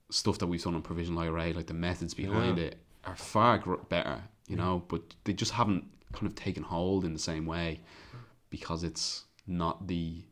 stuff 0.09 0.37
that 0.39 0.47
we've 0.47 0.63
done 0.63 0.75
on 0.75 0.81
provisional 0.81 1.19
IRA, 1.19 1.53
like 1.53 1.67
the 1.67 1.73
methods 1.73 2.13
behind 2.13 2.57
Yeah. 2.57 2.65
it, 2.65 2.77
are 3.05 3.15
far 3.15 3.57
gr- 3.57 3.75
better. 3.89 4.23
You 4.47 4.55
know, 4.55 4.83
but 4.87 5.01
they 5.25 5.33
just 5.33 5.51
haven't 5.51 5.85
kind 6.13 6.25
of 6.27 6.35
taken 6.35 6.63
hold 6.63 7.03
in 7.03 7.11
the 7.13 7.19
same 7.19 7.45
way 7.45 7.81
because 8.49 8.83
it's 8.83 9.25
not 9.45 9.87
the 9.87 10.23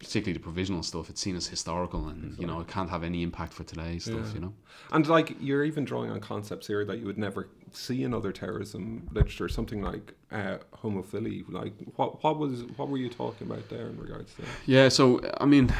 particularly 0.00 0.32
the 0.32 0.42
provisional 0.42 0.82
stuff. 0.82 1.10
It's 1.10 1.20
seen 1.20 1.36
as 1.36 1.46
historical, 1.46 2.08
and 2.08 2.36
you 2.38 2.46
know, 2.46 2.58
it 2.60 2.68
can't 2.68 2.88
have 2.90 3.04
any 3.04 3.22
impact 3.22 3.52
for 3.52 3.64
today's 3.64 4.04
stuff. 4.04 4.28
Yeah. 4.28 4.34
You 4.34 4.40
know. 4.40 4.54
And 4.92 5.06
like 5.06 5.36
you're 5.40 5.62
even 5.62 5.84
drawing 5.84 6.10
on 6.10 6.20
concepts 6.20 6.66
here 6.66 6.84
that 6.86 6.98
you 6.98 7.06
would 7.06 7.18
never 7.18 7.48
see 7.72 8.02
in 8.02 8.14
other 8.14 8.32
terrorism 8.32 9.06
literature, 9.12 9.48
something 9.48 9.82
like 9.82 10.14
uh, 10.32 10.58
homophily. 10.82 11.44
Like 11.48 11.74
what 11.96 12.24
what 12.24 12.38
was 12.38 12.64
what 12.76 12.88
were 12.88 12.96
you 12.96 13.10
talking 13.10 13.46
about 13.46 13.68
there 13.68 13.88
in 13.88 13.98
regards 13.98 14.32
to? 14.34 14.42
That? 14.42 14.48
Yeah, 14.64 14.88
so 14.88 15.20
I 15.38 15.44
mean, 15.44 15.72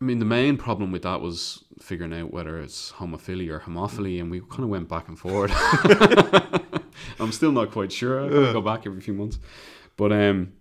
I 0.00 0.04
mean, 0.04 0.18
the 0.18 0.24
main 0.24 0.56
problem 0.56 0.90
with 0.90 1.02
that 1.02 1.20
was 1.20 1.64
figuring 1.80 2.12
out 2.12 2.32
whether 2.32 2.60
it's 2.60 2.90
homophilia 2.92 3.50
or 3.50 3.60
homophily, 3.60 4.20
and 4.20 4.32
we 4.32 4.40
kind 4.40 4.64
of 4.64 4.68
went 4.68 4.88
back 4.88 5.06
and 5.06 5.18
forward. 5.18 5.52
I'm 7.20 7.30
still 7.30 7.52
not 7.52 7.70
quite 7.70 7.92
sure. 7.92 8.24
I 8.24 8.52
go 8.52 8.60
back 8.60 8.84
every 8.84 9.00
few 9.00 9.14
months, 9.14 9.38
but 9.96 10.10
um, 10.10 10.54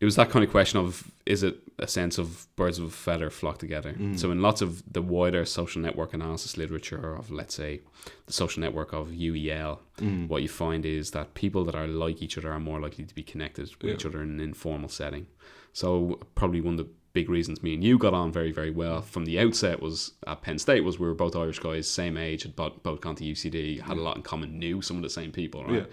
it 0.00 0.04
was 0.04 0.16
that 0.16 0.30
kind 0.30 0.44
of 0.44 0.50
question 0.50 0.78
of 0.78 1.10
is 1.26 1.42
it 1.42 1.56
a 1.78 1.86
sense 1.88 2.18
of 2.18 2.46
birds 2.56 2.78
of 2.78 2.84
a 2.84 2.90
feather 2.90 3.30
flock 3.30 3.58
together? 3.58 3.92
Mm. 3.92 4.18
So 4.18 4.30
in 4.30 4.40
lots 4.40 4.62
of 4.62 4.82
the 4.92 5.02
wider 5.02 5.44
social 5.44 5.82
network 5.82 6.14
analysis 6.14 6.56
literature 6.56 7.14
of 7.14 7.30
let's 7.30 7.54
say 7.54 7.80
the 8.26 8.32
social 8.32 8.60
network 8.60 8.92
of 8.92 9.08
UEL, 9.08 9.78
mm. 9.98 10.28
what 10.28 10.42
you 10.42 10.48
find 10.48 10.86
is 10.86 11.10
that 11.12 11.34
people 11.34 11.64
that 11.64 11.74
are 11.74 11.88
like 11.88 12.22
each 12.22 12.38
other 12.38 12.52
are 12.52 12.60
more 12.60 12.80
likely 12.80 13.04
to 13.04 13.14
be 13.14 13.22
connected 13.22 13.68
with 13.68 13.84
Yeah. 13.84 13.94
each 13.94 14.06
other 14.06 14.22
in 14.22 14.30
an 14.30 14.40
informal 14.40 14.88
setting. 14.88 15.26
So 15.72 16.20
probably 16.34 16.60
one 16.60 16.74
of 16.74 16.86
the 16.86 16.92
big 17.12 17.28
reasons 17.28 17.62
me 17.62 17.74
and 17.74 17.82
you 17.82 17.98
got 17.98 18.14
on 18.14 18.30
very 18.30 18.52
very 18.52 18.70
well 18.70 19.00
from 19.02 19.24
the 19.24 19.40
outset 19.40 19.80
was 19.82 20.12
at 20.26 20.42
Penn 20.42 20.58
State 20.58 20.84
was 20.84 20.98
we 20.98 21.06
were 21.08 21.14
both 21.14 21.34
Irish 21.34 21.58
guys, 21.58 21.90
same 21.90 22.16
age, 22.16 22.42
had 22.44 22.54
both, 22.54 22.82
both 22.82 23.00
gone 23.00 23.16
to 23.16 23.24
UCD, 23.24 23.80
had 23.80 23.96
a 23.96 24.00
lot 24.00 24.16
in 24.16 24.22
common, 24.22 24.58
knew 24.58 24.80
some 24.80 24.96
of 24.96 25.02
the 25.02 25.10
same 25.10 25.32
people, 25.32 25.64
right? 25.64 25.74
Yeah. 25.74 25.84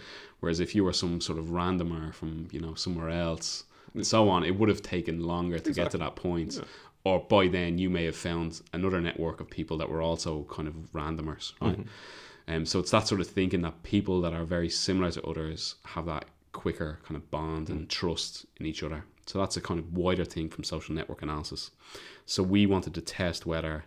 Whereas 0.42 0.60
if 0.60 0.76
you 0.76 0.84
were 0.84 0.94
some 0.94 1.22
sort 1.22 1.40
of 1.40 1.46
randomer 1.46 2.14
from 2.14 2.48
you 2.52 2.60
know 2.60 2.76
somewhere 2.76 3.10
else 3.10 3.65
and 3.96 4.06
so 4.06 4.30
on, 4.30 4.44
it 4.44 4.58
would 4.58 4.70
have 4.70 4.82
taken 4.82 5.22
longer 5.22 5.58
to 5.60 5.72
get 5.74 5.92
to 5.92 5.98
that 5.98 6.16
point. 6.16 6.60
Or 7.04 7.20
by 7.20 7.48
then 7.48 7.78
you 7.78 7.90
may 7.90 8.06
have 8.06 8.16
found 8.16 8.62
another 8.74 9.00
network 9.00 9.40
of 9.40 9.50
people 9.50 9.78
that 9.78 9.90
were 9.90 10.02
also 10.02 10.44
kind 10.50 10.68
of 10.68 10.74
randomers, 10.94 11.54
right? 11.62 11.78
Um, 12.48 12.66
so 12.66 12.80
it's 12.80 12.92
that 12.92 13.08
sort 13.08 13.22
of 13.22 13.28
thinking 13.28 13.62
that 13.62 13.84
people 13.84 14.22
that 14.22 14.34
are 14.34 14.44
very 14.46 14.70
similar 14.70 15.12
to 15.12 15.24
others 15.24 15.76
have 15.84 16.06
that 16.08 16.26
quicker 16.52 17.00
kind 17.04 17.16
of 17.16 17.30
bond 17.32 17.70
and 17.70 17.90
trust 17.90 18.46
in 18.60 18.66
each 18.66 18.82
other. 18.84 19.04
So 19.28 19.40
that's 19.40 19.58
a 19.58 19.62
kind 19.62 19.80
of 19.80 19.94
wider 19.98 20.26
thing 20.26 20.50
from 20.50 20.64
social 20.64 20.96
network 20.96 21.22
analysis. 21.22 21.72
So 22.26 22.44
we 22.44 22.66
wanted 22.66 22.94
to 22.96 23.02
test 23.02 23.46
whether 23.46 23.86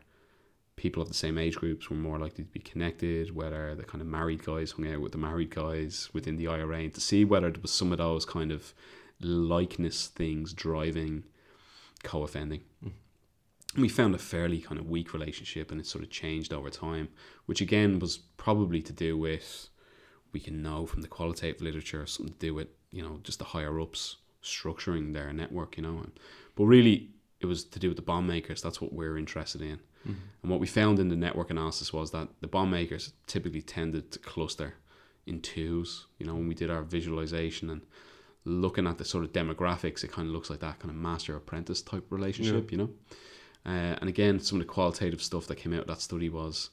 people 0.77 1.03
of 1.03 1.09
the 1.09 1.15
same 1.15 1.39
age 1.39 1.57
groups 1.57 1.91
were 1.91 1.97
more 1.97 2.19
likely 2.19 2.45
to 2.45 2.51
be 2.51 2.61
connected, 2.61 3.35
whether 3.35 3.75
the 3.75 3.85
kind 3.85 4.01
of 4.01 4.07
married 4.07 4.45
guys 4.45 4.73
hung 4.73 4.93
out 4.93 5.01
with 5.01 5.13
the 5.13 5.19
married 5.19 5.51
guys 5.51 6.09
within 6.13 6.37
the 6.37 6.47
IRA, 6.47 6.79
and 6.79 6.95
to 6.95 7.01
see 7.01 7.25
whether 7.25 7.51
there 7.51 7.63
was 7.63 7.73
some 7.73 7.93
of 7.93 7.99
those 7.99 8.25
kind 8.25 8.53
of 8.53 8.73
likeness 9.21 10.07
things 10.07 10.53
driving 10.53 11.25
co-offending. 12.03 12.63
We 13.77 13.89
found 13.89 14.15
a 14.15 14.19
fairly 14.19 14.61
kind 14.61 14.81
of 14.81 14.89
weak 14.89 15.13
relationship, 15.13 15.71
and 15.71 15.81
it 15.81 15.87
sort 15.87 16.03
of 16.03 16.11
changed 16.11 16.53
over 16.53 16.71
time, 16.71 17.09
which 17.47 17.61
again 17.61 17.99
was 17.99 18.17
probably 18.17 18.81
to 18.83 18.93
do 18.93 19.17
with 19.17 19.69
we 20.33 20.41
can 20.41 20.63
know 20.63 20.87
from 20.87 21.03
the 21.03 21.09
qualitative 21.09 21.61
literature 21.61 22.07
something 22.07 22.35
to 22.35 22.39
do 22.39 22.55
with 22.55 22.69
you 22.91 23.03
know 23.03 23.21
just 23.23 23.39
the 23.39 23.45
higher 23.45 23.81
ups 23.81 24.17
structuring 24.43 25.13
their 25.13 25.33
network, 25.33 25.77
you 25.77 25.83
know. 25.83 26.05
But 26.55 26.65
really, 26.65 27.11
it 27.41 27.47
was 27.47 27.65
to 27.65 27.79
do 27.79 27.89
with 27.89 27.97
the 27.97 28.03
bomb 28.03 28.27
makers. 28.27 28.63
That's 28.63 28.81
what 28.81 28.93
we're 28.93 29.19
interested 29.19 29.61
in. 29.61 29.79
Mm-hmm. 30.07 30.13
And 30.43 30.51
what 30.51 30.61
we 30.61 30.67
found 30.67 30.99
in 30.99 31.09
the 31.09 31.17
network 31.17 31.51
analysis 31.51 31.93
was 31.93 32.11
that 32.13 32.29
the 32.41 32.49
bomb 32.49 32.71
makers 32.71 33.13
typically 33.27 33.63
tended 33.63 34.11
to 34.13 34.19
cluster 34.19 34.75
in 35.27 35.41
twos. 35.41 36.07
You 36.19 36.27
know, 36.27 36.35
when 36.35 36.49
we 36.49 36.55
did 36.55 36.71
our 36.71 36.83
visualization 36.83 37.71
and 37.71 37.83
looking 38.45 38.87
at 38.87 38.99
the 38.99 39.05
sort 39.05 39.25
of 39.25 39.33
demographics, 39.33 40.05
it 40.05 40.13
kind 40.13 40.29
of 40.29 40.35
looks 40.35 40.51
like 40.51 40.61
that 40.61 40.79
kind 40.79 40.91
of 40.91 40.97
master 40.97 41.37
apprentice 41.37 41.83
type 41.83 42.07
relationship, 42.11 42.71
you 42.73 42.79
know. 42.79 42.91
Uh, 43.67 43.97
and 44.01 44.09
again, 44.09 44.41
some 44.41 44.61
of 44.61 44.67
the 44.67 44.73
qualitative 44.73 45.23
stuff 45.23 45.47
that 45.47 45.57
came 45.57 45.75
out 45.75 45.81
of 45.81 45.87
that 45.89 46.01
study 46.01 46.29
was 46.29 46.71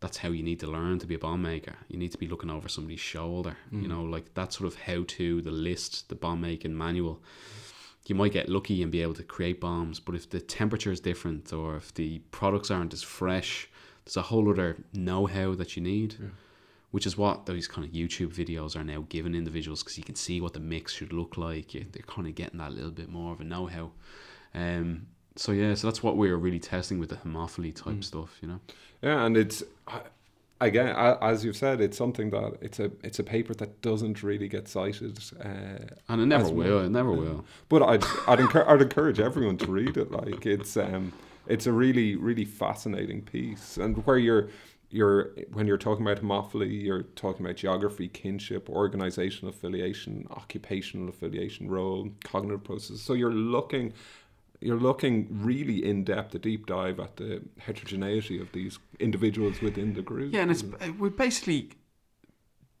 that's 0.00 0.18
how 0.18 0.28
you 0.28 0.42
need 0.44 0.60
to 0.60 0.66
learn 0.68 0.98
to 1.00 1.06
be 1.06 1.14
a 1.16 1.18
bomb 1.18 1.42
maker. 1.42 1.74
You 1.88 1.98
need 1.98 2.12
to 2.12 2.18
be 2.18 2.28
looking 2.28 2.50
over 2.50 2.68
somebody's 2.68 3.00
shoulder. 3.00 3.56
You 3.82 3.88
know, 3.88 4.02
like 4.02 4.34
that 4.34 4.52
sort 4.52 4.72
of 4.72 4.78
how 4.80 5.04
to, 5.06 5.42
the 5.42 5.50
list, 5.50 6.08
the 6.08 6.14
bomb 6.14 6.40
making 6.40 6.76
manual. 6.76 7.20
You 8.06 8.14
might 8.14 8.32
get 8.32 8.48
lucky 8.48 8.82
and 8.82 8.92
be 8.92 9.02
able 9.02 9.14
to 9.14 9.22
create 9.24 9.60
bombs, 9.60 9.98
but 10.00 10.14
if 10.14 10.30
the 10.30 10.40
temperature 10.40 10.92
is 10.92 11.00
different 11.00 11.52
or 11.52 11.76
if 11.76 11.92
the 11.92 12.20
products 12.30 12.70
aren't 12.70 12.94
as 12.94 13.02
fresh, 13.02 13.68
there's 14.04 14.16
a 14.16 14.22
whole 14.22 14.48
other 14.48 14.76
know 14.92 15.26
how 15.26 15.54
that 15.56 15.76
you 15.76 15.82
need. 15.82 16.14
Which 16.90 17.06
is 17.06 17.18
what 17.18 17.46
those 17.46 17.68
kind 17.68 17.86
of 17.86 17.92
YouTube 17.92 18.34
videos 18.34 18.74
are 18.74 18.84
now 18.84 19.04
giving 19.10 19.34
individuals 19.34 19.82
because 19.82 19.98
you 19.98 20.04
can 20.04 20.14
see 20.14 20.40
what 20.40 20.54
the 20.54 20.60
mix 20.60 20.94
should 20.94 21.12
look 21.12 21.36
like. 21.36 21.72
They're 21.72 22.02
kind 22.06 22.26
of 22.26 22.34
getting 22.34 22.58
that 22.58 22.72
little 22.72 22.90
bit 22.90 23.10
more 23.10 23.32
of 23.32 23.40
a 23.40 23.44
know 23.44 23.66
how. 23.66 23.90
Um, 24.54 25.06
so, 25.36 25.52
yeah, 25.52 25.74
so 25.74 25.86
that's 25.86 26.02
what 26.02 26.16
we 26.16 26.30
are 26.30 26.38
really 26.38 26.58
testing 26.58 26.98
with 26.98 27.10
the 27.10 27.16
homophily 27.16 27.74
type 27.74 28.02
stuff, 28.02 28.38
you 28.40 28.48
know? 28.48 28.60
Yeah, 29.02 29.24
and 29.24 29.36
it's 29.36 29.62
again 30.60 30.94
as 31.20 31.44
you've 31.44 31.56
said, 31.56 31.80
it's 31.80 31.96
something 31.96 32.30
that 32.30 32.58
it's 32.60 32.80
a 32.80 32.90
it's 33.04 33.18
a 33.18 33.22
paper 33.22 33.54
that 33.54 33.80
doesn't 33.80 34.22
really 34.22 34.48
get 34.48 34.66
cited. 34.68 35.18
Uh, 35.40 35.94
And 36.08 36.20
it 36.22 36.26
never 36.26 36.48
will. 36.48 36.80
It 36.84 36.90
never 36.90 37.12
will. 37.12 37.44
But 37.68 37.82
I'd 37.82 38.04
I'd, 38.26 38.40
encourage, 38.40 38.66
I'd 38.66 38.82
encourage 38.82 39.20
everyone 39.20 39.58
to 39.58 39.70
read 39.70 39.96
it. 39.96 40.10
Like 40.10 40.46
it's 40.46 40.76
um 40.76 41.12
it's 41.46 41.66
a 41.66 41.72
really 41.72 42.16
really 42.16 42.44
fascinating 42.44 43.22
piece, 43.22 43.76
and 43.76 44.04
where 44.06 44.18
you're 44.18 44.48
you're 44.90 45.32
when 45.52 45.66
you're 45.66 45.78
talking 45.78 46.06
about 46.06 46.22
homophily, 46.22 46.82
you're 46.82 47.02
talking 47.02 47.44
about 47.44 47.56
geography, 47.56 48.08
kinship, 48.08 48.68
organizational 48.70 49.50
affiliation, 49.50 50.26
occupational 50.30 51.08
affiliation, 51.08 51.68
role, 51.68 52.10
cognitive 52.24 52.64
processes. 52.64 53.02
So 53.02 53.14
you're 53.14 53.32
looking. 53.32 53.92
You're 54.60 54.80
looking 54.80 55.28
really 55.30 55.84
in 55.84 56.02
depth, 56.02 56.34
a 56.34 56.38
deep 56.40 56.66
dive 56.66 56.98
at 56.98 57.16
the 57.16 57.42
heterogeneity 57.58 58.40
of 58.40 58.50
these 58.50 58.80
individuals 58.98 59.60
within 59.60 59.94
the 59.94 60.02
group. 60.02 60.34
Yeah, 60.34 60.40
and 60.40 60.50
it's 60.50 60.64
we 60.98 61.10
basically 61.10 61.70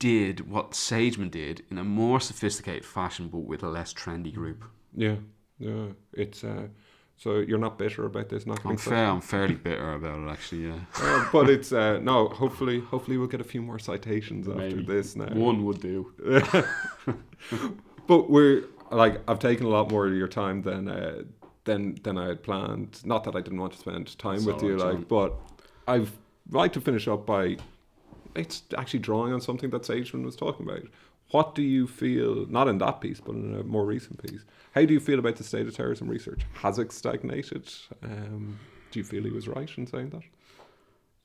did 0.00 0.50
what 0.50 0.72
Sageman 0.72 1.30
did 1.30 1.62
in 1.70 1.78
a 1.78 1.84
more 1.84 2.18
sophisticated 2.18 2.84
fashion, 2.84 3.28
but 3.28 3.38
with 3.38 3.62
a 3.62 3.68
less 3.68 3.92
trendy 3.94 4.34
group. 4.34 4.64
yeah, 4.96 5.16
yeah. 5.60 5.86
It's 6.14 6.42
uh, 6.42 6.66
so 7.18 7.38
you're 7.40 7.58
not 7.58 7.76
bitter 7.78 8.06
about 8.06 8.28
this 8.30 8.46
not 8.46 8.64
I'm 8.64 8.76
fair. 8.78 9.04
I'm 9.06 9.20
fairly 9.20 9.54
bitter 9.56 9.92
about 9.92 10.20
it, 10.20 10.30
actually. 10.30 10.68
Yeah, 10.68 10.78
Uh, 11.02 11.28
but 11.30 11.50
it's 11.50 11.72
uh, 11.72 11.98
no. 12.00 12.28
Hopefully, 12.28 12.80
hopefully 12.80 13.18
we'll 13.18 13.26
get 13.28 13.40
a 13.40 13.44
few 13.44 13.60
more 13.60 13.78
citations 13.78 14.48
after 14.48 14.82
this 14.82 15.16
now. 15.16 15.26
one 15.34 15.64
would 15.66 15.80
do. 15.80 16.12
But 18.06 18.30
we're 18.30 18.64
like 18.90 19.20
I've 19.28 19.38
taken 19.38 19.66
a 19.66 19.68
lot 19.68 19.90
more 19.90 20.06
of 20.06 20.14
your 20.14 20.28
time 20.28 20.62
than 20.62 20.88
uh, 20.88 21.22
than 21.64 21.98
than 22.02 22.16
I 22.16 22.28
had 22.28 22.42
planned. 22.42 23.00
Not 23.04 23.24
that 23.24 23.36
I 23.36 23.40
didn't 23.42 23.60
want 23.60 23.74
to 23.74 23.78
spend 23.78 24.18
time 24.18 24.36
It's 24.36 24.44
with 24.46 24.62
you, 24.62 24.78
right, 24.78 24.94
like, 24.94 25.08
but 25.08 25.34
I've 25.86 26.12
like 26.50 26.72
to 26.72 26.80
finish 26.80 27.06
up 27.06 27.26
by 27.26 27.58
it's 28.34 28.62
actually 28.76 29.00
drawing 29.00 29.32
on 29.34 29.40
something 29.40 29.68
that 29.70 29.82
Sageman 29.82 30.24
was 30.24 30.36
talking 30.36 30.66
about. 30.66 30.82
What 31.30 31.54
do 31.54 31.62
you 31.62 31.86
feel, 31.86 32.46
not 32.48 32.68
in 32.68 32.78
that 32.78 33.00
piece, 33.00 33.20
but 33.20 33.34
in 33.34 33.54
a 33.54 33.62
more 33.62 33.84
recent 33.84 34.22
piece? 34.22 34.44
How 34.74 34.84
do 34.84 34.94
you 34.94 35.00
feel 35.00 35.18
about 35.18 35.36
the 35.36 35.44
state 35.44 35.66
of 35.66 35.76
terrorism 35.76 36.08
research? 36.08 36.42
Has 36.54 36.78
it 36.78 36.92
stagnated? 36.92 37.70
Um, 38.02 38.58
do 38.90 38.98
you 38.98 39.04
feel 39.04 39.22
he 39.22 39.30
was 39.30 39.46
right 39.46 39.70
in 39.76 39.86
saying 39.86 40.10
that? 40.10 40.22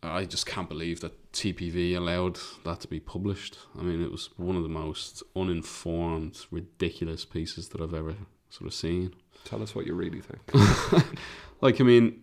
I 0.05 0.25
just 0.25 0.45
can't 0.45 0.67
believe 0.67 0.99
that 0.99 1.31
TPV 1.31 1.95
allowed 1.95 2.38
that 2.65 2.81
to 2.81 2.89
be 2.89 2.99
published. 2.99 3.57
I 3.80 3.84
mean, 3.84 4.03
it 4.03 4.11
was 4.11 4.30
one 4.35 4.57
of 4.57 4.63
the 4.63 4.69
most 4.69 5.23
uninformed, 5.34 6.45
ridiculous 6.51 7.23
pieces 7.23 7.69
that 7.69 7.80
I've 7.80 7.93
ever 7.93 8.15
sort 8.49 8.67
of 8.67 8.73
seen. 8.73 9.13
Tell 9.45 9.63
us 9.63 9.73
what 9.73 9.85
you 9.88 9.93
really 9.93 10.21
think. 10.21 11.05
Like, 11.63 11.80
I 11.80 11.85
mean, 11.85 12.19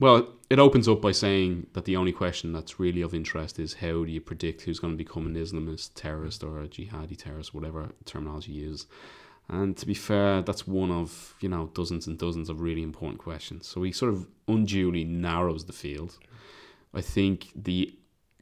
well, 0.00 0.28
it 0.50 0.58
opens 0.58 0.88
up 0.88 1.00
by 1.00 1.12
saying 1.12 1.68
that 1.72 1.84
the 1.84 1.96
only 1.96 2.12
question 2.12 2.52
that's 2.52 2.80
really 2.80 3.00
of 3.02 3.14
interest 3.14 3.58
is 3.58 3.74
how 3.74 4.04
do 4.04 4.10
you 4.10 4.20
predict 4.20 4.62
who's 4.62 4.80
going 4.80 4.92
to 4.92 5.04
become 5.04 5.26
an 5.26 5.34
Islamist 5.34 5.92
terrorist 5.94 6.42
or 6.42 6.60
a 6.60 6.68
jihadi 6.68 7.16
terrorist, 7.16 7.54
whatever 7.54 7.90
terminology 8.04 8.52
you 8.52 8.68
use. 8.70 8.86
And 9.48 9.76
to 9.76 9.86
be 9.86 9.94
fair, 9.94 10.42
that's 10.42 10.66
one 10.66 10.90
of, 10.90 11.34
you 11.40 11.48
know, 11.48 11.70
dozens 11.74 12.06
and 12.06 12.18
dozens 12.18 12.48
of 12.48 12.60
really 12.60 12.82
important 12.82 13.20
questions. 13.20 13.66
So 13.66 13.82
he 13.82 13.92
sort 13.92 14.12
of 14.12 14.26
unduly 14.48 15.04
narrows 15.04 15.66
the 15.66 15.72
field. 15.72 16.18
I 16.92 17.00
think 17.00 17.48
the 17.54 17.94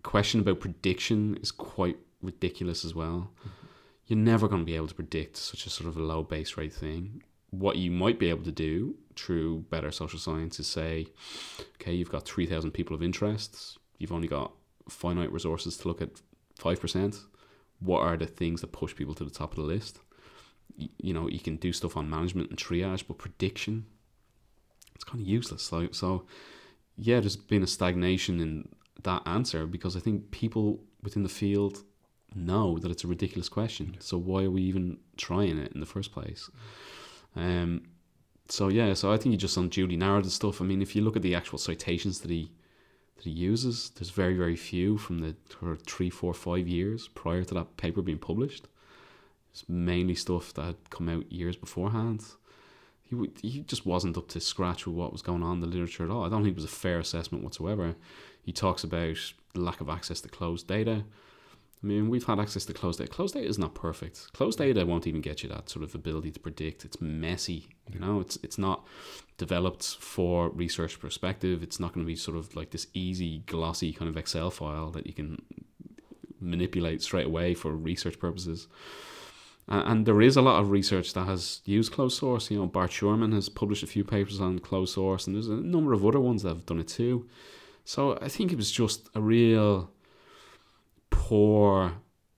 question 0.03 0.41
about 0.41 0.61
prediction 0.61 1.39
is 1.43 1.51
quite 1.51 1.99
ridiculous 2.23 2.85
as 2.85 2.95
well. 2.95 3.31
Mm-hmm. 3.41 3.49
You're 4.07 4.19
never 4.19 4.49
going 4.49 4.63
to 4.63 4.67
be 4.67 4.77
able 4.77 4.89
to 4.89 4.95
predict 4.95 5.37
such 5.37 5.67
a 5.67 5.71
sort 5.71 5.89
of 5.89 5.97
a 5.97 6.03
low 6.03 6.23
base 6.23 6.57
rate 6.57 6.73
thing. 6.73 7.23
What 7.53 7.77
you 7.77 7.91
might 7.91 8.19
be 8.19 8.31
able 8.31 8.43
to 8.45 8.51
do 8.53 8.97
through 9.15 9.61
better 9.71 9.91
social 9.93 10.19
science 10.19 10.59
is 10.59 10.67
say, 10.67 11.07
okay, 11.75 11.93
you've 11.93 12.11
got 12.11 12.27
3,000 12.27 12.71
people 12.73 12.97
of 12.97 13.03
interest, 13.03 13.79
you've 13.99 14.11
only 14.13 14.27
got 14.27 14.53
finite 14.89 15.31
resources 15.31 15.77
to 15.77 15.87
look 15.87 16.03
at 16.03 16.21
5%. 16.59 17.21
What 17.81 18.01
are 18.01 18.17
the 18.17 18.27
things 18.27 18.63
that 18.63 18.73
push 18.73 18.97
people 18.97 19.15
to 19.15 19.25
the 19.25 19.31
top 19.31 19.51
of 19.51 19.57
the 19.57 19.63
list? 19.75 20.01
Y- 20.79 20.89
You 20.99 21.13
know, 21.13 21.29
you 21.29 21.41
can 21.41 21.57
do 21.57 21.73
stuff 21.73 21.97
on 21.97 22.09
management 22.09 22.49
and 22.49 22.59
triage, 22.59 23.07
but 23.07 23.19
prediction, 23.19 23.85
it's 24.95 25.05
kind 25.05 25.21
of 25.21 25.29
useless. 25.29 25.63
So 25.93 26.25
yeah, 26.97 27.21
there's 27.21 27.37
been 27.37 27.63
a 27.63 27.67
stagnation 27.67 28.41
in 28.41 28.69
that 29.03 29.23
answer 29.27 29.67
because 29.67 29.95
I 29.95 30.01
think 30.01 30.31
people 30.31 30.81
within 31.03 31.23
the 31.23 31.29
field 31.29 31.83
know 32.35 32.79
that 32.79 32.91
it's 32.91 33.05
a 33.05 33.09
ridiculous 33.09 33.51
question. 33.51 33.97
So 34.01 34.17
why 34.17 34.45
are 34.45 34.51
we 34.51 34.63
even 34.63 34.99
trying 35.19 35.59
it 35.59 35.73
in 35.73 35.81
the 35.81 35.87
first 35.87 36.13
place? 36.13 36.49
Um, 37.37 37.83
so 38.49 38.69
yeah, 38.69 38.93
so 38.95 39.13
I 39.13 39.17
think 39.17 39.33
he 39.33 39.37
just 39.37 39.57
unduly 39.57 39.97
narrowed 39.97 40.25
the 40.25 40.31
stuff. 40.31 40.61
I 40.61 40.65
mean, 40.65 40.83
if 40.83 40.95
you 40.95 41.03
look 41.03 41.17
at 41.17 41.23
the 41.23 41.35
actual 41.35 41.59
citations 41.59 42.21
that 42.21 42.31
he 42.31 42.51
that 43.17 43.25
he 43.25 43.31
uses, 43.31 43.91
there's 43.91 44.11
very 44.11 44.37
very 44.37 44.57
few 44.57 44.99
from 44.99 45.21
the 45.21 45.35
three, 45.87 46.11
four, 46.11 46.35
five 46.35 46.69
years 46.69 47.09
prior 47.09 47.45
to 47.45 47.55
that 47.55 47.77
paper 47.77 48.03
being 48.03 48.19
published. 48.19 48.69
It's 49.53 49.69
mainly 49.69 50.15
stuff 50.15 50.53
that 50.55 50.65
had 50.65 50.91
come 50.91 51.09
out 51.09 51.31
years 51.31 51.57
beforehand. 51.57 52.25
He 53.05 53.31
he 53.43 53.61
just 53.61 53.87
wasn't 53.87 54.17
up 54.17 54.29
to 54.29 54.41
scratch 54.41 54.87
with 54.87 54.97
what 54.97 55.13
was 55.13 55.23
going 55.23 55.43
on 55.43 55.55
in 55.55 55.61
the 55.61 55.67
literature 55.67 56.05
at 56.05 56.11
all. 56.11 56.25
I 56.25 56.29
don't 56.29 56.43
think 56.43 56.53
it 56.53 56.63
was 56.63 56.65
a 56.65 56.69
fair 56.69 56.99
assessment 56.99 57.45
whatsoever. 57.45 57.95
He 58.43 58.53
talks 58.53 58.83
about 58.83 59.17
the 59.55 59.61
lack 59.61 59.81
of 59.81 59.89
access 59.89 60.21
to 60.23 60.29
closed 60.29 60.67
data. 60.67 61.05
I 61.83 61.87
mean, 61.87 62.09
we've 62.09 62.25
had 62.25 62.39
access 62.39 62.65
to 62.67 62.73
closed 62.73 63.01
data. 63.01 63.11
Closed 63.11 63.35
data 63.35 63.49
is 63.49 63.59
not 63.59 63.75
perfect. 63.75 64.33
Closed 64.33 64.59
data 64.59 64.87
won't 64.87 65.07
even 65.07 65.21
get 65.21 65.43
you 65.43 65.49
that 65.49 65.69
sort 65.69 65.85
of 65.85 65.95
ability 65.95 66.31
to 66.31 66.39
predict. 66.39 66.85
It's 66.85 67.01
messy. 67.01 67.69
You 67.93 67.99
know, 67.99 68.21
it's 68.21 68.39
it's 68.45 68.59
not 68.59 68.87
developed 69.37 69.97
for 69.99 70.51
research 70.51 71.01
perspective. 71.01 71.63
It's 71.63 71.81
not 71.81 71.93
going 71.93 72.07
to 72.07 72.11
be 72.11 72.15
sort 72.15 72.37
of 72.37 72.55
like 72.55 72.71
this 72.71 72.87
easy, 72.95 73.41
glossy 73.47 73.93
kind 73.93 74.09
of 74.09 74.17
Excel 74.17 74.51
file 74.51 74.91
that 74.93 75.07
you 75.09 75.13
can 75.13 75.43
manipulate 76.41 77.03
straight 77.03 77.27
away 77.27 77.55
for 77.55 77.73
research 77.73 78.19
purposes. 78.19 78.69
And, 79.67 79.89
and 79.89 80.07
there 80.07 80.23
is 80.23 80.37
a 80.37 80.43
lot 80.43 80.61
of 80.61 80.71
research 80.71 81.15
that 81.15 81.25
has 81.25 81.63
used 81.65 81.93
closed 81.93 82.17
source. 82.17 82.49
You 82.49 82.59
know, 82.59 82.67
Bart 82.67 82.93
Schuurman 82.93 83.33
has 83.33 83.49
published 83.49 83.83
a 83.83 83.89
few 83.89 84.05
papers 84.05 84.41
on 84.41 84.61
closed 84.61 84.95
source, 84.95 85.27
and 85.27 85.35
there's 85.35 85.49
a 85.49 85.57
number 85.57 85.93
of 85.93 86.07
other 86.07 86.21
ones 86.21 86.43
that 86.43 86.51
have 86.51 86.67
done 86.67 86.79
it 86.79 86.89
too. 86.89 87.29
So 87.85 88.19
I 88.23 88.29
think 88.29 88.53
it 88.53 88.57
was 88.57 88.71
just 88.71 89.09
a 89.17 89.21
real 89.21 89.91
poor 91.27 91.93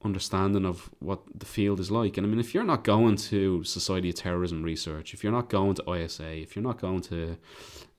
understanding 0.09 0.67
of 0.67 0.91
what 1.09 1.21
the 1.43 1.47
field 1.47 1.81
is 1.81 1.91
like. 1.91 2.17
And 2.19 2.27
I 2.27 2.29
mean, 2.31 2.39
if 2.47 2.53
you're 2.53 2.71
not 2.75 2.85
going 2.85 3.17
to 3.31 3.65
Society 3.65 4.11
of 4.11 4.17
Terrorism 4.17 4.63
Research, 4.63 5.15
if 5.15 5.23
you're 5.23 5.33
not 5.41 5.49
going 5.49 5.75
to 5.77 5.95
ISA, 5.95 6.31
if 6.45 6.55
you're 6.55 6.69
not 6.71 6.79
going 6.87 7.01
to 7.13 7.21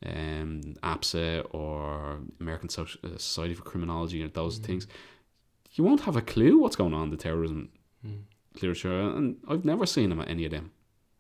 um, 0.06 0.62
APSA 0.94 1.28
or 1.60 2.20
American 2.40 2.70
uh, 2.78 3.18
Society 3.18 3.56
for 3.56 3.64
Criminology 3.64 4.24
or 4.24 4.28
those 4.28 4.60
things, 4.60 4.86
you 5.72 5.84
won't 5.84 6.02
have 6.02 6.16
a 6.16 6.22
clue 6.22 6.60
what's 6.60 6.76
going 6.76 6.94
on 6.94 7.06
in 7.06 7.10
the 7.10 7.18
terrorism 7.18 7.70
literature. 8.62 9.02
And 9.16 9.38
I've 9.50 9.66
never 9.66 9.86
seen 9.86 10.12
him 10.12 10.22
at 10.22 10.30
any 10.30 10.46
of 10.46 10.52
them. 10.52 10.72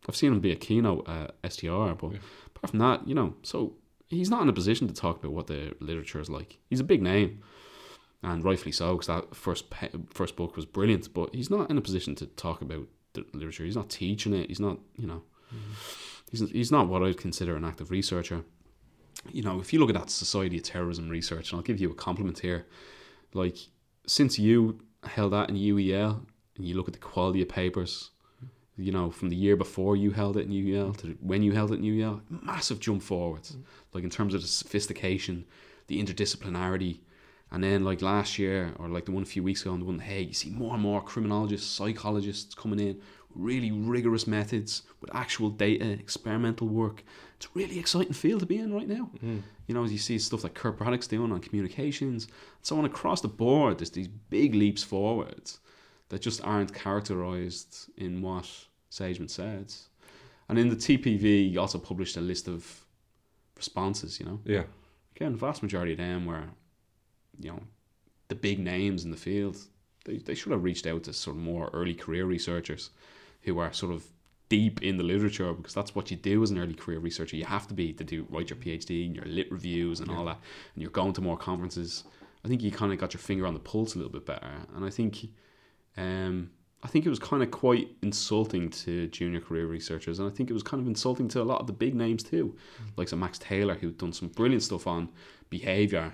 I've 0.08 0.16
seen 0.16 0.32
him 0.34 0.40
be 0.40 0.52
a 0.52 0.56
keynote 0.56 1.10
at 1.10 1.36
STR, 1.52 1.94
but 2.02 2.12
Yeah. 2.12 2.20
apart 2.56 2.70
from 2.72 2.80
that, 2.80 3.08
you 3.08 3.16
know, 3.16 3.30
so 3.42 3.58
he's 4.08 4.30
not 4.30 4.44
in 4.44 4.50
a 4.50 4.54
position 4.54 4.88
to 4.88 4.94
talk 4.94 5.16
about 5.18 5.34
what 5.38 5.48
the 5.48 5.74
literature 5.80 6.22
is 6.22 6.30
like. 6.30 6.60
He's 6.70 6.80
a 6.80 6.84
big 6.94 7.02
name, 7.02 7.42
and 8.26 8.44
rightfully 8.44 8.72
so, 8.72 8.94
because 8.94 9.08
that 9.08 9.36
first 9.36 9.70
pe- 9.70 9.90
first 10.10 10.36
book 10.36 10.56
was 10.56 10.66
brilliant. 10.66 11.14
But 11.14 11.34
he's 11.34 11.50
not 11.50 11.70
in 11.70 11.78
a 11.78 11.82
position 11.82 12.16
to 12.16 12.26
talk 12.26 12.62
about 12.62 12.88
the 13.14 13.26
literature. 13.34 13.64
He's 13.64 13.76
not 13.76 13.90
teaching 13.90 14.34
it. 14.34 14.50
He's 14.50 14.60
not, 14.60 14.80
you 14.98 15.08
know, 15.08 15.22
mm-hmm. 15.54 15.74
he's 16.32 16.50
he's 16.52 16.72
not 16.72 16.88
what 16.88 17.04
I'd 17.04 17.18
consider 17.18 17.56
an 17.56 17.64
active 17.64 17.92
researcher. 17.92 18.44
You 19.32 19.44
know, 19.44 19.60
if 19.60 19.72
you 19.72 19.80
look 19.80 19.90
at 19.90 19.96
that 19.96 20.10
Society 20.10 20.58
of 20.58 20.64
Terrorism 20.64 21.08
Research, 21.10 21.52
and 21.52 21.58
I'll 21.58 21.64
give 21.64 21.80
you 21.80 21.92
a 21.92 21.96
compliment 21.96 22.40
here, 22.40 22.66
like 23.34 23.58
since 24.08 24.40
you 24.40 24.80
held 25.04 25.34
that 25.34 25.50
in 25.50 25.56
UEL, 25.56 26.26
and 26.58 26.66
you 26.66 26.76
look 26.76 26.88
at 26.88 26.94
the 26.94 27.00
quality 27.00 27.42
of 27.42 27.50
papers, 27.50 28.12
you 28.76 28.92
know, 28.92 29.12
from 29.12 29.30
the 29.30 29.36
year 29.36 29.56
before 29.56 29.96
you 29.96 30.12
held 30.12 30.36
it 30.36 30.48
in 30.48 30.52
UEL 30.52 30.98
to 30.98 31.18
when 31.22 31.44
you 31.44 31.54
held 31.54 31.72
it 31.72 31.76
in 31.76 31.84
UEL, 31.84 32.22
massive 32.30 32.80
jump 32.80 33.04
forwards. 33.04 33.52
Mm. 33.52 33.64
Like 33.94 34.04
in 34.04 34.10
terms 34.10 34.34
of 34.34 34.42
the 34.42 34.48
sophistication, 34.48 35.46
the 35.88 36.04
interdisciplinarity. 36.04 37.00
And 37.56 37.64
then 37.64 37.86
like 37.86 38.02
last 38.02 38.38
year 38.38 38.74
or 38.80 38.90
like 38.90 39.06
the 39.06 39.14
one 39.14 39.24
a 39.24 39.26
few 39.26 39.42
weeks 39.42 39.62
ago 39.62 39.72
on 39.72 39.80
the 39.80 39.86
one 39.86 40.00
hey, 40.00 40.22
you 40.22 40.34
see 40.34 40.50
more 40.50 40.74
and 40.74 40.84
more 40.84 41.02
criminologists, 41.02 41.74
psychologists 41.74 42.54
coming 42.54 42.82
in, 42.82 43.00
really 43.34 43.72
rigorous 43.72 44.28
methods 44.28 44.84
with 45.00 45.16
actual 45.16 45.50
data, 45.50 45.90
experimental 45.90 46.68
work. 46.68 47.02
It's 47.38 47.46
a 47.46 47.50
really 47.54 47.80
exciting 47.80 48.12
field 48.12 48.42
to 48.42 48.46
be 48.46 48.58
in 48.58 48.74
right 48.74 48.90
now. 48.90 49.10
Mm. 49.24 49.42
You 49.68 49.74
know, 49.74 49.86
as 49.86 49.94
you 49.94 49.98
see 49.98 50.20
stuff 50.20 50.44
like 50.44 50.54
Kurt 50.54 50.78
Braddock's 50.78 51.08
doing 51.08 51.32
on 51.32 51.40
communications, 51.40 52.28
so 52.62 52.78
on 52.78 52.84
across 52.84 53.22
the 53.22 53.30
board, 53.30 53.78
there's 53.78 53.92
these 53.92 54.10
big 54.10 54.54
leaps 54.54 54.84
forward 54.84 55.50
that 56.10 56.20
just 56.22 56.44
aren't 56.44 56.74
characterized 56.74 57.90
in 57.96 58.22
what 58.22 58.50
Sageman 58.92 59.30
said. 59.30 59.74
And 60.50 60.60
in 60.60 60.68
the 60.68 60.76
TPV, 60.76 61.54
you 61.54 61.62
also 61.62 61.80
published 61.80 62.18
a 62.18 62.22
list 62.22 62.50
of 62.50 62.84
responses, 63.56 64.20
you 64.20 64.26
know. 64.26 64.42
Yeah. 64.44 64.64
Again, 65.16 65.32
the 65.32 65.38
vast 65.38 65.64
majority 65.64 65.94
of 65.94 66.00
them 66.00 66.26
were, 66.26 66.44
you 67.40 67.52
know, 67.52 67.62
the 68.28 68.36
big 68.36 68.60
names 68.60 69.04
in 69.04 69.12
the 69.12 69.18
field. 69.18 69.58
They, 70.06 70.18
they 70.18 70.36
should 70.36 70.52
have 70.52 70.64
reached 70.64 70.88
out 70.88 71.04
to 71.04 71.14
sort 71.14 71.36
of 71.36 71.42
more 71.42 71.70
early 71.74 71.94
career 71.94 72.26
researchers 72.26 72.92
who 73.42 73.60
are 73.60 73.74
sort 73.74 73.94
of 73.94 74.06
deep 74.50 74.82
in 74.84 74.98
the 74.98 75.04
literature 75.04 75.54
because 75.54 75.74
that's 75.74 75.96
what 75.96 76.12
you 76.12 76.18
do 76.18 76.42
as 76.44 76.52
an 76.52 76.60
early 76.60 76.74
career 76.74 77.00
researcher. 77.00 77.36
You 77.36 77.46
have 77.46 77.68
to 77.68 77.74
be 77.74 77.94
to 77.94 78.04
do 78.04 78.28
write 78.30 78.50
your 78.50 78.58
PhD 78.58 79.06
and 79.06 79.16
your 79.16 79.26
lit 79.26 79.52
reviews 79.52 80.00
and 80.00 80.12
all 80.12 80.26
that, 80.26 80.40
and 80.74 80.82
you're 80.82 80.92
going 80.92 81.14
to 81.14 81.22
more 81.22 81.38
conferences. 81.38 82.04
I 82.44 82.48
think 82.48 82.62
you 82.62 82.72
kind 82.72 82.94
of 82.94 83.00
got 83.00 83.14
your 83.14 83.22
finger 83.22 83.48
on 83.48 83.54
the 83.54 83.60
pulse 83.60 83.96
a 83.96 83.98
little 83.98 84.14
bit 84.14 84.26
better, 84.26 84.52
and 84.76 84.86
I 84.86 84.90
think, 84.92 85.30
um, 85.98 86.52
I 86.84 86.88
think 86.88 87.08
it 87.08 87.10
was 87.10 87.18
kind 87.18 87.42
of 87.42 87.50
quite 87.50 87.90
insulting 88.04 88.70
to 88.70 89.08
junior 89.08 89.40
career 89.40 89.66
researchers, 89.66 90.20
and 90.20 90.30
I 90.30 90.32
think 90.32 90.52
it 90.52 90.54
was 90.54 90.62
kind 90.62 90.80
of 90.80 90.88
insulting 90.88 91.28
to 91.30 91.42
a 91.42 91.44
lot 91.44 91.60
of 91.60 91.66
the 91.66 91.74
big 91.74 91.96
names 91.96 92.22
too, 92.22 92.56
like 92.98 93.08
so 93.08 93.16
Max 93.16 93.40
Taylor, 93.40 93.74
who'd 93.74 93.98
done 93.98 94.14
some 94.14 94.28
brilliant 94.28 94.62
stuff 94.62 94.86
on 94.86 95.10
behavior, 95.50 96.14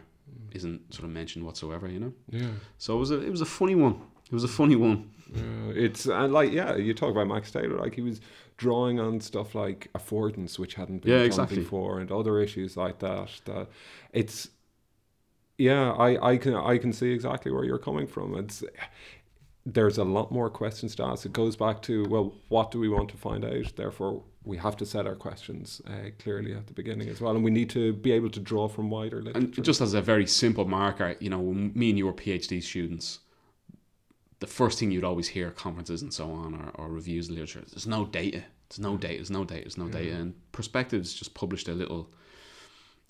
isn't 0.53 0.93
sort 0.93 1.05
of 1.05 1.11
mentioned 1.11 1.45
whatsoever, 1.45 1.87
you 1.87 1.99
know. 1.99 2.13
Yeah. 2.29 2.51
So 2.77 2.95
it 2.95 2.99
was 2.99 3.11
a 3.11 3.21
it 3.21 3.29
was 3.29 3.41
a 3.41 3.45
funny 3.45 3.75
one. 3.75 4.01
It 4.25 4.33
was 4.33 4.43
a 4.43 4.47
funny 4.49 4.75
one. 4.75 5.09
Yeah, 5.33 5.71
it's 5.75 6.05
and 6.05 6.33
like 6.33 6.51
yeah, 6.51 6.75
you 6.75 6.93
talk 6.93 7.11
about 7.11 7.27
Max 7.27 7.51
Taylor, 7.51 7.77
like 7.79 7.95
he 7.95 8.01
was 8.01 8.19
drawing 8.57 8.99
on 8.99 9.19
stuff 9.21 9.55
like 9.55 9.89
affordance, 9.93 10.59
which 10.59 10.75
hadn't 10.75 10.99
been 11.03 11.11
Yeah, 11.11 11.17
done 11.19 11.25
exactly. 11.25 11.57
before, 11.59 11.99
and 11.99 12.11
other 12.11 12.39
issues 12.39 12.75
like 12.77 12.99
that. 12.99 13.29
That 13.45 13.67
it's 14.13 14.49
yeah, 15.57 15.91
I 15.91 16.31
I 16.31 16.37
can 16.37 16.55
I 16.55 16.77
can 16.77 16.91
see 16.93 17.11
exactly 17.11 17.51
where 17.51 17.63
you're 17.63 17.77
coming 17.77 18.07
from. 18.07 18.37
It's 18.37 18.63
there's 19.65 19.97
a 19.97 20.03
lot 20.03 20.31
more 20.31 20.49
questions 20.49 20.95
to 20.95 21.03
ask. 21.05 21.25
It 21.25 21.33
goes 21.33 21.55
back 21.55 21.81
to 21.83 22.05
well, 22.09 22.33
what 22.49 22.71
do 22.71 22.79
we 22.79 22.89
want 22.89 23.09
to 23.09 23.17
find 23.17 23.45
out? 23.45 23.75
Therefore, 23.75 24.23
we 24.43 24.57
have 24.57 24.75
to 24.77 24.85
set 24.85 25.05
our 25.05 25.15
questions 25.15 25.81
uh, 25.87 26.09
clearly 26.19 26.53
at 26.53 26.67
the 26.67 26.73
beginning 26.73 27.09
as 27.09 27.21
well, 27.21 27.35
and 27.35 27.43
we 27.43 27.51
need 27.51 27.69
to 27.71 27.93
be 27.93 28.11
able 28.11 28.29
to 28.31 28.39
draw 28.39 28.67
from 28.67 28.89
wider 28.89 29.21
literature. 29.21 29.55
And 29.57 29.63
just 29.65 29.81
as 29.81 29.93
a 29.93 30.01
very 30.01 30.25
simple 30.25 30.65
marker, 30.65 31.15
you 31.19 31.29
know, 31.29 31.39
when 31.39 31.71
me 31.75 31.89
and 31.89 31.97
you 31.97 32.05
were 32.07 32.13
PhD 32.13 32.61
students, 32.63 33.19
the 34.39 34.47
first 34.47 34.79
thing 34.79 34.89
you'd 34.91 35.03
always 35.03 35.27
hear 35.27 35.47
at 35.47 35.55
conferences 35.55 36.01
and 36.01 36.11
so 36.13 36.31
on, 36.31 36.55
or, 36.55 36.69
or 36.85 36.89
reviews 36.89 37.27
of 37.29 37.35
literature, 37.35 37.63
there's 37.71 37.85
no 37.87 38.05
data. 38.05 38.43
There's 38.69 38.79
no 38.79 38.97
data. 38.97 39.15
There's 39.15 39.29
no 39.29 39.43
data. 39.45 39.61
There's 39.61 39.77
no 39.77 39.87
data. 39.89 40.15
And 40.15 40.33
Perspectives 40.53 41.13
just 41.13 41.33
published 41.35 41.67
a 41.67 41.73
little, 41.73 42.09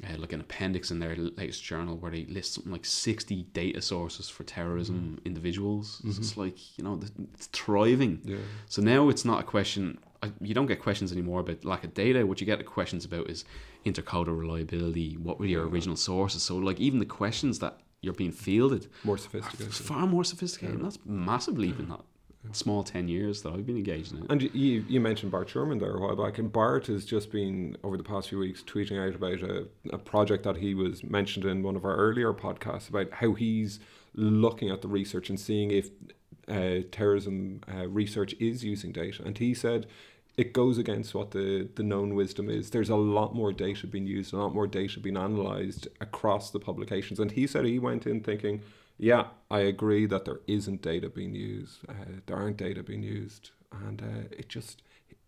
uh, 0.03 0.17
like 0.17 0.33
an 0.33 0.41
appendix 0.41 0.91
in 0.91 0.99
their 0.99 1.15
latest 1.15 1.63
journal 1.63 1.95
where 1.97 2.11
they 2.11 2.25
list 2.25 2.55
something 2.55 2.71
like 2.73 2.83
60 2.85 3.43
data 3.53 3.81
sources 3.81 4.27
for 4.27 4.43
terrorism 4.43 5.21
individuals. 5.23 6.01
So 6.03 6.09
it's 6.19 6.35
like, 6.35 6.77
you 6.77 6.83
know, 6.83 6.99
it's 7.35 7.45
thriving. 7.47 8.19
yeah, 8.25 8.37
So 8.67 8.81
now 8.81 9.07
it's 9.09 9.23
not 9.23 9.39
a 9.39 9.43
question. 9.43 9.99
You 10.39 10.53
don't 10.53 10.67
get 10.67 10.81
questions 10.81 11.11
anymore 11.11 11.39
about 11.39 11.65
lack 11.65 11.83
of 11.83 11.93
data. 11.93 12.25
What 12.25 12.39
you 12.39 12.45
get 12.45 12.63
questions 12.65 13.05
about 13.05 13.29
is 13.29 13.43
intercoder 13.85 14.37
reliability. 14.37 15.17
What 15.17 15.39
were 15.39 15.45
your 15.45 15.67
original 15.67 15.95
sources? 15.95 16.43
So 16.43 16.57
like 16.57 16.79
even 16.79 16.99
the 16.99 17.05
questions 17.05 17.59
that 17.59 17.79
you're 18.01 18.13
being 18.13 18.31
fielded 18.31 18.87
more 19.03 19.17
sophisticated. 19.17 19.73
far 19.73 20.07
more 20.07 20.23
sophisticated. 20.23 20.75
And 20.75 20.85
that's 20.85 20.99
massive 21.05 21.57
leap 21.57 21.79
in 21.79 21.89
that 21.89 22.01
small 22.51 22.83
ten 22.83 23.07
years 23.07 23.43
that 23.43 23.53
I've 23.53 23.65
been 23.65 23.77
engaged 23.77 24.13
in 24.13 24.23
it. 24.23 24.25
And 24.29 24.41
you 24.41 24.83
you 24.87 24.99
mentioned 24.99 25.31
Bart 25.31 25.49
Schuurman 25.49 25.79
there 25.79 25.95
a 25.95 26.01
while 26.01 26.15
back, 26.15 26.39
and 26.39 26.51
Bart 26.51 26.87
has 26.87 27.05
just 27.05 27.31
been 27.31 27.77
over 27.83 27.97
the 27.97 28.03
past 28.03 28.29
few 28.29 28.39
weeks 28.39 28.63
tweeting 28.63 28.99
out 28.99 29.15
about 29.15 29.41
a, 29.41 29.67
a 29.91 29.97
project 29.97 30.43
that 30.43 30.57
he 30.57 30.73
was 30.73 31.03
mentioned 31.03 31.45
in 31.45 31.63
one 31.63 31.75
of 31.75 31.85
our 31.85 31.95
earlier 31.95 32.33
podcasts 32.33 32.89
about 32.89 33.11
how 33.11 33.33
he's 33.33 33.79
looking 34.13 34.69
at 34.69 34.81
the 34.81 34.87
research 34.87 35.29
and 35.29 35.39
seeing 35.39 35.71
if 35.71 35.89
uh, 36.47 36.79
terrorism 36.91 37.61
uh, 37.71 37.87
research 37.87 38.33
is 38.39 38.63
using 38.63 38.91
data. 38.91 39.23
And 39.23 39.37
he 39.37 39.53
said 39.53 39.85
it 40.37 40.53
goes 40.53 40.77
against 40.77 41.13
what 41.13 41.31
the, 41.31 41.67
the 41.75 41.83
known 41.83 42.15
wisdom 42.15 42.49
is. 42.49 42.69
There's 42.69 42.89
a 42.89 42.95
lot 42.95 43.35
more 43.35 43.51
data 43.51 43.85
being 43.87 44.07
used, 44.07 44.33
a 44.33 44.37
lot 44.37 44.53
more 44.53 44.67
data 44.67 44.99
being 44.99 45.17
analysed 45.17 45.87
across 45.99 46.51
the 46.51 46.59
publications. 46.59 47.19
And 47.19 47.31
he 47.31 47.45
said 47.47 47.65
he 47.65 47.79
went 47.79 48.07
in 48.07 48.21
thinking, 48.21 48.61
yeah, 48.97 49.25
I 49.49 49.59
agree 49.59 50.05
that 50.05 50.25
there 50.25 50.39
isn't 50.47 50.81
data 50.81 51.09
being 51.09 51.35
used. 51.35 51.79
Uh, 51.89 51.93
there 52.27 52.37
aren't 52.37 52.57
data 52.57 52.83
being 52.83 53.03
used, 53.03 53.49
and 53.85 54.01
uh, 54.01 54.27
it 54.31 54.47
just 54.47 54.83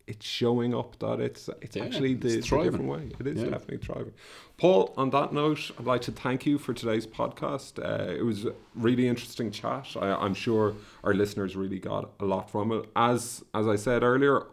it's 0.05 0.25
showing 0.25 0.75
up 0.75 0.99
that 0.99 1.19
it's 1.19 1.49
it's 1.61 1.75
Yeah, 1.75 1.85
actually 1.85 2.13
the, 2.13 2.37
it's 2.37 2.49
the 2.49 2.61
different 2.63 2.87
way. 2.87 3.09
It 3.19 3.25
is 3.25 3.39
Yeah. 3.41 3.49
definitely 3.49 3.77
thriving. 3.77 4.13
Paul, 4.57 4.93
on 4.95 5.09
that 5.11 5.33
note, 5.33 5.71
I'd 5.79 5.85
like 5.85 6.01
to 6.03 6.11
thank 6.11 6.45
you 6.45 6.57
for 6.57 6.73
today's 6.73 7.07
podcast. 7.07 7.79
Uh, 7.79 8.11
it 8.11 8.23
was 8.23 8.45
a 8.45 8.53
really 8.75 9.07
interesting 9.07 9.49
chat. 9.49 9.95
I, 9.99 10.11
I'm 10.13 10.33
sure 10.35 10.75
our 11.03 11.13
listeners 11.13 11.55
really 11.55 11.79
got 11.79 12.11
a 12.19 12.25
lot 12.25 12.49
from 12.51 12.71
it. 12.73 12.85
As 12.95 13.43
as 13.53 13.67
I 13.67 13.75
said 13.77 14.03
earlier, 14.03 14.43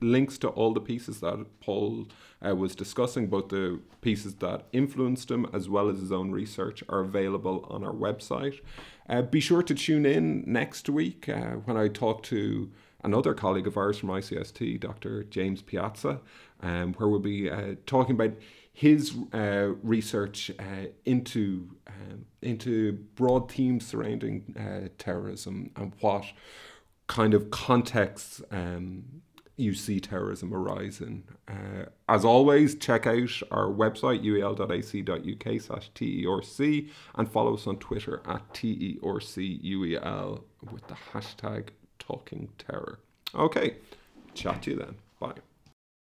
links 0.00 0.38
to 0.38 0.48
all 0.48 0.72
the 0.72 0.80
pieces 0.80 1.20
that 1.20 1.46
Paul 1.60 2.08
uh, 2.46 2.54
was 2.54 2.74
discussing, 2.74 3.28
both 3.28 3.48
the 3.48 3.80
pieces 4.00 4.34
that 4.36 4.66
influenced 4.72 5.30
him 5.30 5.46
as 5.52 5.68
well 5.68 5.88
as 5.88 6.00
his 6.00 6.12
own 6.12 6.30
research, 6.30 6.82
are 6.88 7.00
available 7.00 7.66
on 7.70 7.84
our 7.84 7.92
website. 7.92 8.60
Uh, 9.08 9.22
be 9.22 9.40
sure 9.40 9.62
to 9.62 9.74
tune 9.74 10.06
in 10.06 10.44
next 10.46 10.88
week 10.88 11.28
uh, 11.28 11.52
when 11.64 11.76
I 11.76 11.88
talk 11.88 12.22
to 12.24 12.70
another 13.02 13.34
colleague 13.34 13.66
of 13.66 13.76
ours 13.76 13.98
from 13.98 14.10
ICST, 14.10 14.80
Dr. 14.80 15.24
James 15.24 15.62
Piazza, 15.62 16.20
um, 16.60 16.94
where 16.94 17.08
we'll 17.08 17.20
be 17.20 17.50
uh, 17.50 17.74
talking 17.86 18.14
about 18.14 18.34
his 18.72 19.16
uh, 19.32 19.70
research 19.82 20.52
uh, 20.58 20.86
into 21.04 21.68
um, 21.88 22.26
into 22.42 22.92
broad 23.16 23.50
themes 23.50 23.84
surrounding 23.84 24.54
uh, 24.56 24.88
terrorism 24.98 25.70
and 25.74 25.92
what 26.00 26.24
kind 27.08 27.34
of 27.34 27.50
contexts 27.50 28.40
um, 28.52 29.22
you 29.58 29.74
see 29.74 30.00
terrorism 30.00 30.54
arising. 30.54 31.24
Uh, 31.48 31.86
as 32.08 32.24
always, 32.24 32.76
check 32.76 33.06
out 33.06 33.42
our 33.50 33.66
website, 33.66 34.24
uel.ac.uk 34.24 35.60
slash 35.60 35.90
TERC, 35.94 36.88
and 37.16 37.30
follow 37.30 37.54
us 37.54 37.66
on 37.66 37.76
Twitter 37.78 38.22
at 38.24 38.54
TERCUEL 38.54 40.44
with 40.72 40.86
the 40.86 40.96
hashtag 41.12 41.68
Talking 41.98 42.48
Terror. 42.58 43.00
Okay, 43.34 43.76
chat 44.34 44.62
to 44.62 44.70
you 44.70 44.76
then. 44.76 44.94
Bye. 45.18 45.34